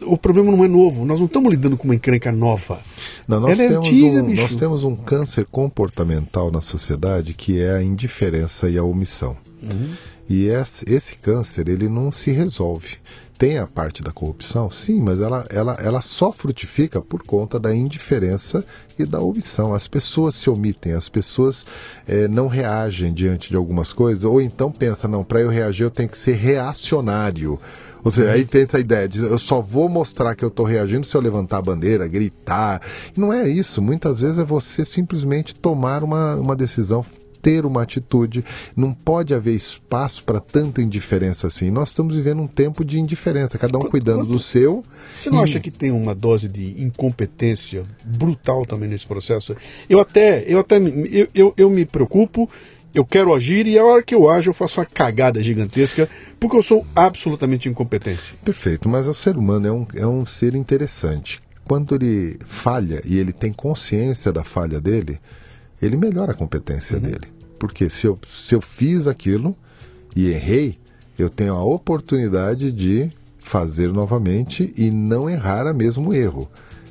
o 0.01 0.17
problema 0.17 0.51
não 0.51 0.63
é 0.63 0.67
novo. 0.67 1.05
Nós 1.05 1.19
não 1.19 1.27
estamos 1.27 1.51
lidando 1.51 1.77
com 1.77 1.85
uma 1.85 1.95
encrenca 1.95 2.31
nova. 2.31 2.79
Não, 3.27 3.39
nós, 3.39 3.59
Ela 3.59 3.63
é 3.63 3.67
temos 3.69 3.87
antiga, 3.87 4.23
um, 4.23 4.25
bicho. 4.25 4.41
nós 4.41 4.55
temos 4.55 4.83
um 4.83 4.95
câncer 4.95 5.45
comportamental 5.45 6.51
na 6.51 6.61
sociedade 6.61 7.33
que 7.33 7.61
é 7.61 7.75
a 7.75 7.83
indiferença 7.83 8.69
e 8.69 8.77
a 8.77 8.83
omissão. 8.83 9.37
Uhum. 9.61 9.93
E 10.29 10.45
esse, 10.45 11.17
câncer, 11.17 11.67
ele 11.67 11.89
não 11.89 12.11
se 12.11 12.29
resolve. 12.29 12.97
Tem 13.35 13.57
a 13.57 13.65
parte 13.65 14.03
da 14.03 14.11
corrupção, 14.11 14.69
sim, 14.69 15.01
mas 15.01 15.21
ela, 15.21 15.47
ela, 15.49 15.73
ela 15.81 16.01
só 16.01 16.31
frutifica 16.31 17.01
por 17.01 17.23
conta 17.23 17.59
da 17.59 17.73
indiferença 17.73 18.63
e 18.97 19.05
da 19.05 19.21
omissão. 19.21 19.73
As 19.73 19.87
pessoas 19.87 20.35
se 20.35 20.49
omitem, 20.49 20.91
as 20.91 21.09
pessoas 21.09 21.65
eh, 22.07 22.27
não 22.27 22.47
reagem 22.47 23.11
diante 23.11 23.49
de 23.49 23.55
algumas 23.55 23.91
coisas, 23.91 24.23
ou 24.23 24.39
então 24.39 24.71
pensa, 24.71 25.07
não, 25.07 25.23
para 25.23 25.39
eu 25.39 25.49
reagir 25.49 25.85
eu 25.85 25.89
tenho 25.89 26.09
que 26.09 26.17
ser 26.17 26.35
reacionário. 26.35 27.57
Ou 28.03 28.11
seja, 28.11 28.31
aí 28.31 28.45
pensa 28.45 28.77
a 28.77 28.79
ideia 28.79 29.07
de 29.07 29.19
eu 29.19 29.37
só 29.37 29.61
vou 29.61 29.89
mostrar 29.89 30.35
que 30.35 30.43
eu 30.43 30.49
estou 30.49 30.65
reagindo 30.65 31.05
se 31.05 31.15
eu 31.15 31.21
levantar 31.21 31.57
a 31.57 31.61
bandeira, 31.61 32.07
gritar. 32.07 32.81
E 33.15 33.19
não 33.19 33.31
é 33.33 33.47
isso. 33.47 33.81
Muitas 33.81 34.21
vezes 34.21 34.39
é 34.39 34.43
você 34.43 34.85
simplesmente 34.85 35.53
tomar 35.55 36.03
uma, 36.03 36.35
uma 36.35 36.55
decisão, 36.55 37.05
ter 37.41 37.65
uma 37.65 37.81
atitude. 37.83 38.43
Não 38.75 38.93
pode 38.93 39.33
haver 39.33 39.53
espaço 39.55 40.23
para 40.23 40.39
tanta 40.39 40.81
indiferença 40.81 41.47
assim. 41.47 41.69
Nós 41.71 41.89
estamos 41.89 42.15
vivendo 42.17 42.41
um 42.41 42.47
tempo 42.47 42.83
de 42.83 42.99
indiferença, 42.99 43.57
cada 43.57 43.77
um 43.77 43.81
cuidando 43.81 44.25
do 44.25 44.39
seu. 44.39 44.83
Você 45.17 45.29
não 45.29 45.39
E- 45.39 45.43
acha 45.43 45.59
que 45.59 45.71
tem 45.71 45.91
uma 45.91 46.13
dose 46.15 46.47
de 46.47 46.81
incompetência 46.83 47.83
brutal 48.05 48.65
também 48.65 48.89
nesse 48.89 49.07
processo? 49.07 49.55
Eu 49.89 49.99
até, 49.99 50.43
eu 50.47 50.59
até 50.59 50.77
eu, 50.77 51.27
eu, 51.33 51.53
eu 51.57 51.69
me 51.69 51.85
preocupo, 51.85 52.49
eu 52.93 53.05
quero 53.05 53.33
agir 53.33 53.67
e 53.67 53.77
a 53.77 53.85
hora 53.85 54.03
que 54.03 54.15
eu 54.15 54.29
ajo 54.29 54.49
eu 54.49 54.53
faço 54.53 54.79
uma 54.79 54.85
cagada 54.85 55.41
gigantesca 55.41 56.09
porque 56.39 56.57
eu 56.57 56.61
sou 56.61 56.85
absolutamente 56.95 57.69
incompetente. 57.69 58.35
Perfeito, 58.43 58.89
mas 58.89 59.07
o 59.07 59.13
ser 59.13 59.37
humano 59.37 59.67
é 59.67 59.71
um, 59.71 59.87
é 59.95 60.07
um 60.07 60.25
ser 60.25 60.55
interessante. 60.55 61.39
Quando 61.65 61.95
ele 61.95 62.39
falha 62.45 63.01
e 63.05 63.17
ele 63.17 63.31
tem 63.31 63.53
consciência 63.53 64.31
da 64.31 64.43
falha 64.43 64.81
dele, 64.81 65.19
ele 65.81 65.95
melhora 65.95 66.31
a 66.31 66.35
competência 66.35 66.99
dele. 66.99 67.27
Porque 67.59 67.89
se 67.89 68.07
eu, 68.07 68.17
se 68.27 68.55
eu 68.55 68.61
fiz 68.61 69.05
aquilo 69.05 69.55
e 70.15 70.29
errei, 70.29 70.79
eu 71.17 71.29
tenho 71.29 71.53
a 71.53 71.63
oportunidade 71.63 72.71
de 72.71 73.11
fazer 73.37 73.91
novamente 73.91 74.73
e 74.77 74.89
não 74.89 75.29
errar 75.29 75.65
o 75.67 75.75
mesmo 75.75 76.13
erro. 76.13 76.49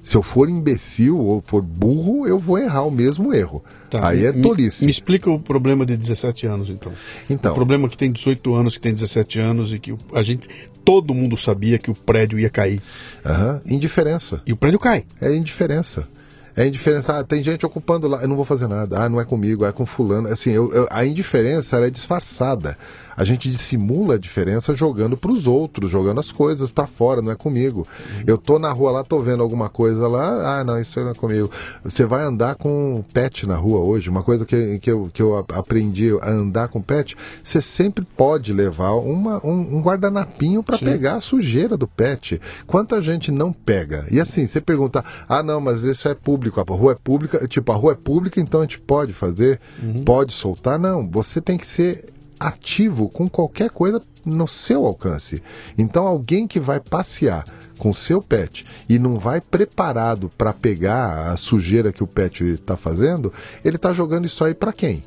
Se 0.09 0.17
eu 0.17 0.23
for 0.23 0.49
imbecil 0.49 1.19
ou 1.19 1.43
for 1.43 1.61
burro, 1.61 2.27
eu 2.27 2.39
vou 2.39 2.59
errar 2.59 2.83
o 2.85 2.91
mesmo 2.91 3.35
erro. 3.35 3.63
Aí 3.93 4.25
é 4.25 4.33
me- 4.33 4.41
tolice. 4.41 4.87
Me, 4.87 4.91
explica 4.91 5.31
o 5.31 5.39
problema 5.39 5.85
de 5.85 5.99
17 5.99 6.47
anos 6.47 6.71
então. 6.71 6.93
Então, 7.29 7.53
O 7.53 7.55
problema 7.55 7.89
que 7.91 7.97
tem 7.99 8.11
18 8.11 8.55
anos, 8.55 8.75
que 8.77 8.81
tem 8.83 8.95
17 8.95 9.39
anos 9.39 9.71
e 9.71 9.79
que 9.79 9.95
a 10.15 10.23
gente 10.23 10.49
todo 10.83 11.13
mundo 11.13 11.37
sabia 11.37 11.79
que 11.79 11.91
o 11.91 11.95
prédio 11.95 12.39
ia 12.39 12.49
cair. 12.49 12.81
aham, 13.23 13.61
indiferença. 13.67 14.41
E 14.47 14.53
o 14.53 14.57
prédio 14.57 14.79
cai. 14.79 15.05
É 15.21 15.35
indiferença. 15.35 16.09
É 16.57 16.67
indiferença. 16.67 17.19
Ah, 17.19 17.23
tem 17.23 17.45
gente 17.45 17.67
ocupando 17.67 18.09
lá, 18.09 18.23
eu 18.23 18.29
não 18.29 18.35
vou 18.37 18.47
fazer 18.47 18.67
nada. 18.67 18.99
Ah, 19.05 19.09
não 19.11 19.21
é 19.21 19.27
comigo, 19.27 19.65
é 19.67 19.73
com 19.73 19.85
fulano. 19.85 20.29
Assim, 20.29 20.51
eu- 20.53 20.73
eu- 20.73 20.89
a 20.91 21.05
indiferença 21.05 21.77
é 21.87 21.91
disfarçada. 21.91 22.79
A 23.19 23.25
gente 23.25 23.51
dissimula 23.51 24.15
a 24.15 24.19
diferença 24.19 24.77
jogando 24.77 25.17
para 25.17 25.33
os 25.33 25.49
outros, 25.49 25.91
jogando 25.91 26.21
as 26.21 26.31
coisas 26.31 26.71
para 26.71 26.87
fora, 26.87 27.21
não 27.21 27.33
é 27.33 27.35
comigo. 27.35 27.85
Eu 28.25 28.39
tô 28.39 28.61
na 28.61 28.71
rua 28.71 28.93
lá, 28.93 29.03
tô 29.03 29.21
vendo 29.21 29.43
alguma 29.43 29.69
coisa 29.69 30.07
lá, 30.07 30.61
ah, 30.61 30.63
não, 30.63 30.81
isso 30.81 31.01
não 31.01 31.11
é 31.11 31.15
comigo. 31.15 31.51
Você 31.83 32.07
vai 32.07 32.23
andar 32.23 32.55
com 32.55 33.05
pet 33.13 33.45
na 33.45 33.57
rua 33.57 33.81
hoje, 33.81 34.09
uma 34.09 34.23
coisa 34.23 34.47
que, 34.47 34.79
que, 34.79 34.89
eu, 34.89 35.11
que 35.13 35.21
eu 35.21 35.37
aprendi 35.37 36.17
a 36.21 36.31
andar 36.31 36.69
com 36.69 36.81
pet, 36.81 37.17
você 37.43 37.61
sempre 37.61 38.05
pode 38.05 38.53
levar 38.53 38.93
uma, 38.93 39.45
um, 39.45 39.79
um 39.79 39.83
guardanapinho 39.83 40.63
para 40.63 40.79
pegar 40.79 41.15
a 41.15 41.21
sujeira 41.21 41.77
do 41.77 41.89
pet. 41.89 42.41
Quanta 42.69 43.03
gente 43.03 43.33
não 43.33 43.53
pega? 43.53 44.07
E 44.13 44.21
assim, 44.21 44.47
você 44.47 44.61
pergunta, 44.61 45.05
ah, 45.29 45.43
não, 45.43 45.61
mas 45.61 45.83
isso 45.83 46.09
é 46.09 46.15
público, 46.15 46.61
a 46.61 46.65
rua 46.73 46.93
é 46.93 46.95
pública, 46.95 47.49
tipo, 47.49 47.73
a 47.73 47.75
rua 47.75 47.95
é 47.95 47.97
pública, 47.97 48.41
então 48.41 48.61
a 48.61 48.63
gente 48.63 48.79
pode 48.79 49.13
fazer, 49.13 49.59
pode 50.05 50.33
soltar? 50.33 50.79
Não, 50.79 51.05
você 51.11 51.41
tem 51.41 51.59
que 51.59 51.67
ser 51.67 52.17
ativo 52.39 53.09
com 53.09 53.29
qualquer 53.29 53.71
coisa 53.71 54.01
no 54.25 54.47
seu 54.47 54.85
alcance. 54.85 55.43
Então, 55.77 56.07
alguém 56.07 56.47
que 56.47 56.61
vai 56.61 56.81
passear 56.81 57.45
com 57.79 57.93
seu 57.93 58.21
pet 58.21 58.67
e 58.89 58.99
não 58.99 59.19
vai 59.19 59.41
preparado 59.41 60.31
para 60.37 60.53
pegar 60.53 61.31
a 61.31 61.37
sujeira 61.37 61.93
que 61.93 62.03
o 62.03 62.07
pet 62.07 62.45
está 62.45 62.77
fazendo, 62.77 63.33
ele 63.65 63.77
está 63.77 63.93
jogando 63.93 64.27
isso 64.27 64.45
aí 64.45 64.53
para 64.53 64.73
quem? 64.73 65.05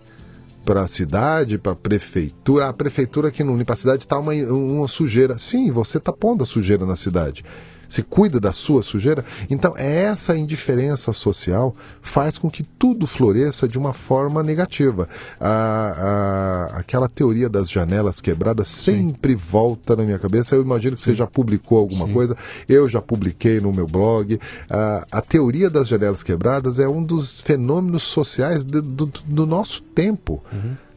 Para 0.63 0.81
a 0.83 0.87
cidade, 0.87 1.57
para 1.57 1.73
a 1.73 1.75
prefeitura. 1.75 2.69
A 2.69 2.73
prefeitura 2.73 3.31
que 3.31 3.43
não 3.43 3.57
limpa 3.57 3.73
a 3.73 3.77
cidade 3.77 4.03
está 4.03 4.17
uma, 4.17 4.33
uma 4.33 4.87
sujeira. 4.87 5.37
Sim, 5.37 5.71
você 5.71 5.97
está 5.97 6.13
pondo 6.13 6.43
a 6.43 6.45
sujeira 6.45 6.85
na 6.85 6.95
cidade. 6.95 7.43
Você 7.91 8.01
cuida 8.01 8.39
da 8.39 8.53
sua 8.53 8.81
sujeira. 8.81 9.25
Então, 9.49 9.73
essa 9.75 10.37
indiferença 10.37 11.11
social 11.11 11.75
faz 12.01 12.37
com 12.37 12.49
que 12.49 12.63
tudo 12.63 13.05
floresça 13.05 13.67
de 13.67 13.77
uma 13.77 13.91
forma 13.93 14.41
negativa. 14.41 15.09
A, 15.39 16.69
a- 16.71 16.79
aquela 16.79 17.09
teoria 17.09 17.49
das 17.49 17.69
janelas 17.69 18.21
quebradas 18.21 18.67
sempre 18.69 19.35
volta 19.35 19.95
na 19.95 20.03
minha 20.03 20.17
cabeça. 20.19 20.55
Eu 20.55 20.61
imagino 20.61 20.95
que 20.95 21.01
você 21.01 21.13
já 21.13 21.27
publicou 21.27 21.77
alguma 21.79 22.05
coisa. 22.13 22.37
Eu 22.67 22.87
já 22.87 23.01
publiquei 23.01 23.59
no 23.59 23.73
meu 23.73 23.87
blog. 23.87 24.39
A, 24.69 25.05
a 25.11 25.21
teoria 25.21 25.69
das 25.69 25.87
janelas 25.87 26.23
quebradas 26.23 26.79
é 26.79 26.87
um 26.87 27.03
dos 27.03 27.41
fenômenos 27.41 28.03
sociais 28.03 28.63
de- 28.63 28.81
do, 28.81 29.07
do 29.25 29.45
nosso 29.45 29.81
tempo. 29.81 30.41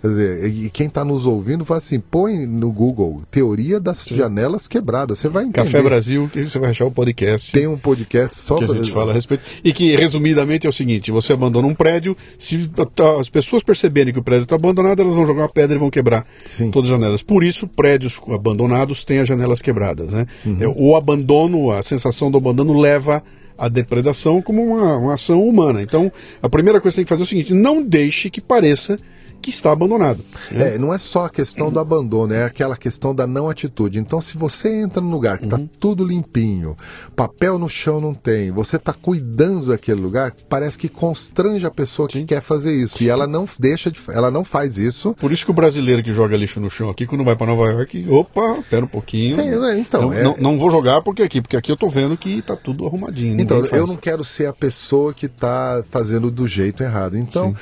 Quer 0.04 0.08
dizer, 0.08 0.44
e 0.44 0.68
quem 0.68 0.86
está 0.86 1.02
nos 1.02 1.26
ouvindo 1.26 1.64
fala 1.64 1.78
assim, 1.78 1.98
põe 1.98 2.44
no 2.46 2.70
Google 2.70 3.22
teoria 3.30 3.80
das 3.80 4.04
janelas 4.04 4.68
quebradas. 4.68 5.18
Você 5.18 5.30
vai 5.30 5.44
entender. 5.44 5.64
Café 5.64 5.82
Brasil, 5.82 6.28
que 6.30 6.44
você 6.44 6.58
vai 6.58 6.68
achar 6.72 6.84
o 6.84 6.90
podcast. 6.90 7.50
Tem 7.50 7.66
um 7.66 7.78
podcast 7.78 8.36
só 8.36 8.56
que 8.56 8.64
a 8.64 8.74
gente 8.74 8.92
fala 8.92 9.12
a 9.12 9.14
respeito. 9.14 9.42
E 9.64 9.72
que, 9.72 9.96
resumidamente, 9.96 10.66
é 10.66 10.68
o 10.68 10.72
seguinte: 10.74 11.10
você 11.10 11.32
abandona 11.32 11.66
um 11.66 11.74
prédio, 11.74 12.14
se 12.38 12.68
tá- 12.68 13.18
as 13.18 13.30
pessoas 13.30 13.62
perceberem 13.62 14.12
que 14.12 14.18
o 14.18 14.22
prédio 14.22 14.42
está 14.42 14.56
abandonado, 14.56 15.00
elas 15.00 15.14
vão 15.14 15.26
jogar 15.26 15.44
uma 15.44 15.48
pedra 15.48 15.76
e 15.76 15.78
vão 15.78 15.88
quebrar 15.88 16.26
Sim. 16.44 16.70
todas 16.70 16.90
as 16.90 16.98
janelas. 16.98 17.22
Por 17.22 17.42
isso, 17.42 17.66
prédios 17.66 18.20
abandonados 18.28 19.04
têm 19.04 19.20
as 19.20 19.28
janelas 19.28 19.62
quebradas. 19.62 20.12
Né? 20.12 20.26
Uhum. 20.44 20.56
É, 20.60 20.68
o 20.68 20.96
abandono, 20.96 21.70
a 21.70 21.82
sensação 21.82 22.30
do 22.30 22.36
abandono 22.36 22.78
leva 22.78 23.22
à 23.56 23.70
depredação 23.70 24.42
como 24.42 24.62
uma, 24.62 24.98
uma 24.98 25.14
ação 25.14 25.48
humana. 25.48 25.80
Então, 25.80 26.12
a 26.42 26.48
primeira 26.50 26.78
coisa 26.78 26.92
que 26.92 26.96
você 26.96 27.00
tem 27.00 27.04
que 27.06 27.08
fazer 27.08 27.22
é 27.22 27.24
o 27.24 27.26
seguinte: 27.26 27.54
não 27.54 27.82
deixe 27.82 28.28
que 28.28 28.42
pareça 28.42 28.98
que 29.44 29.50
está 29.50 29.70
abandonado. 29.72 30.24
né? 30.50 30.74
É, 30.74 30.78
não 30.78 30.92
é 30.92 30.98
só 30.98 31.26
a 31.26 31.30
questão 31.30 31.70
do 31.70 31.78
abandono, 31.78 32.32
é 32.32 32.44
aquela 32.44 32.76
questão 32.76 33.14
da 33.14 33.26
não 33.26 33.48
atitude. 33.50 33.98
Então, 33.98 34.20
se 34.20 34.36
você 34.38 34.74
entra 34.82 35.00
num 35.02 35.10
lugar 35.10 35.36
que 35.38 35.44
está 35.44 35.56
Uhum. 35.58 35.68
tudo 35.78 36.04
limpinho, 36.04 36.76
papel 37.14 37.58
no 37.58 37.68
chão 37.68 38.00
não 38.00 38.14
tem, 38.14 38.50
você 38.50 38.76
está 38.76 38.92
cuidando 38.92 39.66
daquele 39.66 40.00
lugar, 40.00 40.34
parece 40.48 40.78
que 40.78 40.88
constrange 40.88 41.66
a 41.66 41.70
pessoa 41.70 42.08
que 42.08 42.24
quer 42.24 42.40
fazer 42.40 42.74
isso. 42.74 43.02
E 43.02 43.08
ela 43.08 43.26
não 43.26 43.46
deixa 43.58 43.90
de, 43.90 44.00
ela 44.08 44.30
não 44.30 44.44
faz 44.44 44.78
isso. 44.78 45.14
Por 45.14 45.30
isso 45.32 45.44
que 45.44 45.50
o 45.50 45.54
brasileiro 45.54 46.02
que 46.02 46.12
joga 46.12 46.36
lixo 46.36 46.60
no 46.60 46.70
chão 46.70 46.88
aqui, 46.88 47.06
quando 47.06 47.24
vai 47.24 47.36
para 47.36 47.46
Nova 47.46 47.70
York, 47.70 48.06
opa, 48.08 48.58
pera 48.70 48.84
um 48.84 48.88
pouquinho. 48.88 49.34
Sim, 49.36 49.50
né, 49.58 49.78
então, 49.78 50.02
não, 50.02 50.12
é- 50.12 50.22
não, 50.22 50.36
não 50.38 50.58
vou 50.58 50.70
jogar 50.70 51.02
porque 51.02 51.22
aqui, 51.22 51.40
porque 51.42 51.56
aqui 51.56 51.70
eu 51.70 51.76
tô 51.76 51.88
vendo 51.88 52.16
que 52.16 52.40
tá 52.42 52.56
tudo 52.56 52.86
arrumadinho. 52.86 53.38
Então, 53.40 53.64
eu 53.66 53.86
não 53.86 53.96
quero 53.96 54.24
ser 54.24 54.46
a 54.46 54.52
pessoa 54.52 55.12
que 55.12 55.26
está 55.26 55.84
fazendo 55.90 56.30
do 56.30 56.48
jeito 56.48 56.82
errado. 56.82 57.16
Então, 57.18 57.54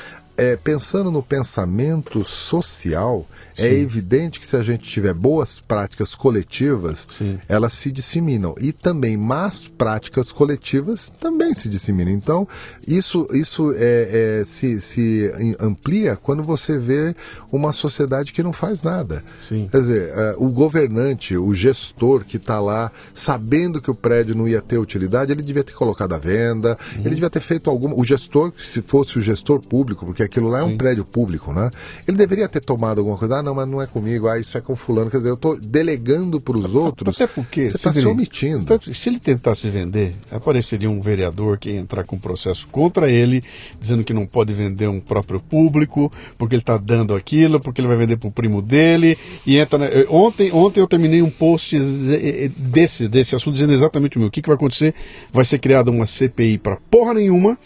é, 0.43 0.57
pensando 0.57 1.11
no 1.11 1.23
pensamento 1.23 2.25
social, 2.25 3.27
é 3.57 3.69
Sim. 3.69 3.75
evidente 3.83 4.41
que 4.41 4.47
se 4.47 4.57
a 4.57 4.63
gente 4.63 4.89
tiver 4.89 5.13
boas 5.13 5.61
práticas 5.61 6.15
coletivas, 6.15 7.07
Sim. 7.17 7.39
elas 7.49 7.75
se 7.75 7.93
disseminam. 7.93 8.55
E 8.59 8.73
também 8.73 9.17
más 9.17 9.67
práticas 9.69 10.33
coletivas 10.33 11.13
também 11.21 11.53
se 11.55 11.69
disseminam. 11.69 12.13
Então, 12.13 12.49
isso, 12.89 13.29
isso 13.33 13.73
é, 13.77 14.41
é, 14.41 14.45
se, 14.45 14.81
se 14.81 15.31
amplia 15.61 16.17
quando 16.17 16.43
você 16.43 16.79
vê 16.79 17.15
uma 17.53 17.73
sociedade 17.73 18.33
que 18.33 18.43
não 18.43 18.53
faz 18.55 18.83
nada. 18.83 19.23
Sim. 19.47 19.69
Quer 19.71 19.81
dizer, 19.81 20.13
eh, 20.17 20.35
o 20.39 20.49
governante, 20.49 21.37
o 21.37 21.55
gestor 21.55 22.25
que 22.25 22.39
está 22.39 22.59
lá, 22.59 22.91
sabendo 23.15 23.81
que 23.83 23.91
o 23.91 23.95
prédio 23.95 24.35
não 24.35 24.49
ia 24.49 24.63
ter 24.63 24.79
utilidade, 24.79 25.31
ele 25.31 25.43
devia 25.43 25.63
ter 25.63 25.75
colocado 25.75 26.15
à 26.15 26.19
venda, 26.19 26.77
Uhum. 26.97 27.03
ele 27.05 27.15
devia 27.17 27.31
ter 27.31 27.41
feito 27.41 27.69
alguma. 27.69 27.95
O 27.95 28.05
gestor, 28.05 28.53
se 28.57 28.81
fosse 28.81 29.19
o 29.19 29.23
gestor 29.23 29.61
público, 29.61 30.07
porque 30.07 30.23
aquilo 30.33 30.49
lá 30.49 30.61
é 30.61 30.63
um 30.63 30.77
prédio 30.77 31.05
público, 31.05 31.53
né? 31.53 31.71
Ele 32.09 32.17
deveria 32.17 32.49
ter 32.49 32.61
tomado 32.61 32.99
alguma 32.99 33.17
coisa. 33.19 33.37
Ah, 33.39 33.43
não, 33.43 33.55
mas 33.55 33.69
não 33.69 33.81
é 33.81 33.87
comigo, 33.87 34.27
ah, 34.27 34.39
isso 34.39 34.57
é 34.57 34.61
com 34.61 34.75
fulano. 34.75 35.11
Quer 35.11 35.19
dizer, 35.19 35.29
eu 35.31 35.35
estou 35.35 35.59
delegando 35.61 36.41
para 36.41 36.57
os 36.57 36.75
outros. 36.75 37.15
Até 37.15 37.27
porque. 37.27 37.67
Você 37.69 37.77
está 37.77 37.93
se 37.93 37.99
Sidney, 38.01 38.13
omitindo. 38.15 38.65
tanto- 38.65 38.93
Se 38.95 39.09
ele 39.09 39.19
tentasse 39.19 39.69
vender, 39.71 40.15
apareceria 40.31 40.91
um 40.91 41.01
vereador 41.01 41.59
que 41.59 41.71
ia 41.71 41.79
entrar 41.79 42.05
com 42.05 42.17
um 42.17 42.19
processo 42.19 42.67
contra 42.69 43.11
ele, 43.11 43.43
dizendo 43.79 44.03
que 44.03 44.15
não 44.15 44.27
pode 44.27 44.53
vender 44.53 44.89
um 44.89 45.01
próprio 45.01 45.39
público, 45.41 46.11
porque 46.39 46.55
ele 46.55 46.63
está 46.63 46.77
dando 46.79 47.15
aquilo, 47.15 47.61
porque 47.61 47.81
ele 47.81 47.89
vai 47.89 47.97
vender 47.97 48.17
para 48.17 48.29
o 48.29 48.33
primo 48.33 48.63
dele. 48.63 49.17
E 49.47 49.59
entra. 49.59 49.79
na- 49.79 49.87
eh, 49.87 50.07
Ontem, 50.09 50.51
ontem 50.53 50.81
eu 50.81 50.87
terminei 50.87 51.21
um 51.23 51.31
post 51.31 51.77
eh, 51.77 51.81
eh, 52.47 52.51
desse, 52.57 53.07
desse 53.09 53.35
assunto 53.37 53.55
dizendo 53.55 53.73
exatamente 53.73 54.17
o 54.17 54.21
meu. 54.21 54.29
O 54.29 54.31
que, 54.31 54.41
que 54.41 54.49
vai 54.49 54.57
acontecer? 54.57 54.95
Vai 55.33 55.45
ser 55.45 55.59
criada 55.59 55.91
uma 55.91 56.07
CPI 56.07 56.59
para 56.59 56.77
porra 56.91 57.15
nenhuma. 57.15 57.59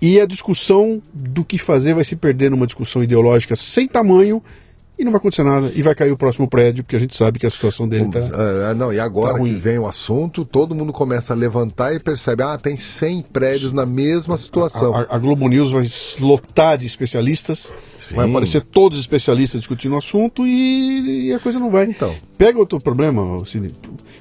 E 0.00 0.20
a 0.20 0.26
discussão 0.26 1.02
do 1.12 1.44
que 1.44 1.58
fazer 1.58 1.94
vai 1.94 2.04
se 2.04 2.16
perder 2.16 2.50
numa 2.50 2.66
discussão 2.66 3.02
ideológica 3.02 3.56
sem 3.56 3.88
tamanho. 3.88 4.42
E 5.02 5.04
não 5.04 5.10
vai 5.10 5.18
acontecer 5.18 5.42
nada. 5.42 5.70
E 5.74 5.82
vai 5.82 5.94
cair 5.94 6.12
o 6.12 6.16
próximo 6.16 6.48
prédio, 6.48 6.84
porque 6.84 6.94
a 6.94 6.98
gente 6.98 7.16
sabe 7.16 7.38
que 7.38 7.46
a 7.46 7.50
situação 7.50 7.88
dele 7.88 8.04
está. 8.04 8.20
Ah, 8.70 8.74
não, 8.74 8.92
e 8.92 9.00
agora 9.00 9.34
tá 9.34 9.40
que 9.40 9.52
vem 9.52 9.78
o 9.78 9.86
assunto, 9.86 10.44
todo 10.44 10.74
mundo 10.74 10.92
começa 10.92 11.32
a 11.32 11.36
levantar 11.36 11.92
e 11.92 11.98
percebe, 11.98 12.42
ah, 12.42 12.56
tem 12.56 12.76
100 12.76 13.22
prédios 13.22 13.72
na 13.72 13.84
mesma 13.84 14.36
situação. 14.36 14.94
A, 14.94 15.06
a 15.10 15.18
Globo 15.18 15.48
News 15.48 15.72
vai 15.72 15.84
lotar 16.20 16.78
de 16.78 16.86
especialistas, 16.86 17.72
Sim. 17.98 18.14
vai 18.14 18.30
aparecer 18.30 18.62
todos 18.62 18.96
os 18.96 19.02
especialistas 19.02 19.60
discutindo 19.60 19.94
o 19.94 19.98
assunto 19.98 20.46
e, 20.46 21.28
e 21.28 21.34
a 21.34 21.40
coisa 21.40 21.58
não 21.58 21.70
vai. 21.70 21.86
Então. 21.86 22.14
Pega 22.38 22.58
outro 22.58 22.80
problema, 22.80 23.44
Cine. 23.44 23.74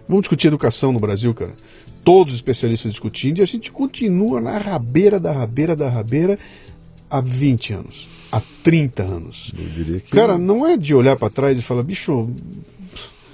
Vamos 0.08 0.24
discutir 0.24 0.48
educação 0.48 0.92
no 0.92 1.00
Brasil, 1.00 1.34
cara. 1.34 1.54
Todos 2.04 2.34
os 2.34 2.40
especialistas 2.40 2.92
discutindo 2.92 3.38
e 3.38 3.42
a 3.44 3.46
gente 3.46 3.72
continua 3.72 4.42
na 4.42 4.58
rabeira 4.58 5.20
da 5.20 5.32
rabeira 5.32 5.76
da 5.76 5.88
rabeira 5.88 6.40
há 7.12 7.22
20 7.22 7.74
anos, 7.74 8.10
há 8.32 8.42
30 8.64 9.04
anos. 9.04 9.52
Eu. 9.88 10.02
Cara, 10.12 10.38
não 10.38 10.66
é 10.66 10.78
de 10.78 10.96
olhar 10.96 11.16
para 11.16 11.30
trás 11.30 11.60
e 11.60 11.62
falar, 11.62 11.84
bicho, 11.84 12.30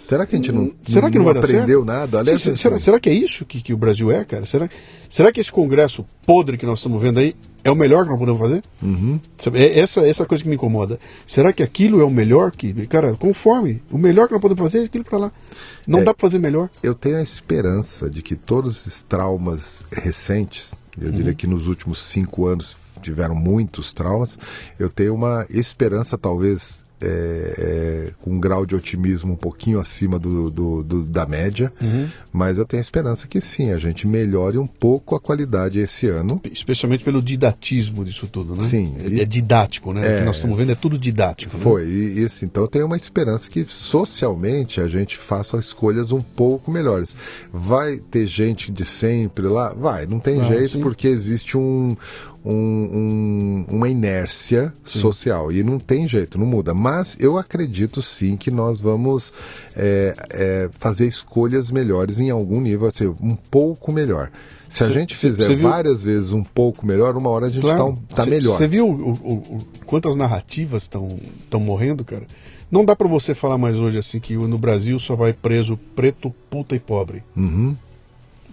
será 0.10 0.26
que 0.26 0.36
a 0.36 0.38
gente 0.40 0.52
não, 0.52 0.72
será 0.88 1.12
que 1.12 1.18
não, 1.18 1.26
vai 1.26 1.34
dar 1.34 1.42
aprendeu 1.44 1.86
nada? 1.86 2.20
Aliás, 2.20 2.42
Sim, 2.42 2.56
será, 2.56 2.80
será 2.80 3.00
que 3.00 3.10
é 3.10 3.14
isso 3.14 3.46
que, 3.46 3.62
que 3.62 3.74
o 3.74 3.78
Brasil 3.78 4.12
é, 4.12 4.24
cara? 4.26 4.46
Será, 4.46 4.70
será 5.10 5.32
que 5.32 5.40
esse 5.40 5.52
congresso 5.52 6.06
podre 6.26 6.58
que 6.58 6.66
nós 6.66 6.80
estamos 6.80 7.02
vendo 7.02 7.20
aí 7.20 7.36
é 7.64 7.70
o 7.72 7.76
melhor 7.76 8.04
que 8.06 8.10
nós 8.10 8.20
podemos 8.20 8.40
fazer? 8.40 8.64
Uhum. 8.82 9.20
É 9.54 9.80
essa, 9.80 10.08
essa 10.08 10.26
coisa 10.26 10.42
que 10.42 10.50
me 10.50 10.56
incomoda. 10.56 10.98
Será 11.26 11.52
que 11.52 11.62
aquilo 11.62 12.00
é 12.00 12.06
o 12.06 12.10
melhor 12.10 12.52
que. 12.52 12.72
Cara, 12.88 13.14
conforme. 13.16 13.82
O 13.92 13.98
melhor 13.98 14.28
que 14.28 14.34
nós 14.34 14.42
podemos 14.42 14.64
fazer 14.64 14.84
é 14.84 14.86
aquilo 14.86 15.04
que 15.04 15.10
está 15.10 15.18
lá. 15.18 15.32
Não 15.86 16.00
É. 16.00 16.04
dá 16.04 16.14
para 16.14 16.22
fazer 16.22 16.40
melhor. 16.40 16.70
eu 16.82 16.96
tenho 16.96 17.18
a 17.18 17.22
esperança 17.22 18.10
de 18.10 18.22
que 18.22 18.36
todos 18.38 18.78
esses 18.78 19.02
traumas 19.02 19.84
recentes, 19.92 20.74
eu 21.00 21.12
diria 21.12 21.34
que 21.34 21.46
nos 21.46 21.68
últimos 21.68 22.00
cinco 22.00 22.48
anos 22.48 22.78
tiveram 23.02 23.36
muitos 23.36 23.94
traumas, 23.94 24.38
eu 24.80 24.90
tenho 24.90 25.14
uma 25.16 25.46
esperança, 25.50 26.18
talvez, 26.18 26.86
é, 27.00 28.08
é, 28.10 28.12
com 28.24 28.32
um 28.32 28.40
grau 28.40 28.66
de 28.66 28.74
otimismo 28.74 29.34
um 29.34 29.36
pouquinho 29.36 29.80
acima 29.80 30.18
do, 30.18 30.50
do- 30.50 30.84
do- 30.84 31.04
da 31.04 31.28
média, 31.28 31.72
mas 32.34 32.58
eu 32.58 32.66
tenho 32.66 32.82
esperança 32.82 33.28
que 33.28 33.40
sim, 33.40 33.70
a 33.72 33.78
gente 33.78 34.08
melhore 34.08 34.58
um 34.58 34.66
pouco 34.66 35.16
a 35.16 35.20
qualidade 35.20 35.78
esse 35.78 36.08
ano. 36.08 36.42
Especialmente 36.52 37.04
pelo 37.04 37.22
didatismo 37.22 38.04
disso 38.04 38.28
tudo, 38.28 38.56
né? 38.56 38.62
Sim. 38.62 38.96
É, 39.00 39.22
é 39.22 39.26
didático, 39.26 39.94
né? 39.94 40.02
O 40.16 40.20
que 40.20 40.26
nós 40.26 40.38
estamos 40.38 40.58
vendo 40.58 40.72
é 40.72 40.76
tudo 40.76 40.98
didático. 40.98 41.56
né? 41.56 41.64
Foi, 41.64 41.86
e, 41.88 42.20
e 42.22 42.26
assim, 42.26 42.48
então 42.48 42.64
eu 42.64 42.68
tenho 42.68 42.88
uma 42.88 42.98
esperança 42.98 43.48
que 43.48 43.64
socialmente 44.08 44.82
a 44.82 44.88
gente 44.88 45.18
faça 45.18 45.58
escolhas 45.60 46.12
um 46.12 46.22
pouco 46.22 46.72
melhores. 46.72 47.16
Vai 47.54 47.98
ter 47.98 48.26
gente 48.26 48.72
de 48.72 48.84
sempre 48.86 49.46
lá? 49.48 49.72
Vai, 49.74 50.08
não 50.08 50.20
tem 50.20 50.44
jeito, 50.48 50.74
sim. 50.74 50.82
porque 50.82 51.08
existe 51.08 51.56
um, 51.58 51.96
um- 52.54 53.66
um- 53.70 53.76
uma 53.76 53.90
inércia 53.90 54.74
social 54.86 55.52
e 55.52 55.64
não 55.64 55.80
tem 55.80 56.08
jeito, 56.08 56.38
não 56.40 56.46
muda. 56.46 56.74
Mas 56.74 57.18
eu 57.20 57.38
acredito 57.38 58.02
sim 58.02 58.36
que 58.38 58.50
nós 58.52 58.80
vamos 58.80 59.34
é, 59.76 60.16
é, 60.32 60.70
fazer 60.80 61.08
escolhas 61.08 61.70
melhores 61.70 62.20
em 62.20 62.30
algum 62.30 62.60
nível, 62.62 62.88
assim, 62.88 63.08
um 63.22 63.36
pouco 63.36 63.92
melhor. 63.92 64.32
Se 64.70 64.84
a 64.84 64.88
Cê- 64.88 64.94
gente 64.94 65.16
cê- 65.16 65.30
fizer 65.30 65.46
cê 65.46 65.56
viu- 65.56 65.70
várias 65.70 66.02
vezes 66.02 66.34
um 66.34 66.44
pouco 66.44 66.86
melhor, 66.86 67.16
uma 67.16 67.30
hora 67.30 67.46
a 67.48 67.50
gente 67.50 67.66
está 67.66 67.92
tá 68.16 68.24
Cê- 68.24 68.30
melhor. 68.30 68.58
Você 68.58 68.68
viu 68.68 68.88
o- 68.90 69.12
o- 69.12 69.34
o- 69.56 69.68
quantas 69.86 70.16
narrativas 70.16 70.84
estão 70.84 71.60
morrendo, 71.60 72.04
cara? 72.04 72.24
Não 72.70 72.84
dá 72.84 72.94
para 72.96 73.08
você 73.08 73.34
falar 73.34 73.58
mais 73.58 73.78
hoje 73.78 73.98
assim 73.98 74.20
que 74.20 74.36
no 74.36 74.58
Brasil 74.58 75.00
só 75.00 75.16
vai 75.16 75.32
preso 75.32 75.78
preto, 75.96 76.34
puta 76.50 76.76
e 76.76 76.80
pobre. 76.80 77.24
Uhum. 77.36 77.76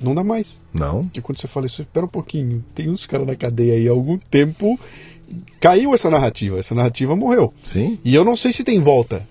Não 0.01 0.15
dá 0.15 0.25
mais. 0.25 0.62
Não? 0.73 1.05
Porque 1.05 1.21
quando 1.21 1.41
você 1.41 1.47
fala 1.47 1.66
isso, 1.66 1.83
espera 1.83 2.07
um 2.07 2.09
pouquinho. 2.09 2.65
Tem 2.75 2.89
uns 2.89 3.07
caras 3.07 3.27
na 3.27 3.37
cadeia 3.37 3.75
aí 3.75 3.89
há 3.89 3.91
algum 3.91 4.19
tempo. 4.19 4.79
Caiu 5.61 5.95
essa 5.95 6.11
narrativa. 6.11 6.59
Essa 6.59 6.75
narrativa 6.75 7.16
morreu. 7.16 7.53
Sim? 7.65 7.99
E 8.05 8.15
eu 8.15 8.25
não 8.25 8.37
sei 8.37 8.53
se 8.53 8.65
tem 8.65 8.81
volta. 8.81 9.27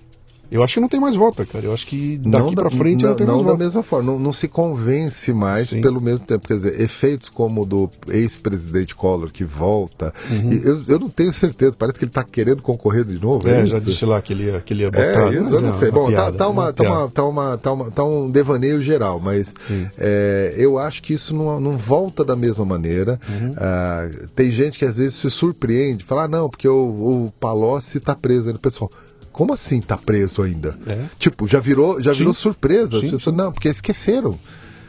Eu 0.54 0.64
acho 0.64 0.76
que 0.76 0.80
não 0.80 0.88
tem 0.88 1.00
mais 1.00 1.16
volta, 1.16 1.46
cara. 1.46 1.66
Eu 1.66 1.74
acho 1.74 1.88
que 1.88 2.18
daqui 2.20 2.54
da- 2.56 2.62
pra 2.62 2.72
frente 2.72 3.02
não, 3.04 3.10
não, 3.10 3.18
tem 3.18 3.26
não 3.26 3.34
mais 3.34 3.46
da 3.46 3.52
volta. 3.52 3.64
mesma 3.66 3.84
forma, 3.84 4.12
não, 4.12 4.20
não 4.20 4.32
se 4.32 4.48
convence 4.48 5.34
mais 5.34 5.70
Sim. 5.70 5.82
pelo 5.82 6.02
mesmo 6.02 6.26
tempo. 6.26 6.48
Quer 6.48 6.54
dizer, 6.56 6.80
efeitos 6.80 7.28
como 7.28 7.64
o 7.64 7.66
do 7.66 7.90
ex-presidente 8.08 8.94
Collor 8.96 9.32
que 9.32 9.44
volta, 9.44 10.14
Uhum. 10.30 10.52
eu, 10.54 10.84
eu 10.88 11.00
não 11.00 11.10
tenho 11.10 11.34
certeza, 11.34 11.74
parece 11.78 11.98
que 11.98 12.06
ele 12.06 12.12
está 12.12 12.24
querendo 12.24 12.62
concorrer 12.62 13.04
de 13.04 13.20
novo. 13.22 13.48
É, 13.50 13.62
É, 13.62 13.66
já 13.66 13.80
disse 13.80 14.06
lá 14.06 14.22
que 14.22 14.32
ele 14.34 14.44
ia, 14.46 14.62
que 14.62 14.74
ele 14.74 14.84
ia 14.84 14.92
botar. 14.92 15.04
É, 15.34 15.34
isso, 15.42 15.56
eu 15.56 15.62
não 15.62 15.70
é 15.70 15.72
sei. 15.72 15.90
uma 15.90 16.00
Bom, 16.00 16.06
tá, 16.06 16.12
piada, 16.12 16.38
tá, 16.38 16.46
é 16.46 16.48
uma, 16.48 16.74
tá, 16.74 16.84
uma, 16.84 17.10
tá, 17.10 17.24
uma, 17.24 17.58
tá, 17.58 17.72
uma, 17.74 17.92
tá 17.92 18.04
um 18.04 18.30
devaneio 18.30 18.82
geral, 18.82 19.20
mas 19.20 19.54
é, 19.98 20.54
eu 20.58 20.78
acho 20.78 21.02
que 21.02 21.14
isso 21.14 21.36
não, 21.36 21.60
não 21.60 21.78
volta 21.78 22.24
da 22.24 22.36
mesma 22.36 22.64
maneira. 22.66 23.20
Uhum. 23.28 23.54
Ah, 23.58 24.08
tem 24.36 24.52
gente 24.52 24.78
que 24.78 24.86
às 24.86 24.98
vezes 24.98 25.16
se 25.16 25.30
surpreende, 25.30 26.04
fala, 26.04 26.24
ah, 26.24 26.28
não, 26.28 26.50
porque 26.50 26.68
o, 26.68 27.26
o 27.28 27.32
Palocci 27.40 27.98
está 27.98 28.16
preso 28.16 28.48
ainda. 28.50 28.60
Pessoal, 28.60 28.90
como 29.34 29.54
assim 29.54 29.80
está 29.80 29.98
preso 29.98 30.44
ainda? 30.44 30.78
É. 30.88 31.06
Tipo, 31.20 31.48
já 31.48 31.60
virou, 31.60 32.02
já 32.02 32.14
Sim. 32.14 32.20
virou 32.20 32.34
surpresa. 32.34 33.02
Sim, 33.02 33.32
Não, 33.32 33.52
porque 33.52 33.68
esqueceram. 33.68 34.40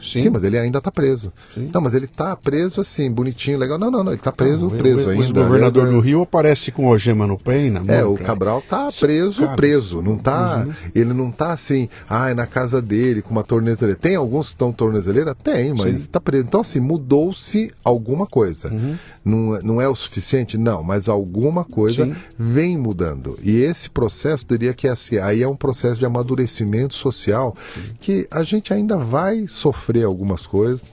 Sim. 0.05 0.21
Sim. 0.21 0.29
mas 0.29 0.43
ele 0.43 0.57
ainda 0.57 0.77
está 0.77 0.91
preso. 0.91 1.31
Sim. 1.53 1.69
Não, 1.73 1.81
mas 1.81 1.93
ele 1.93 2.05
está 2.05 2.35
preso 2.35 2.81
assim, 2.81 3.11
bonitinho, 3.11 3.57
legal. 3.57 3.77
Não, 3.77 3.89
não, 3.91 4.03
não, 4.03 4.11
ele 4.11 4.19
está 4.19 4.31
preso, 4.31 4.67
o- 4.67 4.71
preso 4.71 5.07
o, 5.07 5.11
ainda. 5.11 5.41
O 5.41 5.43
governador 5.43 5.89
do 5.89 5.99
Rio 5.99 6.21
aparece 6.21 6.71
com 6.71 6.87
algema 6.87 7.25
no 7.27 7.37
pé 7.37 7.69
na 7.69 7.83
mão. 7.83 7.93
é, 7.95 8.03
o. 8.03 8.15
Cabral 8.15 8.61
tá 8.61 8.87
preso, 8.99 9.41
Cara, 9.43 9.55
preso. 9.55 10.01
Não 10.01 10.17
tá, 10.17 10.65
Uhum. 10.65 10.73
Ele 10.93 11.13
não 11.13 11.31
tá 11.31 11.53
assim, 11.53 11.89
ah, 12.09 12.29
é 12.29 12.33
na 12.33 12.45
casa 12.47 12.81
dele, 12.81 13.21
com 13.21 13.31
uma 13.31 13.43
tornezeleira. 13.43 13.99
Tem 13.99 14.15
alguns 14.15 14.47
que 14.47 14.53
estão 14.53 14.71
tornezeleira? 14.71 15.33
Tem, 15.35 15.73
mas 15.73 16.01
Sim. 16.01 16.07
tá 16.11 16.19
preso. 16.19 16.45
Então, 16.45 16.61
assim, 16.61 16.79
mudou-se 16.79 17.71
alguma 17.83 18.25
coisa. 18.25 18.69
Uhum. 18.71 18.97
Não, 19.23 19.59
não 19.61 19.81
é 19.81 19.87
o 19.87 19.95
suficiente? 19.95 20.57
Não, 20.57 20.83
mas 20.83 21.07
alguma 21.09 21.63
coisa 21.63 22.05
Sim. 22.05 22.15
vem 22.37 22.77
mudando. 22.77 23.37
E 23.41 23.57
esse 23.57 23.89
processo, 23.89 24.45
diria 24.47 24.73
que 24.73 24.87
é 24.87 24.91
assim, 24.91 25.17
aí 25.17 25.41
é 25.41 25.47
um 25.47 25.55
processo 25.55 25.97
de 25.97 26.05
amadurecimento 26.05 26.93
social 26.95 27.55
que 27.99 28.27
a 28.31 28.43
gente 28.43 28.73
ainda 28.73 28.97
vai 28.97 29.45
sofrer 29.47 29.94
algumas 30.03 30.45
coisas 30.45 30.85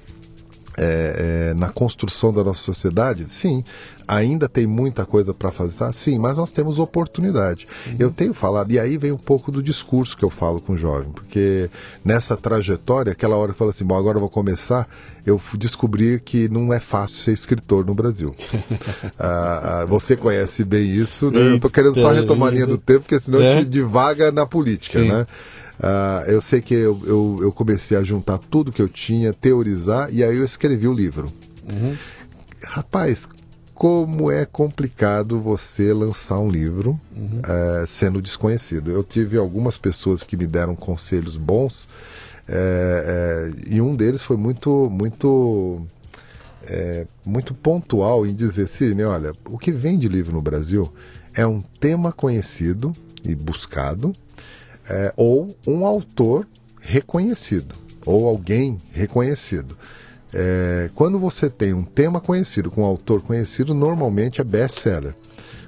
é, 0.77 1.51
é, 1.51 1.55
na 1.55 1.69
construção 1.69 2.33
da 2.33 2.43
nossa 2.43 2.61
sociedade, 2.61 3.27
sim, 3.29 3.62
ainda 4.09 4.49
tem 4.49 4.66
muita 4.66 5.05
coisa 5.05 5.35
para 5.35 5.51
fazer, 5.51 5.93
sim, 5.93 6.19
mas 6.19 6.39
nós 6.39 6.51
temos 6.51 6.79
oportunidade. 6.79 7.66
Eu 7.99 8.11
tenho 8.11 8.33
falado, 8.33 8.73
e 8.73 8.79
aí 8.79 8.97
vem 8.97 9.12
um 9.12 9.19
pouco 9.19 9.53
do 9.53 9.62
discurso 9.62 10.16
que 10.16 10.24
eu 10.24 10.31
falo 10.31 10.61
com 10.61 10.73
o 10.73 10.79
jovem, 10.79 11.11
porque 11.11 11.70
nessa 12.05 12.37
trajetória, 12.37 13.12
aquela 13.12 13.37
hora 13.37 13.53
que 13.53 13.59
fala 13.59 13.70
assim, 13.70 13.85
bom, 13.85 13.97
agora 13.97 14.16
eu 14.16 14.20
vou 14.20 14.31
começar, 14.31 14.89
eu 15.27 15.39
fui 15.39 15.59
descobrir 15.59 16.20
que 16.20 16.49
não 16.49 16.73
é 16.73 16.81
fácil 16.81 17.19
ser 17.19 17.33
escritor 17.33 17.85
no 17.85 17.95
Brasil. 17.95 18.35
Ah, 19.19 19.83
ah, 19.83 19.85
você 19.85 20.16
conhece 20.16 20.65
bem 20.65 20.91
isso, 20.91 21.31
né? 21.31 21.53
Eu 21.53 21.61
tô 21.61 21.70
querendo 21.70 21.99
só 21.99 22.11
retomar 22.11 22.49
a 22.49 22.53
linha 22.53 22.66
do 22.66 22.79
tempo, 22.79 23.01
porque 23.01 23.19
senão 23.20 23.41
É. 23.41 23.59
gente 23.59 23.69
divaga 23.69 24.33
na 24.33 24.47
política, 24.47 25.01
Sim. 25.01 25.09
né? 25.09 25.27
Ah, 25.83 26.23
eu 26.29 26.41
sei 26.41 26.61
que 26.63 26.75
eu, 26.75 27.03
eu, 27.05 27.39
eu 27.43 27.53
comecei 27.53 27.97
a 27.97 28.05
juntar 28.05 28.39
tudo 28.39 28.71
que 28.71 28.81
eu 28.81 28.89
tinha, 28.89 29.33
teorizar, 29.33 30.15
e 30.15 30.23
aí 30.23 30.37
eu 30.37 30.45
escrevi 30.45 30.87
o 30.87 30.93
livro. 30.93 31.33
Rapaz, 32.63 33.29
como 33.75 34.31
é 34.31 34.47
complicado 34.47 35.41
você 35.41 35.93
lançar 35.93 36.39
um 36.39 36.49
livro 36.49 37.01
eh, 37.49 37.85
sendo 37.85 38.23
desconhecido. 38.23 38.93
Eu 38.93 39.03
tive 39.03 39.37
algumas 39.37 39.77
pessoas 39.77 40.23
que 40.23 40.37
me 40.37 40.47
deram 40.47 40.77
conselhos 40.77 41.37
bons, 41.37 41.89
eh, 42.47 43.51
eh, 43.59 43.75
e 43.75 43.81
um 43.81 43.97
deles 43.97 44.23
foi 44.23 44.37
muito, 44.37 44.89
muito, 44.89 45.85
muito 47.25 47.55
pontual 47.55 48.25
em 48.25 48.33
dizer, 48.33 48.69
Sidney, 48.69 49.05
olha, 49.05 49.33
o 49.47 49.59
que 49.59 49.73
vem 49.73 49.99
de 49.99 50.07
livro 50.07 50.33
no 50.33 50.41
Brasil 50.41 50.93
é 51.35 51.45
um 51.45 51.61
tema 51.61 52.13
conhecido 52.13 52.95
e 53.25 53.35
buscado, 53.35 54.15
é, 54.89 55.13
ou 55.17 55.55
um 55.67 55.87
autor 55.87 56.47
reconhecido, 56.81 57.75
ou 58.05 58.29
alguém 58.29 58.79
reconhecido. 58.93 59.77
É, 60.35 60.91
quando 60.95 61.19
você 61.19 61.51
tem 61.51 61.75
um 61.75 61.85
tema 61.85 62.21
conhecido 62.21 62.71
com 62.71 62.83
um 62.83 62.87
autor 62.87 63.21
conhecido, 63.21 63.75
normalmente 63.75 64.41
é 64.41 64.45
best-seller. 64.45 65.15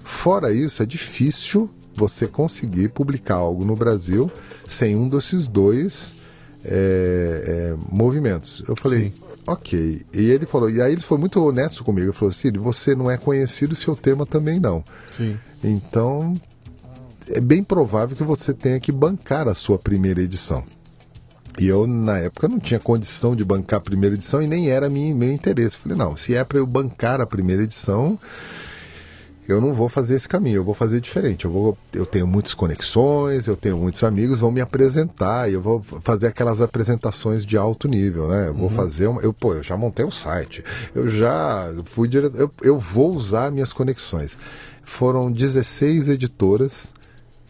Fora 0.03 0.53
isso, 0.53 0.83
é 0.83 0.87
difícil 0.87 1.71
você 1.95 2.27
conseguir 2.27 2.89
publicar 2.89 3.37
algo 3.37 3.65
no 3.65 3.77
Brasil 3.77 4.31
sem 4.67 4.97
um 4.97 5.09
desses 5.09 5.47
dois 5.47 6.17
é, 6.65 7.45
é, 7.47 7.77
movimentos. 7.91 8.65
Eu 8.67 8.75
falei, 8.77 9.13
ok. 9.47 10.03
E 10.13 10.31
ele 10.31 10.47
falou, 10.47 10.71
e 10.71 10.81
aí 10.81 10.93
ele 10.93 11.03
foi 11.03 11.19
muito 11.19 11.43
honesto 11.45 11.85
comigo. 11.85 12.09
Ele 12.09 12.13
falou, 12.13 12.33
Cid, 12.33 12.59
você 12.59 12.95
não 12.95 13.11
é 13.11 13.17
conhecido, 13.17 13.75
seu 13.75 13.95
tema 13.95 14.27
também 14.27 14.59
não. 14.59 14.83
Sim. 15.17 15.39
Então, 15.63 16.35
é 17.31 17.41
bem 17.41 17.63
provável 17.63 18.17
que 18.17 18.23
você 18.23 18.53
tenha 18.53 18.81
que 18.81 18.93
bancar 18.93 19.49
a 19.49 19.55
sua 19.55 19.79
primeira 19.79 20.21
edição. 20.21 20.65
E 21.59 21.69
eu, 21.69 21.87
na 21.87 22.19
época, 22.19 22.49
não 22.49 22.59
tinha 22.59 22.81
condição 22.81 23.37
de 23.37 23.45
bancar 23.45 23.79
a 23.79 23.83
primeira 23.83 24.17
edição 24.17 24.43
e 24.43 24.47
nem 24.47 24.71
era 24.71 24.91
minha, 24.91 25.15
meu 25.15 25.33
interesse. 25.33 25.77
Falei, 25.77 25.97
não, 25.97 26.17
se 26.17 26.35
é 26.35 26.43
para 26.43 26.59
eu 26.59 26.67
bancar 26.67 27.21
a 27.21 27.27
primeira 27.27 27.63
edição, 27.63 28.19
eu 29.47 29.61
não 29.61 29.73
vou 29.73 29.89
fazer 29.89 30.17
esse 30.17 30.29
caminho, 30.29 30.57
eu 30.57 30.65
vou 30.65 30.75
fazer 30.75 31.01
diferente. 31.01 31.45
Eu, 31.45 31.53
vou, 31.53 31.79
eu 31.93 32.05
tenho 32.05 32.27
muitas 32.27 32.55
conexões, 32.55 33.47
eu 33.47 33.57
tenho 33.57 33.77
muitos 33.77 34.03
amigos, 34.03 34.41
vão 34.41 34.51
me 34.51 34.61
apresentar, 34.61 35.49
eu 35.49 35.63
vou 35.63 35.81
fazer 36.03 36.27
aquelas 36.27 36.61
apresentações 36.61 37.47
de 37.47 37.57
alto 37.57 37.87
nível, 37.87 38.27
né? 38.27 38.49
Eu 38.49 38.55
vou 38.55 38.69
fazer 38.69 39.07
uma. 39.07 39.21
Eu, 39.21 39.33
pô, 39.33 39.55
eu 39.55 39.63
já 39.63 39.77
montei 39.77 40.05
um 40.05 40.11
site, 40.11 40.65
eu 40.93 41.09
já 41.09 41.73
fui 41.85 42.09
direto. 42.09 42.37
Eu, 42.37 42.51
eu 42.63 42.79
vou 42.79 43.15
usar 43.15 43.53
minhas 43.53 43.73
conexões. 43.73 44.37
Foram 44.83 45.31
16 45.31 46.09
editoras 46.09 46.93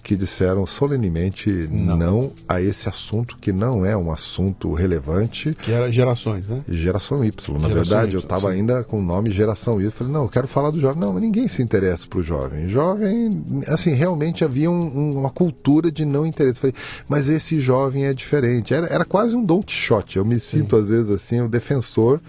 que 0.05 0.14
disseram 0.14 0.66
solenemente 0.66 1.51
não. 1.70 1.97
não. 1.97 2.32
a 2.47 2.60
esse 2.60 2.89
assunto 2.89 3.39
que 3.39 3.51
não 3.51 3.86
é 3.86 3.97
um 3.97 4.12
assunto 4.12 4.74
relevante. 4.74 5.55
Que 5.55 5.72
era 5.72 5.90
gerações, 5.90 6.51
né? 6.51 6.62
Geração 6.68 7.24
Y. 7.24 7.59
Na 7.59 7.68
geração 7.68 7.74
verdade, 7.74 8.12
y, 8.12 8.14
eu 8.14 8.20
estava 8.20 8.51
ainda 8.51 8.85
com 8.85 8.98
o 8.98 9.02
nome 9.02 9.31
Geração 9.31 9.81
Y. 9.81 9.86
Eu 9.86 9.90
falei, 9.90 10.12
não, 10.12 10.24
eu 10.24 10.28
quero 10.28 10.47
falar 10.47 10.70
do 10.70 10.78
jovem. 10.78 11.01
Não, 11.01 11.18
ninguém 11.18 11.48
se 11.48 11.62
interessa 11.62 12.06
para 12.06 12.18
o 12.18 12.22
jovem. 12.22 12.68
Jovem, 12.68 13.43
assim, 13.66 13.94
realmente 13.94 14.44
havia 14.44 14.70
um, 14.70 14.74
um, 14.74 15.18
uma 15.18 15.31
cultura 15.31 15.90
de 15.90 16.05
não 16.05 16.26
interesse. 16.26 16.59
Eu 16.59 16.60
falei, 16.60 16.76
mas 17.09 17.31
esse 17.31 17.59
jovem 17.59 18.05
é 18.05 18.12
diferente. 18.12 18.74
Era, 18.74 18.86
era 18.86 19.05
quase 19.06 19.35
um 19.35 19.43
Don 19.43 19.62
Quixote. 19.62 20.18
Eu 20.18 20.24
me 20.24 20.39
sinto, 20.39 20.76
Sim. 20.76 20.82
às 20.82 20.89
vezes, 20.90 21.10
assim, 21.10 21.40
o 21.40 21.48
defensor 21.48 22.20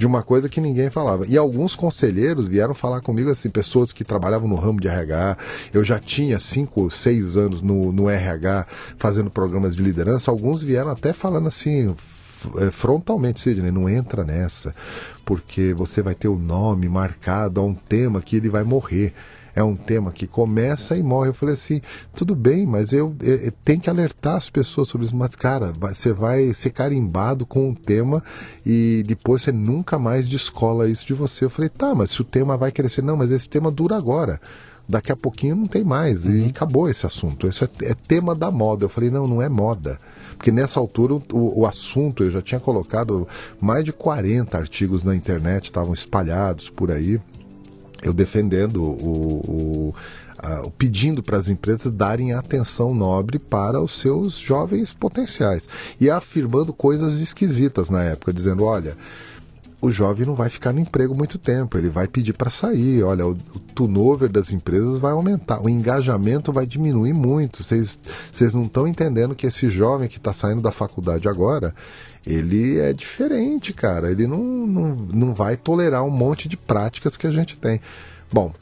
de 0.00 0.06
uma 0.06 0.22
coisa 0.22 0.48
que 0.48 0.62
ninguém 0.62 0.88
falava. 0.88 1.26
E 1.28 1.36
alguns 1.36 1.76
conselheiros 1.76 2.48
vieram 2.48 2.72
falar 2.72 3.02
comigo 3.02 3.28
assim, 3.30 3.50
pessoas 3.50 3.92
que 3.92 4.02
trabalhavam 4.02 4.48
no 4.48 4.54
ramo 4.54 4.80
de 4.80 4.88
RH. 4.88 5.36
Eu 5.74 5.84
já 5.84 5.98
tinha 5.98 6.40
cinco, 6.40 6.90
seis 6.90 7.36
anos 7.36 7.60
no, 7.60 7.92
no 7.92 8.08
RH 8.08 8.66
fazendo 8.96 9.30
programas 9.30 9.76
de 9.76 9.82
liderança. 9.82 10.30
Alguns 10.30 10.62
vieram 10.62 10.90
até 10.90 11.12
falando 11.12 11.48
assim, 11.48 11.94
é, 12.56 12.70
frontalmente, 12.70 13.42
Sidney, 13.42 13.70
não 13.70 13.90
entra 13.90 14.24
nessa, 14.24 14.74
porque 15.22 15.74
você 15.74 16.00
vai 16.00 16.14
ter 16.14 16.28
o 16.28 16.38
nome 16.38 16.88
marcado 16.88 17.60
a 17.60 17.62
um 17.62 17.74
tema 17.74 18.22
que 18.22 18.36
ele 18.36 18.48
vai 18.48 18.64
morrer 18.64 19.12
é 19.60 19.64
um 19.64 19.76
tema 19.76 20.10
que 20.10 20.26
começa 20.26 20.96
e 20.96 21.02
morre. 21.02 21.28
Eu 21.28 21.34
falei 21.34 21.54
assim, 21.54 21.80
tudo 22.14 22.34
bem, 22.34 22.66
mas 22.66 22.92
eu, 22.92 23.14
eu, 23.22 23.36
eu 23.36 23.52
tenho 23.64 23.80
que 23.80 23.90
alertar 23.90 24.36
as 24.36 24.50
pessoas 24.50 24.88
sobre 24.88 25.06
isso. 25.06 25.16
Mas, 25.16 25.30
cara, 25.36 25.72
você 25.72 26.12
vai 26.12 26.52
ser 26.54 26.70
carimbado 26.70 27.46
com 27.46 27.68
um 27.68 27.74
tema 27.74 28.22
e 28.64 29.04
depois 29.06 29.42
você 29.42 29.52
nunca 29.52 29.98
mais 29.98 30.28
descola 30.28 30.88
isso 30.88 31.06
de 31.06 31.14
você. 31.14 31.44
Eu 31.44 31.50
falei, 31.50 31.68
tá, 31.68 31.94
mas 31.94 32.10
se 32.10 32.20
o 32.20 32.24
tema 32.24 32.56
vai 32.56 32.72
crescer, 32.72 33.02
não, 33.02 33.16
mas 33.16 33.30
esse 33.30 33.48
tema 33.48 33.70
dura 33.70 33.96
agora 33.96 34.40
daqui 34.88 35.12
a 35.12 35.16
pouquinho 35.16 35.54
não 35.54 35.66
tem 35.66 35.84
mais. 35.84 36.24
Uhum. 36.24 36.46
E 36.46 36.48
acabou 36.48 36.88
esse 36.88 37.06
assunto. 37.06 37.46
Isso 37.46 37.64
é, 37.64 37.68
é, 37.82 37.94
tema 37.94 38.34
da 38.34 38.50
moda. 38.50 38.84
Eu 38.84 38.88
falei, 38.88 39.08
não, 39.08 39.26
não 39.26 39.40
é 39.40 39.48
moda. 39.48 39.98
Porque 40.36 40.50
nessa 40.50 40.80
altura 40.80 41.14
o, 41.14 41.60
o, 41.60 41.66
assunto, 41.66 42.24
eu 42.24 42.30
já 42.30 42.42
tinha 42.42 42.58
colocado 42.58 43.28
mais 43.60 43.84
de 43.84 43.92
40 43.92 44.56
artigos 44.58 45.04
na 45.04 45.14
internet, 45.14 45.66
estavam 45.66 45.94
espalhados 45.94 46.68
por 46.68 46.90
aí 46.90 47.20
eu 48.02 48.12
defendendo 48.12 48.82
o, 48.82 49.92
o, 49.92 49.94
o 50.64 50.70
pedindo 50.70 51.22
para 51.22 51.36
as 51.36 51.48
empresas 51.48 51.92
darem 51.92 52.32
atenção 52.32 52.94
nobre 52.94 53.38
para 53.38 53.80
os 53.80 53.92
seus 53.92 54.34
jovens 54.34 54.92
potenciais 54.92 55.68
e 56.00 56.08
afirmando 56.08 56.72
coisas 56.72 57.20
esquisitas 57.20 57.90
na 57.90 58.02
época, 58.02 58.32
dizendo, 58.32 58.64
olha, 58.64 58.96
o 59.80 59.90
jovem 59.90 60.26
não 60.26 60.34
vai 60.34 60.50
ficar 60.50 60.72
no 60.72 60.80
emprego 60.80 61.14
muito 61.14 61.38
tempo, 61.38 61.78
ele 61.78 61.88
vai 61.88 62.06
pedir 62.06 62.34
para 62.34 62.50
sair. 62.50 63.02
Olha, 63.02 63.26
o, 63.26 63.30
o 63.30 63.58
turnover 63.74 64.30
das 64.30 64.52
empresas 64.52 64.98
vai 64.98 65.12
aumentar, 65.12 65.62
o 65.62 65.68
engajamento 65.68 66.52
vai 66.52 66.66
diminuir 66.66 67.14
muito. 67.14 67.62
Vocês 67.62 67.98
não 68.52 68.64
estão 68.64 68.86
entendendo 68.86 69.34
que 69.34 69.46
esse 69.46 69.70
jovem 69.70 70.08
que 70.08 70.18
está 70.18 70.34
saindo 70.34 70.60
da 70.60 70.70
faculdade 70.70 71.28
agora, 71.28 71.74
ele 72.26 72.78
é 72.78 72.92
diferente, 72.92 73.72
cara. 73.72 74.10
Ele 74.10 74.26
não, 74.26 74.38
não, 74.38 74.94
não 74.94 75.34
vai 75.34 75.56
tolerar 75.56 76.04
um 76.04 76.10
monte 76.10 76.48
de 76.48 76.56
práticas 76.56 77.16
que 77.16 77.26
a 77.26 77.32
gente 77.32 77.56
tem. 77.56 77.80
Bom, 78.32 78.52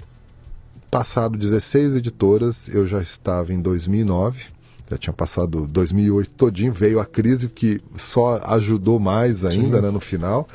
passado 0.91 1.37
16 1.37 1.97
editoras, 1.97 2.69
eu 2.69 2.87
já 2.87 3.03
estava 3.03 3.53
em 3.53 3.61
2009, 3.61 4.45
já 4.91 4.97
tinha 4.97 5.13
passado 5.13 5.67
2008 5.67 6.31
todinho, 6.31 6.73
veio 6.73 7.01
a 7.01 7.05
crise 7.05 7.49
que 7.49 7.81
só 7.97 8.41
ajudou 8.45 8.99
mais 8.99 9.45
ainda 9.45 9.83
né, 9.83 9.91
no 9.91 10.01
final. 10.01 10.49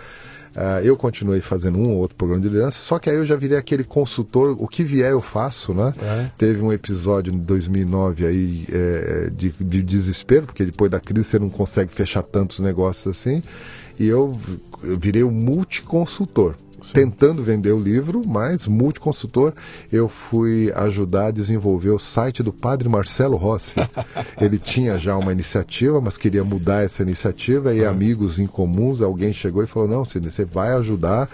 Uh, 0.55 0.85
eu 0.85 0.95
continuei 0.95 1.41
fazendo 1.41 1.80
um 1.80 1.89
ou 1.89 1.97
outro 1.97 2.15
programa 2.15 2.41
de 2.41 2.47
liderança, 2.47 2.77
só 2.77 2.99
que 2.99 3.09
aí 3.09 3.15
eu 3.15 3.25
já 3.25 3.35
virei 3.35 3.57
aquele 3.57 3.84
consultor, 3.84 4.55
o 4.59 4.67
que 4.67 4.84
vier 4.84 5.11
eu 5.11 5.21
faço, 5.21 5.73
né? 5.73 5.93
É. 5.99 6.30
Teve 6.38 6.61
um 6.61 6.71
episódio 6.71 7.34
em 7.34 7.39
2009 7.39 8.25
aí 8.25 8.65
é, 8.71 9.31
de, 9.31 9.49
de 9.49 9.81
desespero, 9.81 10.45
porque 10.45 10.63
depois 10.63 10.91
da 10.91 10.99
crise 10.99 11.27
você 11.27 11.39
não 11.39 11.49
consegue 11.49 11.91
fechar 11.91 12.21
tantos 12.21 12.59
negócios 12.59 13.07
assim, 13.07 13.41
e 13.99 14.07
eu, 14.07 14.31
virei 14.84 15.23
o 15.23 15.30
um 15.30 15.31
multiconsultor. 15.31 16.55
Sim. 16.84 16.93
tentando 16.93 17.41
vender 17.41 17.72
o 17.72 17.80
livro, 17.80 18.22
mas 18.26 18.68
multiconsultor, 18.68 19.53
eu 19.91 20.10
fui 20.10 20.72
ajudar 20.76 21.27
a 21.27 21.31
desenvolver 21.31 21.91
o 21.91 21.99
site 21.99 22.43
do 22.43 22.51
padre 22.51 22.89
Marcelo 22.89 23.38
Rossi. 23.38 23.76
Ele 24.39 24.60
tinha 24.60 24.97
já 24.97 25.18
uma 25.18 25.31
iniciativa, 25.31 26.01
mas 26.01 26.18
queria 26.18 26.43
mudar 26.43 26.84
essa 26.84 27.01
iniciativa 27.01 27.73
e 27.73 27.85
amigos 27.85 28.38
em 28.38 28.47
comuns, 28.47 29.01
alguém 29.01 29.31
chegou 29.31 29.64
e 29.64 29.68
falou: 29.68 29.88
"Não, 29.88 30.05
Sidney, 30.05 30.30
você 30.30 30.45
vai 30.45 30.73
ajudar 30.73 31.30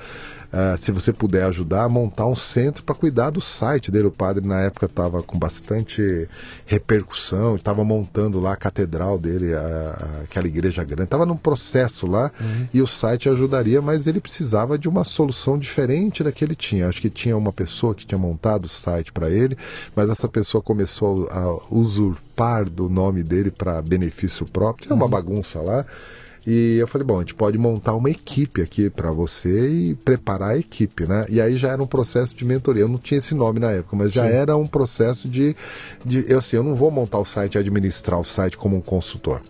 Uh, 0.51 0.75
se 0.79 0.91
você 0.91 1.13
puder 1.13 1.43
ajudar 1.43 1.83
a 1.83 1.89
montar 1.89 2.25
um 2.25 2.35
centro 2.35 2.83
para 2.83 2.95
cuidar 2.95 3.29
do 3.29 3.39
site 3.39 3.91
dele. 3.91 4.07
O 4.07 4.11
padre, 4.11 4.45
na 4.45 4.61
época, 4.61 4.87
estava 4.87 5.21
com 5.21 5.37
bastante 5.37 6.27
repercussão, 6.65 7.55
estava 7.55 7.83
montando 7.83 8.39
lá 8.39 8.53
a 8.53 8.57
catedral 8.57 9.19
dele, 9.19 9.53
a, 9.53 9.59
a, 9.59 10.23
aquela 10.23 10.47
igreja 10.47 10.83
grande. 10.83 11.03
Estava 11.03 11.25
num 11.25 11.37
processo 11.37 12.07
lá 12.07 12.31
uhum. 12.41 12.67
e 12.73 12.81
o 12.81 12.87
site 12.87 13.29
ajudaria, 13.29 13.79
mas 13.79 14.07
ele 14.07 14.19
precisava 14.19 14.75
de 14.75 14.89
uma 14.89 15.03
solução 15.03 15.57
diferente 15.57 16.23
da 16.23 16.31
que 16.31 16.43
ele 16.43 16.55
tinha. 16.55 16.87
Acho 16.87 17.01
que 17.01 17.11
tinha 17.11 17.37
uma 17.37 17.53
pessoa 17.53 17.93
que 17.93 18.05
tinha 18.05 18.17
montado 18.17 18.65
o 18.65 18.69
site 18.69 19.11
para 19.11 19.29
ele, 19.29 19.55
mas 19.95 20.09
essa 20.09 20.27
pessoa 20.27 20.63
começou 20.63 21.27
a 21.29 21.59
usurpar 21.69 22.67
do 22.67 22.89
nome 22.89 23.21
dele 23.21 23.51
para 23.51 23.81
benefício 23.83 24.47
próprio. 24.47 24.87
Tinha 24.87 24.95
uma 24.95 25.05
uhum. 25.05 25.11
bagunça 25.11 25.61
lá. 25.61 25.85
E 26.45 26.77
eu 26.79 26.87
falei, 26.87 27.05
bom, 27.05 27.17
a 27.17 27.19
gente 27.19 27.35
pode 27.35 27.57
montar 27.57 27.93
uma 27.95 28.09
equipe 28.09 28.61
aqui 28.61 28.89
para 28.89 29.11
você 29.11 29.69
e 29.69 29.95
preparar 29.95 30.51
a 30.51 30.57
equipe, 30.57 31.05
né? 31.05 31.25
E 31.29 31.39
aí 31.39 31.57
já 31.57 31.69
era 31.69 31.81
um 31.81 31.87
processo 31.87 32.35
de 32.35 32.45
mentoria. 32.45 32.83
Eu 32.83 32.87
não 32.87 32.97
tinha 32.97 33.17
esse 33.17 33.35
nome 33.35 33.59
na 33.59 33.71
época, 33.71 33.95
mas 33.95 34.11
já 34.11 34.27
Sim. 34.27 34.33
era 34.33 34.57
um 34.57 34.67
processo 34.67 35.27
de, 35.27 35.55
de. 36.05 36.25
Eu 36.27 36.39
assim, 36.39 36.55
eu 36.55 36.63
não 36.63 36.75
vou 36.75 36.89
montar 36.89 37.19
o 37.19 37.25
site 37.25 37.55
e 37.55 37.57
administrar 37.57 38.19
o 38.19 38.25
site 38.25 38.57
como 38.57 38.75
um 38.75 38.81
consultor 38.81 39.41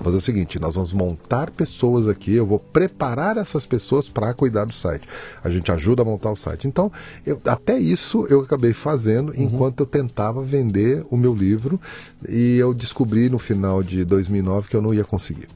fazer 0.00 0.16
o 0.16 0.20
seguinte: 0.20 0.58
nós 0.58 0.74
vamos 0.74 0.92
montar 0.92 1.50
pessoas 1.50 2.08
aqui, 2.08 2.34
eu 2.34 2.46
vou 2.46 2.58
preparar 2.58 3.36
essas 3.36 3.64
pessoas 3.64 4.08
para 4.08 4.32
cuidar 4.32 4.64
do 4.64 4.72
site. 4.72 5.06
A 5.42 5.50
gente 5.50 5.70
ajuda 5.70 6.02
a 6.02 6.04
montar 6.04 6.30
o 6.30 6.36
site. 6.36 6.66
Então, 6.66 6.90
eu, 7.26 7.40
até 7.44 7.78
isso 7.78 8.26
eu 8.30 8.40
acabei 8.40 8.72
fazendo 8.72 9.30
uhum. 9.30 9.42
enquanto 9.42 9.80
eu 9.80 9.86
tentava 9.86 10.42
vender 10.42 11.04
o 11.10 11.16
meu 11.16 11.34
livro 11.34 11.80
e 12.28 12.56
eu 12.56 12.72
descobri 12.72 13.28
no 13.28 13.38
final 13.38 13.82
de 13.82 14.04
2009 14.04 14.68
que 14.68 14.76
eu 14.76 14.82
não 14.82 14.94
ia 14.94 15.04
conseguir. 15.04 15.48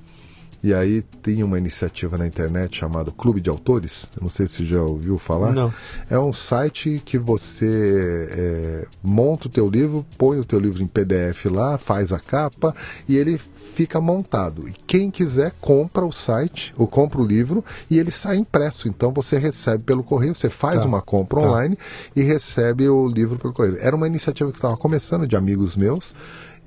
E 0.66 0.74
aí 0.74 1.00
tem 1.22 1.44
uma 1.44 1.58
iniciativa 1.58 2.18
na 2.18 2.26
internet 2.26 2.78
chamada 2.78 3.12
Clube 3.12 3.40
de 3.40 3.48
Autores. 3.48 4.10
Não 4.20 4.28
sei 4.28 4.48
se 4.48 4.66
já 4.66 4.82
ouviu 4.82 5.16
falar. 5.16 5.52
Não. 5.52 5.72
É 6.10 6.18
um 6.18 6.32
site 6.32 7.00
que 7.04 7.16
você 7.16 8.28
é, 8.32 8.86
monta 9.00 9.46
o 9.46 9.48
teu 9.48 9.68
livro, 9.70 10.04
põe 10.18 10.40
o 10.40 10.44
teu 10.44 10.58
livro 10.58 10.82
em 10.82 10.88
PDF 10.88 11.44
lá, 11.44 11.78
faz 11.78 12.10
a 12.10 12.18
capa 12.18 12.74
e 13.08 13.16
ele 13.16 13.40
fica 13.76 14.00
montado. 14.00 14.68
E 14.68 14.72
quem 14.88 15.08
quiser 15.08 15.52
compra 15.60 16.04
o 16.04 16.10
site, 16.10 16.74
ou 16.76 16.88
compra 16.88 17.20
o 17.20 17.24
livro 17.24 17.64
e 17.88 18.00
ele 18.00 18.10
sai 18.10 18.36
impresso. 18.36 18.88
Então 18.88 19.12
você 19.12 19.38
recebe 19.38 19.84
pelo 19.84 20.02
correio, 20.02 20.34
você 20.34 20.50
faz 20.50 20.80
tá. 20.80 20.88
uma 20.88 21.00
compra 21.00 21.42
tá. 21.42 21.46
online 21.46 21.78
e 22.16 22.22
recebe 22.22 22.88
o 22.88 23.06
livro 23.06 23.38
pelo 23.38 23.52
correio. 23.52 23.76
Era 23.78 23.94
uma 23.94 24.08
iniciativa 24.08 24.50
que 24.50 24.58
estava 24.58 24.76
começando 24.76 25.28
de 25.28 25.36
amigos 25.36 25.76
meus. 25.76 26.12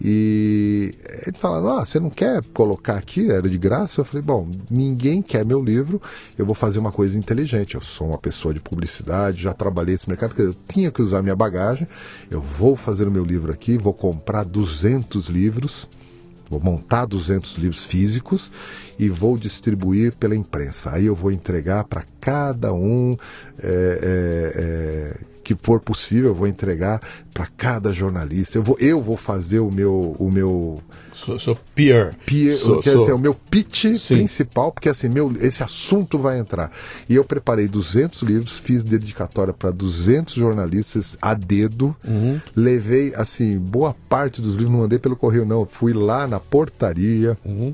E 0.02 0.94
ele 1.26 1.38
falando, 1.38 1.68
ah, 1.70 1.86
você 1.86 2.00
não 2.00 2.10
quer 2.10 2.42
colocar 2.54 2.96
aqui? 2.96 3.30
Era 3.30 3.50
de 3.50 3.58
graça? 3.58 4.02
Eu 4.02 4.06
falei, 4.06 4.22
bom, 4.22 4.50
ninguém 4.70 5.22
quer 5.22 5.46
meu 5.46 5.62
livro, 5.62 6.02
eu 6.38 6.46
vou 6.46 6.56
fazer 6.56 6.80
uma 6.80 6.92
coisa 6.92 7.18
inteligente. 7.18 7.76
Eu 7.76 7.82
sou 7.82 8.08
uma 8.08 8.18
pessoa 8.18 8.54
de 8.54 8.60
publicidade, 8.60 9.44
já 9.44 9.54
trabalhei 9.54 9.94
nesse 9.94 10.08
mercado, 10.08 10.34
eu 10.38 10.56
tinha 10.68 10.92
que 10.92 11.02
usar 11.02 11.22
minha 11.22 11.36
bagagem. 11.36 11.88
Eu 12.32 12.42
vou 12.42 12.76
fazer 12.76 13.08
o 13.08 13.12
meu 13.12 13.26
livro 13.26 13.52
aqui, 13.52 13.78
vou 13.78 13.94
comprar 13.94 14.44
200 14.44 15.28
livros, 15.28 15.90
vou 16.50 16.60
montar 16.60 17.06
200 17.06 17.56
livros 17.56 17.86
físicos 17.86 18.52
e 18.98 19.10
vou 19.10 19.38
distribuir 19.38 20.16
pela 20.16 20.36
imprensa. 20.36 20.92
Aí 20.92 21.06
eu 21.06 21.16
vou 21.16 21.32
entregar 21.32 21.84
para 21.84 22.04
cada 22.20 22.74
um 22.74 23.16
é, 23.62 23.68
é, 23.68 24.54
é, 24.56 25.18
que 25.50 25.56
for 25.64 25.80
possível, 25.80 26.30
eu 26.30 26.36
vou 26.36 26.48
entregar 26.48 27.02
para 27.34 27.48
cada 27.48 27.92
jornalista. 27.92 28.60
Eu 28.60 28.64
vou, 28.64 28.78
eu 28.80 29.02
vou 29.02 29.18
fazer 29.18 29.58
o 29.58 29.72
meu. 29.72 30.16
O 30.20 30.30
meu 30.30 30.80
sou, 31.12 31.40
sou 31.40 31.58
peer. 31.74 32.16
peer 32.24 32.56
sou, 32.56 32.80
quer 32.80 32.92
sou. 32.92 33.02
dizer, 33.02 33.14
o 33.14 33.18
meu 33.18 33.34
pitch 33.34 33.98
Sim. 33.98 34.18
principal, 34.18 34.72
porque 34.72 34.90
assim, 34.90 35.10
meu, 35.10 35.34
esse 35.40 35.64
assunto 35.64 36.20
vai 36.20 36.38
entrar. 36.38 36.72
E 37.10 37.16
eu 37.16 37.24
preparei 37.24 37.68
200 37.68 38.22
livros, 38.22 38.60
fiz 38.60 38.84
dedicatória 38.84 39.52
para 39.52 39.72
200 39.72 40.36
jornalistas 40.36 41.18
a 41.20 41.34
dedo, 41.34 41.96
uhum. 42.08 42.40
levei, 42.56 43.12
assim, 43.16 43.58
boa 43.58 43.96
parte 44.08 44.42
dos 44.42 44.54
livros, 44.54 44.72
não 44.72 44.82
mandei 44.82 45.00
pelo 45.00 45.16
correio, 45.16 45.46
não. 45.46 45.66
Fui 45.66 45.94
lá 45.94 46.28
na 46.28 46.40
portaria. 46.40 47.36
Uhum 47.44 47.74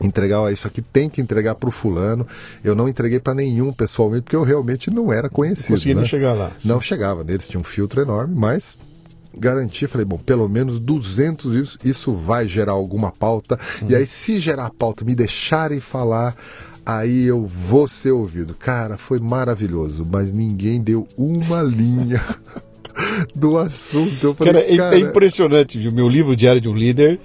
entregar, 0.00 0.40
ó, 0.40 0.50
isso 0.50 0.66
aqui 0.66 0.80
tem 0.82 1.08
que 1.08 1.20
entregar 1.20 1.54
para 1.54 1.68
o 1.68 1.72
fulano. 1.72 2.26
Eu 2.64 2.74
não 2.74 2.88
entreguei 2.88 3.20
para 3.20 3.34
nenhum 3.34 3.72
pessoalmente, 3.72 4.22
porque 4.22 4.36
eu 4.36 4.42
realmente 4.42 4.90
não 4.90 5.12
era 5.12 5.28
conhecido. 5.28 5.94
Não 5.94 6.02
né? 6.02 6.06
chegar 6.06 6.32
lá. 6.32 6.52
Não 6.64 6.80
chegava, 6.80 7.22
neles 7.24 7.48
tinha 7.48 7.60
um 7.60 7.64
filtro 7.64 8.00
enorme, 8.00 8.34
mas 8.36 8.78
garanti, 9.36 9.86
falei, 9.86 10.04
bom, 10.04 10.18
pelo 10.18 10.48
menos 10.48 10.78
200 10.80 11.54
isso, 11.54 11.78
isso 11.84 12.12
vai 12.12 12.48
gerar 12.48 12.72
alguma 12.72 13.12
pauta. 13.12 13.58
Hum. 13.82 13.86
E 13.88 13.94
aí, 13.94 14.06
se 14.06 14.38
gerar 14.38 14.70
pauta, 14.70 15.04
me 15.04 15.14
deixarem 15.14 15.80
falar, 15.80 16.34
aí 16.84 17.24
eu 17.24 17.46
vou 17.46 17.86
ser 17.86 18.10
ouvido. 18.10 18.54
Cara, 18.54 18.96
foi 18.96 19.20
maravilhoso, 19.20 20.06
mas 20.10 20.32
ninguém 20.32 20.82
deu 20.82 21.06
uma 21.16 21.62
linha 21.62 22.22
do 23.34 23.56
assunto. 23.58 24.26
Eu 24.26 24.34
falei, 24.34 24.52
Cara, 24.52 24.72
é, 24.72 24.76
cara, 24.76 24.96
é 24.96 24.98
impressionante, 24.98 25.78
viu? 25.78 25.92
Meu 25.92 26.08
livro 26.08 26.34
Diário 26.34 26.60
de 26.60 26.68
um 26.68 26.74
Líder 26.74 27.20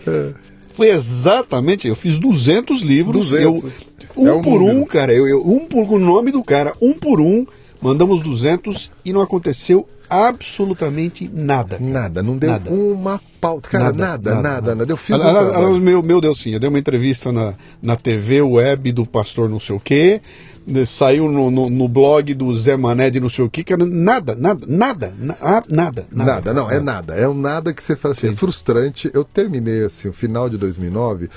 foi 0.75 0.89
exatamente. 0.89 1.87
Eu 1.87 1.95
fiz 1.95 2.19
200 2.19 2.81
livros. 2.81 3.29
200. 3.29 3.63
Eu, 3.63 3.71
um 4.17 4.27
É 4.27 4.33
um 4.33 4.41
por 4.41 4.61
um, 4.61 4.67
número. 4.67 4.85
cara. 4.85 5.13
Eu, 5.13 5.27
eu- 5.27 5.47
um 5.47 5.65
por 5.65 5.89
o 5.91 5.99
nome 5.99 6.31
do 6.31 6.43
cara, 6.43 6.73
um 6.81 6.93
por 6.93 7.19
um. 7.21 7.45
Mandamos 7.81 8.21
200 8.21 8.91
e 9.03 9.11
não 9.13 9.21
aconteceu 9.21 9.87
absolutamente 10.09 11.29
nada. 11.33 11.77
cara. 11.77 11.89
Nada, 11.91 12.23
não 12.23 12.37
deu 12.37 12.49
Nada. 12.51 12.69
uma 12.71 13.19
pauta. 13.41 13.69
Cara, 13.69 13.91
nada, 13.91 14.41
nada, 14.41 14.75
nada. 14.75 14.91
Eu 14.91 14.97
fiz 14.97 15.15
um 15.15 15.19
Aliás, 15.19 15.33
trabalho. 15.49 15.65
aliás, 15.65 15.83
meu, 15.83 16.01
meu 16.03 16.21
Deus, 16.21 16.39
sim. 16.39 16.51
Eu 16.51 16.59
dei 16.59 16.69
uma 16.69 16.79
entrevista 16.79 17.31
na, 17.31 17.53
na 17.81 17.95
TV 17.95 18.41
web 18.41 18.91
do 18.91 19.05
pastor 19.05 19.49
não 19.49 19.59
sei 19.59 19.75
o 19.75 19.79
quê. 19.79 20.21
Né, 20.65 20.85
Saiu 20.85 21.29
no, 21.29 21.51
no, 21.51 21.69
no 21.69 21.87
blog 21.87 22.33
do 22.33 22.55
Zé 22.55 22.75
Mané 22.77 23.09
de 23.09 23.19
não 23.19 23.29
sei 23.29 23.45
o 23.45 23.49
quê. 23.49 23.63
Cara, 23.63 23.85
nada, 23.85 24.35
nada, 24.35 24.65
nada, 24.67 25.13
na- 25.19 25.35
ah, 25.41 25.63
nada, 25.69 26.05
nada. 26.11 26.31
Nada, 26.33 26.53
não, 26.53 26.69
é 26.69 26.79
nada. 26.79 27.13
É 27.15 27.27
um 27.27 27.33
nada 27.33 27.73
que 27.73 27.83
você 27.83 27.95
fala 27.95 28.13
assim, 28.13 28.29
é 28.29 28.35
frustrante. 28.35 29.09
Eu 29.13 29.23
terminei 29.23 29.83
assim, 29.85 30.07
o 30.09 30.13
final 30.13 30.49
de 30.49 30.57
2009, 30.57 31.29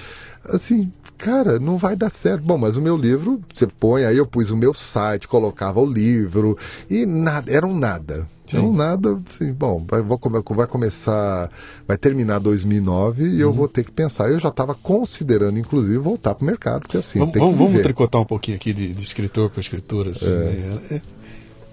assim, 0.48 0.90
cara, 1.18 1.58
não 1.58 1.76
vai 1.76 1.96
dar 1.96 2.10
certo. 2.10 2.42
Bom, 2.44 2.56
mas 2.56 2.76
o 2.76 2.80
meu 2.80 2.96
livro, 2.96 3.40
você 3.52 3.66
põe, 3.66 4.04
aí 4.04 4.16
eu 4.16 4.26
pus 4.26 4.50
o 4.50 4.56
meu 4.56 4.72
site, 4.72 5.26
colocava 5.28 5.80
o 5.80 5.86
livro, 5.86 6.56
e 6.88 7.04
nada, 7.04 7.52
era 7.52 7.66
um 7.66 7.76
nada. 7.76 8.26
Era 8.50 8.62
um 8.62 8.72
nada, 8.72 9.20
assim, 9.28 9.52
bom, 9.52 9.84
vai, 9.86 10.00
vou 10.00 10.18
vai 10.56 10.66
começar, 10.66 11.50
vai 11.86 11.98
terminar 11.98 12.38
2009 12.38 13.22
e 13.22 13.26
Uhum. 13.34 13.40
eu 13.40 13.52
vou 13.52 13.68
ter 13.68 13.84
que 13.84 13.90
pensar. 13.92 14.30
Eu 14.30 14.40
já 14.40 14.48
estava 14.48 14.74
considerando, 14.74 15.58
inclusive, 15.58 15.98
voltar 15.98 16.34
para 16.34 16.42
o 16.44 16.46
mercado, 16.46 16.80
porque 16.82 16.96
assim, 16.96 17.18
Vamos, 17.18 17.34
vamos, 17.36 17.58
vamos 17.58 17.82
tricotar 17.82 18.22
um 18.22 18.24
pouquinho 18.24 18.56
aqui 18.56 18.72
de, 18.72 18.94
de 18.94 19.02
escritor 19.04 19.50
para 19.50 19.60
escritor, 19.60 20.08
assim. 20.08 20.30
né? 20.30 20.80
É. 20.92 21.00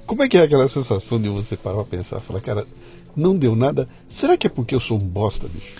Como 0.06 0.22
é 0.22 0.28
que 0.28 0.38
é 0.38 0.42
aquela 0.44 0.68
sensação 0.68 1.20
de 1.20 1.30
você 1.30 1.56
parar 1.56 1.78
pra 1.78 1.98
pensar, 1.98 2.20
falar, 2.20 2.42
cara, 2.42 2.66
não 3.16 3.36
deu 3.38 3.56
nada? 3.56 3.88
Será 4.10 4.36
que 4.36 4.46
é 4.46 4.50
porque 4.50 4.76
eu 4.76 4.80
sou 4.82 4.98
um 4.98 5.02
bosta, 5.02 5.48
bicho? 5.48 5.74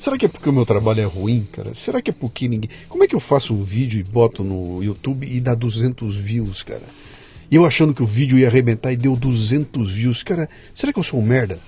Será 0.00 0.16
que 0.16 0.24
é 0.24 0.28
porque 0.28 0.48
o 0.48 0.52
meu 0.52 0.64
trabalho 0.64 1.02
é 1.02 1.04
ruim, 1.04 1.46
cara? 1.52 1.74
Será 1.74 2.00
que 2.00 2.08
é 2.08 2.12
porque 2.14 2.48
ninguém. 2.48 2.70
Como 2.88 3.04
é 3.04 3.06
que 3.06 3.14
eu 3.14 3.20
faço 3.20 3.52
um 3.52 3.62
vídeo 3.62 4.00
e 4.00 4.02
boto 4.02 4.42
no 4.42 4.82
YouTube 4.82 5.26
e 5.30 5.38
dá 5.40 5.54
200 5.54 6.16
views, 6.16 6.62
cara? 6.62 6.84
E 7.50 7.54
eu 7.54 7.66
achando 7.66 7.92
que 7.92 8.02
o 8.02 8.06
vídeo 8.06 8.38
ia 8.38 8.48
arrebentar 8.48 8.90
e 8.92 8.96
deu 8.96 9.14
200 9.14 9.90
views. 9.90 10.22
Cara, 10.22 10.48
será 10.72 10.90
que 10.90 10.98
eu 10.98 11.02
sou 11.02 11.20
um 11.20 11.22
merda? 11.22 11.58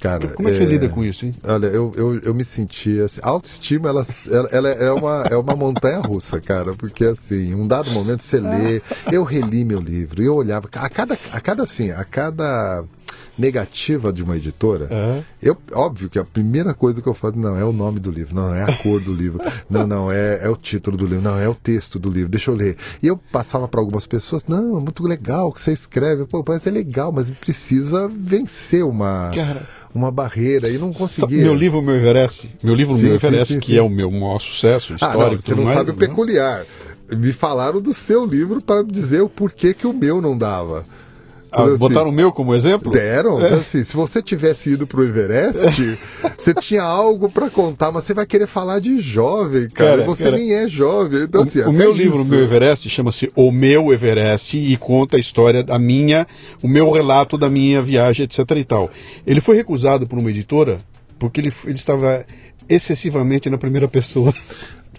Cara, 0.00 0.28
Como 0.28 0.48
é 0.48 0.52
que 0.52 0.56
você 0.56 0.62
é- 0.62 0.66
lida 0.66 0.88
com 0.88 1.04
isso, 1.04 1.26
hein? 1.26 1.34
Olha, 1.44 1.66
eu, 1.66 1.92
eu, 1.94 2.18
eu 2.20 2.34
me 2.34 2.44
senti 2.44 3.00
assim, 3.00 3.20
a 3.22 3.28
autoestima 3.28 3.90
ela, 3.90 4.06
ela, 4.30 4.48
ela 4.50 4.68
é, 4.70 4.90
uma, 4.90 5.22
é 5.30 5.36
uma 5.36 5.54
montanha 5.54 5.98
russa, 5.98 6.40
cara, 6.40 6.72
porque 6.72 7.04
assim, 7.04 7.52
um 7.52 7.66
dado 7.68 7.90
momento 7.90 8.22
você 8.22 8.40
lê, 8.40 8.80
eu 9.12 9.24
reli 9.24 9.64
meu 9.64 9.80
livro, 9.80 10.22
eu 10.22 10.36
olhava, 10.36 10.68
a 10.72 10.88
cada, 10.88 11.18
a 11.32 11.40
cada 11.40 11.64
assim, 11.64 11.90
a 11.90 12.04
cada 12.04 12.84
negativa 13.38 14.12
de 14.12 14.22
uma 14.22 14.36
editora, 14.36 14.88
Aham. 14.90 15.24
eu, 15.40 15.56
óbvio 15.72 16.10
que 16.10 16.18
a 16.18 16.24
primeira 16.24 16.74
coisa 16.74 17.00
que 17.00 17.08
eu 17.08 17.14
falo, 17.14 17.36
não, 17.36 17.56
é 17.56 17.64
o 17.64 17.72
nome 17.72 18.00
do 18.00 18.10
livro, 18.10 18.34
não, 18.34 18.52
é 18.52 18.64
a 18.64 18.74
cor 18.76 19.00
do 19.00 19.14
livro, 19.14 19.40
não, 19.70 19.86
não, 19.86 20.10
é, 20.12 20.40
é 20.42 20.48
o 20.48 20.56
título 20.56 20.96
do 20.96 21.06
livro, 21.06 21.22
não, 21.22 21.38
é 21.38 21.48
o 21.48 21.54
texto 21.54 21.98
do 21.98 22.10
livro, 22.10 22.28
deixa 22.28 22.50
eu 22.50 22.54
ler. 22.54 22.76
E 23.02 23.06
eu 23.06 23.16
passava 23.16 23.68
para 23.68 23.80
algumas 23.80 24.04
pessoas, 24.06 24.44
não, 24.46 24.76
é 24.76 24.80
muito 24.80 25.02
legal 25.04 25.48
o 25.48 25.52
que 25.52 25.60
você 25.60 25.72
escreve, 25.72 26.26
pô, 26.26 26.44
é 26.48 26.70
legal, 26.70 27.12
mas 27.12 27.30
precisa 27.30 28.08
vencer 28.08 28.84
uma, 28.84 29.30
Cara. 29.34 29.68
uma 29.94 30.10
barreira 30.10 30.68
e 30.68 30.78
não 30.78 30.90
conseguia. 30.90 31.44
Meu 31.44 31.54
livro, 31.54 31.80
meu 31.80 31.94
Everest. 31.94 32.50
Meu 32.62 32.74
livro, 32.74 32.96
Sim, 32.96 33.02
meu 33.02 33.20
sim, 33.20 33.26
Everest, 33.26 33.54
sim, 33.54 33.60
que 33.60 33.72
sim. 33.72 33.78
é 33.78 33.82
o 33.82 33.88
meu 33.88 34.10
maior 34.10 34.38
sucesso 34.38 34.92
Ah, 34.94 34.96
histórico. 34.96 35.34
não, 35.34 35.40
você 35.40 35.54
não 35.54 35.64
mais, 35.64 35.76
sabe 35.76 35.90
o 35.90 35.94
né? 35.94 35.98
peculiar. 36.00 36.66
Me 37.10 37.32
falaram 37.32 37.80
do 37.80 37.94
seu 37.94 38.26
livro 38.26 38.60
para 38.60 38.82
me 38.82 38.90
dizer 38.92 39.22
o 39.22 39.28
porquê 39.28 39.72
que 39.72 39.86
o 39.86 39.92
meu 39.92 40.20
não 40.20 40.36
dava. 40.36 40.84
Ah, 41.50 41.64
assim, 41.64 41.78
botaram 41.78 42.10
o 42.10 42.12
meu 42.12 42.30
como 42.30 42.54
exemplo? 42.54 42.92
Deram? 42.92 43.38
Então, 43.38 43.58
assim, 43.58 43.82
se 43.82 43.94
você 43.96 44.22
tivesse 44.22 44.70
ido 44.70 44.86
pro 44.86 45.04
Everest, 45.04 45.98
você 46.36 46.54
tinha 46.54 46.82
algo 46.82 47.30
para 47.30 47.48
contar, 47.50 47.90
mas 47.90 48.04
você 48.04 48.14
vai 48.14 48.26
querer 48.26 48.46
falar 48.46 48.80
de 48.80 49.00
jovem, 49.00 49.68
cara. 49.70 49.90
Cara, 49.90 50.04
você 50.04 50.24
cara, 50.24 50.36
nem 50.36 50.52
é 50.52 50.68
jovem. 50.68 51.22
Então, 51.22 51.42
assim, 51.42 51.60
o, 51.60 51.66
o 51.66 51.68
até 51.68 51.78
meu 51.78 51.92
livro, 51.92 52.18
o 52.18 52.22
isso. 52.22 52.30
meu 52.30 52.42
Everest, 52.42 52.88
chama-se 52.90 53.32
O 53.34 53.50
Meu 53.50 53.92
Everest 53.92 54.56
e 54.56 54.76
conta 54.76 55.16
a 55.16 55.20
história 55.20 55.62
da 55.62 55.78
minha, 55.78 56.26
o 56.62 56.68
meu 56.68 56.90
relato 56.90 57.38
da 57.38 57.48
minha 57.48 57.82
viagem, 57.82 58.24
etc 58.24 58.38
e 58.56 58.64
tal. 58.64 58.90
Ele 59.26 59.40
foi 59.40 59.56
recusado 59.56 60.06
por 60.06 60.18
uma 60.18 60.30
editora 60.30 60.78
porque 61.18 61.40
ele, 61.40 61.52
ele 61.64 61.74
estava 61.74 62.24
excessivamente 62.68 63.50
na 63.50 63.58
primeira 63.58 63.88
pessoa. 63.88 64.32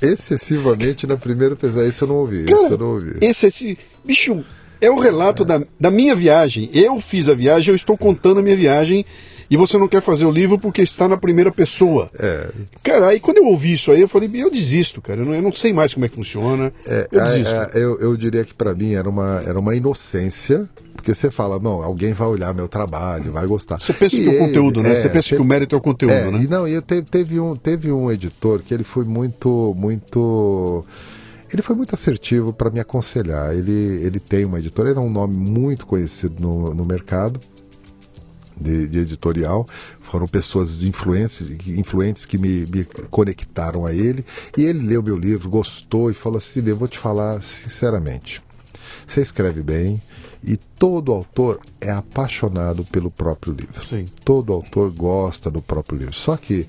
Excessivamente 0.01 1.05
na 1.05 1.17
primeira 1.17 1.55
pesquisa. 1.55 1.88
Isso 1.88 2.03
eu 2.03 2.07
não 2.07 2.15
ouvi. 2.15 2.45
Cara, 2.45 2.63
isso 2.63 2.73
eu 2.73 2.77
não 2.77 2.93
ouvi. 2.93 3.17
Excessi... 3.21 3.77
Bicho, 4.03 4.43
é 4.81 4.89
o 4.89 4.99
relato 4.99 5.43
da, 5.45 5.61
da 5.80 5.91
minha 5.91 6.15
viagem. 6.15 6.69
Eu 6.73 6.99
fiz 6.99 7.27
a 7.30 7.34
viagem, 7.34 7.69
eu 7.72 7.76
estou 7.76 7.97
contando 7.97 8.39
a 8.39 8.43
minha 8.43 8.56
viagem 8.56 9.06
e 9.51 9.57
você 9.57 9.77
não 9.80 9.88
quer 9.88 10.01
fazer 10.01 10.26
o 10.26 10.31
livro 10.31 10.60
porque 10.60 10.81
está 10.81 11.07
na 11.07 11.18
primeira 11.18 11.51
pessoa. 11.51 12.10
É, 12.19 12.49
Cara, 12.84 13.07
aí 13.07 13.19
quando 13.19 13.38
eu 13.39 13.45
ouvi 13.45 13.73
isso 13.73 13.91
aí, 13.91 13.99
eu 14.01 14.07
falei, 14.07 14.30
eu 14.35 14.51
desisto, 14.51 15.01
cara. 15.01 15.22
Eu 15.22 15.26
não, 15.26 15.34
eu 15.35 15.41
não 15.41 15.51
sei 15.53 15.73
mais 15.73 15.93
como 15.93 16.06
é 16.06 16.10
que 16.10 16.15
funciona. 16.15 16.72
É, 16.85 17.07
eu 17.11 17.19
é, 17.19 17.23
desisto. 17.26 17.56
é, 17.56 17.69
eu, 17.73 17.99
eu 17.99 18.15
diria 18.15 18.43
que 18.45 18.53
para 18.53 18.73
mim 18.76 18.93
era 18.93 19.10
uma, 19.10 19.41
era 19.45 19.60
uma 19.60 19.76
inocência, 19.76 20.69
porque 20.93 21.15
você 21.15 21.31
fala, 21.31 21.57
não, 21.60 21.81
alguém 21.81 22.14
vai 22.14 22.27
olhar 22.27 22.53
meu 22.53 22.68
trabalho, 22.68 23.31
vai 23.31 23.47
gostar. 23.47 23.80
Você 23.80 23.91
pensa 23.93 24.15
E 24.18 24.23
que 24.23 24.30
é 24.30 24.31
o 24.35 24.38
conteúdo, 24.45 24.84
né? 24.84 24.91
é, 24.91 24.95
Você 24.95 25.10
pensa 25.10 25.30
teve- 25.30 25.38
que 25.38 25.41
o 25.41 25.45
mérito 25.45 25.73
é 25.76 25.77
o 25.77 25.81
conteúdo, 25.81 26.31
né? 26.31 26.43
E 26.43 26.47
não, 26.47 26.68
e 26.68 26.73
eu 26.73 26.81
te- 26.84 27.01
teve, 27.01 27.39
um, 27.39 27.56
teve 27.56 27.91
um 27.91 28.11
editor 28.11 28.61
que 28.61 28.72
ele 28.73 28.84
foi 28.84 29.03
muito, 29.03 29.73
muito. 29.76 30.85
Ele 31.51 31.61
foi 31.61 31.76
muito 31.76 31.93
assertivo 31.93 32.53
para 32.53 32.69
me 32.69 32.80
aconselhar. 32.80 33.55
Ele, 33.55 33.71
ele 33.71 34.19
tem 34.19 34.45
uma 34.45 34.59
editora, 34.59 34.89
ele 34.89 34.99
é 34.99 35.01
um 35.01 35.09
nome 35.09 35.35
muito 35.38 35.85
conhecido 35.85 36.41
no, 36.41 36.73
no 36.73 36.85
mercado 36.85 37.39
de, 38.59 38.88
de 38.88 38.99
editorial. 38.99 39.67
Foram 40.01 40.27
pessoas 40.27 40.77
que- 40.80 41.80
influentes 41.80 42.26
que 42.26 42.38
me, 42.38 42.65
me 42.67 42.84
conectaram 43.09 43.85
a 43.85 43.93
ele. 43.93 44.26
E 44.57 44.63
ele 44.63 44.80
leu 44.85 45.01
meu 45.01 45.17
livro, 45.17 45.49
gostou 45.49 46.11
e 46.11 46.13
falou 46.13 46.38
assim: 46.38 46.61
eu 46.65 46.77
vou 46.77 46.88
te 46.88 46.99
falar 46.99 47.41
sinceramente. 47.41 48.41
Você 49.07 49.21
escreve 49.21 49.63
bem 49.63 49.99
e 50.43 50.55
todo 50.55 51.11
autor 51.11 51.59
é 51.81 51.91
apaixonado 51.91 52.85
pelo 52.85 53.09
próprio 53.09 53.53
livro. 53.53 53.84
Sim. 53.84 54.05
Todo 54.23 54.53
autor 54.53 54.91
gosta 54.91 55.49
do 55.49 55.61
próprio 55.61 55.97
livro. 55.97 56.13
Só 56.13 56.38
que, 56.38 56.67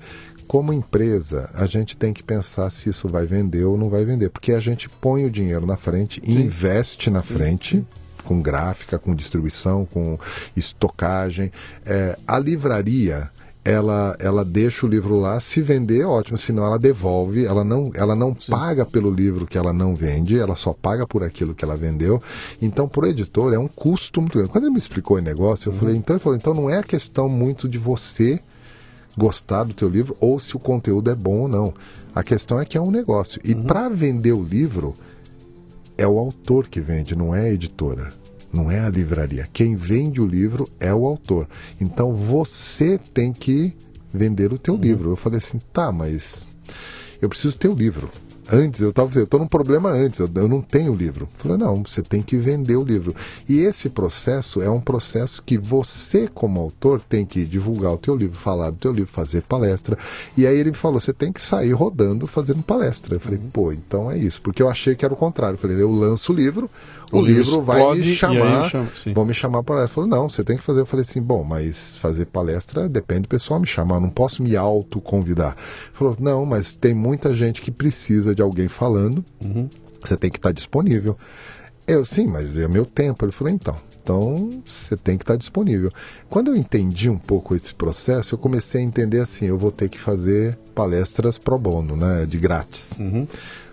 como 0.51 0.73
empresa, 0.73 1.49
a 1.53 1.65
gente 1.65 1.95
tem 1.95 2.11
que 2.11 2.21
pensar 2.21 2.69
se 2.71 2.89
isso 2.89 3.07
vai 3.07 3.25
vender 3.25 3.63
ou 3.63 3.77
não 3.77 3.89
vai 3.89 4.03
vender. 4.03 4.29
Porque 4.29 4.51
a 4.51 4.59
gente 4.59 4.89
põe 4.89 5.23
o 5.23 5.31
dinheiro 5.31 5.65
na 5.65 5.77
frente, 5.77 6.21
investe 6.27 7.09
na 7.09 7.21
frente, 7.21 7.87
com 8.25 8.41
gráfica, 8.41 8.99
com 8.99 9.15
distribuição, 9.15 9.85
com 9.85 10.19
estocagem. 10.53 11.53
É, 11.85 12.19
a 12.27 12.37
livraria. 12.37 13.31
Ela, 13.63 14.17
ela 14.19 14.43
deixa 14.43 14.87
o 14.87 14.89
livro 14.89 15.19
lá, 15.19 15.39
se 15.39 15.61
vender, 15.61 16.03
ótimo, 16.03 16.35
senão 16.35 16.65
ela 16.65 16.79
devolve, 16.79 17.45
ela 17.45 17.63
não, 17.63 17.91
ela 17.93 18.15
não 18.15 18.33
paga 18.33 18.83
pelo 18.83 19.11
livro 19.11 19.45
que 19.45 19.55
ela 19.55 19.71
não 19.71 19.95
vende, 19.95 20.39
ela 20.39 20.55
só 20.55 20.73
paga 20.73 21.05
por 21.05 21.23
aquilo 21.23 21.53
que 21.53 21.63
ela 21.63 21.77
vendeu. 21.77 22.19
Então, 22.59 22.89
para 22.89 23.05
o 23.05 23.07
editor, 23.07 23.53
é 23.53 23.59
um 23.59 23.67
custo 23.67 24.19
muito 24.19 24.33
grande. 24.33 24.49
Quando 24.51 24.63
ele 24.63 24.73
me 24.73 24.79
explicou 24.79 25.17
o 25.17 25.21
negócio, 25.21 25.69
eu 25.69 25.75
falei, 25.75 25.95
então 25.95 26.15
ele 26.15 26.23
falou, 26.23 26.35
então 26.35 26.55
não 26.55 26.69
é 26.71 26.81
questão 26.81 27.29
muito 27.29 27.69
de 27.69 27.77
você 27.77 28.41
gostar 29.17 29.63
do 29.63 29.73
teu 29.73 29.89
livro 29.89 30.15
ou 30.19 30.39
se 30.39 30.55
o 30.55 30.59
conteúdo 30.59 31.09
é 31.09 31.15
bom 31.15 31.41
ou 31.41 31.47
não. 31.47 31.73
A 32.13 32.23
questão 32.23 32.59
é 32.59 32.65
que 32.65 32.77
é 32.77 32.81
um 32.81 32.91
negócio. 32.91 33.41
E 33.43 33.55
para 33.55 33.89
vender 33.89 34.33
o 34.33 34.43
livro, 34.43 34.93
é 35.97 36.07
o 36.07 36.17
autor 36.17 36.67
que 36.67 36.81
vende, 36.81 37.15
não 37.15 37.33
é 37.33 37.41
a 37.41 37.53
editora. 37.53 38.13
Não 38.51 38.69
é 38.69 38.81
a 38.81 38.89
livraria. 38.89 39.47
Quem 39.53 39.75
vende 39.75 40.19
o 40.19 40.27
livro 40.27 40.67
é 40.79 40.93
o 40.93 41.05
autor. 41.05 41.47
Então 41.79 42.13
você 42.13 42.97
tem 42.97 43.31
que 43.31 43.73
vender 44.13 44.51
o 44.51 44.57
teu 44.57 44.75
livro. 44.75 45.11
Eu 45.11 45.15
falei 45.15 45.37
assim, 45.37 45.59
tá, 45.71 45.89
mas 45.89 46.45
eu 47.21 47.29
preciso 47.29 47.57
ter 47.57 47.69
o 47.69 47.73
livro. 47.73 48.11
Antes, 48.53 48.81
eu 48.81 48.89
estava 48.89 49.07
dizendo, 49.07 49.21
eu 49.21 49.25
estou 49.25 49.39
num 49.39 49.47
problema 49.47 49.89
antes, 49.89 50.19
eu, 50.19 50.29
eu 50.35 50.47
não 50.47 50.61
tenho 50.61 50.91
o 50.91 50.95
livro. 50.95 51.29
Eu 51.33 51.39
falei, 51.39 51.57
não, 51.57 51.83
você 51.83 52.01
tem 52.01 52.21
que 52.21 52.35
vender 52.35 52.75
o 52.75 52.83
livro. 52.83 53.15
E 53.47 53.59
esse 53.59 53.89
processo 53.89 54.61
é 54.61 54.69
um 54.69 54.81
processo 54.81 55.41
que 55.41 55.57
você, 55.57 56.27
como 56.27 56.59
autor, 56.59 56.99
tem 56.99 57.25
que 57.25 57.45
divulgar 57.45 57.93
o 57.93 57.97
teu 57.97 58.13
livro, 58.13 58.37
falar 58.37 58.71
do 58.71 58.75
teu 58.75 58.91
livro, 58.91 59.09
fazer 59.09 59.41
palestra. 59.43 59.97
E 60.35 60.45
aí 60.45 60.57
ele 60.57 60.71
me 60.71 60.77
falou, 60.77 60.99
você 60.99 61.13
tem 61.13 61.31
que 61.31 61.41
sair 61.41 61.71
rodando 61.71 62.27
fazendo 62.27 62.61
palestra. 62.61 63.15
Eu 63.15 63.21
falei, 63.21 63.39
pô, 63.53 63.71
então 63.71 64.11
é 64.11 64.17
isso. 64.17 64.41
Porque 64.41 64.61
eu 64.61 64.69
achei 64.69 64.95
que 64.95 65.05
era 65.05 65.13
o 65.13 65.17
contrário. 65.17 65.55
Eu 65.55 65.59
falei, 65.59 65.81
eu 65.81 65.89
lanço 65.89 66.33
o 66.33 66.35
livro, 66.35 66.69
o, 67.11 67.19
O 67.19 67.21
livro 67.21 67.61
vai 67.61 67.95
me 67.95 68.15
chamar, 68.15 68.69
chama- 68.69 68.89
sim. 68.95 69.13
vão 69.13 69.25
me 69.25 69.33
chamar 69.33 69.63
para 69.63 69.75
palestra. 69.75 69.95
Falou, 69.95 70.09
não, 70.09 70.29
você 70.29 70.43
tem 70.43 70.57
que 70.57 70.63
fazer. 70.63 70.81
Eu 70.81 70.85
falei 70.85 71.05
assim, 71.07 71.21
bom, 71.21 71.43
mas 71.43 71.97
fazer 71.97 72.25
palestra 72.25 72.87
depende 72.87 73.21
do 73.23 73.27
pessoal 73.29 73.59
me 73.59 73.67
chamar, 73.67 73.99
não 73.99 74.09
posso 74.09 74.41
me 74.43 74.55
autoconvidar. 74.55 75.55
Falou, 75.93 76.15
não, 76.19 76.45
mas 76.45 76.73
tem 76.73 76.93
muita 76.93 77.33
gente 77.33 77.61
que 77.61 77.71
precisa 77.71 78.33
de 78.35 78.41
alguém 78.41 78.67
falando, 78.67 79.23
você 80.03 80.15
tem 80.15 80.29
que 80.31 80.37
estar 80.37 80.51
disponível. 80.51 81.17
Eu, 81.87 82.05
sim, 82.05 82.27
mas 82.27 82.57
é 82.57 82.67
meu 82.67 82.85
tempo. 82.85 83.25
Ele 83.25 83.31
falou, 83.31 83.51
então, 83.53 83.75
então 84.03 84.61
você 84.65 84.95
tem 84.95 85.17
que 85.17 85.23
estar 85.23 85.35
disponível. 85.35 85.91
Quando 86.29 86.49
eu 86.51 86.55
entendi 86.55 87.09
um 87.09 87.17
pouco 87.17 87.55
esse 87.55 87.73
processo, 87.73 88.35
eu 88.35 88.39
comecei 88.39 88.79
a 88.81 88.83
entender 88.83 89.19
assim, 89.19 89.45
eu 89.47 89.57
vou 89.57 89.71
ter 89.71 89.89
que 89.89 89.99
fazer 89.99 90.57
palestras 90.73 91.37
pro 91.37 91.57
bono, 91.57 91.95
né, 91.97 92.25
de 92.25 92.37
grátis. 92.37 92.97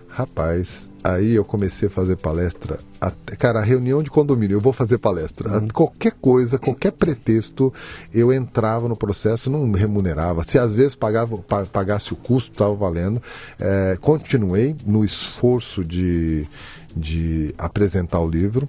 Rapaz, 0.09 0.88
aí 1.03 1.33
eu 1.35 1.45
comecei 1.45 1.87
a 1.87 1.91
fazer 1.91 2.17
palestra. 2.17 2.79
Até, 2.99 3.35
cara, 3.35 3.61
reunião 3.61 4.03
de 4.03 4.09
condomínio, 4.09 4.57
eu 4.57 4.61
vou 4.61 4.73
fazer 4.73 4.97
palestra. 4.97 5.57
Uhum. 5.57 5.67
Qualquer 5.69 6.11
coisa, 6.13 6.57
qualquer 6.59 6.91
pretexto, 6.91 7.73
eu 8.13 8.33
entrava 8.33 8.87
no 8.87 8.95
processo, 8.95 9.49
não 9.49 9.71
remunerava. 9.71 10.43
Se 10.43 10.59
às 10.59 10.73
vezes 10.73 10.95
pagava, 10.95 11.37
pagasse 11.71 12.13
o 12.13 12.15
custo, 12.15 12.51
estava 12.51 12.73
valendo. 12.73 13.21
É, 13.59 13.97
continuei 14.01 14.75
no 14.85 15.03
esforço 15.03 15.83
de, 15.83 16.47
de 16.95 17.53
apresentar 17.57 18.19
o 18.19 18.29
livro 18.29 18.67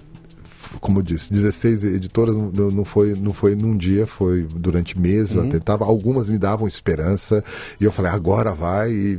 como 0.78 1.00
eu 1.00 1.02
disse, 1.02 1.32
16 1.32 1.84
editoras 1.84 2.36
não, 2.36 2.70
não, 2.70 2.84
foi, 2.84 3.14
não 3.14 3.32
foi 3.32 3.54
num 3.54 3.76
dia, 3.76 4.06
foi 4.06 4.46
durante 4.54 4.98
meses. 4.98 5.34
Uhum. 5.34 5.44
Eu 5.44 5.50
tentava, 5.50 5.84
algumas 5.84 6.28
me 6.28 6.38
davam 6.38 6.68
esperança 6.68 7.42
e 7.80 7.84
eu 7.84 7.90
falei, 7.92 8.12
agora 8.12 8.52
vai. 8.52 8.90
E 8.92 9.18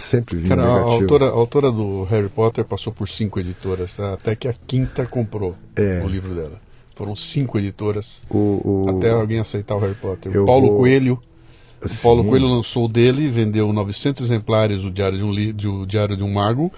sempre 0.00 0.36
vinha 0.36 0.56
Cara, 0.56 0.62
negativo. 0.62 0.90
A 0.90 0.94
autora, 0.94 1.26
a 1.26 1.32
autora 1.32 1.72
do 1.72 2.04
Harry 2.04 2.28
Potter 2.28 2.64
passou 2.64 2.92
por 2.92 3.08
cinco 3.08 3.40
editoras, 3.40 3.96
tá? 3.96 4.14
até 4.14 4.36
que 4.36 4.46
a 4.46 4.54
quinta 4.66 5.04
comprou 5.06 5.56
é. 5.74 6.02
o 6.04 6.08
livro 6.08 6.34
dela. 6.34 6.60
Foram 6.94 7.14
cinco 7.14 7.58
editoras 7.58 8.24
o, 8.30 8.60
o... 8.64 8.96
até 8.96 9.10
alguém 9.10 9.38
aceitar 9.38 9.74
o 9.76 9.78
Harry 9.78 9.94
Potter. 9.94 10.40
O 10.40 10.46
Paulo 10.46 10.68
vou... 10.68 10.76
Coelho. 10.78 11.20
O 11.82 12.02
Paulo 12.02 12.24
Coelho 12.24 12.46
lançou 12.46 12.86
o 12.86 12.88
dele, 12.88 13.28
vendeu 13.28 13.70
900 13.70 14.24
exemplares 14.24 14.80
do 14.80 14.90
Diário 14.90 15.18
de 15.18 15.24
um, 15.24 15.52
do 15.52 15.86
Diário 15.86 16.16
de 16.16 16.24
um 16.24 16.32
Mago 16.32 16.72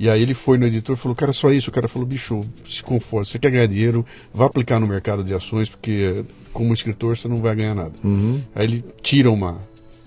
e 0.00 0.08
aí 0.08 0.22
ele 0.22 0.32
foi 0.32 0.56
no 0.56 0.64
editor 0.64 0.96
e 0.96 0.98
falou, 0.98 1.14
cara, 1.14 1.30
só 1.30 1.52
isso. 1.52 1.68
O 1.68 1.72
cara 1.72 1.86
falou, 1.86 2.08
bicho, 2.08 2.40
se 2.66 2.82
conforta, 2.82 3.28
você 3.28 3.38
quer 3.38 3.50
ganhar 3.50 3.66
dinheiro, 3.66 4.02
vá 4.32 4.46
aplicar 4.46 4.80
no 4.80 4.86
mercado 4.86 5.22
de 5.22 5.34
ações, 5.34 5.68
porque 5.68 6.24
como 6.54 6.72
escritor 6.72 7.18
você 7.18 7.28
não 7.28 7.36
vai 7.36 7.54
ganhar 7.54 7.74
nada. 7.74 7.92
Uhum. 8.02 8.40
Aí 8.54 8.64
ele 8.64 8.84
tira 9.02 9.30
um 9.30 9.56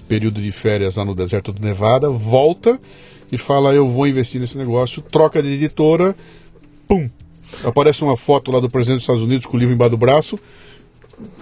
período 0.08 0.42
de 0.42 0.52
férias 0.52 0.96
lá 0.96 1.06
no 1.06 1.14
deserto 1.14 1.54
do 1.54 1.64
Nevada, 1.64 2.10
volta 2.10 2.82
e 3.32 3.38
fala, 3.38 3.72
eu 3.76 3.88
vou 3.88 4.08
investir 4.08 4.42
nesse 4.42 4.58
negócio, 4.58 5.00
troca 5.00 5.44
de 5.44 5.50
editora, 5.50 6.16
pum! 6.88 7.08
Aparece 7.64 8.04
uma 8.04 8.18
foto 8.18 8.50
lá 8.50 8.60
do 8.60 8.72
presidente 8.72 8.96
dos 8.96 9.04
Estados 9.04 9.22
Unidos 9.22 9.46
com 9.46 9.56
o 9.56 9.60
livro 9.60 9.76
embaixo 9.76 9.92
do 9.92 9.98
braço. 9.98 10.40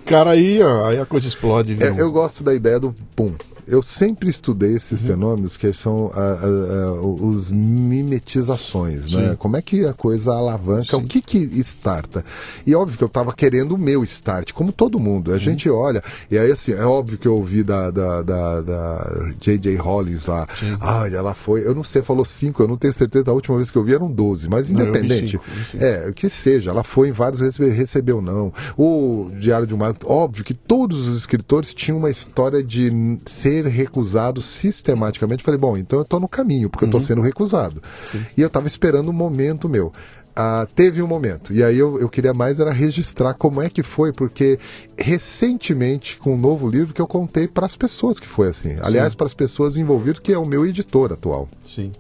Cara, 0.04 0.32
aí, 0.32 0.60
aí 0.88 1.00
a 1.00 1.06
coisa 1.06 1.26
explode. 1.26 1.78
É, 1.82 2.02
eu 2.02 2.12
gosto 2.12 2.44
da 2.44 2.54
ideia 2.54 2.78
do 2.78 2.94
pum 3.16 3.34
eu 3.68 3.82
sempre 3.82 4.30
estudei 4.30 4.76
esses 4.76 5.02
uhum. 5.02 5.10
fenômenos 5.10 5.58
que 5.58 5.74
são 5.74 6.12
a, 6.14 6.20
a, 6.20 6.46
a, 6.88 7.02
os 7.02 7.52
mimetizações, 7.52 9.14
né? 9.14 9.36
Como 9.38 9.58
é 9.58 9.62
que 9.62 9.86
a 9.86 9.94
coisa 9.94 10.34
alavanca, 10.34 10.98
Sim. 10.98 11.04
o 11.04 11.08
que 11.08 11.22
que 11.22 11.38
starta? 11.60 12.24
E 12.66 12.74
óbvio 12.76 12.98
que 12.98 13.04
eu 13.04 13.08
estava 13.08 13.34
querendo 13.34 13.74
o 13.74 13.78
meu 13.78 14.04
start, 14.04 14.52
como 14.54 14.72
todo 14.72 15.00
mundo. 15.00 15.32
A 15.32 15.34
uhum. 15.36 15.40
gente 15.40 15.70
olha, 15.70 16.04
e 16.30 16.38
aí 16.38 16.52
assim, 16.52 16.74
é 16.74 16.86
óbvio 16.86 17.18
que 17.18 17.28
eu 17.28 17.36
ouvi 17.36 17.64
da, 17.64 17.92
da, 17.92 18.22
da, 18.22 18.62
da 18.62 19.32
J.J. 19.40 19.76
Hollins 19.76 20.26
lá, 20.26 20.48
ah, 20.80 21.08
ela 21.08 21.34
foi, 21.34 21.66
eu 21.66 21.76
não 21.76 21.84
sei, 21.84 22.02
falou 22.02 22.26
cinco, 22.26 22.64
eu 22.64 22.68
não 22.68 22.78
tenho 22.78 22.94
certeza, 22.94 23.32
a 23.32 23.34
última 23.34 23.58
vez 23.58 23.72
que 23.72 23.78
eu 23.78 23.84
vi 23.84 23.94
eram 23.94 24.12
12, 24.12 24.50
mas 24.50 24.70
independente. 24.70 25.36
Não, 25.36 25.44
cinco, 25.44 25.66
cinco. 25.72 25.84
É, 25.84 26.12
que 26.12 26.30
seja, 26.30 26.72
ela 26.72 26.84
foi 26.84 27.10
em 27.10 27.12
vários 27.12 27.42
recebeu 27.60 28.22
não. 28.22 28.54
O 28.78 29.32
Diário 29.40 29.68
de 29.68 29.74
um 29.74 29.78
Mago, 29.78 29.98
óbvio 30.06 30.44
que 30.44 30.54
todos 30.54 31.08
os 31.08 31.18
escritores 31.18 31.74
tinham 31.74 31.98
uma 31.98 32.10
história 32.10 32.64
de 32.64 33.20
ser 33.26 33.51
ser 33.52 33.68
recusado 33.68 34.42
sistematicamente. 34.42 35.44
Falei, 35.44 35.60
bom, 35.60 35.78
então 35.78 36.00
eu 36.00 36.04
estou 36.04 36.20
no 36.20 36.28
caminho, 36.28 36.70
porque 36.70 36.86
uhum. 36.86 36.92
eu 36.92 36.98
estou 36.98 37.08
sendo 37.08 37.22
recusado. 37.22 37.82
Sim. 38.10 38.26
E 38.38 38.42
eu 38.42 38.48
estava 38.48 38.68
esperando 38.68 39.10
um 39.10 39.14
momento 39.14 39.68
meu. 39.68 39.92
Ah, 40.34 40.66
teve 40.74 41.02
um 41.02 41.08
momento. 41.08 41.52
E 41.52 41.62
aí 41.62 41.78
eu, 41.78 42.00
eu 42.00 42.08
queria 42.08 42.34
mais 42.34 42.60
era 42.60 42.72
registrar 42.72 43.34
como 43.34 43.62
é 43.62 43.70
que 43.70 43.84
foi, 43.84 44.14
porque 44.14 44.58
recentemente, 44.98 46.18
com 46.18 46.36
um 46.36 46.38
novo 46.38 46.70
livro 46.70 46.94
que 46.94 47.02
eu 47.02 47.08
contei 47.08 47.50
para 47.50 47.66
as 47.66 47.76
pessoas 47.76 48.18
que 48.18 48.28
foi 48.28 48.48
assim. 48.48 48.78
Aliás, 48.82 49.14
para 49.14 49.26
as 49.26 49.34
pessoas 49.34 49.76
envolvidas, 49.76 50.20
que 50.20 50.32
é 50.32 50.38
o 50.38 50.46
meu 50.46 50.66
editor 50.66 51.12
atual. 51.12 51.50
Sim. 51.68 51.92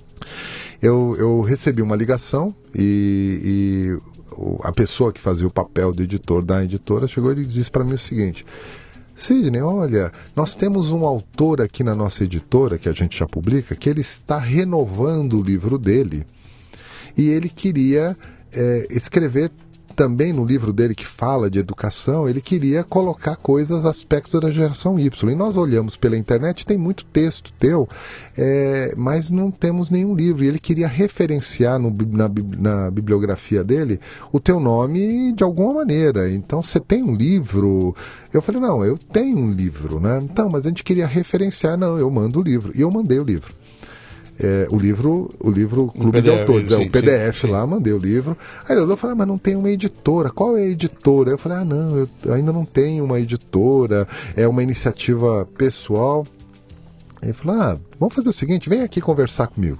Eu, 0.81 1.15
eu 1.19 1.41
recebi 1.41 1.81
uma 1.81 1.95
ligação 1.95 2.55
e, 2.73 3.41
e 3.43 4.61
a 4.63 4.71
pessoa 4.71 5.11
que 5.11 5.19
fazia 5.19 5.45
o 5.45 5.51
papel 5.51 5.91
do 5.91 6.01
editor 6.01 6.41
da 6.41 6.63
editora 6.63 7.07
chegou 7.07 7.33
e 7.33 7.45
disse 7.45 7.69
para 7.69 7.83
mim 7.83 7.93
o 7.93 7.99
seguinte: 7.99 8.45
Sidney, 9.15 9.61
olha, 9.61 10.11
nós 10.35 10.55
temos 10.55 10.91
um 10.91 11.05
autor 11.05 11.61
aqui 11.61 11.83
na 11.83 11.93
nossa 11.93 12.23
editora, 12.23 12.77
que 12.77 12.89
a 12.89 12.93
gente 12.93 13.17
já 13.17 13.27
publica, 13.27 13.75
que 13.75 13.89
ele 13.89 14.01
está 14.01 14.37
renovando 14.37 15.37
o 15.39 15.43
livro 15.43 15.77
dele 15.77 16.25
e 17.17 17.29
ele 17.29 17.49
queria 17.49 18.17
é, 18.53 18.87
escrever 18.89 19.51
também 19.91 20.33
no 20.33 20.45
livro 20.45 20.73
dele 20.73 20.95
que 20.95 21.05
fala 21.05 21.49
de 21.49 21.59
educação, 21.59 22.27
ele 22.27 22.41
queria 22.41 22.83
colocar 22.83 23.35
coisas, 23.35 23.85
aspectos 23.85 24.39
da 24.39 24.51
geração 24.51 24.99
Y. 24.99 25.31
E 25.31 25.35
nós 25.35 25.57
olhamos 25.57 25.95
pela 25.95 26.17
internet, 26.17 26.65
tem 26.65 26.77
muito 26.77 27.05
texto 27.05 27.53
teu, 27.59 27.87
é, 28.37 28.93
mas 28.97 29.29
não 29.29 29.51
temos 29.51 29.89
nenhum 29.89 30.15
livro. 30.15 30.43
E 30.43 30.47
ele 30.47 30.59
queria 30.59 30.87
referenciar 30.87 31.77
no, 31.77 31.95
na, 32.07 32.29
na, 32.57 32.91
bibliografia 32.91 33.63
dele 33.63 33.99
o 34.31 34.39
teu 34.39 34.59
nome 34.59 35.33
de 35.33 35.43
alguma 35.43 35.73
maneira. 35.73 36.29
Então, 36.31 36.61
você 36.61 36.79
tem 36.79 37.03
um 37.03 37.15
livro? 37.15 37.95
Eu 38.33 38.41
falei, 38.41 38.61
não, 38.61 38.83
eu 38.83 38.97
tenho 38.97 39.37
um 39.37 39.51
livro, 39.51 39.99
né? 39.99 40.19
Então, 40.23 40.49
mas 40.49 40.65
a 40.65 40.69
gente 40.69 40.83
queria 40.83 41.05
referenciar. 41.05 41.77
Não, 41.77 41.97
eu 41.97 42.09
mando 42.09 42.39
o 42.39 42.43
livro. 42.43 42.71
E 42.75 42.81
eu 42.81 42.89
mandei 42.89 43.19
o 43.19 43.23
livro 43.23 43.60
é, 44.39 44.67
o 44.69 44.77
livro, 44.77 45.33
o 45.39 45.49
livro 45.51 45.87
Clube 45.87 46.11
PDF, 46.11 46.23
de 46.23 46.39
Autores, 46.39 46.71
é, 46.71 46.77
o 46.77 46.89
PDF 46.89 47.41
sim, 47.41 47.47
lá, 47.47 47.63
sim. 47.63 47.69
mandei 47.69 47.93
o 47.93 47.97
livro. 47.97 48.37
Aí 48.67 48.75
ele 48.75 48.81
olhou 48.81 48.95
e 48.95 48.99
falou, 48.99 49.13
ah, 49.13 49.17
mas 49.17 49.27
não 49.27 49.37
tem 49.37 49.55
uma 49.55 49.69
editora, 49.69 50.29
qual 50.29 50.57
é 50.57 50.61
a 50.61 50.67
editora? 50.67 51.31
Eu 51.31 51.37
falei, 51.37 51.59
ah, 51.59 51.65
não, 51.65 52.07
eu 52.23 52.33
ainda 52.33 52.51
não 52.51 52.65
tenho 52.65 53.03
uma 53.03 53.19
editora, 53.19 54.07
é 54.35 54.47
uma 54.47 54.63
iniciativa 54.63 55.47
pessoal. 55.57 56.25
Ele 57.21 57.33
falou, 57.33 57.61
ah, 57.61 57.79
vamos 57.99 58.15
fazer 58.15 58.29
o 58.29 58.33
seguinte, 58.33 58.69
vem 58.69 58.81
aqui 58.81 58.99
conversar 58.99 59.47
comigo. 59.47 59.79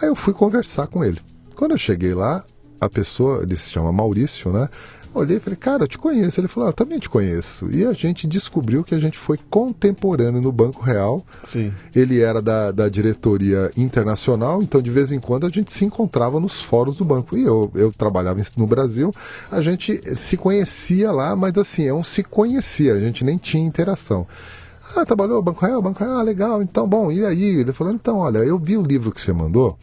Aí 0.00 0.08
eu 0.08 0.14
fui 0.14 0.32
conversar 0.32 0.86
com 0.86 1.04
ele. 1.04 1.18
Quando 1.56 1.72
eu 1.72 1.78
cheguei 1.78 2.14
lá, 2.14 2.44
a 2.80 2.88
pessoa, 2.88 3.42
ele 3.42 3.56
se 3.56 3.70
chama 3.70 3.92
Maurício, 3.92 4.52
né? 4.52 4.68
Olhei 5.14 5.36
e 5.36 5.40
falei, 5.40 5.56
cara, 5.56 5.84
eu 5.84 5.88
te 5.88 5.96
conheço. 5.96 6.40
Ele 6.40 6.48
falou, 6.48 6.66
ah, 6.66 6.70
eu 6.70 6.74
também 6.74 6.98
te 6.98 7.08
conheço. 7.08 7.70
E 7.70 7.84
a 7.84 7.92
gente 7.92 8.26
descobriu 8.26 8.82
que 8.82 8.94
a 8.94 8.98
gente 8.98 9.16
foi 9.16 9.38
contemporâneo 9.48 10.40
no 10.40 10.50
Banco 10.50 10.82
Real. 10.82 11.24
Sim. 11.44 11.72
Ele 11.94 12.20
era 12.20 12.42
da, 12.42 12.72
da 12.72 12.88
diretoria 12.88 13.70
internacional, 13.76 14.62
então 14.62 14.82
de 14.82 14.90
vez 14.90 15.12
em 15.12 15.20
quando 15.20 15.46
a 15.46 15.50
gente 15.50 15.72
se 15.72 15.84
encontrava 15.84 16.40
nos 16.40 16.60
fóruns 16.60 16.96
do 16.96 17.04
banco. 17.04 17.36
E 17.36 17.44
eu, 17.44 17.70
eu 17.74 17.92
trabalhava 17.92 18.40
no 18.56 18.66
Brasil, 18.66 19.12
a 19.50 19.62
gente 19.62 20.00
se 20.16 20.36
conhecia 20.36 21.12
lá, 21.12 21.36
mas 21.36 21.56
assim, 21.56 21.86
é 21.86 21.94
um 21.94 22.02
se 22.02 22.24
conhecia, 22.24 22.94
a 22.94 23.00
gente 23.00 23.24
nem 23.24 23.36
tinha 23.36 23.64
interação. 23.64 24.26
Ah, 24.96 25.04
trabalhou 25.04 25.42
Banco 25.42 25.64
Real? 25.64 25.80
Banco 25.80 26.02
Real, 26.04 26.18
ah, 26.18 26.22
legal, 26.22 26.62
então, 26.62 26.88
bom, 26.88 27.10
e 27.10 27.24
aí? 27.24 27.42
Ele 27.42 27.72
falou, 27.72 27.92
então, 27.92 28.18
olha, 28.18 28.38
eu 28.38 28.58
vi 28.58 28.76
o 28.76 28.82
livro 28.82 29.10
que 29.10 29.20
você 29.20 29.32
mandou, 29.32 29.78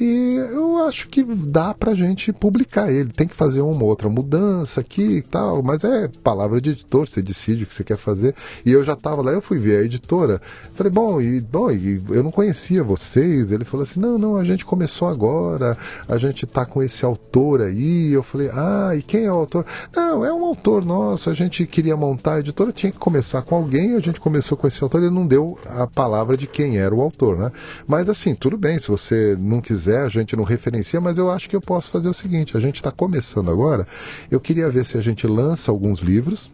e 0.00 0.36
eu 0.52 0.78
acho 0.86 1.08
que 1.08 1.24
dá 1.24 1.74
pra 1.74 1.94
gente 1.94 2.32
publicar 2.32 2.92
ele. 2.92 3.10
Tem 3.10 3.26
que 3.26 3.34
fazer 3.34 3.60
uma 3.60 3.84
outra 3.84 4.08
mudança 4.08 4.80
aqui 4.80 5.18
e 5.18 5.22
tal, 5.22 5.62
mas 5.62 5.82
é 5.82 6.08
palavra 6.22 6.60
de 6.60 6.70
editor, 6.70 7.08
você 7.08 7.20
decide 7.20 7.64
o 7.64 7.66
que 7.66 7.74
você 7.74 7.82
quer 7.82 7.96
fazer. 7.96 8.34
E 8.64 8.70
eu 8.70 8.84
já 8.84 8.94
tava 8.94 9.22
lá, 9.22 9.32
eu 9.32 9.42
fui 9.42 9.58
ver 9.58 9.80
a 9.80 9.84
editora, 9.84 10.40
falei, 10.74 10.92
bom, 10.92 11.20
e, 11.20 11.40
bom, 11.40 11.70
e 11.70 12.00
eu 12.10 12.22
não 12.22 12.30
conhecia 12.30 12.84
vocês. 12.84 13.50
Ele 13.50 13.64
falou 13.64 13.82
assim: 13.82 13.98
não, 13.98 14.18
não, 14.18 14.36
a 14.36 14.44
gente 14.44 14.64
começou 14.64 15.08
agora, 15.08 15.76
a 16.08 16.16
gente 16.16 16.46
tá 16.46 16.64
com 16.64 16.80
esse 16.82 17.04
autor 17.04 17.62
aí. 17.62 18.12
Eu 18.12 18.22
falei, 18.22 18.50
ah, 18.52 18.94
e 18.96 19.02
quem 19.02 19.24
é 19.24 19.32
o 19.32 19.36
autor? 19.36 19.66
Não, 19.94 20.24
é 20.24 20.32
um 20.32 20.44
autor 20.44 20.84
nosso, 20.84 21.28
a 21.28 21.34
gente 21.34 21.66
queria 21.66 21.96
montar 21.96 22.34
a 22.34 22.40
editora, 22.40 22.70
tinha 22.72 22.92
que 22.92 22.98
começar 22.98 23.42
com 23.42 23.56
alguém, 23.56 23.94
a 23.94 24.00
gente 24.00 24.20
começou 24.20 24.56
com 24.56 24.66
esse 24.68 24.82
autor, 24.82 25.02
ele 25.02 25.10
não 25.10 25.26
deu 25.26 25.58
a 25.66 25.86
palavra 25.86 26.36
de 26.36 26.46
quem 26.46 26.78
era 26.78 26.94
o 26.94 27.00
autor, 27.00 27.36
né? 27.36 27.52
Mas 27.86 28.08
assim, 28.08 28.34
tudo 28.34 28.56
bem, 28.56 28.78
se 28.78 28.88
você 28.88 29.36
não 29.38 29.60
quiser 29.60 29.87
quiser, 29.88 30.04
a 30.04 30.08
gente 30.08 30.36
não 30.36 30.44
referencia, 30.44 31.00
mas 31.00 31.16
eu 31.16 31.30
acho 31.30 31.48
que 31.48 31.56
eu 31.56 31.60
posso 31.60 31.90
fazer 31.90 32.08
o 32.08 32.14
seguinte: 32.14 32.56
a 32.56 32.60
gente 32.60 32.76
está 32.76 32.90
começando 32.90 33.50
agora. 33.50 33.86
Eu 34.30 34.38
queria 34.38 34.68
ver 34.70 34.84
se 34.84 34.98
a 34.98 35.00
gente 35.00 35.26
lança 35.26 35.70
alguns 35.70 36.00
livros. 36.00 36.50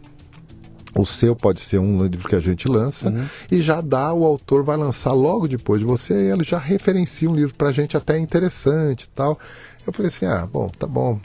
O 0.97 1.05
seu 1.05 1.35
pode 1.35 1.59
ser 1.59 1.79
um 1.79 2.05
livro 2.05 2.29
que 2.29 2.37
a 2.37 2.41
gente 2.41 2.69
lança 2.69 3.09
uhum. 3.09 3.27
e 3.51 3.61
já 3.61 3.81
dá, 3.81 4.15
o 4.15 4.25
autor 4.25 4.63
vai 4.63 4.77
lançar 4.77 5.13
logo 5.13 5.49
depois 5.49 5.81
de 5.81 5.85
você 5.85 6.15
e 6.15 6.31
ele 6.31 6.45
já 6.45 6.57
referencia 6.57 7.29
um 7.29 7.35
livro 7.35 7.53
para 7.53 7.71
a 7.71 7.73
gente 7.73 7.97
até 7.97 8.17
interessante 8.17 9.03
e 9.03 9.09
tal. 9.09 9.37
Eu 9.85 9.93
falei 9.93 10.09
assim: 10.09 10.27
ah, 10.27 10.47
bom, 10.47 10.69
tá 10.69 10.87
bom. 10.87 11.19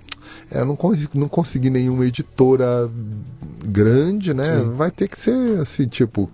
É, 0.49 0.61
eu 0.61 0.65
não, 0.65 0.77
não 1.13 1.29
consegui 1.29 1.69
nenhuma 1.69 2.05
editora 2.05 2.89
grande, 3.63 4.33
né? 4.33 4.59
Sim. 4.59 4.71
Vai 4.71 4.89
ter 4.89 5.07
que 5.07 5.19
ser 5.19 5.59
assim, 5.59 5.85
tipo, 5.85 6.31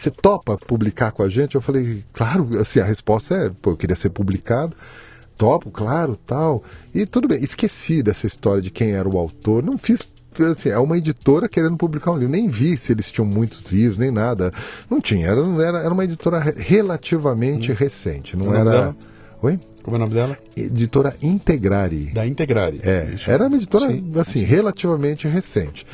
você 0.00 0.10
topa 0.10 0.56
publicar 0.56 1.12
com 1.12 1.22
a 1.22 1.28
gente? 1.28 1.54
Eu 1.54 1.60
falei, 1.60 2.04
claro, 2.12 2.58
assim, 2.58 2.80
a 2.80 2.84
resposta 2.84 3.34
é, 3.34 3.50
pô, 3.50 3.70
eu 3.70 3.76
queria 3.76 3.96
ser 3.96 4.10
publicado. 4.10 4.74
Topo, 5.36 5.70
claro, 5.70 6.16
tal. 6.26 6.62
E 6.94 7.06
tudo 7.06 7.28
bem, 7.28 7.42
esqueci 7.42 8.02
dessa 8.02 8.26
história 8.26 8.60
de 8.60 8.70
quem 8.70 8.92
era 8.92 9.08
o 9.08 9.16
autor, 9.16 9.62
não 9.62 9.78
fiz 9.78 10.06
assim, 10.52 10.68
é 10.68 10.78
uma 10.78 10.96
editora 10.96 11.48
querendo 11.48 11.76
publicar 11.76 12.12
um 12.12 12.16
livro. 12.16 12.32
Nem 12.32 12.48
vi 12.48 12.76
se 12.76 12.92
eles 12.92 13.10
tinham 13.10 13.26
muitos 13.26 13.62
livros, 13.70 13.98
nem 13.98 14.10
nada. 14.10 14.52
Não 14.88 15.00
tinha. 15.00 15.26
Era, 15.26 15.40
era, 15.62 15.78
era 15.80 15.92
uma 15.92 16.04
editora 16.04 16.38
relativamente 16.38 17.72
hum. 17.72 17.74
recente. 17.74 18.36
Não 18.36 18.54
era. 18.54 18.70
Dela? 18.70 18.96
Oi? 19.42 19.58
Como 19.82 19.96
é 19.96 19.98
o 19.98 20.00
nome 20.00 20.14
dela? 20.14 20.38
Editora 20.54 21.16
Integrare. 21.22 22.10
Da 22.12 22.26
Integrare. 22.26 22.80
É. 22.82 23.10
Isso. 23.14 23.30
Era 23.30 23.46
uma 23.46 23.56
editora, 23.56 23.90
Sim. 23.90 24.12
assim, 24.16 24.42
relativamente 24.42 25.26
recente. 25.26 25.86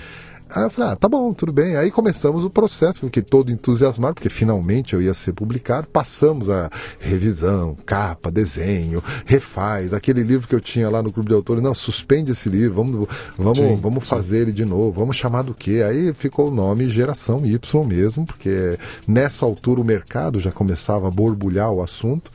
Aí 0.48 0.62
eu 0.62 0.70
falei, 0.70 0.93
ah, 0.93 0.97
tá 0.97 1.09
bom, 1.09 1.32
tudo 1.32 1.52
bem. 1.52 1.77
Aí 1.77 1.90
começamos 1.90 2.44
o 2.44 2.51
processo, 2.51 3.01
fiquei 3.01 3.23
todo 3.23 3.51
entusiasmado, 3.51 4.14
porque 4.14 4.31
finalmente 4.31 4.94
eu 4.94 5.02
ia 5.02 5.12
ser 5.12 5.32
publicado. 5.32 5.89
Passamos 5.89 6.48
a 6.48 6.70
revisão, 7.01 7.77
capa, 7.85 8.31
desenho, 8.31 9.02
refaz, 9.24 9.93
aquele 9.93 10.23
livro 10.23 10.47
que 10.47 10.55
eu 10.55 10.60
tinha 10.60 10.89
lá 10.89 11.02
no 11.02 11.12
clube 11.12 11.28
de 11.28 11.35
autores, 11.35 11.62
não, 11.62 11.74
suspende 11.74 12.31
esse 12.31 12.48
livro, 12.48 12.77
vamos, 12.77 13.09
vamos, 13.36 13.59
sim, 13.59 13.77
vamos 13.77 14.05
sim. 14.05 14.09
fazer 14.09 14.39
ele 14.39 14.52
de 14.52 14.64
novo, 14.64 14.93
vamos 14.93 15.16
chamar 15.16 15.43
do 15.43 15.52
quê? 15.52 15.82
Aí 15.86 16.14
ficou 16.14 16.48
o 16.48 16.55
nome 16.55 16.89
Geração 16.89 17.44
Y 17.44 17.85
mesmo, 17.85 18.24
porque 18.24 18.78
nessa 19.06 19.44
altura 19.44 19.81
o 19.81 19.85
mercado 19.85 20.39
já 20.39 20.52
começava 20.52 21.09
a 21.09 21.10
borbulhar 21.10 21.73
o 21.73 21.82
assunto. 21.82 22.31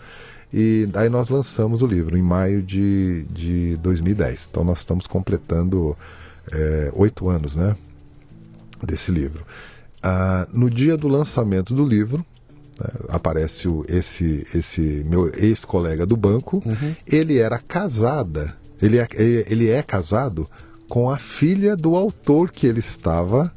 E 0.53 0.85
aí 0.95 1.07
nós 1.07 1.29
lançamos 1.29 1.81
o 1.81 1.87
livro 1.87 2.17
em 2.17 2.21
maio 2.21 2.61
de, 2.61 3.23
de 3.31 3.77
2010. 3.77 4.49
Então 4.51 4.65
nós 4.65 4.79
estamos 4.79 5.07
completando 5.07 5.95
é, 6.51 6.91
oito 6.93 7.29
anos, 7.29 7.55
né? 7.55 7.73
Desse 8.85 9.11
livro. 9.11 9.45
Ah, 10.01 10.47
no 10.51 10.69
dia 10.69 10.97
do 10.97 11.07
lançamento 11.07 11.73
do 11.73 11.85
livro, 11.85 12.25
né, 12.79 12.89
aparece 13.09 13.67
o, 13.67 13.85
esse, 13.87 14.45
esse 14.53 15.03
meu 15.05 15.31
ex-colega 15.35 16.05
do 16.05 16.17
banco. 16.17 16.61
Uhum. 16.65 16.95
Ele 17.05 17.37
era 17.37 17.59
casada, 17.59 18.55
ele 18.81 18.97
é, 18.97 19.07
ele 19.17 19.69
é 19.69 19.81
casado 19.83 20.47
com 20.89 21.09
a 21.09 21.17
filha 21.17 21.75
do 21.75 21.95
autor 21.95 22.51
que 22.51 22.67
ele 22.67 22.79
estava 22.79 23.51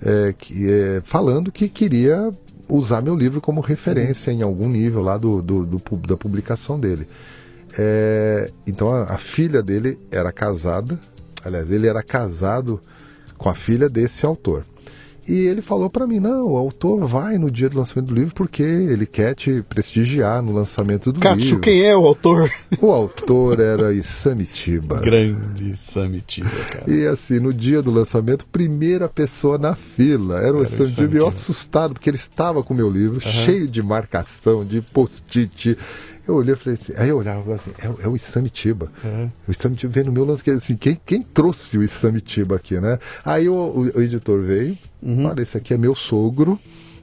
é, 0.00 0.32
que, 0.32 0.70
é, 0.70 1.02
falando 1.04 1.52
que 1.52 1.68
queria 1.68 2.32
usar 2.68 3.02
meu 3.02 3.14
livro 3.14 3.40
como 3.40 3.60
referência 3.60 4.30
em 4.30 4.42
algum 4.42 4.68
nível 4.68 5.02
lá 5.02 5.18
do, 5.18 5.42
do, 5.42 5.66
do 5.66 5.96
da 5.98 6.16
publicação 6.16 6.78
dele. 6.78 7.06
É, 7.78 8.50
então 8.66 8.90
a, 8.90 9.02
a, 9.04 9.18
filha 9.18 9.62
dele 9.62 9.98
era 10.10 10.32
casada, 10.32 10.98
aliás, 11.44 11.70
ele 11.70 11.86
era 11.86 12.02
casado 12.02 12.80
com 13.40 13.48
a 13.48 13.54
filha 13.54 13.88
desse 13.88 14.26
autor. 14.26 14.64
E 15.26 15.46
ele 15.46 15.62
falou 15.62 15.88
para 15.88 16.06
mim: 16.06 16.18
não, 16.18 16.48
o 16.48 16.56
autor 16.56 17.06
vai 17.06 17.38
no 17.38 17.50
dia 17.50 17.68
do 17.68 17.78
lançamento 17.78 18.08
do 18.08 18.14
livro 18.14 18.34
porque 18.34 18.62
ele 18.62 19.06
quer 19.06 19.34
te 19.34 19.62
prestigiar 19.62 20.42
no 20.42 20.52
lançamento 20.52 21.12
do 21.12 21.20
Katsu, 21.20 21.38
livro. 21.38 21.60
quem 21.60 21.82
é 21.82 21.96
o 21.96 22.06
autor? 22.06 22.50
O 22.80 22.90
autor 22.90 23.60
era 23.60 23.92
Isamitiba. 23.92 25.00
Grande 25.00 25.70
Isamitiba, 25.70 26.50
cara. 26.70 26.90
E 26.90 27.06
assim, 27.06 27.38
no 27.38 27.52
dia 27.52 27.80
do 27.80 27.90
lançamento, 27.90 28.46
primeira 28.46 29.08
pessoa 29.08 29.56
na 29.56 29.74
fila 29.74 30.40
era 30.40 30.56
o 30.56 30.62
Isamitiba. 30.62 31.14
E 31.14 31.18
eu 31.18 31.28
assustado, 31.28 31.94
porque 31.94 32.10
ele 32.10 32.16
estava 32.16 32.62
com 32.62 32.74
o 32.74 32.76
meu 32.76 32.90
livro, 32.90 33.20
uhum. 33.24 33.44
cheio 33.44 33.68
de 33.68 33.82
marcação, 33.82 34.64
de 34.64 34.80
post-it 34.80 35.76
eu 36.26 36.34
olhei 36.34 36.54
e 36.54 36.56
falei 36.56 36.78
assim, 36.80 36.92
aí 36.96 37.08
eu 37.08 37.18
olhava 37.18 37.40
e 37.40 37.42
falava 37.44 37.62
assim, 37.62 37.72
é, 37.78 38.04
é 38.04 38.08
o 38.08 38.16
Isamitiba. 38.16 38.90
Uhum. 39.04 39.30
O 39.48 39.50
Isamitiba 39.50 39.92
veio 39.92 40.06
no 40.06 40.12
meu 40.12 40.24
lance, 40.24 40.48
assim, 40.50 40.76
quem, 40.76 41.00
quem 41.04 41.22
trouxe 41.22 41.78
o 41.78 41.82
Isamitiba 41.82 42.56
aqui, 42.56 42.80
né? 42.80 42.98
Aí 43.24 43.48
o, 43.48 43.54
o, 43.54 43.80
o 43.98 44.02
editor 44.02 44.40
veio, 44.42 44.76
uhum. 45.02 45.26
olha, 45.26 45.42
esse 45.42 45.56
aqui 45.56 45.74
é 45.74 45.78
meu 45.78 45.94
sogro, 45.94 46.58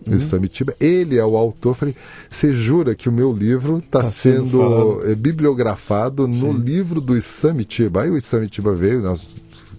uhum. 0.06 0.14
o 0.14 0.16
Isamitiba, 0.16 0.76
ele 0.80 1.18
é 1.18 1.26
o 1.26 1.36
autor. 1.36 1.72
Eu 1.72 1.76
falei, 1.76 1.96
você 2.30 2.54
jura 2.54 2.96
que 2.96 3.10
o 3.10 3.12
meu 3.12 3.34
livro 3.34 3.80
está 3.80 4.02
tá 4.02 4.12
sendo, 4.12 5.02
sendo 5.02 5.16
bibliografado 5.16 6.26
Sim. 6.26 6.40
no 6.40 6.52
livro 6.52 7.02
do 7.02 7.18
Isamitiba? 7.18 8.04
Aí 8.04 8.10
o 8.10 8.18
Isamitiba 8.18 8.74
veio, 8.74 9.02
nós 9.02 9.28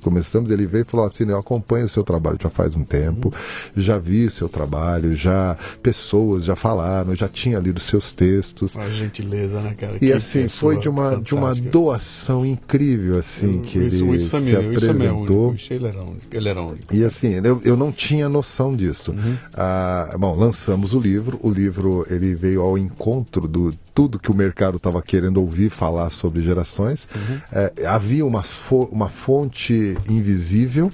começamos, 0.08 0.50
ele 0.50 0.66
veio 0.66 0.82
e 0.82 0.84
falou 0.84 1.06
assim, 1.06 1.28
eu 1.28 1.38
acompanho 1.38 1.84
o 1.84 1.88
seu 1.88 2.02
trabalho 2.02 2.38
já 2.40 2.48
faz 2.48 2.74
um 2.74 2.82
tempo, 2.82 3.32
já 3.76 3.98
vi 3.98 4.24
o 4.24 4.30
seu 4.30 4.48
trabalho, 4.48 5.14
já 5.14 5.56
pessoas 5.82 6.44
já 6.44 6.56
falaram, 6.56 7.14
já 7.14 7.28
tinha 7.28 7.58
lido 7.58 7.78
seus 7.78 8.12
textos. 8.12 8.74
Uma 8.74 8.88
gentileza, 8.90 9.60
né, 9.60 9.74
cara? 9.74 9.96
E 9.96 9.98
que 9.98 10.12
assim, 10.12 10.48
foi 10.48 10.78
de 10.78 10.88
uma, 10.88 11.20
de 11.20 11.34
uma 11.34 11.54
doação 11.54 12.44
incrível, 12.44 13.18
assim, 13.18 13.56
eu, 13.56 13.60
que 13.60 13.78
ele 13.78 14.14
isso, 14.16 14.40
se 14.40 14.56
apresentou. 14.56 15.54
Isso 15.54 15.72
ele 15.74 15.86
era 15.86 16.02
único, 16.02 16.26
ele 16.32 16.48
era 16.48 16.62
único. 16.62 16.94
E 16.94 17.04
assim, 17.04 17.34
eu, 17.44 17.60
eu 17.64 17.76
não 17.76 17.92
tinha 17.92 18.28
noção 18.28 18.74
disso. 18.74 19.12
Uhum. 19.12 19.36
Ah, 19.52 20.16
bom, 20.18 20.34
lançamos 20.34 20.94
o 20.94 21.00
livro, 21.00 21.38
o 21.42 21.50
livro 21.50 22.06
ele 22.08 22.34
veio 22.34 22.62
ao 22.62 22.78
encontro 22.78 23.46
do 23.46 23.74
tudo 23.98 24.16
que 24.16 24.30
o 24.30 24.34
mercado 24.34 24.76
estava 24.76 25.02
querendo 25.02 25.38
ouvir 25.38 25.70
falar 25.70 26.10
sobre 26.10 26.40
gerações. 26.40 27.08
Uhum. 27.16 27.40
É, 27.50 27.84
havia 27.84 28.24
uma, 28.24 28.44
uma 28.92 29.08
fonte 29.08 29.98
invisível 30.08 30.88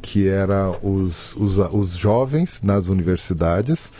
que 0.00 0.28
era 0.28 0.70
os, 0.80 1.34
os, 1.34 1.58
os 1.58 1.96
jovens 1.96 2.60
nas 2.62 2.86
universidades 2.86 3.90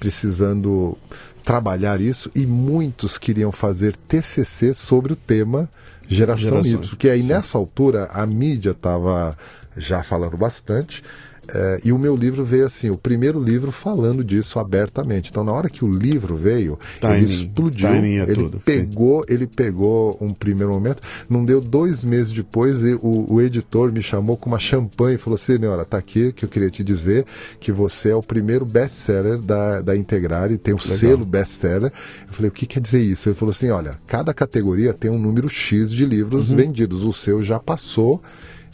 precisando 0.00 0.96
trabalhar 1.44 2.00
isso 2.00 2.30
e 2.34 2.46
muitos 2.46 3.18
queriam 3.18 3.52
fazer 3.52 3.94
TCC 3.94 4.72
sobre 4.72 5.12
o 5.12 5.16
tema 5.16 5.68
geração 6.08 6.62
Y, 6.62 6.78
porque 6.88 7.10
aí 7.10 7.20
Sim. 7.20 7.28
nessa 7.28 7.58
altura 7.58 8.06
a 8.06 8.24
mídia 8.24 8.70
estava 8.70 9.36
já 9.76 10.02
falando 10.02 10.38
bastante 10.38 11.04
é, 11.48 11.80
e 11.84 11.92
o 11.92 11.98
meu 11.98 12.14
livro 12.14 12.44
veio 12.44 12.66
assim, 12.66 12.90
o 12.90 12.96
primeiro 12.96 13.42
livro 13.42 13.72
falando 13.72 14.22
disso 14.22 14.58
abertamente. 14.58 15.30
Então, 15.30 15.42
na 15.42 15.52
hora 15.52 15.68
que 15.68 15.84
o 15.84 15.90
livro 15.90 16.36
veio, 16.36 16.78
timing, 17.00 17.16
ele 17.16 17.24
explodiu. 17.24 17.88
É 17.88 17.98
ele 17.98 18.34
tudo, 18.34 18.60
pegou, 18.60 19.20
sim. 19.20 19.34
ele 19.34 19.46
pegou 19.46 20.16
um 20.20 20.32
primeiro 20.32 20.72
momento. 20.72 21.02
Não 21.28 21.44
deu 21.44 21.60
dois 21.60 22.04
meses 22.04 22.32
depois, 22.32 22.82
e 22.82 22.94
o, 22.94 23.26
o 23.28 23.40
editor 23.40 23.90
me 23.90 24.02
chamou 24.02 24.36
com 24.36 24.48
uma 24.48 24.58
champanhe 24.58 25.16
e 25.16 25.18
falou: 25.18 25.34
assim, 25.34 25.58
Senhora, 25.58 25.84
tá 25.84 25.98
aqui 25.98 26.32
que 26.32 26.44
eu 26.44 26.48
queria 26.48 26.70
te 26.70 26.84
dizer 26.84 27.26
que 27.58 27.72
você 27.72 28.10
é 28.10 28.16
o 28.16 28.22
primeiro 28.22 28.64
best-seller 28.64 29.38
da, 29.38 29.80
da 29.80 29.96
Integrare, 29.96 30.56
tem 30.58 30.72
o 30.72 30.76
um 30.76 30.80
selo 30.80 31.24
best-seller. 31.24 31.92
Eu 32.28 32.34
falei: 32.34 32.48
o 32.50 32.52
que 32.52 32.66
quer 32.66 32.80
dizer 32.80 33.02
isso? 33.02 33.28
Ele 33.28 33.36
falou 33.36 33.50
assim: 33.50 33.70
olha, 33.70 33.98
cada 34.06 34.32
categoria 34.32 34.94
tem 34.94 35.10
um 35.10 35.18
número 35.18 35.48
X 35.48 35.90
de 35.90 36.06
livros 36.06 36.50
uhum. 36.50 36.56
vendidos. 36.56 37.04
O 37.04 37.12
seu 37.12 37.42
já 37.42 37.58
passou 37.58 38.22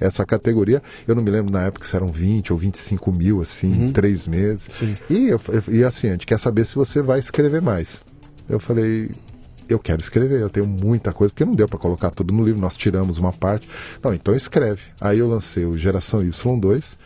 essa 0.01 0.25
categoria. 0.25 0.83
Eu 1.07 1.15
não 1.15 1.23
me 1.23 1.31
lembro 1.31 1.53
na 1.53 1.65
época 1.65 1.87
se 1.87 1.95
eram 1.95 2.11
20 2.11 2.53
ou 2.53 2.59
25 2.59 3.13
mil, 3.13 3.41
assim, 3.41 3.73
uhum. 3.73 3.87
em 3.87 3.93
três 3.93 4.27
meses. 4.27 4.69
Sim. 4.71 4.95
E, 5.09 5.29
eu, 5.29 5.41
e 5.69 5.85
assim, 5.85 6.09
a 6.09 6.13
gente 6.13 6.27
quer 6.27 6.39
saber 6.39 6.65
se 6.65 6.75
você 6.75 7.03
vai 7.03 7.19
escrever 7.19 7.61
mais. 7.61 8.03
Eu 8.49 8.59
falei, 8.59 9.11
eu 9.69 9.79
quero 9.79 10.01
escrever, 10.01 10.41
eu 10.41 10.49
tenho 10.49 10.67
muita 10.67 11.13
coisa, 11.13 11.33
porque 11.33 11.45
não 11.45 11.55
deu 11.55 11.69
para 11.69 11.79
colocar 11.79 12.11
tudo 12.11 12.33
no 12.33 12.45
livro, 12.45 12.61
nós 12.61 12.77
tiramos 12.77 13.19
uma 13.19 13.33
parte. 13.33 13.69
Não, 14.03 14.15
então 14.15 14.35
escreve. 14.35 14.83
Aí 15.01 15.19
eu 15.19 15.29
lancei 15.29 15.67
o 15.67 15.77
Geração 15.77 16.23
Y2, 16.23 16.97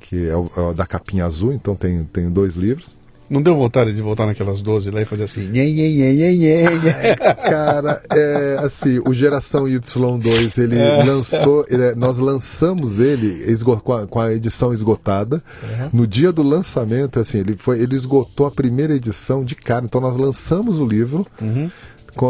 que 0.00 0.26
é 0.26 0.36
o, 0.36 0.50
é 0.70 0.74
da 0.74 0.86
capinha 0.86 1.26
azul, 1.26 1.52
então 1.52 1.74
tem, 1.74 2.04
tem 2.04 2.30
dois 2.30 2.56
livros. 2.56 2.95
Não 3.28 3.42
deu 3.42 3.56
vontade 3.56 3.92
de 3.92 4.00
voltar 4.00 4.26
naquelas 4.26 4.62
12 4.62 4.90
lá 4.90 5.02
e 5.02 5.04
fazer 5.04 5.24
assim, 5.24 5.48
nhê, 5.48 5.72
nhê, 5.72 5.88
nhê, 5.90 6.12
nhê, 6.12 6.36
nhê. 6.36 7.16
Cara, 7.48 8.00
é, 8.10 8.56
assim, 8.60 9.00
o 9.06 9.12
Geração 9.12 9.64
Y2, 9.64 10.58
ele 10.58 10.78
é. 10.78 11.02
lançou, 11.02 11.66
ele, 11.68 11.94
nós 11.96 12.18
lançamos 12.18 13.00
ele 13.00 13.44
com 13.82 13.92
a, 13.92 14.06
com 14.06 14.20
a 14.20 14.32
edição 14.32 14.72
esgotada. 14.72 15.42
Uhum. 15.62 15.90
No 15.92 16.06
dia 16.06 16.32
do 16.32 16.42
lançamento, 16.42 17.18
assim, 17.18 17.38
ele, 17.38 17.56
foi, 17.56 17.80
ele 17.80 17.96
esgotou 17.96 18.46
a 18.46 18.50
primeira 18.50 18.94
edição 18.94 19.44
de 19.44 19.54
cara. 19.54 19.84
Então 19.84 20.00
nós 20.00 20.16
lançamos 20.16 20.78
o 20.78 20.86
livro. 20.86 21.26
Uhum 21.40 21.70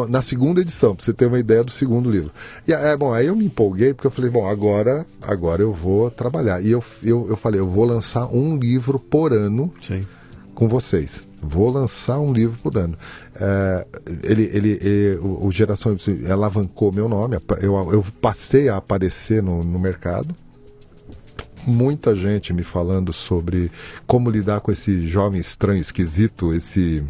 na 0.09 0.21
segunda 0.21 0.61
edição, 0.61 0.97
para 0.97 1.05
você 1.05 1.13
ter 1.13 1.27
uma 1.27 1.39
ideia 1.39 1.63
do 1.63 1.71
segundo 1.71 2.11
livro. 2.11 2.33
E 2.67 2.73
é 2.73 2.97
bom, 2.97 3.15
aí 3.15 3.27
eu 3.27 3.37
me 3.37 3.45
empolguei 3.45 3.95
porque 3.95 4.09
eu 4.09 4.11
falei, 4.11 4.29
bom, 4.29 4.49
agora, 4.49 5.07
agora 5.23 5.63
eu 5.63 5.73
vou 5.73 6.11
trabalhar. 6.11 6.61
E 6.61 6.73
eu, 6.73 6.83
eu, 7.05 7.27
eu 7.29 7.37
falei, 7.37 7.61
eu 7.61 7.69
vou 7.69 7.85
lançar 7.85 8.27
um 8.27 8.59
livro 8.59 8.99
por 8.99 9.33
ano. 9.33 9.71
Sim 9.81 10.03
com 10.57 10.67
vocês. 10.67 11.29
Vou 11.41 11.71
lançar 11.71 12.19
um 12.19 12.33
livro 12.33 12.59
por 12.61 12.77
ano. 12.77 12.99
É, 13.37 13.87
ele, 14.25 14.51
ele, 14.53 14.71
ele, 14.81 15.19
o, 15.19 15.53
Geração 15.53 15.95
Y 15.95 16.33
alavancou 16.33 16.91
meu 16.91 17.09
nome, 17.09 17.37
eu, 17.61 17.77
eu 17.93 18.05
passei 18.21 18.69
a 18.69 18.79
aparecer 18.79 19.43
no, 19.43 19.63
no 19.63 19.79
mercado. 19.79 20.35
Muita 21.65 22.17
gente 22.17 22.53
me 22.53 22.63
falando 22.63 23.13
sobre 23.13 23.71
como 24.07 24.31
lidar 24.31 24.61
com 24.61 24.73
esse 24.73 25.07
jovem 25.07 25.41
estranho, 25.41 25.81
esquisito, 25.81 26.53
esse 26.53 27.05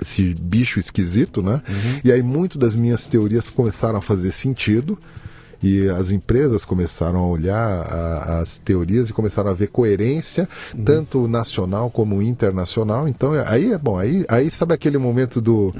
esse 0.00 0.32
bicho 0.32 0.80
esquisito, 0.80 1.42
né? 1.42 1.60
Uhum. 1.68 2.00
E 2.02 2.10
aí 2.10 2.22
muito 2.22 2.58
das 2.58 2.74
minhas 2.74 3.06
teorias 3.06 3.50
começaram 3.50 3.98
a 3.98 4.02
fazer 4.02 4.32
sentido 4.32 4.98
e 5.62 5.88
as 5.88 6.10
empresas 6.10 6.64
começaram 6.64 7.20
a 7.20 7.26
olhar 7.26 7.56
a, 7.58 8.40
as 8.40 8.58
teorias 8.58 9.10
e 9.10 9.12
começaram 9.12 9.50
a 9.50 9.54
ver 9.54 9.68
coerência, 9.68 10.48
uhum. 10.74 10.84
tanto 10.84 11.28
nacional 11.28 11.90
como 11.90 12.22
internacional. 12.22 13.06
Então, 13.06 13.32
aí 13.46 13.72
é 13.72 13.78
bom, 13.78 13.98
aí, 13.98 14.24
aí 14.28 14.50
sabe 14.50 14.74
aquele 14.74 14.98
momento 14.98 15.40
do 15.40 15.74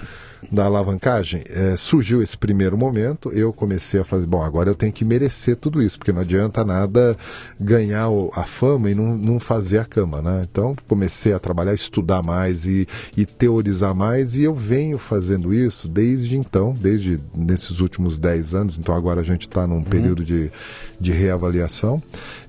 da 0.51 0.65
alavancagem, 0.65 1.43
é, 1.49 1.77
surgiu 1.77 2.23
esse 2.23 2.37
primeiro 2.37 2.77
momento, 2.77 3.31
eu 3.33 3.53
comecei 3.53 4.01
a 4.01 4.05
fazer, 4.05 4.27
bom, 4.27 4.43
agora 4.43 4.71
eu 4.71 4.75
tenho 4.75 4.93
que 4.93 5.05
merecer 5.05 5.57
tudo 5.57 5.83
isso, 5.83 5.99
porque 5.99 6.13
não 6.13 6.21
adianta 6.21 6.65
nada 6.65 7.17
ganhar 7.61 8.09
a 8.33 8.45
fama 8.45 8.91
e 8.91 8.95
não, 8.95 9.17
não 9.17 9.41
fazer 9.41 9.79
a 9.79 9.85
cama, 9.85 10.23
né? 10.23 10.47
Então 10.51 10.75
comecei 10.89 11.33
a 11.33 11.39
trabalhar, 11.39 11.75
estudar 11.75 12.23
mais 12.23 12.67
e, 12.67 12.87
e 13.17 13.27
teorizar 13.27 13.95
mais, 13.95 14.37
e 14.37 14.45
eu 14.45 14.55
venho 14.55 14.99
fazendo 14.99 15.53
isso 15.53 15.89
desde 15.89 16.37
então, 16.37 16.75
desde 16.79 17.21
nesses 17.35 17.81
últimos 17.81 18.19
10 18.19 18.55
anos, 18.55 18.79
então 18.79 18.95
agora 18.95 19.21
a 19.21 19.25
gente 19.25 19.47
está 19.47 19.67
num 19.67 19.77
uhum. 19.77 19.85
período 19.85 20.25
de, 20.25 20.51
de 20.99 21.13
reavaliação. 21.13 22.03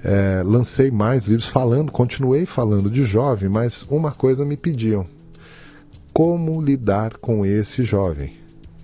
É, 0.03 0.41
lancei 0.45 0.91
mais 0.91 1.27
livros 1.27 1.47
falando, 1.47 1.91
continuei 1.91 2.45
falando 2.45 2.89
de 2.89 3.05
jovem, 3.05 3.49
mas 3.49 3.85
uma 3.89 4.11
coisa 4.11 4.45
me 4.45 4.57
pediam, 4.57 5.05
como 6.21 6.61
lidar 6.61 7.17
com 7.17 7.43
esse 7.43 7.83
jovem. 7.83 8.33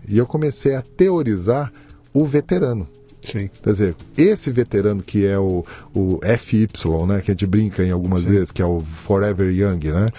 E 0.08 0.18
eu 0.18 0.26
comecei 0.26 0.74
a 0.74 0.82
teorizar 0.82 1.72
o 2.12 2.26
veterano. 2.26 2.88
Sim. 3.22 3.48
Quer 3.62 3.74
dizer, 3.74 3.96
esse 4.18 4.50
veterano 4.50 5.04
que 5.04 5.24
é 5.24 5.38
o, 5.38 5.64
o 5.94 6.20
FY, 6.40 6.68
né, 7.08 7.22
que 7.22 7.30
a 7.30 7.34
gente 7.36 7.46
brinca 7.46 7.84
em 7.84 7.92
algumas 7.92 8.24
Sim. 8.24 8.30
vezes, 8.30 8.52
que 8.52 8.60
é 8.60 8.66
o 8.66 8.80
Forever 8.80 9.52
Young, 9.52 9.88
né? 9.92 10.10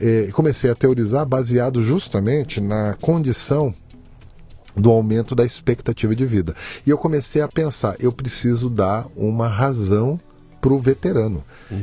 Eh, 0.00 0.28
comecei 0.32 0.70
a 0.70 0.74
teorizar 0.76 1.26
baseado 1.26 1.82
justamente 1.82 2.60
na 2.60 2.94
condição 3.00 3.74
do 4.76 4.88
aumento 4.88 5.34
da 5.34 5.44
expectativa 5.44 6.14
de 6.14 6.26
vida. 6.26 6.54
E 6.86 6.90
eu 6.90 6.96
comecei 6.96 7.42
a 7.42 7.48
pensar, 7.48 7.96
eu 7.98 8.12
preciso 8.12 8.70
dar 8.70 9.04
uma 9.16 9.48
razão 9.48 10.20
para 10.60 10.72
o 10.72 10.78
veterano. 10.78 11.42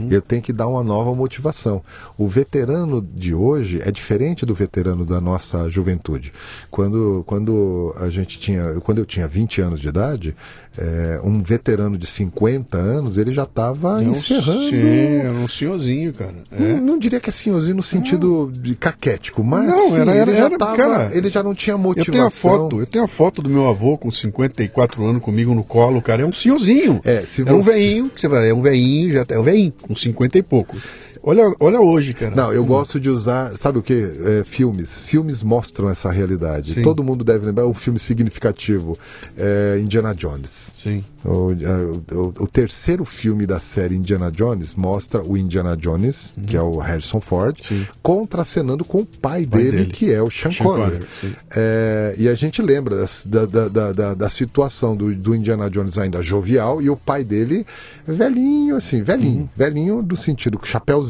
Eu 0.10 0.22
tenho 0.22 0.42
que 0.42 0.52
dar 0.54 0.68
uma 0.68 0.84
nova 0.84 1.14
motivação. 1.14 1.82
O 2.18 2.28
veterano 2.28 3.02
de 3.16 3.34
hoje 3.34 3.82
é 3.84 3.92
diferente 3.92 4.46
do 4.46 4.56
veterano 4.56 5.06
da 5.06 5.22
nossa 5.22 5.70
juventude. 5.70 6.34
Quando, 6.72 7.24
quando 7.28 7.94
a 8.00 8.10
gente 8.10 8.40
tinha, 8.40 8.76
quando 8.84 8.98
eu 9.00 9.06
tinha 9.06 9.28
20 9.28 9.62
anos 9.62 9.80
de 9.80 9.88
idade, 9.88 10.36
eh, 10.78 11.20
um 11.24 11.42
veterano 11.42 11.98
de 11.98 12.08
50 12.08 12.78
anos, 12.78 13.18
ele 13.18 13.34
já 13.34 13.44
estava 13.44 14.04
É 14.04 14.08
um- 14.08 14.12
encerrando. 14.12 14.70
Sim, 14.70 15.16
era 15.18 15.32
um 15.32 15.48
senhorzinho, 15.48 16.14
cara. 16.14 16.36
Não, 16.52 16.66
É. 16.68 16.74
não 16.82 16.98
diria 17.00 17.20
que 17.20 17.30
é 17.30 17.34
senhorzinho 17.34 17.76
no 17.78 17.84
sentido 17.84 18.52
de 18.54 18.76
caquético, 18.76 19.44
mas 19.44 19.68
Não, 19.70 19.90
sim, 19.90 20.00
era- 20.00 20.14
era- 20.14 20.32
ele, 20.32 20.38
já 20.40 20.46
era- 20.46 20.58
tava- 20.58 20.76
cara, 20.76 21.10
ele 21.16 21.30
já 21.30 21.44
não 21.44 21.54
tinha 21.54 21.76
Eu 21.76 21.80
motivação. 21.80 22.12
tenho 22.12 22.26
a 22.26 22.30
foto, 22.32 22.80
eu 22.80 22.86
tenho 22.86 23.04
a 23.04 23.08
foto 23.08 23.42
do 23.42 23.50
meu 23.50 23.68
avô 23.68 23.98
com 23.98 24.10
54 24.12 25.06
anos 25.06 25.22
comigo 25.22 25.54
no 25.54 25.64
colo, 25.64 26.02
cara, 26.02 26.24
é 26.24 26.26
um 26.26 26.34
senhorzinho. 26.34 27.00
É, 27.04 27.22
se 27.24 27.42
É 27.48 27.54
um 27.54 27.62
você- 27.62 27.72
veinho, 27.74 28.10
que 28.10 28.20
você 28.22 28.28
vai, 28.28 28.50
é 28.50 28.54
um 28.54 28.62
veinho, 28.62 29.12
já 29.14 29.26
é 29.30 29.40
um 29.40 29.44
veinho, 29.44 29.74
com 29.82 29.96
50 29.96 30.38
e 30.38 30.44
pouco. 30.44 30.78
Olha, 31.28 31.56
olha 31.60 31.82
hoje, 31.82 32.14
cara. 32.14 32.36
Não, 32.36 32.54
eu 32.54 32.64
gosto 32.64 33.00
de 33.00 33.10
usar, 33.10 33.58
sabe 33.58 33.80
o 33.80 33.82
que? 33.82 33.94
É, 33.94 34.44
filmes. 34.44 35.02
Filmes 35.04 35.42
mostram 35.42 35.90
essa 35.90 36.12
realidade. 36.12 36.74
Sim. 36.74 36.84
Todo 36.84 37.04
mundo 37.04 37.24
deve 37.24 37.48
lembrar 37.48 37.66
um 37.66 37.74
filme 37.74 37.98
significativo, 37.98 38.96
é 39.36 39.80
Indiana 39.82 40.14
Jones. 40.14 40.72
Sim. 40.76 41.04
O, 41.24 41.50
a- 41.50 42.16
o- 42.16 42.34
o 42.42 42.48
terceiro 42.48 43.04
filme 43.04 43.48
da 43.48 43.60
série 43.60 43.96
Indiana 43.96 44.32
Jones 44.32 44.76
mostra 44.76 45.24
o 45.24 45.36
Indiana 45.36 45.76
Jones, 45.76 46.36
que 46.46 46.56
é 46.56 46.62
o 46.62 46.78
Harrison 46.78 47.20
Ford, 47.20 47.58
Uhum. 47.72 47.80
Sim. 47.80 47.88
contracenando 48.04 48.86
com 48.86 49.00
o 49.00 49.06
pai, 49.06 49.48
Pai 49.48 49.64
dele, 49.64 49.78
dele. 49.78 49.92
que 49.92 50.12
é 50.12 50.22
o 50.22 50.30
Sean, 50.30 50.52
Sean 50.52 50.64
Connery. 50.64 50.92
Connery. 51.20 51.38
É, 51.56 52.16
e 52.20 52.30
a 52.30 52.36
gente 52.36 52.62
lembra 52.62 53.04
da, 53.26 53.46
da, 53.46 53.68
da, 53.92 54.14
da, 54.14 54.30
situação 54.30 54.96
do, 54.96 55.12
do 55.16 55.34
Indiana 55.34 55.68
Jones 55.72 55.98
ainda 55.98 56.22
jovial 56.22 56.80
e 56.80 56.90
o 56.92 56.96
pai 56.96 57.24
dele 57.24 57.66
velhinho, 58.08 58.76
assim, 58.76 59.02
velhinho. 59.02 59.42
Uhum. 59.42 59.50
Velhinho 59.58 60.04
do 60.04 60.16
sentido 60.16 60.60
com 60.60 60.66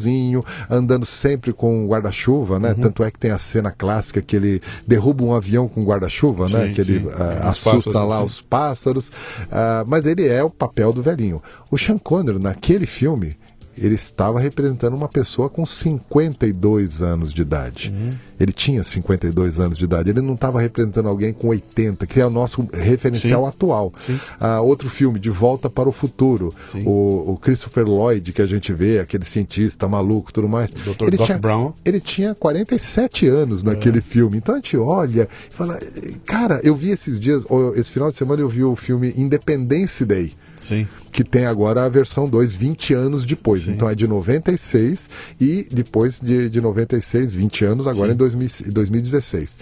chapéuzinho, 0.06 0.44
andando 0.70 1.04
sempre 1.04 1.52
com 1.52 1.86
guarda-chuva, 1.86 2.54
Uhum. 2.54 2.60
né? 2.60 2.74
Tanto 2.74 3.02
é 3.02 3.10
que 3.10 3.18
tem 3.18 3.30
a 3.30 3.38
cena 3.38 3.70
clássica 3.70 4.22
que 4.22 4.36
ele 4.36 4.62
derruba 4.86 5.24
um 5.24 5.34
avião 5.34 5.68
com 5.68 5.84
guarda-chuva, 5.84 6.48
né? 6.48 6.72
Que 6.72 6.80
ele 6.80 7.06
Os 7.06 7.12
assusta 7.14 7.90
pássaros, 7.92 8.08
lá 8.08 8.18
sim. 8.18 8.24
os 8.24 8.40
pássaros. 8.40 9.12
Ah, 9.50 9.84
mas 9.86 10.06
ele 10.06 10.26
é 10.26 10.42
o 10.42 10.50
papel 10.50 10.92
do 10.92 11.02
velhinho. 11.02 11.42
O 11.70 11.76
Sean 11.78 11.98
Connery, 11.98 12.38
naquele 12.38 12.86
filme, 12.86 13.36
ele 13.76 13.94
estava 13.94 14.40
representando 14.40 14.94
uma 14.94 15.08
pessoa 15.08 15.48
com 15.48 15.64
52 15.64 17.02
anos 17.02 17.32
de 17.32 17.42
idade. 17.42 17.92
Uhum. 17.94 18.10
Ele 18.38 18.52
tinha 18.52 18.82
52 18.82 19.60
anos 19.60 19.78
de 19.78 19.84
idade. 19.84 20.10
Ele 20.10 20.20
não 20.20 20.34
estava 20.34 20.60
representando 20.60 21.08
alguém 21.08 21.32
com 21.32 21.48
80, 21.48 22.06
que 22.06 22.20
é 22.20 22.26
o 22.26 22.30
nosso 22.30 22.66
referencial 22.72 23.42
Sim. 23.42 23.48
atual. 23.48 23.92
Sim. 23.96 24.20
Ah, 24.38 24.60
outro 24.60 24.90
filme, 24.90 25.18
De 25.18 25.30
Volta 25.30 25.70
para 25.70 25.88
o 25.88 25.92
Futuro. 25.92 26.54
O, 26.84 27.32
o 27.32 27.38
Christopher 27.40 27.84
Lloyd, 27.86 28.32
que 28.32 28.42
a 28.42 28.46
gente 28.46 28.72
vê, 28.72 28.98
aquele 28.98 29.24
cientista 29.24 29.88
maluco 29.88 30.30
e 30.30 30.32
tudo 30.32 30.48
mais. 30.48 30.72
Dr. 30.72 31.04
Ele 31.06 31.16
Doc 31.16 31.26
tinha, 31.26 31.38
Brown. 31.38 31.72
ele 31.84 32.00
tinha 32.00 32.34
47 32.34 33.26
anos 33.26 33.62
naquele 33.62 34.00
filme. 34.00 34.36
Então 34.36 34.54
a 34.54 34.58
gente 34.58 34.76
olha 34.76 35.28
e 35.50 35.54
fala, 35.54 35.80
cara, 36.24 36.60
eu 36.62 36.76
vi 36.76 36.90
esses 36.90 37.18
dias, 37.18 37.44
esse 37.74 37.90
final 37.90 38.10
de 38.10 38.16
semana 38.16 38.42
eu 38.42 38.48
vi 38.48 38.64
o 38.64 38.76
filme 38.76 39.12
Independence 39.16 40.04
Day 40.04 40.32
Sim. 40.66 40.86
que 41.12 41.22
tem 41.24 41.46
agora 41.46 41.84
a 41.84 41.88
versão 41.88 42.28
2, 42.28 42.54
20 42.56 42.92
anos 42.94 43.24
depois. 43.24 43.62
Sim. 43.62 43.72
Então 43.72 43.88
é 43.88 43.94
de 43.94 44.06
96 44.06 45.08
e 45.40 45.66
depois 45.72 46.20
de, 46.20 46.48
de 46.50 46.60
96, 46.60 47.34
20 47.34 47.64
anos, 47.64 47.86
agora 47.86 48.08
Sim. 48.08 48.14
em 48.14 48.16
2000 48.16 48.48
2016. 48.72 49.58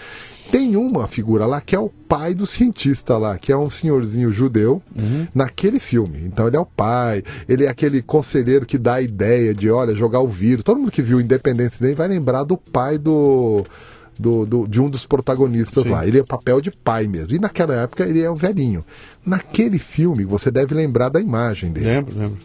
Tem 0.50 0.76
uma 0.76 1.06
figura 1.08 1.46
lá 1.46 1.60
que 1.60 1.74
é 1.74 1.78
o 1.78 1.88
pai 1.88 2.34
do 2.34 2.46
cientista 2.46 3.16
lá, 3.16 3.38
que 3.38 3.50
é 3.50 3.56
um 3.56 3.70
senhorzinho 3.70 4.30
judeu 4.30 4.82
Uhum. 4.94 5.26
naquele 5.34 5.80
filme. 5.80 6.20
Então 6.24 6.46
ele 6.46 6.56
é 6.56 6.60
o 6.60 6.66
pai, 6.66 7.24
ele 7.48 7.64
é 7.64 7.68
aquele 7.68 8.02
conselheiro 8.02 8.66
que 8.66 8.76
dá 8.76 8.94
a 8.94 9.02
ideia 9.02 9.54
de, 9.54 9.70
olha, 9.70 9.94
jogar 9.94 10.20
o 10.20 10.28
vírus. 10.28 10.62
Todo 10.62 10.78
mundo 10.78 10.90
que 10.92 11.00
viu 11.02 11.20
Independence 11.20 11.82
Day 11.82 11.94
vai 11.94 12.08
lembrar 12.08 12.44
do 12.44 12.56
pai 12.58 12.98
do. 12.98 13.64
Do- 14.18 14.46
do- 14.46 14.66
de 14.68 14.80
um 14.80 14.88
dos 14.88 15.06
protagonistas 15.06 15.84
Sim. 15.84 15.90
lá. 15.90 16.06
Ele 16.06 16.18
é 16.18 16.22
o 16.22 16.26
papel 16.26 16.60
de 16.60 16.70
pai 16.70 17.06
mesmo. 17.06 17.34
E 17.34 17.38
naquela 17.38 17.74
época 17.74 18.04
ele 18.04 18.20
é 18.22 18.30
o 18.30 18.34
velhinho. 18.34 18.84
Naquele 19.24 19.78
filme, 19.78 20.24
você 20.24 20.50
deve 20.50 20.74
lembrar 20.74 21.08
da 21.08 21.20
imagem 21.20 21.72
dele 21.72 21.86
Lembro, 21.86 22.18
lembro. 22.18 22.38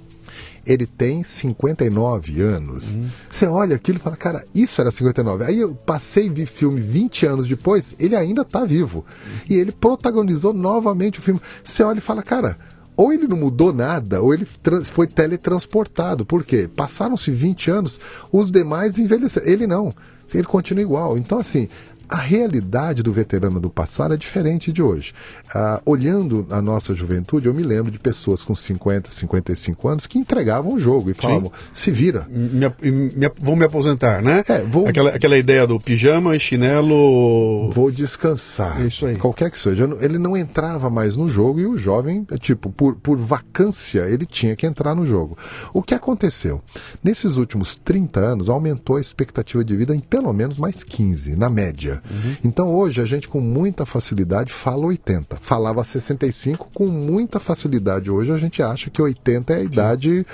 ele 0.65 0.85
tem 0.85 1.23
59 1.23 2.41
anos. 2.41 2.97
Você 3.29 3.45
olha 3.45 3.75
aquilo 3.75 3.97
e 3.97 4.01
fala, 4.01 4.15
cara, 4.15 4.45
isso 4.55 4.79
era 4.81 4.91
59. 4.91 5.43
Aí 5.43 5.59
eu 5.59 5.73
passei 5.75 6.27
e 6.27 6.29
vi 6.29 6.45
filme 6.45 6.79
20 6.79 7.25
anos 7.25 7.47
depois, 7.47 7.95
ele 7.99 8.15
ainda 8.15 8.43
tá 8.45 8.63
vivo. 8.65 9.05
E 9.49 9.55
ele 9.55 9.71
protagonizou 9.71 10.53
novamente 10.53 11.19
o 11.19 11.21
filme. 11.21 11.41
Você 11.63 11.83
olha 11.83 11.97
e 11.99 12.01
fala, 12.01 12.23
cara. 12.23 12.57
Ou 12.95 13.13
ele 13.13 13.29
não 13.29 13.37
mudou 13.37 13.71
nada, 13.71 14.21
ou 14.21 14.33
ele 14.33 14.45
foi 14.91 15.07
teletransportado. 15.07 16.25
Por 16.25 16.43
quê? 16.43 16.67
Passaram-se 16.73 17.31
20 17.31 17.71
anos, 17.71 17.97
os 18.29 18.51
demais 18.51 18.99
envelheceram. 18.99 19.47
Ele 19.47 19.65
não. 19.65 19.93
Ele 20.37 20.47
continua 20.47 20.81
igual. 20.81 21.17
Então, 21.17 21.39
assim, 21.39 21.67
a 22.09 22.17
realidade 22.17 23.03
do 23.03 23.13
veterano 23.13 23.59
do 23.59 23.69
passado 23.69 24.13
é 24.13 24.17
diferente 24.17 24.71
de 24.73 24.81
hoje. 24.81 25.13
Ah, 25.53 25.81
olhando 25.85 26.45
a 26.49 26.61
nossa 26.61 26.95
juventude, 26.95 27.47
eu 27.47 27.53
me 27.53 27.63
lembro 27.63 27.91
de 27.91 27.99
pessoas 27.99 28.43
com 28.43 28.55
50, 28.55 29.11
55 29.11 29.87
anos 29.87 30.07
que 30.07 30.17
entregavam 30.17 30.73
o 30.73 30.79
jogo 30.79 31.09
e 31.11 31.13
falavam: 31.13 31.51
se 31.73 31.91
vira. 31.91 32.27
Me, 32.29 32.67
me, 32.91 33.31
vou 33.39 33.55
me 33.55 33.65
aposentar, 33.65 34.21
né? 34.21 34.43
É, 34.47 34.61
vou- 34.63 34.87
Aquela, 34.87 35.11
aquela 35.11 35.37
ideia 35.37 35.67
do 35.67 35.79
pijama 35.79 36.35
e 36.35 36.39
chinelo. 36.39 37.71
Vou 37.71 37.91
descansar. 37.91 38.85
Isso 38.85 39.05
aí. 39.05 39.15
Qualquer 39.15 39.51
que 39.51 39.59
seja. 39.59 39.87
Ele 40.01 40.17
não 40.17 40.35
entrava 40.35 40.89
mais 40.89 41.15
no 41.15 41.29
jogo 41.29 41.59
e 41.59 41.65
o 41.67 41.77
jovem, 41.77 42.25
é 42.31 42.37
tipo, 42.37 42.69
por, 42.71 42.95
por 42.95 43.17
vacância, 43.17 44.01
ele 44.09 44.25
tinha 44.25 44.55
que 44.55 44.65
entrar 44.65 44.95
no 44.95 45.05
jogo. 45.05 45.37
O 45.73 45.81
que 45.83 45.93
aconteceu? 45.93 46.61
Nesses 47.03 47.37
últimos 47.37 47.75
30 47.75 48.19
anos, 48.19 48.49
aumentou 48.49 48.95
a 48.97 49.01
expectativa 49.01 49.63
de 49.63 49.75
vida 49.75 49.95
em 49.95 49.99
pelo 49.99 50.31
menos 50.33 50.57
mais 50.57 50.83
15, 50.83 51.35
na 51.35 51.49
média. 51.49 51.98
Uhum. 52.09 52.35
Então 52.43 52.73
hoje 52.73 53.01
a 53.01 53.05
gente 53.05 53.27
com 53.27 53.41
muita 53.41 53.85
facilidade 53.85 54.53
fala 54.53 54.85
80. 54.85 55.37
Falava 55.41 55.83
65 55.83 56.69
com 56.73 56.87
muita 56.87 57.39
facilidade. 57.39 58.09
Hoje 58.11 58.31
a 58.31 58.37
gente 58.37 58.61
acha 58.61 58.89
que 58.89 59.01
80 59.01 59.53
é 59.53 59.57
a 59.57 59.63
idade, 59.63 60.25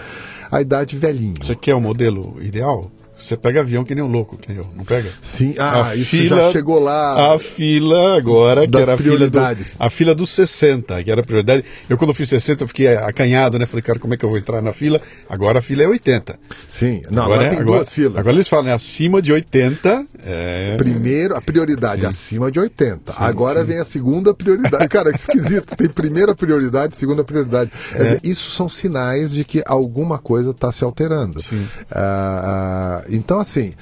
a 0.51 0.61
idade 0.61 0.97
velhinha. 0.97 1.35
Você 1.41 1.55
quer 1.55 1.75
o 1.75 1.81
modelo 1.81 2.35
ideal? 2.41 2.91
Você 3.17 3.37
pega 3.37 3.61
avião 3.61 3.83
que 3.85 3.95
nem 3.95 4.03
um 4.03 4.07
louco, 4.07 4.37
que 4.37 4.49
nem 4.49 4.57
eu, 4.57 4.67
não 4.75 4.83
pega? 4.83 5.09
Sim, 5.21 5.55
ah, 5.57 5.87
A 5.87 5.95
isso 5.95 6.05
fila- 6.11 6.37
já 6.47 6.51
chegou 6.51 6.79
lá. 6.79 7.33
A 7.33 7.39
fila 7.39 8.17
agora, 8.17 8.67
que 8.67 8.75
era 8.77 8.93
a 8.93 8.97
fila, 8.97 9.11
do, 9.11 9.17
prioridades. 9.31 9.75
a 9.79 9.89
fila 9.89 10.13
dos 10.13 10.29
60, 10.31 11.01
que 11.03 11.09
era 11.11 11.21
a 11.21 11.23
prioridade. 11.23 11.63
Eu, 11.89 11.97
quando 11.97 12.13
fiz 12.13 12.27
60, 12.29 12.63
eu 12.63 12.67
fiquei 12.67 12.87
acanhado, 12.95 13.57
né? 13.57 13.65
Falei, 13.65 13.81
cara, 13.83 13.99
como 13.99 14.13
é 14.13 14.17
que 14.17 14.25
eu 14.25 14.29
vou 14.29 14.37
entrar 14.37 14.61
na 14.61 14.73
fila? 14.73 14.99
Agora 15.29 15.59
a 15.59 15.61
fila 15.61 15.83
é 15.83 15.87
80. 15.87 16.37
Sim, 16.67 17.03
não, 17.09 17.23
agora, 17.23 17.45
é- 17.45 17.49
tem 17.51 17.63
duas 17.63 17.91
filas. 17.93 18.17
Agora 18.17 18.35
eles 18.35 18.47
falam, 18.49 18.67
é 18.69 18.73
acima 18.73 19.21
de 19.21 19.31
80. 19.31 20.05
É... 20.25 20.75
Primeiro, 20.77 21.35
a 21.35 21.41
prioridade 21.41 22.01
Sim. 22.01 22.07
acima 22.07 22.51
de 22.51 22.59
80. 22.59 23.11
Sim, 23.13 23.17
Agora 23.19 23.61
sim. 23.61 23.65
vem 23.67 23.79
a 23.79 23.85
segunda 23.85 24.33
prioridade. 24.33 24.87
Cara, 24.89 25.11
que 25.13 25.19
esquisito. 25.19 25.75
Tem 25.75 25.87
primeira 25.87 26.35
prioridade, 26.35 26.95
segunda 26.95 27.23
prioridade. 27.23 27.71
É. 27.93 28.03
dizer, 28.03 28.19
isso 28.23 28.51
são 28.51 28.67
sinais 28.67 29.31
de 29.31 29.43
que 29.45 29.63
alguma 29.65 30.17
coisa 30.19 30.51
está 30.51 30.71
se 30.71 30.83
alterando. 30.83 31.41
Sim. 31.41 31.65
Ah, 31.91 33.01
ah, 33.03 33.04
então, 33.09 33.39
assim, 33.39 33.73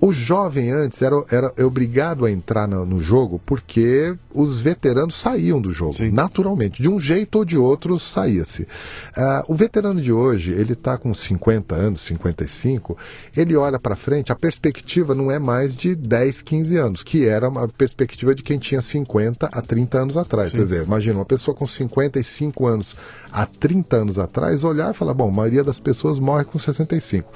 o 0.00 0.12
jovem 0.12 0.70
antes 0.70 1.02
era, 1.02 1.22
era 1.30 1.52
obrigado 1.62 2.24
a 2.24 2.30
entrar 2.30 2.66
no, 2.66 2.86
no 2.86 3.02
jogo 3.02 3.38
porque 3.44 4.16
os 4.32 4.58
veteranos 4.58 5.14
saíam 5.14 5.60
do 5.60 5.72
jogo, 5.72 5.92
Sim. 5.92 6.10
naturalmente. 6.10 6.82
De 6.82 6.88
um 6.88 6.98
jeito 6.98 7.36
ou 7.36 7.44
de 7.44 7.58
outro 7.58 7.98
saía-se. 7.98 8.66
Ah, 9.14 9.44
o 9.46 9.54
veterano 9.54 10.00
de 10.00 10.10
hoje, 10.10 10.52
ele 10.52 10.72
está 10.72 10.96
com 10.96 11.12
50 11.12 11.74
anos, 11.74 12.00
55, 12.00 12.96
ele 13.36 13.54
olha 13.54 13.78
para 13.78 13.94
frente, 13.94 14.32
a 14.32 14.34
perspectiva 14.36 15.14
não 15.14 15.30
é 15.30 15.38
mais 15.38 15.76
de 15.76 15.94
10, 15.94 16.40
15 16.40 16.76
anos, 16.78 17.02
que 17.02 17.26
era 17.26 17.48
a 17.48 17.68
perspectiva 17.68 18.34
de 18.34 18.42
quem 18.42 18.58
tinha 18.58 18.80
50 18.80 19.46
a 19.46 19.60
30 19.60 19.98
anos 19.98 20.16
atrás. 20.16 20.50
Quer 20.52 20.62
dizer, 20.62 20.84
imagina, 20.84 21.18
uma 21.18 21.26
pessoa 21.26 21.54
com 21.54 21.66
55 21.66 22.66
anos 22.66 22.96
há 23.30 23.44
30 23.44 23.96
anos 23.96 24.18
atrás 24.18 24.64
olhar 24.64 24.92
e 24.92 24.96
falar, 24.96 25.12
bom, 25.12 25.28
a 25.28 25.32
maioria 25.32 25.62
das 25.62 25.78
pessoas 25.78 26.18
morre 26.18 26.44
com 26.44 26.58
65. 26.58 27.30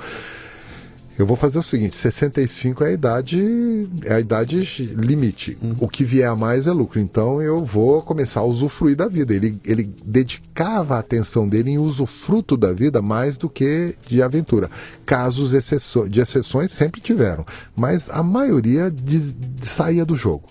Eu 1.19 1.27
vou 1.27 1.37
fazer 1.37 1.59
o 1.59 1.63
seguinte: 1.63 1.97
65 1.97 2.83
é 2.83 2.89
a 2.89 2.93
idade, 2.93 3.89
é 4.05 4.15
a 4.15 4.21
idade 4.21 4.61
limite. 4.95 5.57
Uhum. 5.63 5.77
O 5.79 5.89
que 5.89 6.05
vier 6.05 6.29
a 6.29 6.35
mais 6.35 6.67
é 6.67 6.73
lucro. 6.73 6.99
Então 6.99 7.41
eu 7.41 7.65
vou 7.65 8.03
começar 8.03 8.41
a 8.41 8.45
usufruir 8.45 8.97
da 8.97 9.07
vida. 9.07 9.33
Ele, 9.33 9.59
ele 9.65 9.91
dedicava 10.05 10.97
a 10.97 10.99
atenção 10.99 11.49
dele 11.49 11.71
em 11.71 11.79
usufruto 11.79 12.57
da 12.57 12.73
vida 12.73 13.01
mais 13.01 13.37
do 13.37 13.49
que 13.49 13.95
de 14.07 14.23
aventura. 14.23 14.69
Casos 15.07 15.53
de 15.53 16.21
exceções 16.21 16.73
sempre 16.73 17.01
tiveram, 17.01 17.47
mas 17.77 18.11
a 18.11 18.23
maioria 18.23 18.91
de, 18.91 19.33
de 19.33 19.67
saía 19.67 20.05
do 20.05 20.17
jogo. 20.17 20.45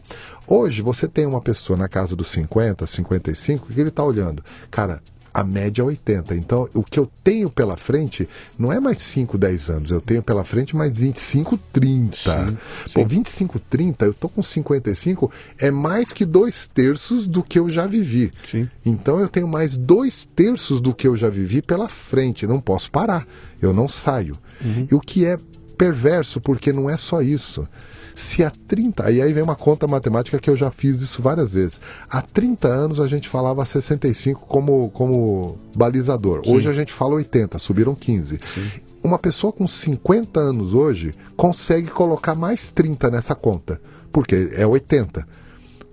Hoje 0.48 0.82
você 0.82 1.08
tem 1.08 1.26
uma 1.26 1.42
pessoa 1.42 1.78
na 1.78 1.88
casa 1.88 2.16
dos 2.16 2.28
50, 2.28 2.86
55 2.86 3.68
que 3.68 3.80
ele 3.80 3.90
está 3.90 4.04
olhando, 4.04 4.44
cara, 4.70 5.02
a 5.34 5.44
média 5.44 5.82
é 5.82 5.86
80. 5.86 6.36
Então, 6.36 6.70
o 6.74 6.84
que 6.84 7.00
eu 7.00 7.10
tenho 7.24 7.50
pela 7.50 7.76
frente 7.76 8.28
não 8.58 8.72
é 8.72 8.80
mais 8.80 9.02
5, 9.02 9.38
10 9.38 9.70
anos, 9.70 9.92
eu 9.92 10.00
tenho 10.00 10.22
pela 10.22 10.44
frente 10.44 10.76
mais 10.76 10.98
25, 10.98 11.58
30. 11.72 12.18
Sim, 12.18 12.58
sim. 12.86 12.94
Pô, 12.94 13.06
25, 13.06 13.60
30, 13.60 14.06
eu 14.06 14.14
tô 14.14 14.30
com 14.30 14.44
55, 14.44 15.32
é 15.58 15.72
mais 15.72 16.14
que 16.14 16.26
dois 16.26 16.68
terços 16.68 17.26
do 17.26 17.42
que 17.42 17.58
eu 17.58 17.70
já 17.70 17.88
vivi. 17.88 18.32
Sim. 18.50 18.70
Então, 18.86 19.20
eu 19.20 19.28
tenho 19.28 19.48
mais 19.48 19.76
dois 19.76 20.26
terços 20.36 20.80
do 20.80 20.94
que 20.94 21.08
eu 21.08 21.18
já 21.18 21.30
vivi 21.30 21.62
pela 21.62 21.90
frente, 21.90 22.46
não 22.46 22.62
posso 22.62 22.92
parar, 22.92 23.26
eu 23.62 23.74
não 23.74 23.88
saio. 23.88 24.38
Uhum. 24.64 24.88
E 24.92 24.96
o 24.96 25.00
que 25.00 25.26
é 25.26 25.38
perverso, 25.78 26.40
porque 26.40 26.72
não 26.72 26.90
é 26.90 26.96
só 26.96 27.22
isso. 27.22 27.68
Se 28.16 28.44
há 28.44 28.52
30, 28.52 29.12
e 29.12 29.22
aí 29.22 29.34
vem 29.34 29.44
uma 29.44 29.56
conta 29.56 29.88
matemática 29.88 30.40
que 30.40 30.50
eu 30.50 30.56
já 30.56 30.70
fiz 30.70 31.02
isso 31.02 31.22
várias 31.22 31.54
vezes. 31.54 31.80
Há 32.10 32.22
30 32.22 32.68
anos 32.68 33.00
a 33.00 33.08
gente 33.08 33.28
falava 33.28 33.66
65 33.66 34.46
como, 34.46 34.90
como 34.92 35.58
balizador. 35.76 36.42
Sim. 36.46 36.56
Hoje 36.56 36.70
a 36.70 36.74
gente 36.74 36.94
fala 36.94 37.16
80, 37.16 37.58
subiram 37.60 37.96
15. 37.96 38.40
Sim. 38.54 38.72
Uma 39.04 39.20
pessoa 39.20 39.52
com 39.52 39.68
50 39.68 40.40
anos 40.40 40.74
hoje 40.74 41.14
consegue 41.36 41.88
colocar 41.88 42.36
mais 42.36 42.70
30 42.70 43.12
nessa 43.12 43.36
conta, 43.36 43.82
porque 44.12 44.52
é 44.54 44.66
80 44.66 45.28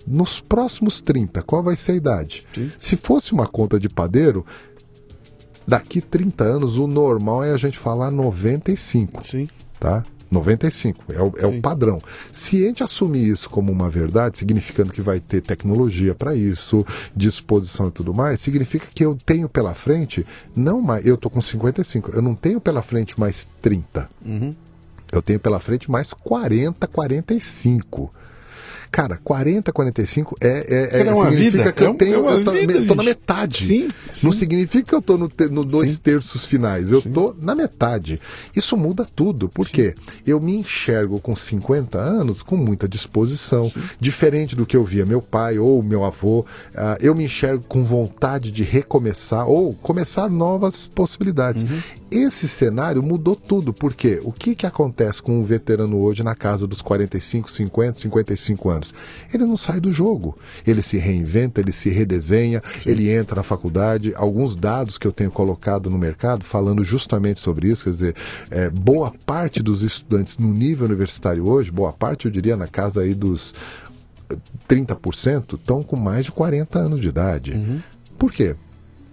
nos 0.06 0.40
próximos 0.40 1.00
30, 1.00 1.42
qual 1.42 1.62
vai 1.62 1.76
ser 1.76 1.92
a 1.92 1.96
idade? 1.96 2.46
Sim. 2.54 2.70
Se 2.76 2.96
fosse 2.96 3.32
uma 3.32 3.46
conta 3.46 3.78
de 3.78 3.88
padeiro, 3.88 4.44
daqui 5.66 6.00
30 6.00 6.42
anos 6.42 6.76
o 6.76 6.86
normal 6.86 7.44
é 7.44 7.52
a 7.52 7.56
gente 7.56 7.78
falar 7.78 8.10
95. 8.10 9.24
Sim. 9.24 9.48
Tá? 9.78 10.04
95, 10.30 11.12
é 11.12 11.20
o, 11.20 11.32
é 11.38 11.46
o 11.46 11.60
padrão. 11.60 12.00
Se 12.32 12.62
a 12.62 12.68
gente 12.68 12.82
assumir 12.82 13.28
isso 13.28 13.50
como 13.50 13.72
uma 13.72 13.90
verdade, 13.90 14.38
significando 14.38 14.92
que 14.92 15.00
vai 15.00 15.18
ter 15.18 15.40
tecnologia 15.40 16.14
para 16.14 16.34
isso, 16.34 16.86
disposição 17.14 17.88
e 17.88 17.90
tudo 17.90 18.14
mais, 18.14 18.40
significa 18.40 18.86
que 18.94 19.04
eu 19.04 19.18
tenho 19.26 19.48
pela 19.48 19.74
frente, 19.74 20.24
não 20.54 20.80
mais, 20.80 21.04
eu 21.04 21.16
estou 21.16 21.30
com 21.30 21.40
55, 21.40 22.12
eu 22.14 22.22
não 22.22 22.34
tenho 22.34 22.60
pela 22.60 22.82
frente 22.82 23.18
mais 23.18 23.48
30. 23.60 24.08
Uhum. 24.24 24.54
Eu 25.12 25.20
tenho 25.20 25.40
pela 25.40 25.58
frente 25.58 25.90
mais 25.90 26.12
40, 26.12 26.86
45. 26.86 28.14
Cara, 28.90 29.20
40, 29.22 29.72
45 29.72 30.36
é, 30.40 30.48
é, 30.48 30.98
é, 30.98 31.06
é 31.06 31.14
uma 31.14 31.30
significa 31.30 31.58
vida. 31.58 31.72
que 31.72 31.82
eu 31.84 31.90
é 31.90 31.94
tenho. 31.94 32.28
É 32.28 32.32
eu 32.34 32.44
tô, 32.44 32.52
vida, 32.52 32.86
tô 32.86 32.94
na 32.96 33.02
metade. 33.04 33.64
Sim, 33.64 33.88
sim, 34.12 34.26
Não 34.26 34.32
significa 34.32 34.88
que 34.88 34.94
eu 34.94 35.02
tô 35.02 35.16
no, 35.16 35.30
no 35.50 35.64
dois 35.64 35.92
sim. 35.92 36.00
terços 36.02 36.44
finais. 36.44 36.90
Eu 36.90 37.00
sim. 37.00 37.10
tô 37.12 37.34
na 37.40 37.54
metade. 37.54 38.20
Isso 38.54 38.76
muda 38.76 39.06
tudo. 39.14 39.48
porque 39.48 39.94
Eu 40.26 40.40
me 40.40 40.56
enxergo 40.56 41.20
com 41.20 41.36
50 41.36 41.98
anos 41.98 42.42
com 42.42 42.56
muita 42.56 42.88
disposição. 42.88 43.72
Diferente 44.00 44.56
do 44.56 44.66
que 44.66 44.76
eu 44.76 44.84
via 44.84 45.06
meu 45.06 45.22
pai 45.22 45.58
ou 45.58 45.82
meu 45.82 46.04
avô. 46.04 46.40
Uh, 46.40 46.96
eu 47.00 47.14
me 47.14 47.24
enxergo 47.24 47.64
com 47.68 47.84
vontade 47.84 48.50
de 48.50 48.64
recomeçar 48.64 49.48
ou 49.48 49.72
começar 49.74 50.28
novas 50.28 50.86
possibilidades. 50.86 51.62
Uhum. 51.62 51.99
Esse 52.10 52.48
cenário 52.48 53.02
mudou 53.02 53.36
tudo, 53.36 53.72
porque 53.72 54.20
o 54.24 54.32
que, 54.32 54.56
que 54.56 54.66
acontece 54.66 55.22
com 55.22 55.38
um 55.38 55.44
veterano 55.44 56.00
hoje 56.00 56.24
na 56.24 56.34
casa 56.34 56.66
dos 56.66 56.82
45, 56.82 57.48
50, 57.50 58.00
55 58.00 58.68
anos? 58.68 58.94
Ele 59.32 59.44
não 59.44 59.56
sai 59.56 59.78
do 59.78 59.92
jogo. 59.92 60.36
Ele 60.66 60.82
se 60.82 60.98
reinventa, 60.98 61.60
ele 61.60 61.70
se 61.70 61.88
redesenha, 61.88 62.60
Sim. 62.82 62.90
ele 62.90 63.10
entra 63.10 63.36
na 63.36 63.42
faculdade. 63.44 64.12
Alguns 64.16 64.56
dados 64.56 64.98
que 64.98 65.06
eu 65.06 65.12
tenho 65.12 65.30
colocado 65.30 65.88
no 65.88 65.96
mercado 65.98 66.44
falando 66.44 66.84
justamente 66.84 67.40
sobre 67.40 67.68
isso, 67.68 67.84
quer 67.84 67.90
dizer, 67.90 68.16
é, 68.50 68.68
boa 68.68 69.12
parte 69.24 69.62
dos 69.62 69.82
estudantes 69.82 70.36
no 70.36 70.52
nível 70.52 70.86
universitário 70.86 71.46
hoje, 71.48 71.70
boa 71.70 71.92
parte 71.92 72.26
eu 72.26 72.32
diria 72.32 72.56
na 72.56 72.66
casa 72.66 73.02
aí 73.02 73.14
dos 73.14 73.54
30%, 74.68 75.54
estão 75.54 75.82
com 75.82 75.96
mais 75.96 76.24
de 76.24 76.32
40 76.32 76.78
anos 76.78 77.00
de 77.00 77.08
idade. 77.08 77.52
Uhum. 77.52 77.80
Por 78.18 78.32
quê? 78.32 78.56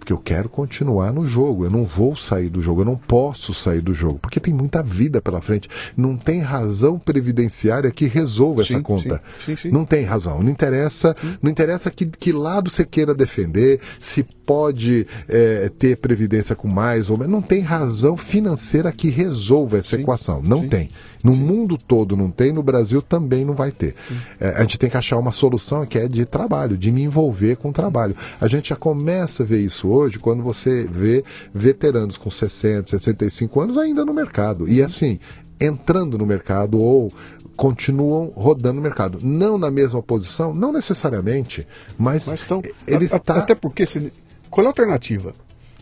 Porque 0.08 0.14
eu 0.14 0.18
quero 0.18 0.48
continuar 0.48 1.12
no 1.12 1.28
jogo. 1.28 1.66
Eu 1.66 1.70
não 1.70 1.84
vou 1.84 2.16
sair 2.16 2.50
do 2.50 2.62
jogo, 2.62 2.82
eu 2.82 2.86
não 2.86 2.96
posso 2.96 3.54
sair 3.54 3.82
do 3.82 3.94
jogo, 3.94 4.20
porque 4.20 4.40
tem 4.40 4.54
muita 4.54 4.82
vida 4.82 5.22
pela 5.22 5.42
frente. 5.42 5.68
Não 5.98 6.16
tem 6.16 6.40
razão 6.40 6.98
previdenciária 6.98 7.92
que 7.92 8.06
resolva 8.06 8.64
sim, 8.64 8.76
essa 8.76 8.84
conta. 8.84 9.22
Sim, 9.46 9.58
sim, 9.58 9.70
não 9.70 9.84
tem 9.84 10.06
razão. 10.06 10.42
Não 10.42 10.50
interessa, 10.50 11.14
não 11.42 11.52
interessa 11.52 11.92
que, 11.92 12.06
que 12.06 12.32
lado 12.32 12.70
você 12.70 12.86
queira 12.86 13.14
defender, 13.14 13.82
se 14.00 14.26
pode 14.48 15.06
é, 15.28 15.70
ter 15.78 15.98
previdência 15.98 16.56
com 16.56 16.70
mais 16.70 17.10
ou 17.10 17.18
menos. 17.18 17.34
Não 17.34 17.42
tem 17.42 17.60
razão 17.60 18.16
financeira 18.16 18.94
que 18.94 19.10
resolva 19.10 19.78
essa 19.78 19.98
equação. 19.98 20.42
Não 20.42 20.66
tem. 20.66 20.90
No 21.22 21.34
Sim. 21.34 21.40
mundo 21.40 21.78
todo 21.78 22.16
não 22.16 22.32
tem, 22.32 22.54
no 22.54 22.64
Brasil 22.64 23.02
também 23.02 23.44
não 23.44 23.54
vai 23.54 23.72
ter. 23.72 23.94
É, 24.40 24.50
a 24.52 24.62
gente 24.62 24.80
tem 24.80 24.90
que 24.90 24.96
achar 24.96 25.18
uma 25.18 25.34
solução 25.34 25.86
que 25.86 26.00
é 26.00 26.08
de 26.08 26.26
trabalho, 26.26 26.78
de 26.78 26.90
me 26.92 27.04
envolver 27.04 27.58
com 27.58 27.70
o 27.70 27.74
trabalho. 27.74 28.16
A 28.40 28.48
gente 28.48 28.70
já 28.70 28.78
começa 28.78 29.44
a 29.44 29.46
ver 29.46 29.60
isso 29.60 29.90
hoje 29.90 30.18
quando 30.18 30.42
você 30.42 30.88
vê 30.90 31.26
veteranos 31.54 32.18
com 32.18 32.32
60, 32.32 32.90
65 32.92 33.60
anos 33.60 33.78
ainda 33.78 34.06
no 34.06 34.14
mercado. 34.14 34.70
E 34.70 34.82
assim, 34.82 35.20
entrando 35.60 36.18
no 36.18 36.26
mercado 36.26 36.80
ou 36.80 37.12
continuam 37.58 38.32
rodando 38.36 38.76
no 38.76 38.82
mercado. 38.82 39.20
Não 39.22 39.58
na 39.58 39.70
mesma 39.70 40.02
posição, 40.02 40.54
não 40.54 40.72
necessariamente, 40.72 41.68
mas, 41.98 42.28
mas 42.28 42.40
estão, 42.40 42.62
ele 42.88 43.06
está... 43.06 43.40
Até 43.40 43.56
porque, 43.56 43.86
se, 43.86 44.14
qual 44.50 44.64
é 44.64 44.68
a 44.68 44.70
alternativa? 44.70 45.34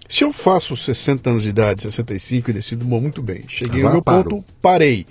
Se 0.07 0.23
eu 0.23 0.31
faço 0.31 0.75
60 0.75 1.29
anos 1.29 1.43
de 1.43 1.49
idade, 1.49 1.81
65 1.81 2.51
e 2.51 2.53
decido, 2.53 2.85
bom, 2.85 3.01
muito 3.01 3.21
bem, 3.21 3.43
cheguei 3.47 3.79
Agora 3.79 3.87
no 3.87 3.93
meu 3.93 4.03
paro. 4.03 4.29
ponto, 4.29 4.45
parei. 4.61 5.05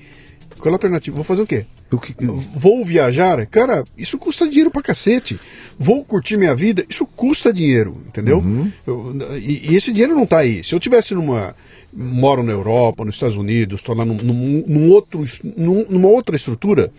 Qual 0.59 0.71
é 0.71 0.75
a 0.75 0.77
alternativa? 0.77 1.17
Vou 1.17 1.25
fazer 1.25 1.43
o 1.43 1.47
quê? 1.47 1.67
O 1.91 1.99
que... 1.99 2.15
Vou 2.55 2.85
viajar? 2.85 3.45
Cara, 3.47 3.85
isso 3.97 4.19
custa 4.19 4.49
dinheiro 4.49 4.71
pra 4.71 4.83
cacete. 4.83 5.39
Vou 5.79 6.05
curtir 6.05 6.37
minha 6.37 6.55
vida? 6.55 6.85
Isso 6.89 7.07
custa 7.07 7.53
dinheiro, 7.53 8.03
entendeu? 8.07 8.39
Uhum. 8.39 8.71
Eu, 8.87 9.17
e, 9.37 9.71
e, 9.71 9.77
esse 9.77 9.93
dinheiro 9.93 10.15
não 10.15 10.27
tá 10.27 10.39
aí. 10.39 10.63
Se 10.65 10.75
eu 10.75 10.81
tivesse 10.81 11.15
numa. 11.15 11.55
Moro 11.93 12.43
na 12.43 12.53
Europa, 12.53 13.05
nos 13.05 13.15
Estados 13.15 13.37
Unidos, 13.37 13.81
estou 13.81 13.95
lá 13.95 14.05
num, 14.05 14.17
num, 14.17 14.65
num 14.67 14.91
outro, 14.91 15.25
num, 15.57 15.85
numa 15.89 16.09
outra 16.09 16.35
estrutura, 16.35 16.93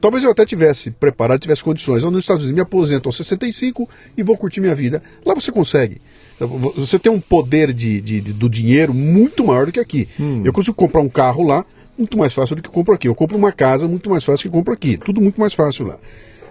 Talvez 0.00 0.22
eu 0.24 0.30
até 0.30 0.44
tivesse 0.44 0.90
preparado, 0.90 1.40
tivesse 1.40 1.62
condições. 1.62 2.02
Eu 2.02 2.10
nos 2.10 2.24
Estados 2.24 2.44
Unidos 2.44 2.56
me 2.56 2.62
aposento 2.62 3.08
aos 3.08 3.16
65 3.16 3.88
e 4.16 4.22
vou 4.22 4.36
curtir 4.36 4.60
minha 4.60 4.74
vida. 4.74 5.02
Lá 5.24 5.34
você 5.34 5.50
consegue. 5.50 6.00
Você 6.76 6.98
tem 6.98 7.10
um 7.10 7.20
poder 7.20 7.72
de, 7.72 8.00
de, 8.00 8.20
de 8.20 8.32
do 8.32 8.48
dinheiro 8.48 8.92
muito 8.92 9.44
maior 9.44 9.66
do 9.66 9.72
que 9.72 9.80
aqui. 9.80 10.08
Hum. 10.20 10.42
Eu 10.44 10.52
consigo 10.52 10.74
comprar 10.74 11.00
um 11.00 11.08
carro 11.08 11.42
lá 11.42 11.64
muito 11.98 12.18
mais 12.18 12.32
fácil 12.32 12.54
do 12.56 12.62
que 12.62 12.68
compro 12.68 12.94
aqui. 12.94 13.08
Eu 13.08 13.14
compro 13.14 13.36
uma 13.36 13.52
casa 13.52 13.88
muito 13.88 14.10
mais 14.10 14.22
fácil 14.22 14.48
do 14.48 14.52
que 14.52 14.58
compro 14.58 14.74
aqui. 14.74 14.98
Tudo 14.98 15.20
muito 15.20 15.40
mais 15.40 15.54
fácil 15.54 15.86
lá. 15.86 15.98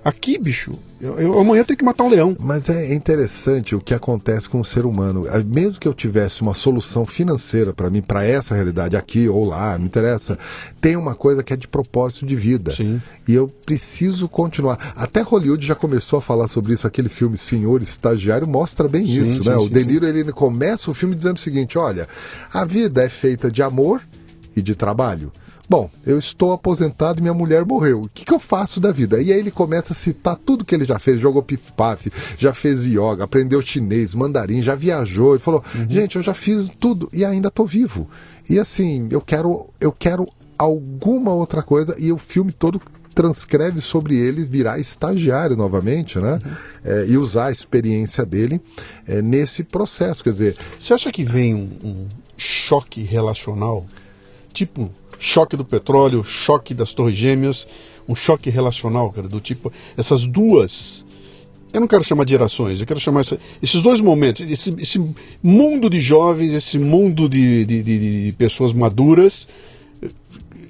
Aqui, 0.05 0.37
bicho, 0.37 0.77
eu, 1.01 1.19
eu, 1.19 1.39
amanhã 1.39 1.63
tenho 1.63 1.79
que 1.79 1.83
matar 1.83 2.03
um 2.03 2.09
leão. 2.09 2.37
Mas 2.39 2.69
é 2.69 2.93
interessante 2.93 3.73
o 3.73 3.81
que 3.81 3.91
acontece 3.91 4.47
com 4.47 4.61
o 4.61 4.63
ser 4.63 4.85
humano. 4.85 5.23
Mesmo 5.47 5.79
que 5.79 5.87
eu 5.87 5.95
tivesse 5.95 6.43
uma 6.43 6.53
solução 6.53 7.07
financeira 7.07 7.73
para 7.73 7.89
mim, 7.89 8.03
para 8.03 8.23
essa 8.23 8.53
realidade 8.53 8.95
aqui 8.95 9.27
ou 9.27 9.43
lá, 9.43 9.75
não 9.79 9.87
interessa, 9.87 10.37
tem 10.79 10.95
uma 10.95 11.15
coisa 11.15 11.41
que 11.41 11.53
é 11.53 11.57
de 11.57 11.67
propósito 11.67 12.23
de 12.23 12.35
vida. 12.35 12.71
Sim. 12.71 13.01
E 13.27 13.33
eu 13.33 13.47
preciso 13.47 14.29
continuar. 14.29 14.93
Até 14.95 15.21
Hollywood 15.21 15.65
já 15.65 15.73
começou 15.73 16.19
a 16.19 16.21
falar 16.21 16.47
sobre 16.47 16.75
isso. 16.75 16.85
Aquele 16.85 17.09
filme 17.09 17.35
Senhor 17.35 17.81
Estagiário 17.81 18.47
mostra 18.47 18.87
bem 18.87 19.07
sim, 19.07 19.23
isso, 19.23 19.43
sim, 19.43 19.49
né? 19.49 19.55
Sim, 19.55 19.65
o 19.65 19.69
De 19.71 19.85
Niro, 19.87 20.05
ele 20.05 20.31
começa 20.31 20.91
o 20.91 20.93
filme 20.93 21.15
dizendo 21.15 21.37
o 21.37 21.39
seguinte: 21.39 21.79
olha, 21.79 22.07
a 22.53 22.63
vida 22.63 23.01
é 23.03 23.09
feita 23.09 23.49
de 23.49 23.63
amor 23.63 24.03
e 24.55 24.61
de 24.61 24.75
trabalho. 24.75 25.31
Bom, 25.67 25.89
eu 26.05 26.17
estou 26.19 26.53
aposentado 26.53 27.19
e 27.19 27.21
minha 27.21 27.33
mulher 27.33 27.65
morreu. 27.65 28.03
O 28.03 28.09
que, 28.09 28.23
que, 28.23 28.33
eu 28.33 28.39
faço 28.39 28.79
da 28.79 28.91
vida? 28.91 29.21
E 29.21 29.31
aí 29.31 29.39
ele 29.39 29.51
começa 29.51 29.93
a 29.93 29.95
citar 29.95 30.35
tudo 30.35 30.63
que 30.63 30.75
ele 30.75 30.85
já 30.85 30.99
fez. 30.99 31.19
Jogou 31.19 31.41
pif-paf, 31.41 32.11
já 32.37 32.53
fez 32.53 32.85
yoga, 32.85 33.23
aprendeu 33.23 33.61
chinês, 33.61 34.13
mandarim, 34.13 34.61
já 34.61 34.75
viajou. 34.75 35.35
e 35.35 35.39
falou, 35.39 35.63
uhum. 35.73 35.89
gente, 35.89 36.15
eu 36.17 36.21
já 36.21 36.33
fiz 36.33 36.69
tudo 36.79 37.09
e 37.11 37.25
ainda 37.25 37.47
estou 37.47 37.65
vivo. 37.65 38.07
E 38.47 38.59
assim, 38.59 39.07
eu 39.09 39.21
quero, 39.21 39.67
eu 39.81 39.91
quero 39.91 40.27
alguma 40.57 41.33
outra 41.33 41.63
coisa. 41.63 41.95
E 41.97 42.11
o 42.11 42.17
filme 42.17 42.51
todo 42.51 42.79
transcreve 43.15 43.81
sobre 43.81 44.17
ele 44.17 44.43
virar 44.43 44.77
estagiário 44.77 45.55
novamente, 45.55 46.19
né? 46.19 46.33
Uhum. 46.45 46.51
É, 46.83 47.05
e 47.07 47.17
usar 47.17 47.47
a 47.47 47.51
experiência 47.51 48.25
dele 48.25 48.61
é, 49.07 49.21
nesse 49.21 49.63
processo. 49.63 50.23
Quer 50.23 50.33
dizer... 50.33 50.57
Você 50.77 50.93
acha 50.93 51.11
que 51.11 51.23
vem 51.23 51.55
um, 51.55 51.69
um 51.83 52.07
choque 52.37 53.01
relacional? 53.01 53.85
Tipo 54.53 54.91
choque 55.25 55.57
do 55.57 55.65
petróleo, 55.65 56.23
choque 56.23 56.73
das 56.73 56.93
torres 56.93 57.15
gêmeas, 57.15 57.67
um 58.07 58.13
choque 58.13 58.51
relacional, 58.51 59.11
cara, 59.11 59.27
do 59.27 59.39
tipo, 59.39 59.73
essas 59.97 60.25
duas. 60.25 61.03
Eu 61.73 61.81
não 61.81 61.87
quero 61.87 62.05
chamar 62.05 62.25
de 62.25 62.31
gerações, 62.31 62.79
eu 62.79 62.85
quero 62.85 62.99
chamar 62.99 63.21
essa, 63.21 63.39
esses 63.61 63.81
dois 63.81 63.99
momentos, 63.99 64.47
esse, 64.49 64.73
esse, 64.79 65.03
mundo 65.41 65.89
de 65.89 65.99
jovens, 65.99 66.53
esse 66.53 66.77
mundo 66.77 67.27
de, 67.27 67.65
de, 67.65 67.81
de, 67.81 68.25
de 68.27 68.31
pessoas 68.33 68.71
maduras, 68.71 69.47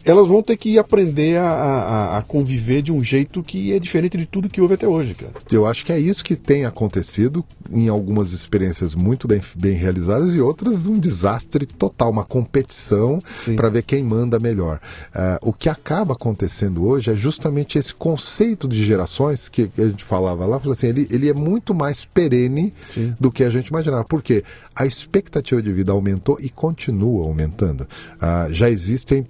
elas 0.05 0.27
vão 0.27 0.41
ter 0.43 0.55
que 0.55 0.77
aprender 0.77 1.37
a, 1.37 1.49
a, 1.49 2.17
a, 2.19 2.21
conviver 2.21 2.81
de 2.83 2.91
um 2.91 3.03
jeito 3.03 3.41
que 3.41 3.73
é 3.73 3.79
diferente 3.79 4.17
de 4.17 4.25
tudo 4.25 4.47
que 4.47 4.61
houve 4.61 4.75
até 4.75 4.87
hoje, 4.87 5.15
cara. 5.15 5.33
Eu 5.51 5.65
acho 5.65 5.83
que 5.83 5.91
é 5.91 5.99
isso 5.99 6.23
que 6.23 6.35
tem 6.35 6.63
acontecido 6.63 7.43
em 7.71 7.89
algumas 7.89 8.31
experiências 8.31 8.93
muito 8.93 9.27
bem, 9.27 9.41
bem 9.55 9.73
realizadas 9.73 10.35
e 10.35 10.39
outras 10.39 10.85
um 10.85 10.99
desastre 10.99 11.65
total, 11.65 12.11
uma 12.11 12.23
competição 12.23 13.19
para 13.55 13.69
ver 13.69 13.81
quem 13.81 14.03
manda 14.03 14.39
melhor. 14.39 14.79
Uh, 15.07 15.49
o 15.49 15.53
que 15.53 15.67
acaba 15.67 16.13
acontecendo 16.13 16.85
hoje 16.85 17.09
é 17.11 17.15
justamente 17.15 17.79
esse 17.79 17.93
conceito 17.93 18.67
de 18.67 18.85
gerações 18.85 19.49
que, 19.49 19.69
a 19.77 19.87
gente 19.87 20.03
falava 20.03 20.45
lá, 20.45 20.61
assim, 20.71 20.87
ele, 20.87 21.07
ele 21.09 21.29
é 21.29 21.33
muito 21.33 21.73
mais 21.73 22.05
perene 22.05 22.73
Sim. 22.89 23.15
do 23.19 23.31
que 23.31 23.43
a 23.43 23.49
gente 23.49 23.69
imaginava. 23.69 24.03
Por 24.03 24.21
quê? 24.21 24.43
A 24.75 24.85
expectativa 24.85 25.61
de 25.61 25.71
vida 25.73 25.91
aumentou 25.91 26.37
e 26.39 26.49
continua 26.49 27.25
aumentando. 27.25 27.81
Uh, 27.81 28.53
já 28.53 28.69
existem 28.69 29.25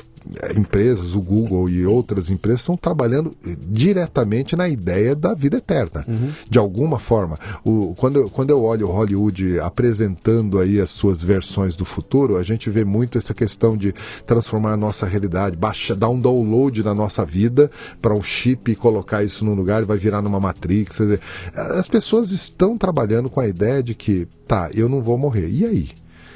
empresas, 0.56 1.14
o 1.14 1.22
Google 1.22 1.70
e 1.70 1.86
outras 1.86 2.30
empresas 2.30 2.62
estão 2.62 2.78
trabalhando 2.78 3.36
diretamente 3.68 4.56
na 4.56 4.68
ideia 4.68 5.16
da 5.16 5.34
vida 5.34 5.58
eterna, 5.58 6.04
uhum. 6.08 6.32
de 6.50 6.58
alguma 6.58 7.00
forma. 7.00 7.38
O, 7.64 7.94
quando, 7.98 8.18
eu, 8.18 8.30
quando 8.30 8.50
eu 8.50 8.64
olho 8.64 8.88
Hollywood 8.88 9.60
apresentando 9.60 10.60
aí 10.60 10.80
as 10.80 10.90
suas 10.90 11.24
versões 11.24 11.76
do 11.76 11.86
futuro, 11.86 12.38
a 12.38 12.44
gente 12.44 12.70
vê 12.70 12.84
muito 12.84 13.18
essa 13.18 13.34
questão 13.34 13.78
de 13.78 13.94
transformar 14.26 14.74
a 14.74 14.78
nossa 14.78 15.06
realidade, 15.06 15.56
baixa, 15.56 15.96
dar 15.96 16.10
um 16.10 16.20
download 16.20 16.84
na 16.84 16.94
nossa 16.94 17.26
vida 17.26 17.70
para 18.02 18.14
um 18.14 18.22
chip 18.22 18.72
e 18.72 18.76
colocar 18.76 19.24
isso 19.24 19.46
num 19.46 19.54
lugar 19.54 19.84
e 19.84 19.86
vai 19.86 19.98
virar 19.98 20.22
numa 20.22 20.40
Matrix. 20.40 20.98
Dizer, 20.98 21.20
as 21.54 21.88
pessoas 21.88 22.32
estão 22.32 22.78
trabalhando 22.78 23.30
com 23.30 23.40
a 23.40 23.48
ideia 23.48 23.82
de 23.82 23.94
que, 23.94 24.28
tá, 24.48 24.70
eu 24.74 24.90
não 24.90 25.02
vou 25.02 25.18
morrer. 25.18 25.50
E 25.50 25.66
aí? 25.66 25.90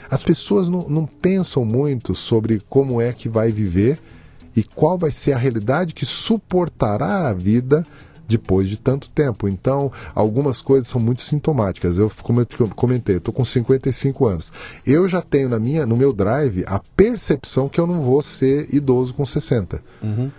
As 0.10 0.24
pessoas 0.24 0.68
não, 0.68 0.88
não 0.90 1.06
pensam 1.06 1.64
muito 1.64 2.16
sobre 2.16 2.62
como 2.70 3.02
é 3.02 3.14
que 3.14 3.30
vai 3.30 3.52
viver 3.52 4.00
e 4.56 4.64
qual 4.64 4.98
vai 4.98 5.12
ser 5.12 5.34
a 5.34 5.38
realidade 5.38 5.94
que 5.94 6.06
suportará 6.06 7.30
a 7.30 7.34
vida 7.34 7.86
depois 8.30 8.70
de 8.70 8.78
tanto 8.78 9.10
tempo. 9.10 9.48
Então, 9.48 9.92
algumas 10.14 10.62
coisas 10.62 10.88
são 10.88 11.02
muito 11.02 11.22
sintomáticas. 11.22 11.98
Eu, 11.98 12.12
como 12.22 12.42
eu 12.42 12.48
comentei, 12.76 13.18
estou 13.18 13.34
com 13.34 13.44
55 13.44 14.28
anos. 14.28 14.52
Eu 14.86 15.08
já 15.08 15.22
tenho 15.22 15.50
na 15.50 15.60
minha, 15.60 15.86
no 15.86 15.98
meu 15.98 16.14
drive 16.14 16.64
a 16.68 16.80
percepção 16.96 17.68
que 17.68 17.80
eu 17.80 17.88
não 17.88 18.02
vou 18.02 18.22
ser 18.22 18.74
idoso 18.74 19.16
com 19.16 19.26
60. 19.26 19.82
Uhum. 20.04 20.30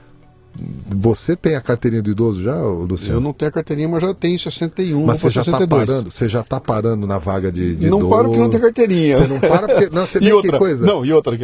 Você 0.96 1.36
tem 1.36 1.54
a 1.54 1.60
carteirinha 1.60 2.02
do 2.02 2.10
idoso 2.10 2.42
já, 2.42 2.60
Luciano? 2.60 3.16
Eu 3.16 3.20
não 3.20 3.32
tenho 3.32 3.48
a 3.48 3.52
carteirinha, 3.52 3.88
mas 3.88 4.02
já 4.02 4.12
tenho 4.12 4.38
61. 4.38 5.06
Mas 5.06 5.20
você 5.20 5.30
já 5.30 5.40
está 5.40 5.66
parando? 5.66 6.10
Você 6.10 6.28
já 6.28 6.40
está 6.40 6.60
parando 6.60 7.06
na 7.06 7.18
vaga 7.18 7.52
de, 7.52 7.76
de 7.76 7.88
Não 7.88 7.98
idoso. 7.98 8.10
paro 8.10 8.24
porque 8.28 8.40
não 8.40 8.50
tem 8.50 8.60
carteirinha. 8.60 9.16
Você 9.16 9.26
não 9.26 9.40
para 9.40 9.68
porque. 9.68 9.90
Não, 9.90 10.06
você 10.06 10.18
e 10.22 10.32
outra, 10.32 10.52
que 10.52 10.58
coisa? 10.58 10.84
Não, 10.84 11.04
e 11.04 11.12
outra, 11.12 11.36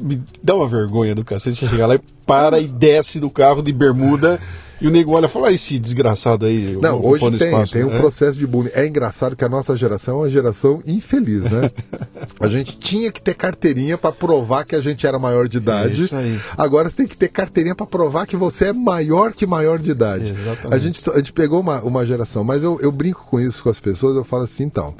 me 0.00 0.22
dá 0.42 0.56
uma 0.56 0.68
vergonha 0.68 1.14
do 1.14 1.24
cacete 1.24 1.58
você 1.58 1.68
chegar 1.68 1.86
lá 1.86 1.94
e 1.94 2.00
para 2.26 2.60
e 2.60 2.66
desce 2.66 3.20
do 3.20 3.30
carro 3.30 3.62
de 3.62 3.72
bermuda 3.72 4.40
e 4.80 4.86
o 4.86 4.90
nego 4.90 5.12
olha 5.12 5.26
e 5.26 5.28
fala, 5.28 5.48
ah, 5.48 5.52
esse 5.52 5.78
desgraçado 5.78 6.46
aí. 6.46 6.78
Não, 6.80 7.04
hoje 7.04 7.30
tem, 7.38 7.48
espaço, 7.48 7.72
tem 7.72 7.84
um 7.84 7.94
é? 7.94 7.98
processo 7.98 8.38
de 8.38 8.46
bullying. 8.46 8.70
É 8.72 8.86
engraçado 8.86 9.36
que 9.36 9.44
a 9.44 9.48
nossa 9.48 9.76
geração 9.76 10.16
é 10.16 10.18
uma 10.22 10.30
geração 10.30 10.82
infeliz, 10.86 11.42
né? 11.42 11.70
a 12.40 12.48
gente 12.48 12.78
tinha 12.78 13.12
que 13.12 13.20
ter 13.20 13.34
carteirinha 13.34 13.98
para 13.98 14.12
provar 14.12 14.64
que 14.64 14.74
a 14.74 14.80
gente 14.80 15.06
era 15.06 15.18
maior 15.18 15.48
de 15.48 15.58
idade. 15.58 16.04
Isso 16.04 16.16
aí. 16.16 16.40
Agora 16.56 16.88
você 16.88 16.96
tem 16.96 17.06
que 17.06 17.16
ter 17.16 17.28
carteirinha 17.28 17.74
para 17.74 17.86
provar 17.86 18.26
que 18.26 18.36
você 18.36 18.66
é 18.66 18.72
maior 18.72 19.32
que 19.32 19.46
maior 19.46 19.78
de 19.78 19.90
idade. 19.90 20.28
Exatamente. 20.28 20.74
A 20.74 20.78
gente, 20.78 21.10
a 21.10 21.16
gente 21.16 21.32
pegou 21.32 21.60
uma, 21.60 21.80
uma 21.82 22.06
geração, 22.06 22.42
mas 22.42 22.62
eu, 22.62 22.80
eu 22.80 22.90
brinco 22.90 23.26
com 23.26 23.38
isso 23.38 23.62
com 23.62 23.68
as 23.68 23.80
pessoas, 23.80 24.16
eu 24.16 24.24
falo 24.24 24.44
assim, 24.44 24.64
então 24.64 24.94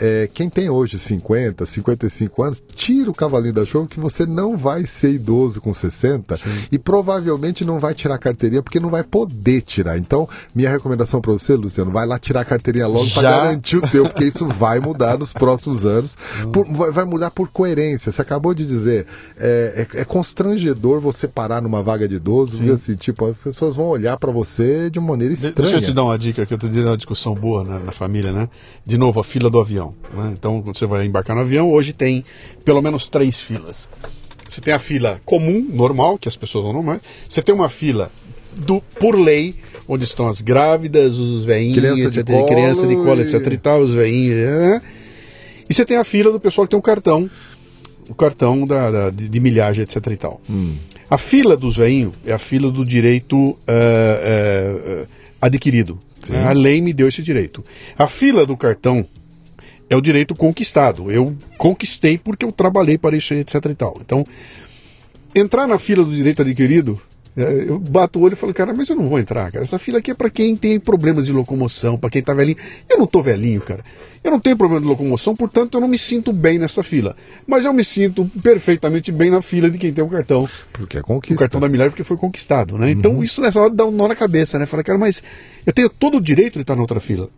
é, 0.00 0.28
quem 0.32 0.48
tem 0.48 0.70
hoje 0.70 0.98
50, 0.98 1.66
55 1.66 2.42
anos, 2.42 2.62
tira 2.74 3.10
o 3.10 3.14
cavalinho 3.14 3.54
da 3.54 3.64
chuva 3.64 3.86
que 3.86 4.00
você 4.00 4.24
não 4.24 4.56
vai 4.56 4.86
ser 4.86 5.12
idoso 5.12 5.60
com 5.60 5.72
60 5.72 6.36
Sim. 6.36 6.50
e 6.70 6.78
provavelmente 6.78 7.64
não 7.64 7.78
vai 7.78 7.94
tirar 7.94 8.14
a 8.14 8.18
carteirinha 8.18 8.62
porque 8.62 8.80
não 8.80 8.90
vai 8.90 9.02
poder 9.02 9.60
tirar. 9.62 9.98
Então, 9.98 10.28
minha 10.54 10.70
recomendação 10.70 11.20
para 11.20 11.32
você, 11.32 11.54
Luciano, 11.54 11.90
vai 11.90 12.06
lá 12.06 12.18
tirar 12.18 12.40
a 12.40 12.44
carteirinha 12.44 12.86
logo 12.86 13.10
para 13.10 13.22
garantir 13.22 13.76
o 13.76 13.82
teu, 13.82 14.04
porque 14.08 14.24
isso 14.24 14.46
vai 14.48 14.80
mudar 14.80 15.18
nos 15.18 15.32
próximos 15.32 15.84
anos. 15.84 16.16
Por, 16.52 16.66
vai 16.92 17.04
mudar 17.04 17.30
por 17.30 17.48
coerência. 17.48 18.10
Você 18.10 18.22
acabou 18.22 18.54
de 18.54 18.66
dizer, 18.66 19.06
é, 19.38 19.86
é, 19.94 20.00
é 20.00 20.04
constrangedor 20.04 21.00
você 21.00 21.28
parar 21.28 21.60
numa 21.60 21.82
vaga 21.82 22.08
de 22.08 22.16
idoso 22.16 22.64
e 22.64 22.70
assim, 22.70 22.94
tipo, 22.94 23.26
as 23.26 23.36
pessoas 23.36 23.76
vão 23.76 23.86
olhar 23.86 24.16
para 24.16 24.32
você 24.32 24.88
de 24.90 24.98
uma 24.98 25.08
maneira 25.08 25.34
estranha. 25.34 25.54
Deixa 25.54 25.76
eu 25.76 25.82
te 25.82 25.92
dar 25.92 26.04
uma 26.04 26.18
dica 26.18 26.46
que 26.46 26.54
eu 26.54 26.58
tô 26.58 26.68
dizendo 26.68 26.88
uma 26.88 26.96
discussão 26.96 27.34
boa 27.34 27.64
na, 27.64 27.78
na 27.78 27.92
família, 27.92 28.32
né? 28.32 28.48
De 28.86 28.96
novo, 28.96 29.20
a 29.20 29.24
fila 29.24 29.50
do 29.50 29.60
avião 29.60 29.81
avião. 29.82 29.94
Né? 30.14 30.34
Então, 30.38 30.62
quando 30.62 30.76
você 30.76 30.86
vai 30.86 31.04
embarcar 31.04 31.34
no 31.34 31.42
avião, 31.42 31.70
hoje 31.70 31.92
tem 31.92 32.24
pelo 32.64 32.80
menos 32.80 33.08
três 33.08 33.40
filas. 33.40 33.88
Você 34.48 34.60
tem 34.60 34.74
a 34.74 34.78
fila 34.78 35.20
comum, 35.24 35.66
normal, 35.72 36.18
que 36.18 36.28
as 36.28 36.36
pessoas 36.36 36.64
vão 36.64 36.72
normais. 36.74 37.00
Você 37.28 37.42
tem 37.42 37.54
uma 37.54 37.68
fila 37.68 38.10
do, 38.54 38.82
por 39.00 39.18
lei, 39.18 39.54
onde 39.88 40.04
estão 40.04 40.28
as 40.28 40.40
grávidas, 40.40 41.18
os 41.18 41.44
veinhos, 41.44 41.78
criança 41.78 42.10
de 42.10 42.24
colo, 42.24 42.46
criança 42.46 42.86
de 42.86 42.96
colo, 42.96 43.20
etc 43.22 43.52
e 43.52 43.56
tal, 43.56 43.80
os 43.80 43.94
veinhos. 43.94 44.36
Né? 44.36 44.82
E 45.68 45.74
você 45.74 45.84
tem 45.84 45.96
a 45.96 46.04
fila 46.04 46.30
do 46.30 46.38
pessoal 46.38 46.66
que 46.66 46.70
tem 46.70 46.76
o 46.76 46.80
um 46.80 46.82
cartão, 46.82 47.30
o 48.08 48.14
cartão 48.14 48.66
da, 48.66 48.90
da 48.90 49.10
de, 49.10 49.28
de, 49.28 49.40
milhagem, 49.40 49.82
etc 49.84 50.06
e 50.08 50.16
tal. 50.16 50.40
Hum. 50.48 50.76
A 51.08 51.16
fila 51.16 51.56
dos 51.56 51.76
veinhos 51.76 52.12
é 52.26 52.32
a 52.32 52.38
fila 52.38 52.70
do 52.70 52.84
direito 52.84 53.36
uh, 53.36 53.54
uh, 53.56 55.08
adquirido. 55.40 55.98
Sim. 56.22 56.36
A 56.36 56.52
lei 56.52 56.80
me 56.80 56.92
deu 56.92 57.08
esse 57.08 57.22
direito. 57.22 57.64
A 57.98 58.06
fila 58.06 58.46
do 58.46 58.56
cartão 58.56 59.06
é 59.92 59.96
o 59.96 60.00
direito 60.00 60.34
conquistado. 60.34 61.10
Eu 61.10 61.36
conquistei 61.58 62.18
porque 62.18 62.44
eu 62.44 62.52
trabalhei 62.52 62.98
para 62.98 63.16
isso, 63.16 63.34
etc 63.34 63.64
e 63.66 63.74
tal. 63.74 63.98
Então, 64.00 64.24
entrar 65.34 65.66
na 65.66 65.78
fila 65.78 66.04
do 66.04 66.14
direito 66.14 66.42
adquirido, 66.42 67.00
é, 67.36 67.64
eu 67.66 67.78
bato 67.78 68.18
o 68.18 68.22
olho 68.22 68.34
e 68.34 68.36
falo, 68.36 68.52
cara, 68.52 68.74
mas 68.74 68.88
eu 68.90 68.96
não 68.96 69.08
vou 69.08 69.18
entrar, 69.18 69.50
cara. 69.50 69.64
Essa 69.64 69.78
fila 69.78 69.98
aqui 69.98 70.10
é 70.10 70.14
para 70.14 70.28
quem 70.28 70.54
tem 70.54 70.78
problemas 70.78 71.26
de 71.26 71.32
locomoção, 71.32 71.96
para 71.96 72.10
quem 72.10 72.22
tá 72.22 72.34
velhinho. 72.34 72.58
Eu 72.88 72.98
não 72.98 73.06
tô 73.06 73.22
velhinho, 73.22 73.60
cara. 73.60 73.82
Eu 74.22 74.30
não 74.30 74.38
tenho 74.38 74.56
problema 74.56 74.82
de 74.82 74.86
locomoção, 74.86 75.34
portanto 75.34 75.74
eu 75.74 75.80
não 75.80 75.88
me 75.88 75.98
sinto 75.98 76.32
bem 76.32 76.58
nessa 76.58 76.82
fila. 76.82 77.16
Mas 77.46 77.64
eu 77.64 77.72
me 77.72 77.82
sinto 77.82 78.30
perfeitamente 78.42 79.10
bem 79.10 79.30
na 79.30 79.40
fila 79.40 79.70
de 79.70 79.78
quem 79.78 79.92
tem 79.92 80.04
o 80.04 80.08
cartão. 80.08 80.48
Porque 80.72 80.98
é 80.98 81.00
conquista. 81.00 81.34
O 81.34 81.38
cartão 81.38 81.60
da 81.60 81.68
milhar 81.68 81.88
porque 81.88 82.04
foi 82.04 82.16
conquistado, 82.16 82.76
né? 82.76 82.90
Então 82.90 83.12
uhum. 83.12 83.24
isso 83.24 83.40
nessa 83.40 83.58
hora 83.60 83.70
dá 83.70 83.86
um 83.86 83.90
nó 83.90 84.06
na 84.08 84.14
cabeça, 84.14 84.58
né? 84.58 84.66
Fala, 84.66 84.82
cara, 84.82 84.98
mas 84.98 85.22
eu 85.64 85.72
tenho 85.72 85.88
todo 85.88 86.18
o 86.18 86.20
direito 86.20 86.54
de 86.54 86.60
estar 86.60 86.76
na 86.76 86.82
outra 86.82 87.00
fila. 87.00 87.30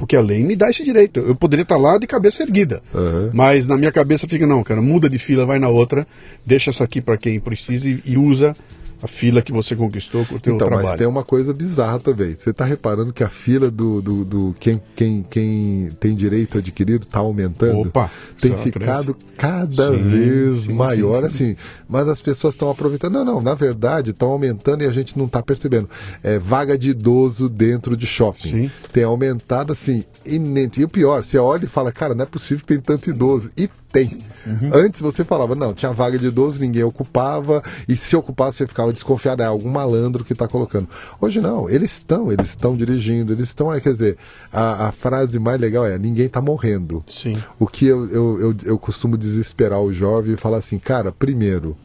Porque 0.00 0.16
a 0.16 0.20
lei 0.22 0.42
me 0.42 0.56
dá 0.56 0.70
esse 0.70 0.82
direito. 0.82 1.20
Eu 1.20 1.36
poderia 1.36 1.62
estar 1.62 1.76
lá 1.76 1.98
de 1.98 2.06
cabeça 2.06 2.42
erguida. 2.42 2.80
Uhum. 2.94 3.28
Mas 3.34 3.66
na 3.66 3.76
minha 3.76 3.92
cabeça 3.92 4.26
fica, 4.26 4.46
não, 4.46 4.62
cara, 4.62 4.80
muda 4.80 5.10
de 5.10 5.18
fila, 5.18 5.44
vai 5.44 5.58
na 5.58 5.68
outra, 5.68 6.06
deixa 6.44 6.70
essa 6.70 6.84
aqui 6.84 7.02
para 7.02 7.18
quem 7.18 7.38
precisa 7.38 7.86
e, 7.86 8.02
e 8.06 8.16
usa 8.16 8.56
a 9.02 9.08
fila 9.08 9.40
que 9.40 9.52
você 9.52 9.74
conquistou 9.74 10.24
com 10.26 10.34
o 10.34 10.40
teu 10.40 10.54
então, 10.54 10.66
trabalho. 10.66 10.88
Mas 10.88 10.98
tem 10.98 11.06
uma 11.06 11.24
coisa 11.24 11.52
bizarra 11.52 11.98
também. 11.98 12.34
Você 12.34 12.50
está 12.50 12.64
reparando 12.64 13.12
que 13.12 13.24
a 13.24 13.28
fila 13.28 13.70
do, 13.70 14.02
do, 14.02 14.24
do, 14.24 14.54
quem, 14.58 14.80
quem, 14.94 15.24
quem 15.28 15.90
tem 15.98 16.14
direito 16.14 16.58
adquirido 16.58 17.04
está 17.04 17.20
aumentando? 17.20 17.88
Opa! 17.88 18.10
Tem 18.40 18.56
ficado 18.58 19.14
cresce. 19.14 19.36
cada 19.36 19.92
sim, 19.92 20.08
vez 20.08 20.56
sim, 20.60 20.74
maior, 20.74 21.20
sim, 21.20 21.26
assim. 21.26 21.56
Mas 21.88 22.08
as 22.08 22.20
pessoas 22.20 22.54
estão 22.54 22.70
aproveitando. 22.70 23.14
Não, 23.14 23.24
não, 23.24 23.40
na 23.40 23.54
verdade, 23.54 24.10
estão 24.10 24.30
aumentando 24.30 24.82
e 24.82 24.86
a 24.86 24.92
gente 24.92 25.16
não 25.16 25.26
está 25.26 25.42
percebendo. 25.42 25.88
É 26.22 26.38
vaga 26.38 26.76
de 26.76 26.90
idoso 26.90 27.48
dentro 27.48 27.96
de 27.96 28.06
shopping. 28.06 28.70
Tem 28.92 29.04
aumentado, 29.04 29.72
assim, 29.72 30.04
inente. 30.26 30.80
E 30.80 30.84
o 30.84 30.88
pior, 30.88 31.24
você 31.24 31.38
olha 31.38 31.64
e 31.64 31.68
fala, 31.68 31.90
cara, 31.92 32.14
não 32.14 32.22
é 32.22 32.26
possível 32.26 32.60
que 32.60 32.74
tem 32.74 32.80
tanto 32.80 33.08
idoso. 33.10 33.50
E 33.56 33.68
tem. 33.92 34.18
Uhum. 34.46 34.70
Antes 34.72 35.00
você 35.00 35.24
falava, 35.24 35.54
não, 35.54 35.74
tinha 35.74 35.92
vaga 35.92 36.18
de 36.18 36.26
idoso, 36.26 36.60
ninguém 36.60 36.82
ocupava, 36.82 37.62
e 37.88 37.96
se 37.96 38.16
ocupasse 38.16 38.58
você 38.58 38.66
ficava 38.66 38.92
desconfiado, 38.92 39.42
é 39.42 39.46
algum 39.46 39.68
malandro 39.68 40.24
que 40.24 40.32
está 40.32 40.48
colocando. 40.48 40.88
Hoje 41.20 41.40
não, 41.40 41.68
eles 41.68 41.92
estão, 41.92 42.32
eles 42.32 42.48
estão 42.48 42.76
dirigindo, 42.76 43.32
eles 43.32 43.48
estão, 43.48 43.78
quer 43.80 43.92
dizer, 43.92 44.16
a, 44.52 44.88
a, 44.88 44.92
frase 44.92 45.38
mais 45.38 45.60
legal 45.60 45.86
é, 45.86 45.98
ninguém 45.98 46.26
está 46.26 46.40
morrendo. 46.40 47.02
Sim. 47.08 47.36
O 47.58 47.66
que 47.66 47.86
eu, 47.86 48.08
eu, 48.10 48.40
eu, 48.40 48.56
eu 48.64 48.78
costumo 48.78 49.16
desesperar 49.16 49.80
o 49.80 49.92
jovem 49.92 50.34
e 50.34 50.36
falar 50.36 50.58
assim, 50.58 50.78
cara, 50.78 51.12
primeiro, 51.12 51.76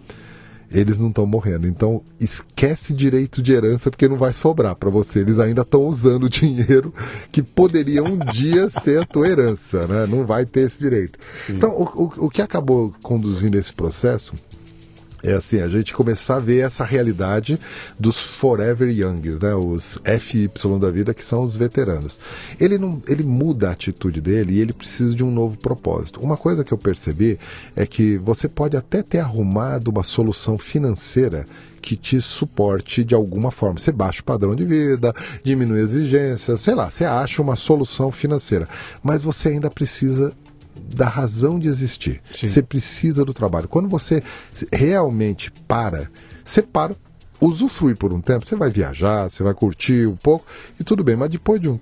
eles 0.72 0.98
não 0.98 1.10
estão 1.10 1.26
morrendo. 1.26 1.68
Então, 1.68 2.02
esquece 2.20 2.94
direito 2.94 3.42
de 3.42 3.54
herança 3.54 3.90
porque 3.90 4.08
não 4.08 4.18
vai 4.18 4.34
sobrar 4.34 4.76
para 4.76 4.90
você. 4.90 5.20
Eles 5.20 5.40
ainda 5.40 5.62
estão 5.62 5.82
usando 5.88 6.24
o 6.24 6.30
dinheiro 6.30 6.94
que 7.32 7.42
poderia 7.42 8.04
um 8.04 8.18
dia 8.18 8.70
ser 8.70 9.02
a 9.02 9.06
tua 9.06 9.28
herança, 9.28 9.88
né? 9.88 10.06
Não 10.06 10.26
vai 10.26 10.46
ter 10.46 10.62
esse 10.62 10.80
direito. 10.80 11.20
Sim. 11.46 11.56
Então, 11.58 11.72
o, 11.72 11.84
o, 11.84 12.26
o 12.26 12.30
que 12.30 12.42
acabou 12.42 12.94
conduzindo 13.02 13.58
esse 13.58 13.74
processo 13.74 14.34
é 15.26 15.34
assim, 15.34 15.60
a 15.60 15.68
gente 15.68 15.94
começar 15.94 16.38
a 16.38 16.40
ver 16.40 16.60
essa 16.60 16.84
realidade 16.84 17.60
dos 18.00 18.20
Forever 18.20 18.90
Youngs, 18.90 19.40
né? 19.40 19.56
Os 19.56 20.00
FY 20.20 20.50
da 20.80 20.92
vida, 20.92 21.14
que 21.14 21.24
são 21.24 21.44
os 21.44 21.56
veteranos. 21.56 22.20
Ele, 22.60 22.78
não, 22.78 23.02
ele 23.08 23.24
muda 23.24 23.70
a 23.70 23.72
atitude 23.72 24.22
dele 24.22 24.54
e 24.54 24.60
ele 24.62 24.74
precisa 24.74 25.16
de 25.16 25.24
um 25.24 25.32
novo 25.32 25.58
propósito. 25.58 26.20
Uma 26.22 26.38
coisa 26.38 26.64
que 26.64 26.72
eu 26.72 26.78
percebi 26.78 27.40
é 27.76 27.86
que 27.86 28.18
você 28.18 28.48
pode 28.48 28.78
até 28.78 29.02
ter 29.02 29.20
arrumado 29.20 29.90
uma 29.90 30.04
solução 30.04 30.58
financeira 30.58 31.46
que 31.82 31.96
te 31.96 32.20
suporte 32.22 33.04
de 33.04 33.14
alguma 33.14 33.52
forma. 33.52 33.78
Você 33.78 33.92
baixa 33.92 34.22
o 34.22 34.24
padrão 34.24 34.56
de 34.56 34.66
vida, 34.66 35.14
diminui 35.44 35.82
exigências, 35.82 36.62
sei 36.62 36.74
lá, 36.74 36.90
você 36.90 37.06
acha 37.06 37.42
uma 37.42 37.56
solução 37.56 38.12
financeira. 38.12 38.68
Mas 39.04 39.22
você 39.22 39.50
ainda 39.50 39.70
precisa 39.70 40.34
da 40.76 41.08
razão 41.08 41.60
de 41.60 41.68
existir. 41.68 42.22
Sim. 42.32 42.48
Você 42.48 42.62
precisa 42.62 43.24
do 43.26 43.34
trabalho. 43.34 43.68
Quando 43.68 43.88
você 43.88 44.24
realmente 44.72 45.52
para, 45.68 46.10
você 46.44 46.62
para, 46.62 46.96
usufrui 47.40 47.96
por 47.96 48.14
um 48.14 48.22
tempo, 48.22 48.48
você 48.48 48.56
vai 48.56 48.70
viajar, 48.70 49.30
você 49.30 49.44
vai 49.44 49.54
curtir 49.54 50.08
um 50.08 50.16
pouco 50.16 50.46
e 50.80 50.84
tudo 50.84 51.04
bem, 51.04 51.16
mas 51.16 51.30
depois 51.30 51.62
de 51.62 51.70
um, 51.70 51.80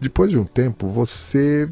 depois 0.00 0.30
de 0.30 0.38
um 0.38 0.44
tempo 0.44 0.88
você. 0.88 1.68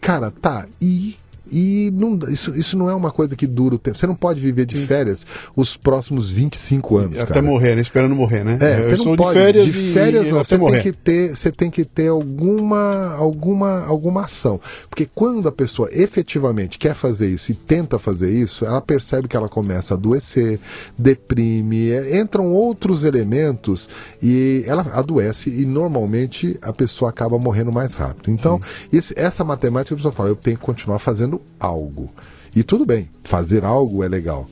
Cara, 0.00 0.30
tá, 0.30 0.68
e 0.80 1.18
e 1.52 1.90
não, 1.94 2.18
isso, 2.28 2.54
isso 2.58 2.76
não 2.76 2.88
é 2.88 2.94
uma 2.94 3.10
coisa 3.10 3.34
que 3.36 3.46
dura 3.46 3.74
o 3.74 3.78
tempo. 3.78 3.98
Você 3.98 4.06
não 4.06 4.14
pode 4.14 4.40
viver 4.40 4.64
de 4.66 4.86
férias 4.86 5.26
os 5.56 5.76
próximos 5.76 6.30
25 6.30 6.96
anos. 6.96 7.18
Até 7.18 7.34
cara. 7.34 7.42
morrer, 7.42 7.74
né? 7.76 7.82
Esperando 7.82 8.14
morrer, 8.14 8.44
né? 8.44 8.58
É, 8.60 8.80
eu 8.80 8.84
você 8.84 8.96
sou 8.96 9.06
não 9.06 9.16
pode. 9.16 9.34
de 9.38 9.40
férias, 9.44 9.66
de 9.72 9.92
férias 9.92 10.26
e, 10.26 10.30
não, 10.30 10.38
você 10.38 10.48
tem 10.50 10.58
morrer. 10.58 10.82
que 10.82 10.92
ter, 10.92 11.36
você 11.36 11.50
tem 11.52 11.70
que 11.70 11.84
ter 11.84 12.08
alguma, 12.08 13.14
alguma, 13.14 13.84
alguma 13.86 14.24
ação, 14.24 14.60
porque 14.88 15.06
quando 15.06 15.48
a 15.48 15.52
pessoa 15.52 15.88
efetivamente 15.92 16.78
quer 16.78 16.94
fazer 16.94 17.28
isso 17.28 17.52
e 17.52 17.54
tenta 17.54 17.98
fazer 17.98 18.30
isso, 18.32 18.64
ela 18.64 18.80
percebe 18.80 19.28
que 19.28 19.36
ela 19.36 19.48
começa 19.48 19.94
a 19.94 19.96
adoecer, 19.96 20.58
deprime, 20.98 21.90
é, 21.90 22.18
entram 22.20 22.46
outros 22.52 23.04
elementos 23.04 23.88
e 24.22 24.62
ela 24.66 24.82
adoece 24.92 25.50
e 25.50 25.64
normalmente 25.64 26.58
a 26.62 26.72
pessoa 26.72 27.10
acaba 27.10 27.38
morrendo 27.38 27.72
mais 27.72 27.94
rápido. 27.94 28.30
Então, 28.30 28.60
esse- 28.92 29.14
essa 29.16 29.42
matemática 29.44 29.94
a 29.94 29.96
pessoa 29.96 30.12
fala, 30.12 30.28
eu 30.28 30.36
tenho 30.36 30.56
que 30.58 30.62
continuar 30.64 30.98
fazendo 30.98 31.39
algo. 31.58 32.10
E 32.54 32.62
tudo 32.62 32.84
bem, 32.84 33.08
fazer 33.24 33.64
algo 33.64 34.02
é 34.02 34.08
legal. 34.08 34.46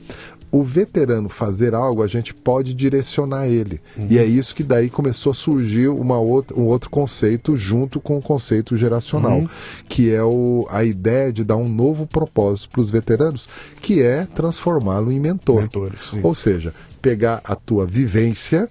O 0.51 0.63
veterano 0.63 1.29
fazer 1.29 1.75
algo, 1.75 2.01
a 2.01 2.07
gente 2.07 2.33
pode 2.33 2.73
direcionar 2.73 3.47
ele. 3.47 3.79
E 4.09 4.17
é 4.17 4.25
isso 4.25 4.55
que 4.55 4.63
daí 4.63 4.89
começou 4.89 5.31
a 5.31 5.35
surgir 5.35 5.89
uma 5.89 6.17
outra, 6.17 6.59
um 6.59 6.65
outro 6.65 6.89
conceito 6.89 7.55
junto 7.55 7.99
com 7.99 8.17
o 8.17 8.21
conceito 8.21 8.75
geracional, 8.75 9.47
que 9.87 10.11
é 10.11 10.23
o, 10.23 10.65
a 10.71 10.83
ideia 10.83 11.31
de 11.31 11.43
dar 11.43 11.55
um 11.55 11.69
novo 11.69 12.07
propósito 12.07 12.69
para 12.69 12.81
os 12.81 12.89
veteranos, 12.89 13.47
que 13.79 14.01
é 14.01 14.25
transformá-lo 14.25 15.11
em 15.11 15.19
mentor. 15.19 15.61
Mentores. 15.61 16.13
Ou 16.23 16.33
seja, 16.33 16.73
pegar 16.99 17.41
a 17.43 17.55
tua 17.55 17.85
vivência, 17.85 18.67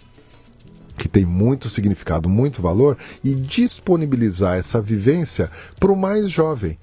que 0.98 1.08
tem 1.08 1.24
muito 1.24 1.68
significado, 1.68 2.28
muito 2.28 2.60
valor, 2.60 2.98
e 3.22 3.36
disponibilizar 3.36 4.56
essa 4.56 4.82
vivência 4.82 5.48
para 5.78 5.92
o 5.92 5.96
mais 5.96 6.28
jovem. 6.28 6.76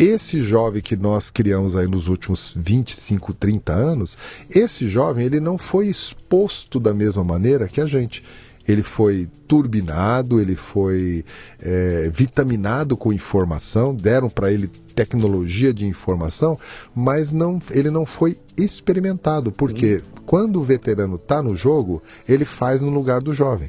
Esse 0.00 0.40
jovem 0.40 0.80
que 0.80 0.96
nós 0.96 1.28
criamos 1.28 1.76
aí 1.76 1.86
nos 1.86 2.08
últimos 2.08 2.54
25, 2.56 3.34
30 3.34 3.74
anos, 3.74 4.16
esse 4.48 4.88
jovem 4.88 5.26
ele 5.26 5.40
não 5.40 5.58
foi 5.58 5.88
exposto 5.88 6.80
da 6.80 6.94
mesma 6.94 7.22
maneira 7.22 7.68
que 7.68 7.82
a 7.82 7.86
gente. 7.86 8.24
Ele 8.66 8.82
foi 8.82 9.28
turbinado, 9.46 10.40
ele 10.40 10.56
foi 10.56 11.22
é, 11.60 12.10
vitaminado 12.14 12.96
com 12.96 13.12
informação, 13.12 13.94
deram 13.94 14.30
para 14.30 14.50
ele 14.50 14.68
tecnologia 14.94 15.74
de 15.74 15.84
informação, 15.84 16.58
mas 16.94 17.30
não, 17.30 17.60
ele 17.70 17.90
não 17.90 18.06
foi 18.06 18.38
experimentado, 18.56 19.52
porque 19.52 20.02
quando 20.24 20.60
o 20.60 20.64
veterano 20.64 21.16
está 21.16 21.42
no 21.42 21.54
jogo, 21.54 22.02
ele 22.26 22.46
faz 22.46 22.80
no 22.80 22.88
lugar 22.88 23.20
do 23.20 23.34
jovem. 23.34 23.68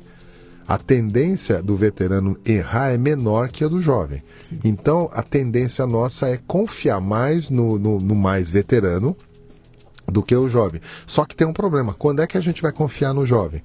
A 0.71 0.77
tendência 0.77 1.61
do 1.61 1.75
veterano 1.75 2.37
errar 2.45 2.91
é 2.91 2.97
menor 2.97 3.49
que 3.49 3.61
a 3.61 3.67
do 3.67 3.81
jovem. 3.81 4.23
Então, 4.63 5.09
a 5.11 5.21
tendência 5.21 5.85
nossa 5.85 6.29
é 6.29 6.39
confiar 6.47 7.01
mais 7.01 7.49
no, 7.49 7.77
no, 7.77 7.99
no 7.99 8.15
mais 8.15 8.49
veterano 8.49 9.13
do 10.07 10.23
que 10.23 10.33
o 10.33 10.49
jovem. 10.49 10.79
Só 11.05 11.25
que 11.25 11.35
tem 11.35 11.45
um 11.45 11.51
problema. 11.51 11.93
Quando 11.93 12.21
é 12.21 12.25
que 12.25 12.37
a 12.37 12.41
gente 12.41 12.61
vai 12.61 12.71
confiar 12.71 13.13
no 13.13 13.25
jovem? 13.25 13.61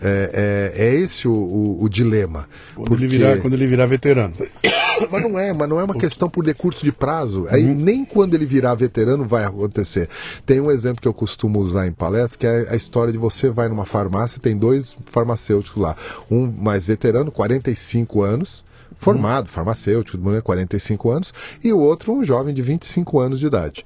É, 0.00 0.72
é- 0.76 0.86
é 0.86 0.94
esse 0.94 1.26
o, 1.26 1.32
o- 1.32 1.82
o 1.84 1.88
dilema. 1.88 2.48
Quando, 2.74 2.94
ele 2.94 3.08
virar, 3.08 3.38
quando 3.40 3.54
ele 3.54 3.66
virar 3.66 3.86
veterano. 3.86 4.34
Mas 5.10 5.22
não 5.22 5.38
é, 5.38 5.52
mas 5.52 5.68
não 5.68 5.78
é 5.78 5.84
uma 5.84 5.94
questão 5.94 6.26
por 6.26 6.42
decurso 6.42 6.82
de 6.82 6.90
prazo. 6.90 7.46
Aí 7.50 7.62
nem 7.62 8.02
quando 8.02 8.32
ele 8.34 8.46
virar 8.46 8.74
veterano 8.74 9.26
vai 9.26 9.44
acontecer. 9.44 10.08
Tem 10.46 10.58
um 10.58 10.70
exemplo 10.70 11.02
que 11.02 11.06
eu 11.08 11.12
costumo 11.12 11.58
usar 11.60 11.86
em 11.86 11.92
palestra, 11.92 12.38
que 12.38 12.46
é 12.46 12.66
a 12.70 12.74
história 12.76 13.12
de 13.12 13.18
você 13.18 13.50
vai 13.50 13.68
numa 13.68 13.84
farmácia, 13.84 14.40
tem 14.40 14.56
dois 14.56 14.96
farmacêuticos 15.10 15.82
lá. 15.82 15.94
Um 16.30 16.50
mais 16.50 16.86
veterano, 16.86 17.30
45 17.30 18.22
anos, 18.22 18.64
formado, 18.98 19.48
farmacêutico, 19.50 20.16
né, 20.30 20.40
45 20.40 21.10
anos, 21.10 21.34
e 21.62 21.70
o 21.74 21.78
outro 21.78 22.12
um 22.14 22.24
jovem 22.24 22.54
de 22.54 22.62
25 22.62 23.20
anos 23.20 23.38
de 23.38 23.46
idade. 23.48 23.84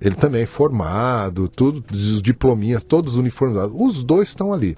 Ele 0.00 0.14
também 0.14 0.42
é 0.42 0.46
formado, 0.46 1.48
tudo, 1.48 1.84
os 1.92 2.22
diplominhas, 2.22 2.84
todos 2.84 3.16
uniformizados. 3.16 3.74
Os 3.78 4.04
dois 4.04 4.28
estão 4.28 4.52
ali. 4.52 4.76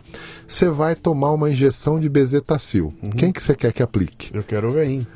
Você 0.48 0.68
vai 0.68 0.94
tomar 0.94 1.32
uma 1.32 1.51
injeção 1.51 2.01
de 2.01 2.09
bezetacil. 2.09 2.94
Quem 3.16 3.32
que 3.32 3.42
você 3.42 3.55
quer 3.55 3.72
que 3.72 3.82
aplique? 3.82 4.34
Eu 4.34 4.42
quero 4.42 4.68
o 4.68 4.72
veinho. 4.72 5.06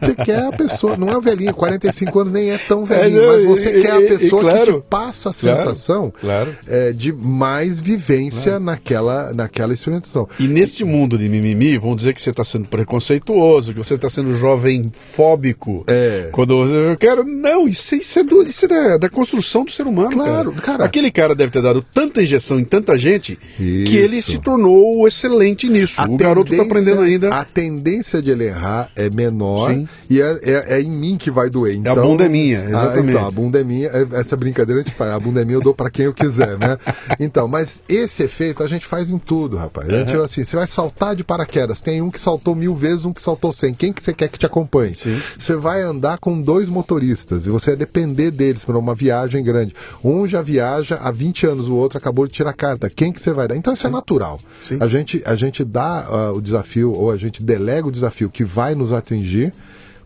Você 0.00 0.14
quer 0.14 0.44
a 0.46 0.52
pessoa, 0.52 0.96
não 0.96 1.08
é 1.08 1.16
o 1.16 1.20
velhinho, 1.20 1.52
45 1.52 2.20
anos 2.20 2.32
nem 2.32 2.50
é 2.50 2.58
tão 2.58 2.84
velhinho, 2.84 3.20
É, 3.20 3.26
mas 3.38 3.44
você 3.46 3.78
e- 3.78 3.82
quer 3.82 3.90
a 3.92 4.00
e- 4.00 4.04
e 4.04 4.08
pessoa 4.08 4.44
que 4.44 4.50
claro. 4.50 4.80
te 4.80 4.84
passa 4.88 5.30
a 5.30 5.34
Claro, 5.34 5.58
sensação 5.58 6.12
claro. 6.20 6.54
é, 6.68 6.92
de 6.92 7.12
mais 7.12 7.80
vivência 7.80 8.60
naquela, 8.60 9.32
naquela 9.34 9.74
experimentação. 9.74 10.28
E 10.38 10.46
neste 10.46 10.84
mundo 10.84 11.18
de 11.18 11.28
mimimi, 11.28 11.76
vão 11.78 11.96
dizer 11.96 12.14
que 12.14 12.22
você 12.22 12.30
está 12.30 12.44
sendo 12.44 12.68
preconceituoso, 12.68 13.72
que 13.72 13.78
você 13.78 13.94
está 13.94 14.08
sendo 14.08 14.32
jovem 14.34 14.88
fóbico. 14.94 15.82
É. 15.88 16.28
Quando 16.30 16.56
você, 16.56 16.74
eu 16.92 16.96
quero. 16.96 17.24
Não, 17.24 17.66
isso, 17.66 17.96
isso 17.96 18.18
é, 18.20 18.22
do- 18.22 18.42
isso 18.42 18.64
é 18.66 18.68
da, 18.68 18.96
da 18.98 19.08
construção 19.08 19.64
do 19.64 19.72
ser 19.72 19.86
humano. 19.86 20.10
Claro, 20.12 20.52
cara. 20.52 20.62
cara. 20.62 20.84
Aquele 20.84 21.10
cara 21.10 21.34
deve 21.34 21.50
ter 21.50 21.62
dado 21.62 21.82
tanta 21.92 22.22
injeção 22.22 22.60
em 22.60 22.64
tanta 22.64 22.96
gente 22.98 23.38
Isso. 23.58 23.90
que 23.90 23.96
ele 23.96 24.22
se 24.22 24.38
tornou 24.38 25.06
excelente 25.08 25.68
nisso. 25.68 25.94
A 26.00 26.04
o 26.04 26.16
garoto 26.16 26.52
está 26.52 26.62
aprendendo 26.64 27.00
ainda. 27.00 27.34
A 27.34 27.44
tendência 27.44 28.22
de 28.22 28.30
ele 28.30 28.44
errar 28.44 28.90
é 28.94 29.10
menor 29.10 29.47
Sim. 29.68 29.88
e 30.10 30.20
é, 30.20 30.38
é- 30.42 30.64
é 30.76 30.80
em 30.82 30.90
mim 30.90 31.16
que 31.16 31.30
vai 31.30 31.48
doer. 31.50 31.76
Então, 31.76 31.94
bunda 31.96 32.24
é 32.24 32.28
minha, 32.28 32.60
Ah, 32.60 32.64
exatamente. 32.68 33.08
então, 33.16 33.26
a 33.26 33.30
bunda 33.30 33.60
é 33.60 33.64
minha. 33.64 33.88
é- 33.88 34.06
Essa 34.18 34.36
brincadeira 34.36 34.80
a 34.80 34.84
gente 34.84 34.94
faz. 34.94 35.12
A 35.12 35.18
bunda 35.20 35.40
é 35.42 35.44
minha, 35.44 35.56
eu 35.56 35.62
dou 35.62 35.74
pra 35.74 35.90
quem 35.90 36.06
eu 36.06 36.14
quiser, 36.14 36.58
né? 36.58 36.78
Então, 37.20 37.48
mas 37.48 37.82
esse 37.88 38.22
efeito 38.22 38.62
a 38.62 38.68
gente 38.68 38.86
faz 38.86 39.10
em 39.10 39.18
tudo, 39.18 39.56
rapaz. 39.56 39.88
A 39.88 39.98
gente, 40.00 40.16
Uhum. 40.16 40.22
assim, 40.24 40.44
você 40.44 40.56
vai 40.56 40.66
saltar 40.66 41.14
de 41.16 41.24
paraquedas. 41.24 41.80
Tem 41.80 42.00
um 42.02 42.10
que 42.10 42.20
saltou 42.20 42.54
mil 42.54 42.74
vezes, 42.76 43.04
um 43.04 43.12
que 43.12 43.22
saltou 43.22 43.52
cem. 43.52 43.72
Quem 43.74 43.92
que 43.92 44.02
você 44.02 44.12
quer 44.12 44.28
que 44.28 44.38
te 44.38 44.46
acompanhe? 44.46 44.94
Sim. 44.94 45.20
Você 45.38 45.54
vai 45.56 45.82
andar 45.82 46.18
com 46.18 46.40
dois 46.40 46.68
motoristas 46.68 47.46
e 47.46 47.50
você 47.50 47.70
vai 47.70 47.76
depender 47.78 48.30
deles 48.30 48.64
para 48.64 48.78
uma 48.78 48.94
viagem 48.94 49.42
grande. 49.42 49.74
Um 50.02 50.26
já 50.26 50.42
viaja 50.42 50.96
há 50.96 51.10
20 51.10 51.46
anos, 51.46 51.68
o 51.68 51.74
outro 51.74 51.98
acabou 51.98 52.26
de 52.26 52.32
tirar 52.32 52.50
a 52.50 52.54
carta. 52.54 52.88
Quem 52.90 53.12
que 53.12 53.20
você 53.20 53.32
vai 53.32 53.46
dar? 53.48 53.56
Então 53.56 53.72
isso 53.74 53.86
é 53.86 53.90
natural. 53.90 54.38
Sim. 54.62 54.78
A 54.80 54.88
gente, 54.88 55.22
a 55.24 55.34
gente 55.36 55.64
dá 55.64 56.06
ah, 56.08 56.32
o 56.32 56.40
desafio, 56.40 56.92
ou 56.92 57.10
a 57.10 57.16
gente 57.16 57.42
delega 57.42 57.86
o 57.86 57.92
desafio 57.92 58.30
que 58.30 58.44
vai 58.44 58.74
nos 58.74 58.92
atingir 58.92 59.37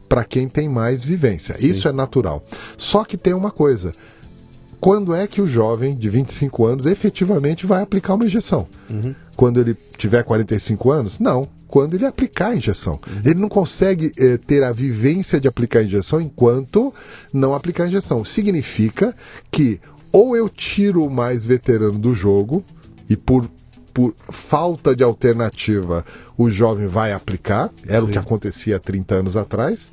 para 0.09 0.24
quem 0.24 0.48
tem 0.48 0.68
mais 0.68 1.02
vivência. 1.02 1.56
Isso 1.59 1.88
é 1.88 1.92
natural. 1.92 2.44
Só 2.76 3.04
que 3.04 3.16
tem 3.16 3.32
uma 3.32 3.50
coisa. 3.50 3.92
Quando 4.78 5.14
é 5.14 5.26
que 5.26 5.40
o 5.40 5.46
jovem 5.46 5.96
de 5.96 6.10
25 6.10 6.66
anos 6.66 6.86
efetivamente 6.86 7.66
vai 7.66 7.82
aplicar 7.82 8.14
uma 8.14 8.26
injeção? 8.26 8.66
Quando 9.36 9.60
ele 9.60 9.76
tiver 9.96 10.22
45 10.22 10.90
anos? 10.90 11.18
Não. 11.18 11.48
Quando 11.68 11.94
ele 11.94 12.04
aplicar 12.04 12.48
a 12.48 12.56
injeção. 12.56 13.00
Ele 13.24 13.40
não 13.40 13.48
consegue 13.48 14.12
eh, 14.18 14.36
ter 14.36 14.62
a 14.62 14.72
vivência 14.72 15.40
de 15.40 15.48
aplicar 15.48 15.78
a 15.78 15.84
injeção 15.84 16.20
enquanto 16.20 16.92
não 17.32 17.54
aplicar 17.54 17.84
a 17.84 17.88
injeção. 17.88 18.24
Significa 18.24 19.14
que 19.50 19.80
ou 20.12 20.36
eu 20.36 20.48
tiro 20.48 21.04
o 21.06 21.10
mais 21.10 21.46
veterano 21.46 21.98
do 21.98 22.14
jogo 22.14 22.62
e 23.09 23.16
por 23.16 23.48
por 23.93 24.14
falta 24.31 24.97
de 24.97 25.05
alternativa, 25.05 26.05
o 26.36 26.51
jovem 26.51 26.86
vai 26.86 27.12
aplicar. 27.12 27.70
Era 27.86 28.05
o 28.05 28.09
que 28.09 28.19
acontecia 28.19 28.77
há 28.77 28.78
30 28.78 29.14
anos 29.16 29.36
atrás. 29.36 29.93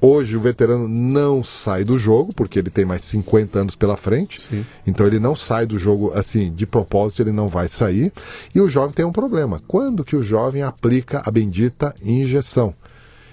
Hoje 0.00 0.36
o 0.36 0.40
veterano 0.40 0.88
não 0.88 1.42
sai 1.42 1.84
do 1.84 1.98
jogo, 1.98 2.32
porque 2.34 2.58
ele 2.58 2.70
tem 2.70 2.84
mais 2.84 3.02
50 3.02 3.58
anos 3.58 3.74
pela 3.74 3.96
frente. 3.96 4.40
Sim. 4.40 4.64
Então 4.86 5.06
ele 5.06 5.18
não 5.18 5.34
sai 5.34 5.66
do 5.66 5.78
jogo 5.78 6.12
assim, 6.14 6.52
de 6.52 6.66
propósito, 6.66 7.22
ele 7.22 7.32
não 7.32 7.48
vai 7.48 7.68
sair. 7.68 8.12
E 8.54 8.60
o 8.60 8.68
jovem 8.68 8.94
tem 8.94 9.04
um 9.04 9.12
problema. 9.12 9.60
Quando 9.66 10.04
que 10.04 10.16
o 10.16 10.22
jovem 10.22 10.62
aplica 10.62 11.22
a 11.24 11.30
bendita 11.30 11.94
injeção? 12.02 12.74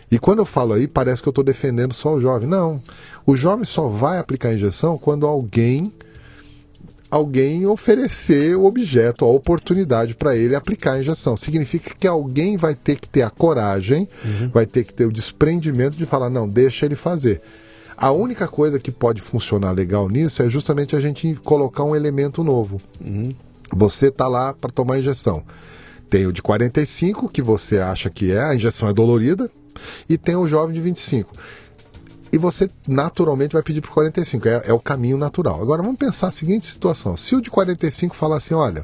E 0.10 0.18
quando 0.18 0.40
eu 0.40 0.46
falo 0.46 0.74
aí, 0.74 0.88
parece 0.88 1.22
que 1.22 1.28
eu 1.28 1.32
estou 1.32 1.44
defendendo 1.44 1.94
só 1.94 2.16
o 2.16 2.22
jovem. 2.22 2.48
Não. 2.48 2.82
O 3.26 3.36
jovem 3.36 3.66
só 3.66 3.90
vai 3.90 4.18
aplicar 4.20 4.50
a 4.50 4.54
injeção 4.54 4.98
quando 4.98 5.28
alguém 5.28 5.92
alguém 7.10 7.66
oferecer 7.66 8.56
o 8.56 8.66
objeto, 8.66 9.24
a 9.24 9.28
oportunidade 9.28 10.14
para 10.14 10.36
ele 10.36 10.56
aplicar 10.56 10.94
a 10.94 11.00
injeção. 11.00 11.38
Significa 11.38 11.94
que 11.98 12.08
alguém 12.08 12.58
vai 12.58 12.76
ter 12.76 13.00
que 13.00 13.08
ter 13.08 13.22
a 13.22 13.30
coragem, 13.30 14.08
vai 14.52 14.66
ter 14.66 14.84
que 14.84 14.94
ter 14.94 15.06
o 15.06 15.12
desprendimento 15.12 15.96
de 15.96 16.06
falar, 16.06 16.30
não, 16.30 16.48
deixa 16.48 16.86
ele 16.86 16.96
fazer. 16.96 17.42
A 17.96 18.12
única 18.12 18.48
coisa 18.48 18.80
que 18.80 18.92
pode 18.92 19.22
funcionar 19.22 19.72
legal 19.72 20.08
nisso 20.08 20.44
é 20.44 20.50
justamente 20.50 20.96
a 20.96 21.00
gente 21.00 21.34
colocar 21.44 21.84
um 21.84 21.96
elemento 21.96 22.44
novo. 22.44 22.80
Você 23.72 24.08
está 24.08 24.28
lá 24.28 24.54
para 24.54 24.70
tomar 24.70 24.96
a 24.96 25.00
injeção. 25.00 25.44
Tem 26.10 26.26
o 26.26 26.32
de 26.32 26.42
45, 26.42 27.28
que 27.28 27.42
você 27.42 27.80
acha 27.80 28.10
que 28.10 28.32
é, 28.32 28.40
a 28.40 28.56
injeção 28.56 28.88
é 28.88 28.94
dolorida, 28.94 29.50
e 30.08 30.18
tem 30.18 30.36
o 30.36 30.48
jovem 30.48 30.74
de 30.74 30.82
25 30.82 31.36
e 32.32 32.38
você 32.38 32.70
naturalmente 32.88 33.54
vai 33.54 33.64
pedir 33.64 33.82
para 33.82 33.92
45. 33.92 34.48
É, 34.48 34.62
é 34.66 34.74
o 34.74 34.80
caminho 34.80 35.18
natural. 35.18 35.62
Agora 35.62 35.82
vamos 35.82 35.98
pensar 35.98 36.28
a 36.28 36.32
seguinte 36.32 36.68
situação: 36.68 37.16
se 37.16 37.36
o 37.36 37.42
de 37.42 37.50
45 37.50 38.16
falar 38.16 38.38
assim, 38.38 38.54
olha, 38.54 38.84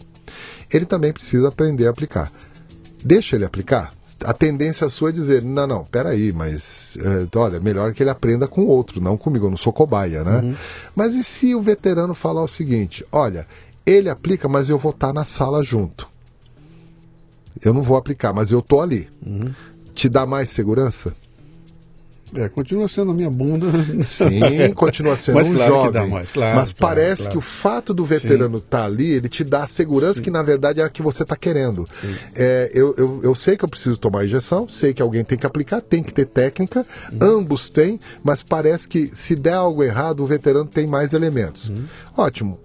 ele 0.72 0.86
também 0.86 1.14
precisa 1.14 1.48
aprender 1.48 1.88
a 1.88 1.90
aplicar. 1.90 2.32
Deixa 3.03 3.36
ele 3.36 3.45
aplicar. 3.45 3.94
a 4.24 4.34
tendência 4.34 4.88
sua 4.88 5.10
é 5.10 5.11
dizer, 5.11 5.44
não, 5.44 5.68
não, 5.68 5.84
peraí, 5.84 6.32
mas 6.32 6.98
é, 6.98 7.38
olha, 7.38 7.60
melhor 7.60 7.94
que 7.94 8.02
ele 8.02 8.10
aprenda 8.10 8.48
com 8.48 8.65
outro, 8.65 9.02
não 9.02 9.18
comigo, 9.18 9.48
eu 9.48 9.49
não 9.49 9.57
sou 9.57 9.74
cobaia, 9.74 10.24
né? 10.24 10.40
Uhum. 10.40 10.56
Mas 10.95 11.15
e 11.15 11.24
se 11.24 11.53
o 11.53 11.61
veterano 11.61 12.14
falar 12.14 12.41
o 12.41 12.48
seguinte, 12.48 13.06
olha, 13.11 13.45
ele 13.86 14.10
aplica, 14.10 14.48
mas 14.48 14.70
eu 14.70 14.78
vou 14.78 14.91
estar 14.91 15.07
tá 15.07 15.14
na 15.14 15.26
sala 15.26 15.61
junto. 15.61 16.07
Eu 17.61 17.74
não 17.74 17.82
vou 17.82 17.98
aplicar, 17.98 18.34
mas 18.34 18.52
eu 18.52 18.61
tô 18.61 18.82
ali. 18.82 19.10
Uhum. 19.26 19.53
Te 19.94 20.10
dá 20.10 20.26
mais 20.26 20.49
segurança? 20.49 21.14
É, 22.35 22.49
continua 22.49 22.88
sendo 22.88 23.11
a 23.11 23.14
minha 23.14 23.30
bunda. 23.30 23.68
Sim, 24.01 24.39
continua 24.76 25.15
sendo 25.15 25.35
mas 25.35 25.49
um 25.49 25.53
claro 25.53 25.73
jovem. 25.73 25.88
Que 25.88 25.93
dá 25.93 26.07
mais, 26.07 26.31
claro, 26.31 26.55
mas 26.55 26.72
claro, 26.73 26.95
parece 26.95 27.23
claro. 27.23 27.31
que 27.31 27.38
o 27.38 27.41
fato 27.41 27.93
do 27.93 28.05
veterano 28.05 28.57
estar 28.57 28.80
tá 28.80 28.85
ali, 28.85 29.11
ele 29.11 29.30
te 29.30 29.43
dá 29.43 29.64
a 29.64 29.68
segurança 29.68 30.15
Sim. 30.15 30.22
que 30.22 30.31
na 30.31 30.41
verdade 30.41 30.81
é 30.81 30.84
a 30.84 30.89
que 30.89 31.01
você 31.01 31.23
está 31.23 31.35
querendo. 31.35 31.88
É, 32.35 32.72
eu, 32.73 32.93
eu, 32.97 33.19
eu 33.23 33.35
sei 33.35 33.57
que 33.57 33.64
eu 33.64 33.69
preciso 33.69 33.97
tomar 33.97 34.26
injeção, 34.26 34.68
sei 34.68 34.93
que 34.93 35.01
alguém 35.01 35.23
tem 35.23 35.38
que 35.38 35.45
aplicar, 35.45 35.81
tem 35.81 36.03
que 36.03 36.14
ter 36.14 36.26
técnica, 36.26 36.85
Uhum. 37.11 37.39
ambos 37.39 37.69
têm, 37.69 37.99
mas 38.23 38.41
parece 38.41 38.88
que 38.88 39.07
se 39.07 39.35
der 39.35 39.53
algo 39.53 39.84
errado, 39.84 40.22
o 40.23 40.26
veterano 40.26 40.65
tem 40.65 40.88
mais 40.88 41.14
elementos. 41.14 41.69
Uhum. 41.69 41.85
Ótimo. 42.18 42.60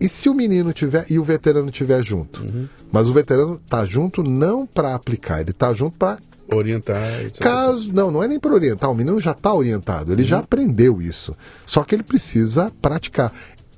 E 0.00 0.08
se 0.08 0.28
o 0.28 0.34
menino 0.34 0.72
tiver 0.72 1.06
e 1.08 1.18
o 1.18 1.24
veterano 1.24 1.70
tiver 1.70 2.02
junto? 2.02 2.42
Uhum. 2.42 2.68
Mas 2.92 3.08
o 3.08 3.12
veterano 3.12 3.60
tá 3.68 3.86
junto 3.86 4.22
não 4.22 4.66
para 4.66 4.94
aplicar, 4.94 5.40
ele 5.40 5.52
tá 5.52 5.72
junto 5.72 5.96
para 5.98 6.18
Orientar, 6.52 7.22
etc. 7.22 7.42
Caso, 7.42 7.92
não, 7.92 8.10
não 8.10 8.22
é 8.22 8.28
nem 8.28 8.38
para 8.38 8.54
orientar, 8.54 8.90
o 8.90 8.94
menino 8.94 9.20
já 9.20 9.32
está 9.32 9.52
orientado, 9.52 10.12
ele 10.12 10.24
já 10.24 10.38
aprendeu 10.38 11.00
isso. 11.00 11.34
Só 11.66 11.82
que 11.84 11.94
ele 11.94 12.02
precisa 12.02 12.70
praticar. 12.82 13.32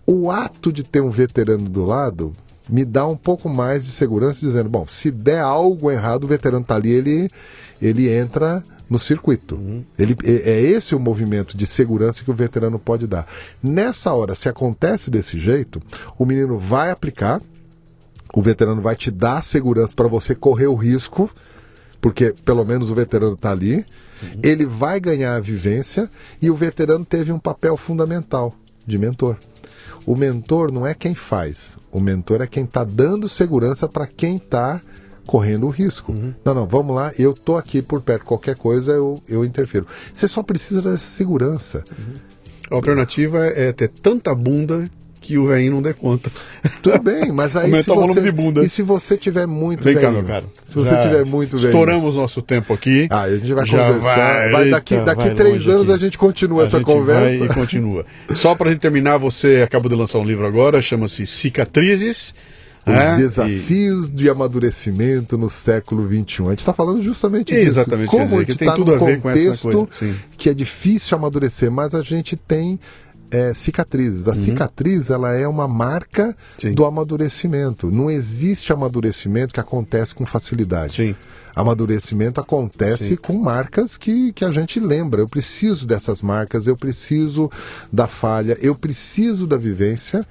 O 0.07 0.31
ato 0.31 0.73
de 0.73 0.83
ter 0.83 1.01
um 1.01 1.11
veterano 1.11 1.69
do 1.69 1.85
lado 1.85 2.33
me 2.69 2.85
dá 2.85 3.07
um 3.07 3.17
pouco 3.17 3.49
mais 3.49 3.85
de 3.85 3.91
segurança, 3.93 4.41
dizendo, 4.41 4.69
bom, 4.69 4.87
se 4.87 5.11
der 5.11 5.41
algo 5.41 5.91
errado, 5.91 6.25
o 6.25 6.29
veterano 6.29 6.63
está 6.63 6.75
ali, 6.75 6.91
ele, 6.91 7.31
ele 7.81 8.09
entra 8.09 8.63
no 8.89 8.99
circuito. 8.99 9.59
Ele, 9.99 10.17
é, 10.25 10.51
é 10.51 10.61
esse 10.61 10.95
o 10.95 11.01
movimento 11.01 11.57
de 11.57 11.67
segurança 11.67 12.25
que 12.25 12.31
o 12.31 12.35
veterano 12.35 12.79
pode 12.79 13.07
dar. 13.07 13.27
Nessa 13.63 14.13
hora, 14.13 14.35
se 14.35 14.49
acontece 14.49 15.11
desse 15.11 15.39
jeito, 15.39 15.81
o 16.19 16.25
menino 16.25 16.59
vai 16.59 16.91
aplicar, 16.91 17.41
o 18.35 18.43
veterano 18.43 18.83
vai 18.83 18.97
te 18.97 19.11
dar 19.11 19.43
segurança 19.43 19.95
para 19.95 20.09
você 20.09 20.35
correr 20.35 20.67
o 20.67 20.75
risco 20.75 21.31
porque 22.01 22.35
pelo 22.45 22.65
menos 22.65 22.91
o 22.91 22.95
veterano 22.95 23.35
está 23.35 23.51
ali, 23.51 23.77
uhum. 24.23 24.41
ele 24.43 24.65
vai 24.65 25.01
ganhar 25.01 25.35
a 25.35 25.41
vivência 25.41 26.11
e 26.41 26.51
o 26.51 26.55
veterano 26.55 27.05
teve 27.05 27.33
um 27.33 27.39
papel 27.39 27.77
fundamental 27.77 28.55
de 28.87 28.99
mentor. 28.99 29.37
O 30.05 30.15
mentor 30.15 30.71
não 30.71 30.87
é 30.87 30.95
quem 30.95 31.15
faz, 31.15 31.77
o 31.91 32.01
mentor 32.01 32.41
é 32.41 32.47
quem 32.47 32.65
está 32.65 32.85
dando 32.85 33.29
segurança 33.29 33.89
para 33.89 34.07
quem 34.07 34.37
está 34.37 34.81
correndo 35.27 35.67
o 35.67 35.71
risco. 35.71 36.13
Uhum. 36.13 36.33
Não, 36.45 36.55
não, 36.55 36.67
vamos 36.67 36.95
lá, 36.95 37.13
eu 37.19 37.35
tô 37.35 37.57
aqui 37.57 37.83
por 37.83 38.01
perto, 38.01 38.25
qualquer 38.25 38.57
coisa 38.57 38.93
eu, 38.93 39.21
eu 39.29 39.45
interfiro. 39.45 39.87
Você 40.15 40.29
só 40.29 40.43
precisa 40.43 40.81
dessa 40.81 40.99
segurança. 40.99 41.85
Uhum. 41.91 42.15
A 42.71 42.75
alternativa 42.77 43.47
é 43.47 43.73
ter 43.73 43.89
tanta 43.89 44.35
bunda 44.35 44.89
que 45.21 45.39
o 45.39 45.47
velhinho 45.49 45.73
não 45.73 45.83
dê 45.83 45.93
conta. 45.93 46.31
Tudo 46.83 47.03
bem, 47.03 47.33
mas 47.33 47.57
aí 47.57 47.65
Aumentar 47.71 47.93
o 47.93 48.01
volume 48.01 48.21
de 48.21 48.31
bunda. 48.31 48.65
E 48.65 48.69
se 48.69 48.83
você 48.83 49.17
tiver 49.17 49.47
muito 49.47 49.83
Vem 49.83 49.95
velhinho, 49.95 50.13
cá, 50.13 50.19
meu 50.19 50.25
cara. 50.27 50.45
Se 50.65 50.75
você 50.75 50.91
tiver 51.03 51.25
muito 51.27 51.57
velhinho. 51.57 51.71
Estouramos 51.71 52.15
nosso 52.15 52.43
tempo 52.43 52.73
aqui. 52.73 53.09
Ah, 53.11 53.23
a 53.23 53.37
gente 53.37 53.53
vai 53.53 53.67
Já 53.67 53.87
conversar. 53.89 54.17
vai, 54.17 54.51
Vai, 54.51 54.71
daqui 54.71 54.95
eita, 54.95 55.07
daqui 55.07 55.25
vai 55.25 55.35
três 55.35 55.67
anos 55.67 55.91
aqui. 55.91 55.93
a 55.93 55.99
gente 55.99 56.19
continua 56.19 56.63
a 56.63 56.67
essa 56.67 56.79
gente 56.79 56.87
conversa. 56.87 57.39
vai 57.39 57.49
e 57.49 57.55
continua. 57.55 58.07
Só 58.35 58.55
para 58.55 58.69
a 58.69 58.73
gente 58.73 58.81
terminar, 58.81 59.19
você 59.19 59.63
acabou 59.65 59.89
de 59.89 59.97
lançar 59.97 60.19
um 60.19 60.25
livro 60.25 60.47
agora, 60.47 60.81
chama-se 60.81 61.27
Cicatrizes. 61.27 62.35
Os 62.87 62.93
né? 62.93 63.17
desafios 63.17 64.07
e... 64.07 64.13
de 64.13 64.31
amadurecimento 64.31 65.37
no 65.37 65.51
século 65.51 66.07
XXI. 66.07 66.47
A 66.47 66.51
gente 66.51 66.61
está 66.61 66.73
falando 66.73 67.03
justamente 67.03 67.53
disso. 67.53 67.67
Exatamente, 67.67 68.09
Como 68.09 68.21
quer 68.21 68.25
dizer, 68.27 68.37
a 68.37 68.39
gente 68.39 68.53
que 68.53 68.59
tem 68.59 68.69
tá 68.69 68.75
tudo 68.75 68.95
a 68.95 68.99
ver 68.99 69.21
com 69.21 69.29
essa 69.29 69.57
coisa. 69.61 69.89
Sim. 69.91 70.15
Que 70.37 70.51
é 70.51 70.55
difícil 70.55 71.19
amadurecer, 71.19 71.69
mas 71.69 71.97
a 71.97 72.03
gente 72.03 72.37
tem 72.37 72.79
é, 73.31 73.53
cicatrizes. 73.55 74.29
A 74.29 74.33
uhum. 74.33 74.37
cicatriz 74.37 75.11
ela 75.11 75.33
é 75.35 75.47
uma 75.47 75.67
marca 75.69 76.37
Sim. 76.59 76.73
do 76.73 76.85
amadurecimento. 76.85 77.91
Não 77.91 78.11
existe 78.11 78.73
amadurecimento 78.73 79.55
que 79.55 79.61
acontece 79.61 80.15
com 80.15 80.25
facilidade. 80.25 80.95
Sim. 80.95 81.17
Amadurecimento 81.55 82.41
acontece 82.41 83.11
Sim. 83.11 83.17
com 83.17 83.35
marcas 83.35 83.97
que, 83.97 84.33
que 84.33 84.45
a 84.45 84.53
gente 84.53 84.79
lembra. 84.79 85.23
Eu 85.23 85.29
preciso 85.29 85.87
dessas 85.87 86.21
marcas, 86.21 86.67
eu 86.67 86.77
preciso 86.77 87.51
da 87.93 88.07
falha, 88.07 88.57
eu 88.61 88.75
preciso 88.75 89.47
da 89.47 89.57
vivência. 89.57 90.25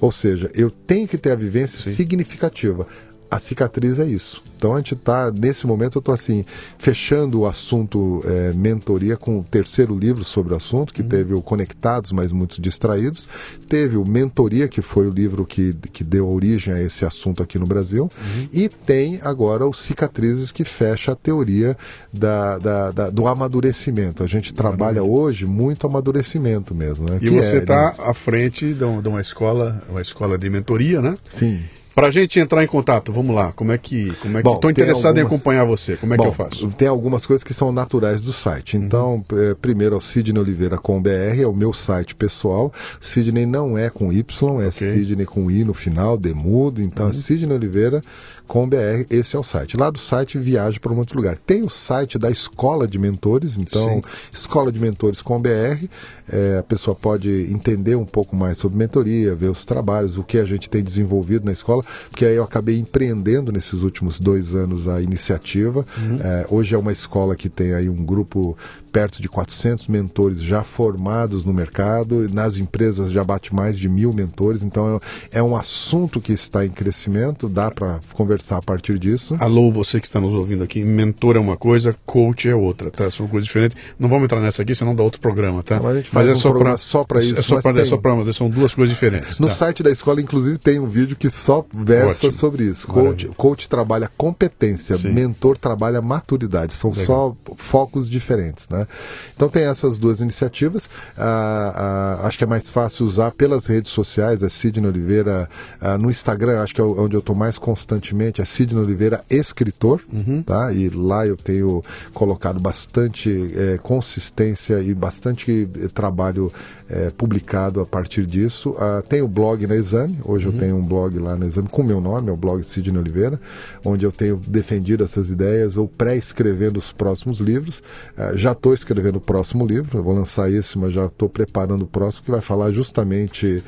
Ou 0.00 0.10
seja, 0.10 0.50
eu 0.54 0.70
tenho 0.70 1.06
que 1.06 1.18
ter 1.18 1.32
a 1.32 1.36
vivência 1.36 1.80
Sim. 1.80 1.92
significativa. 1.92 2.86
A 3.30 3.38
cicatriz 3.38 3.98
é 3.98 4.06
isso. 4.06 4.42
Então 4.56 4.74
a 4.74 4.76
gente 4.76 4.92
está, 4.92 5.30
nesse 5.30 5.66
momento, 5.66 5.96
eu 5.96 6.00
estou 6.00 6.14
assim, 6.14 6.44
fechando 6.76 7.40
o 7.40 7.46
assunto 7.46 8.22
é, 8.26 8.52
mentoria 8.52 9.16
com 9.16 9.38
o 9.38 9.44
terceiro 9.44 9.96
livro 9.96 10.22
sobre 10.22 10.52
o 10.52 10.56
assunto, 10.56 10.92
que 10.92 11.00
uhum. 11.00 11.08
teve 11.08 11.32
o 11.32 11.40
Conectados, 11.40 12.12
mas 12.12 12.30
muitos 12.30 12.58
distraídos. 12.58 13.26
Teve 13.68 13.96
o 13.96 14.04
Mentoria, 14.04 14.68
que 14.68 14.82
foi 14.82 15.06
o 15.06 15.10
livro 15.10 15.46
que, 15.46 15.72
que 15.92 16.04
deu 16.04 16.28
origem 16.28 16.74
a 16.74 16.82
esse 16.82 17.04
assunto 17.04 17.42
aqui 17.42 17.58
no 17.58 17.66
Brasil. 17.66 18.02
Uhum. 18.02 18.48
E 18.52 18.68
tem 18.68 19.18
agora 19.22 19.66
o 19.66 19.72
Cicatrizes, 19.72 20.50
que 20.50 20.64
fecha 20.64 21.12
a 21.12 21.16
teoria 21.16 21.76
da, 22.12 22.58
da, 22.58 22.90
da 22.90 23.10
do 23.10 23.26
amadurecimento. 23.26 24.22
A 24.22 24.26
gente 24.26 24.52
trabalha 24.52 25.02
hoje 25.02 25.46
muito 25.46 25.86
amadurecimento 25.86 26.74
mesmo. 26.74 27.08
Né? 27.08 27.16
E 27.16 27.20
que 27.20 27.30
você 27.30 27.56
é, 27.56 27.60
está 27.60 27.94
à 27.98 28.12
frente 28.12 28.74
de 28.74 28.84
uma 28.84 29.20
escola, 29.20 29.82
uma 29.88 30.02
escola 30.02 30.36
de 30.36 30.50
mentoria, 30.50 31.00
né? 31.00 31.16
Sim. 31.34 31.60
Para 31.94 32.08
a 32.08 32.10
gente 32.10 32.38
entrar 32.38 32.62
em 32.62 32.66
contato, 32.66 33.12
vamos 33.12 33.34
lá. 33.34 33.52
Como 33.52 33.72
é 33.72 33.78
que, 33.78 34.14
como 34.16 34.38
é 34.38 34.42
que 34.42 34.48
estou 34.48 34.70
interessado 34.70 35.18
algumas... 35.18 35.22
em 35.22 35.26
acompanhar 35.26 35.64
você? 35.64 35.96
Como 35.96 36.14
é 36.14 36.16
Bom, 36.16 36.22
que 36.22 36.28
eu 36.28 36.32
faço? 36.32 36.68
Tem 36.68 36.88
algumas 36.88 37.26
coisas 37.26 37.44
que 37.44 37.52
são 37.52 37.72
naturais 37.72 38.22
do 38.22 38.32
site. 38.32 38.76
Então, 38.76 39.24
uhum. 39.30 39.50
é, 39.50 39.54
primeiro 39.54 39.94
é 39.94 39.98
o 39.98 40.00
Sidney 40.00 40.40
Oliveira 40.40 40.78
com 40.78 41.00
BR, 41.00 41.40
é 41.40 41.46
o 41.46 41.54
meu 41.54 41.72
site 41.72 42.14
pessoal. 42.14 42.72
Sidney 43.00 43.46
não 43.46 43.76
é 43.76 43.90
com 43.90 44.12
Y, 44.12 44.62
é 44.62 44.68
okay. 44.68 44.70
Sidney 44.70 45.26
com 45.26 45.50
I 45.50 45.64
no 45.64 45.74
final, 45.74 46.16
demudo. 46.16 46.80
Então, 46.80 47.06
uhum. 47.06 47.10
é 47.10 47.14
Sidney 47.14 47.54
Oliveira 47.54 48.02
com 48.50 48.68
BR, 48.68 49.06
esse 49.08 49.36
é 49.36 49.38
o 49.38 49.44
site. 49.44 49.76
Lá 49.76 49.90
do 49.90 49.98
site 50.00 50.36
viaja 50.36 50.80
para 50.80 50.92
um 50.92 50.98
outro 50.98 51.16
lugar. 51.16 51.38
Tem 51.38 51.62
o 51.62 51.68
site 51.68 52.18
da 52.18 52.32
Escola 52.32 52.84
de 52.84 52.98
Mentores, 52.98 53.56
então, 53.56 54.02
Sim. 54.02 54.02
Escola 54.32 54.72
de 54.72 54.80
Mentores 54.80 55.22
com 55.22 55.40
BR. 55.40 55.88
É, 56.28 56.58
a 56.58 56.62
pessoa 56.64 56.96
pode 56.96 57.30
entender 57.48 57.94
um 57.94 58.04
pouco 58.04 58.34
mais 58.34 58.58
sobre 58.58 58.76
mentoria, 58.76 59.36
ver 59.36 59.50
os 59.50 59.64
trabalhos, 59.64 60.18
o 60.18 60.24
que 60.24 60.36
a 60.36 60.44
gente 60.44 60.68
tem 60.68 60.82
desenvolvido 60.82 61.44
na 61.44 61.52
escola, 61.52 61.79
porque 62.10 62.24
aí 62.24 62.36
eu 62.36 62.44
acabei 62.44 62.78
empreendendo 62.78 63.52
nesses 63.52 63.82
últimos 63.82 64.18
dois 64.18 64.54
anos 64.54 64.88
a 64.88 65.00
iniciativa. 65.00 65.84
Uhum. 65.96 66.18
É, 66.22 66.46
hoje 66.50 66.74
é 66.74 66.78
uma 66.78 66.92
escola 66.92 67.36
que 67.36 67.48
tem 67.48 67.74
aí 67.74 67.88
um 67.88 68.04
grupo 68.04 68.56
perto 68.90 69.22
de 69.22 69.28
400 69.28 69.88
mentores 69.88 70.42
já 70.42 70.62
formados 70.62 71.44
no 71.44 71.52
mercado, 71.52 72.28
nas 72.32 72.58
empresas 72.58 73.10
já 73.10 73.22
bate 73.22 73.54
mais 73.54 73.78
de 73.78 73.88
mil 73.88 74.12
mentores, 74.12 74.62
então 74.62 75.00
é 75.30 75.42
um 75.42 75.56
assunto 75.56 76.20
que 76.20 76.32
está 76.32 76.66
em 76.66 76.70
crescimento, 76.70 77.48
dá 77.48 77.70
para 77.70 78.00
conversar 78.12 78.58
a 78.58 78.62
partir 78.62 78.98
disso. 78.98 79.36
Alô, 79.38 79.70
você 79.70 80.00
que 80.00 80.06
está 80.06 80.20
nos 80.20 80.34
ouvindo 80.34 80.64
aqui, 80.64 80.84
mentor 80.84 81.36
é 81.36 81.38
uma 81.38 81.56
coisa, 81.56 81.94
coach 82.04 82.48
é 82.48 82.54
outra, 82.54 82.90
tá? 82.90 83.10
São 83.10 83.28
coisas 83.28 83.46
diferentes. 83.46 83.76
Não 83.98 84.08
vamos 84.08 84.24
entrar 84.24 84.40
nessa 84.40 84.62
aqui, 84.62 84.74
senão 84.74 84.94
dá 84.94 85.02
outro 85.02 85.20
programa, 85.20 85.62
tá? 85.62 85.80
Mas, 85.80 86.06
mas 86.12 86.28
é 86.28 86.32
um 86.32 86.36
só 86.36 86.52
para 86.52 86.76
só 86.76 87.04
para 87.04 87.20
isso. 87.22 87.38
É 87.38 87.42
só 87.42 87.60
para 87.60 87.80
é 87.80 88.32
são 88.32 88.50
duas 88.50 88.74
coisas 88.74 88.94
diferentes. 88.94 89.38
No 89.38 89.46
tá? 89.46 89.54
site 89.54 89.82
da 89.82 89.90
escola, 89.90 90.20
inclusive, 90.20 90.58
tem 90.58 90.78
um 90.78 90.86
vídeo 90.86 91.16
que 91.16 91.30
só 91.30 91.64
versa 91.72 92.26
Ótimo. 92.26 92.32
sobre 92.32 92.64
isso. 92.64 92.86
Coach, 92.88 93.26
coach 93.36 93.68
trabalha 93.68 94.10
competência, 94.16 94.96
Sim. 94.96 95.12
mentor 95.12 95.56
trabalha 95.56 96.00
maturidade. 96.02 96.74
São 96.74 96.90
Legal. 96.90 97.04
só 97.06 97.36
focos 97.56 98.08
diferentes, 98.08 98.68
né? 98.68 98.86
Então 99.34 99.48
tem 99.48 99.64
essas 99.64 99.98
duas 99.98 100.20
iniciativas. 100.20 100.90
Ah, 101.16 102.18
ah, 102.22 102.26
acho 102.26 102.36
que 102.38 102.44
é 102.44 102.46
mais 102.46 102.68
fácil 102.68 103.06
usar 103.06 103.30
pelas 103.32 103.66
redes 103.66 103.92
sociais, 103.92 104.42
é 104.42 104.48
Sidney 104.48 104.88
Oliveira. 104.88 105.48
Ah, 105.80 105.96
no 105.96 106.10
Instagram, 106.10 106.60
acho 106.62 106.74
que 106.74 106.80
é 106.80 106.84
onde 106.84 107.14
eu 107.14 107.20
estou 107.20 107.36
mais 107.36 107.58
constantemente, 107.58 108.40
é 108.40 108.44
Sidney 108.44 108.82
Oliveira 108.82 109.24
Escritor. 109.30 110.00
Uhum. 110.12 110.42
Tá? 110.42 110.72
E 110.72 110.88
lá 110.88 111.26
eu 111.26 111.36
tenho 111.36 111.82
colocado 112.12 112.58
bastante 112.60 113.50
é, 113.54 113.78
consistência 113.78 114.80
e 114.82 114.92
bastante 114.94 115.68
é, 115.80 115.88
trabalho 115.88 116.52
é, 116.88 117.10
publicado 117.10 117.80
a 117.80 117.86
partir 117.86 118.26
disso. 118.26 118.74
Ah, 118.78 119.02
tem 119.08 119.22
o 119.22 119.28
blog 119.28 119.66
na 119.66 119.76
Exame, 119.76 120.18
hoje 120.24 120.46
Uhum. 120.48 120.52
eu 120.54 120.58
tenho 120.58 120.76
um 120.76 120.82
blog 120.84 121.18
lá 121.18 121.36
na 121.36 121.46
Exame 121.46 121.59
com 121.68 121.82
meu 121.82 122.00
nome, 122.00 122.30
é 122.30 122.32
o 122.32 122.36
blog 122.36 122.62
Sidney 122.62 122.98
Oliveira, 122.98 123.40
onde 123.84 124.04
eu 124.04 124.12
tenho 124.12 124.36
defendido 124.36 125.04
essas 125.04 125.30
ideias 125.30 125.76
ou 125.76 125.88
pré-escrevendo 125.88 126.78
os 126.78 126.92
próximos 126.92 127.40
livros. 127.40 127.82
Ah, 128.16 128.32
já 128.34 128.52
estou 128.52 128.72
escrevendo 128.72 129.16
o 129.16 129.20
próximo 129.20 129.66
livro, 129.66 129.98
eu 129.98 130.02
vou 130.02 130.14
lançar 130.14 130.50
esse, 130.50 130.78
mas 130.78 130.92
já 130.92 131.06
estou 131.06 131.28
preparando 131.28 131.82
o 131.82 131.86
próximo, 131.86 132.24
que 132.24 132.30
vai 132.30 132.40
falar 132.40 132.72
justamente 132.72 133.62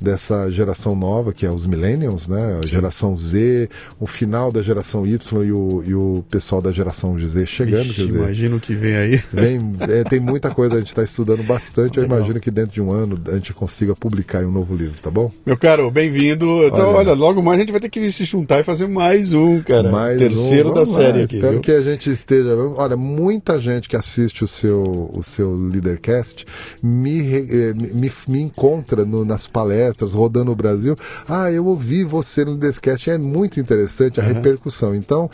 dessa 0.00 0.50
geração 0.50 0.96
nova, 0.96 1.32
que 1.32 1.46
é 1.46 1.50
os 1.50 1.66
millennials, 1.66 2.28
né? 2.28 2.60
A 2.62 2.66
geração 2.66 3.16
Z, 3.16 3.68
o 4.00 4.06
final 4.06 4.50
da 4.50 4.62
geração 4.62 5.06
Y 5.06 5.44
e 5.44 5.52
o, 5.52 5.82
e 5.86 5.94
o 5.94 6.24
pessoal 6.30 6.60
da 6.60 6.72
geração 6.72 7.18
Z 7.18 7.46
chegando. 7.46 7.84
Vixe, 7.84 8.02
imagino 8.02 8.58
que 8.58 8.74
vem 8.74 8.96
aí. 8.96 9.22
Vem, 9.32 9.76
é, 9.80 10.04
tem 10.04 10.20
muita 10.20 10.50
coisa, 10.50 10.74
a 10.74 10.78
gente 10.78 10.88
está 10.88 11.02
estudando 11.02 11.42
bastante. 11.44 11.98
Eu 11.98 12.04
imagino 12.04 12.40
que 12.40 12.50
dentro 12.50 12.72
de 12.72 12.82
um 12.82 12.90
ano 12.90 13.20
a 13.26 13.32
gente 13.32 13.52
consiga 13.54 13.94
publicar 13.94 14.44
um 14.44 14.50
novo 14.50 14.74
livro, 14.74 15.00
tá 15.00 15.10
bom? 15.10 15.30
Meu 15.46 15.56
caro, 15.56 15.90
bem-vindo. 15.90 16.64
Então, 16.64 16.88
olha, 16.88 17.12
olha, 17.12 17.14
logo 17.14 17.42
mais 17.42 17.58
a 17.58 17.60
gente 17.60 17.72
vai 17.72 17.80
ter 17.80 17.88
que 17.88 18.10
se 18.10 18.24
juntar 18.24 18.60
e 18.60 18.62
fazer 18.62 18.88
mais 18.88 19.32
um, 19.32 19.60
cara. 19.60 19.90
Mais 19.90 20.18
Terceiro 20.18 20.70
um, 20.70 20.74
da 20.74 20.86
série 20.86 21.18
lá. 21.18 21.24
aqui. 21.24 21.34
Espero 21.36 21.52
viu? 21.52 21.60
que 21.60 21.72
a 21.72 21.82
gente 21.82 22.10
esteja. 22.10 22.56
Olha, 22.76 22.96
muita 22.96 23.58
gente 23.58 23.88
que 23.88 23.96
assiste 23.96 24.44
o 24.44 24.48
seu, 24.48 25.10
o 25.12 25.22
seu 25.22 25.54
Leadercast 25.54 26.44
me, 26.82 27.20
eh, 27.20 27.74
me, 27.74 28.10
me 28.28 28.40
encontra 28.40 29.04
no, 29.04 29.24
nas 29.24 29.46
palestras, 29.46 29.91
rodando 30.14 30.52
o 30.52 30.56
Brasil. 30.56 30.96
Ah, 31.28 31.50
eu 31.50 31.66
ouvi 31.66 32.04
você 32.04 32.44
no 32.44 32.52
Leadercast. 32.52 33.10
É 33.10 33.18
muito 33.18 33.60
interessante 33.60 34.20
a 34.20 34.22
uhum. 34.24 34.32
repercussão. 34.32 34.94
Então, 34.94 35.30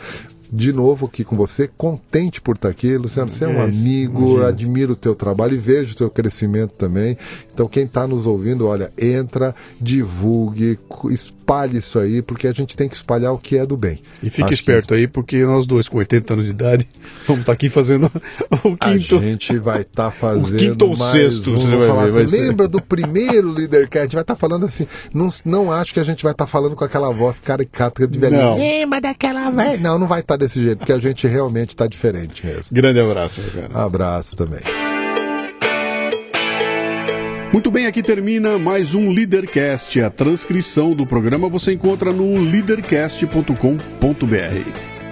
de 0.51 0.73
novo 0.73 1.05
aqui 1.05 1.23
com 1.23 1.35
você, 1.35 1.67
contente 1.67 2.41
por 2.41 2.55
estar 2.55 2.69
aqui. 2.69 2.97
Luciano, 2.97 3.29
você 3.29 3.45
é 3.45 3.47
um 3.47 3.61
amigo, 3.61 4.19
imagina. 4.19 4.47
admiro 4.47 4.93
o 4.93 4.95
teu 4.95 5.13
trabalho 5.13 5.53
e 5.53 5.59
vejo 5.59 5.93
o 5.93 5.95
teu 5.95 6.09
crescimento 6.09 6.73
também. 6.73 7.17
Então, 7.59 7.67
quem 7.67 7.83
está 7.83 8.07
nos 8.07 8.25
ouvindo, 8.25 8.65
olha, 8.65 8.89
entra, 8.97 9.53
divulgue, 9.81 10.79
espalhe 11.09 11.79
isso 11.79 11.99
aí, 11.99 12.21
porque 12.21 12.47
a 12.47 12.53
gente 12.53 12.73
tem 12.77 12.87
que 12.87 12.95
espalhar 12.95 13.33
o 13.33 13.37
que 13.37 13.57
é 13.57 13.65
do 13.65 13.75
bem. 13.75 14.01
E 14.23 14.29
fique 14.29 14.43
Acho 14.43 14.53
esperto 14.53 14.87
que... 14.87 14.93
aí, 14.93 15.07
porque 15.07 15.45
nós 15.45 15.65
dois, 15.65 15.89
com 15.89 15.97
80 15.97 16.35
anos 16.35 16.45
de 16.45 16.51
idade, 16.51 16.87
vamos 17.27 17.41
estar 17.41 17.47
tá 17.47 17.51
aqui 17.51 17.67
fazendo 17.67 18.09
o 18.63 18.77
quinto. 18.77 19.17
A 19.17 19.19
gente 19.19 19.57
vai 19.57 19.81
estar 19.81 20.05
tá 20.05 20.11
fazendo. 20.17 20.53
O 20.53 20.57
quinto 20.57 20.87
ou 20.87 20.95
sexto, 20.95 21.51
um, 21.51 21.59
você 21.59 21.75
vai 21.75 22.11
ver, 22.11 22.23
assim, 22.23 22.37
Lembra 22.37 22.65
do 22.65 22.81
primeiro 22.81 23.51
Leadercast? 23.51 23.97
A 23.97 24.03
gente 24.03 24.13
vai 24.13 24.21
estar 24.21 24.35
tá 24.35 24.39
falando 24.39 24.65
assim. 24.65 24.87
Não, 25.13 25.27
não 25.43 25.69
acho 25.69 25.93
que 25.93 25.99
a 25.99 26.05
gente 26.05 26.23
vai 26.23 26.31
estar 26.31 26.45
tá 26.45 26.49
falando 26.49 26.77
com 26.77 26.85
aquela 26.85 27.11
voz 27.11 27.39
caricata 27.39 28.07
de 28.07 28.17
velhinho. 28.17 28.55
Lembra 28.55 29.01
daquela 29.01 29.49
velha? 29.49 29.77
Não, 29.77 29.99
não 29.99 30.07
vai 30.07 30.21
estar 30.21 30.37
tá 30.37 30.45
desse 30.45 30.63
jeito, 30.63 30.77
porque 30.77 30.93
a 30.93 30.99
gente 30.99 31.27
realmente 31.27 31.71
está 31.71 31.87
diferente 31.87 32.45
mesmo. 32.45 32.67
Grande 32.71 33.01
abraço, 33.01 33.41
meu 33.41 33.63
cara. 33.63 33.83
Abraço 33.83 34.33
também. 34.37 34.61
Muito 37.51 37.71
bem, 37.71 37.87
aqui 37.87 38.03
termina 38.03 38.59
mais 38.59 38.93
um 38.93 39.11
Leadercast. 39.11 39.99
A 40.01 40.11
transcrição 40.11 40.93
do 40.93 41.03
programa 41.03 41.49
você 41.49 41.73
encontra 41.73 42.13
no 42.13 42.37
leadercast.com.br. 42.37 44.98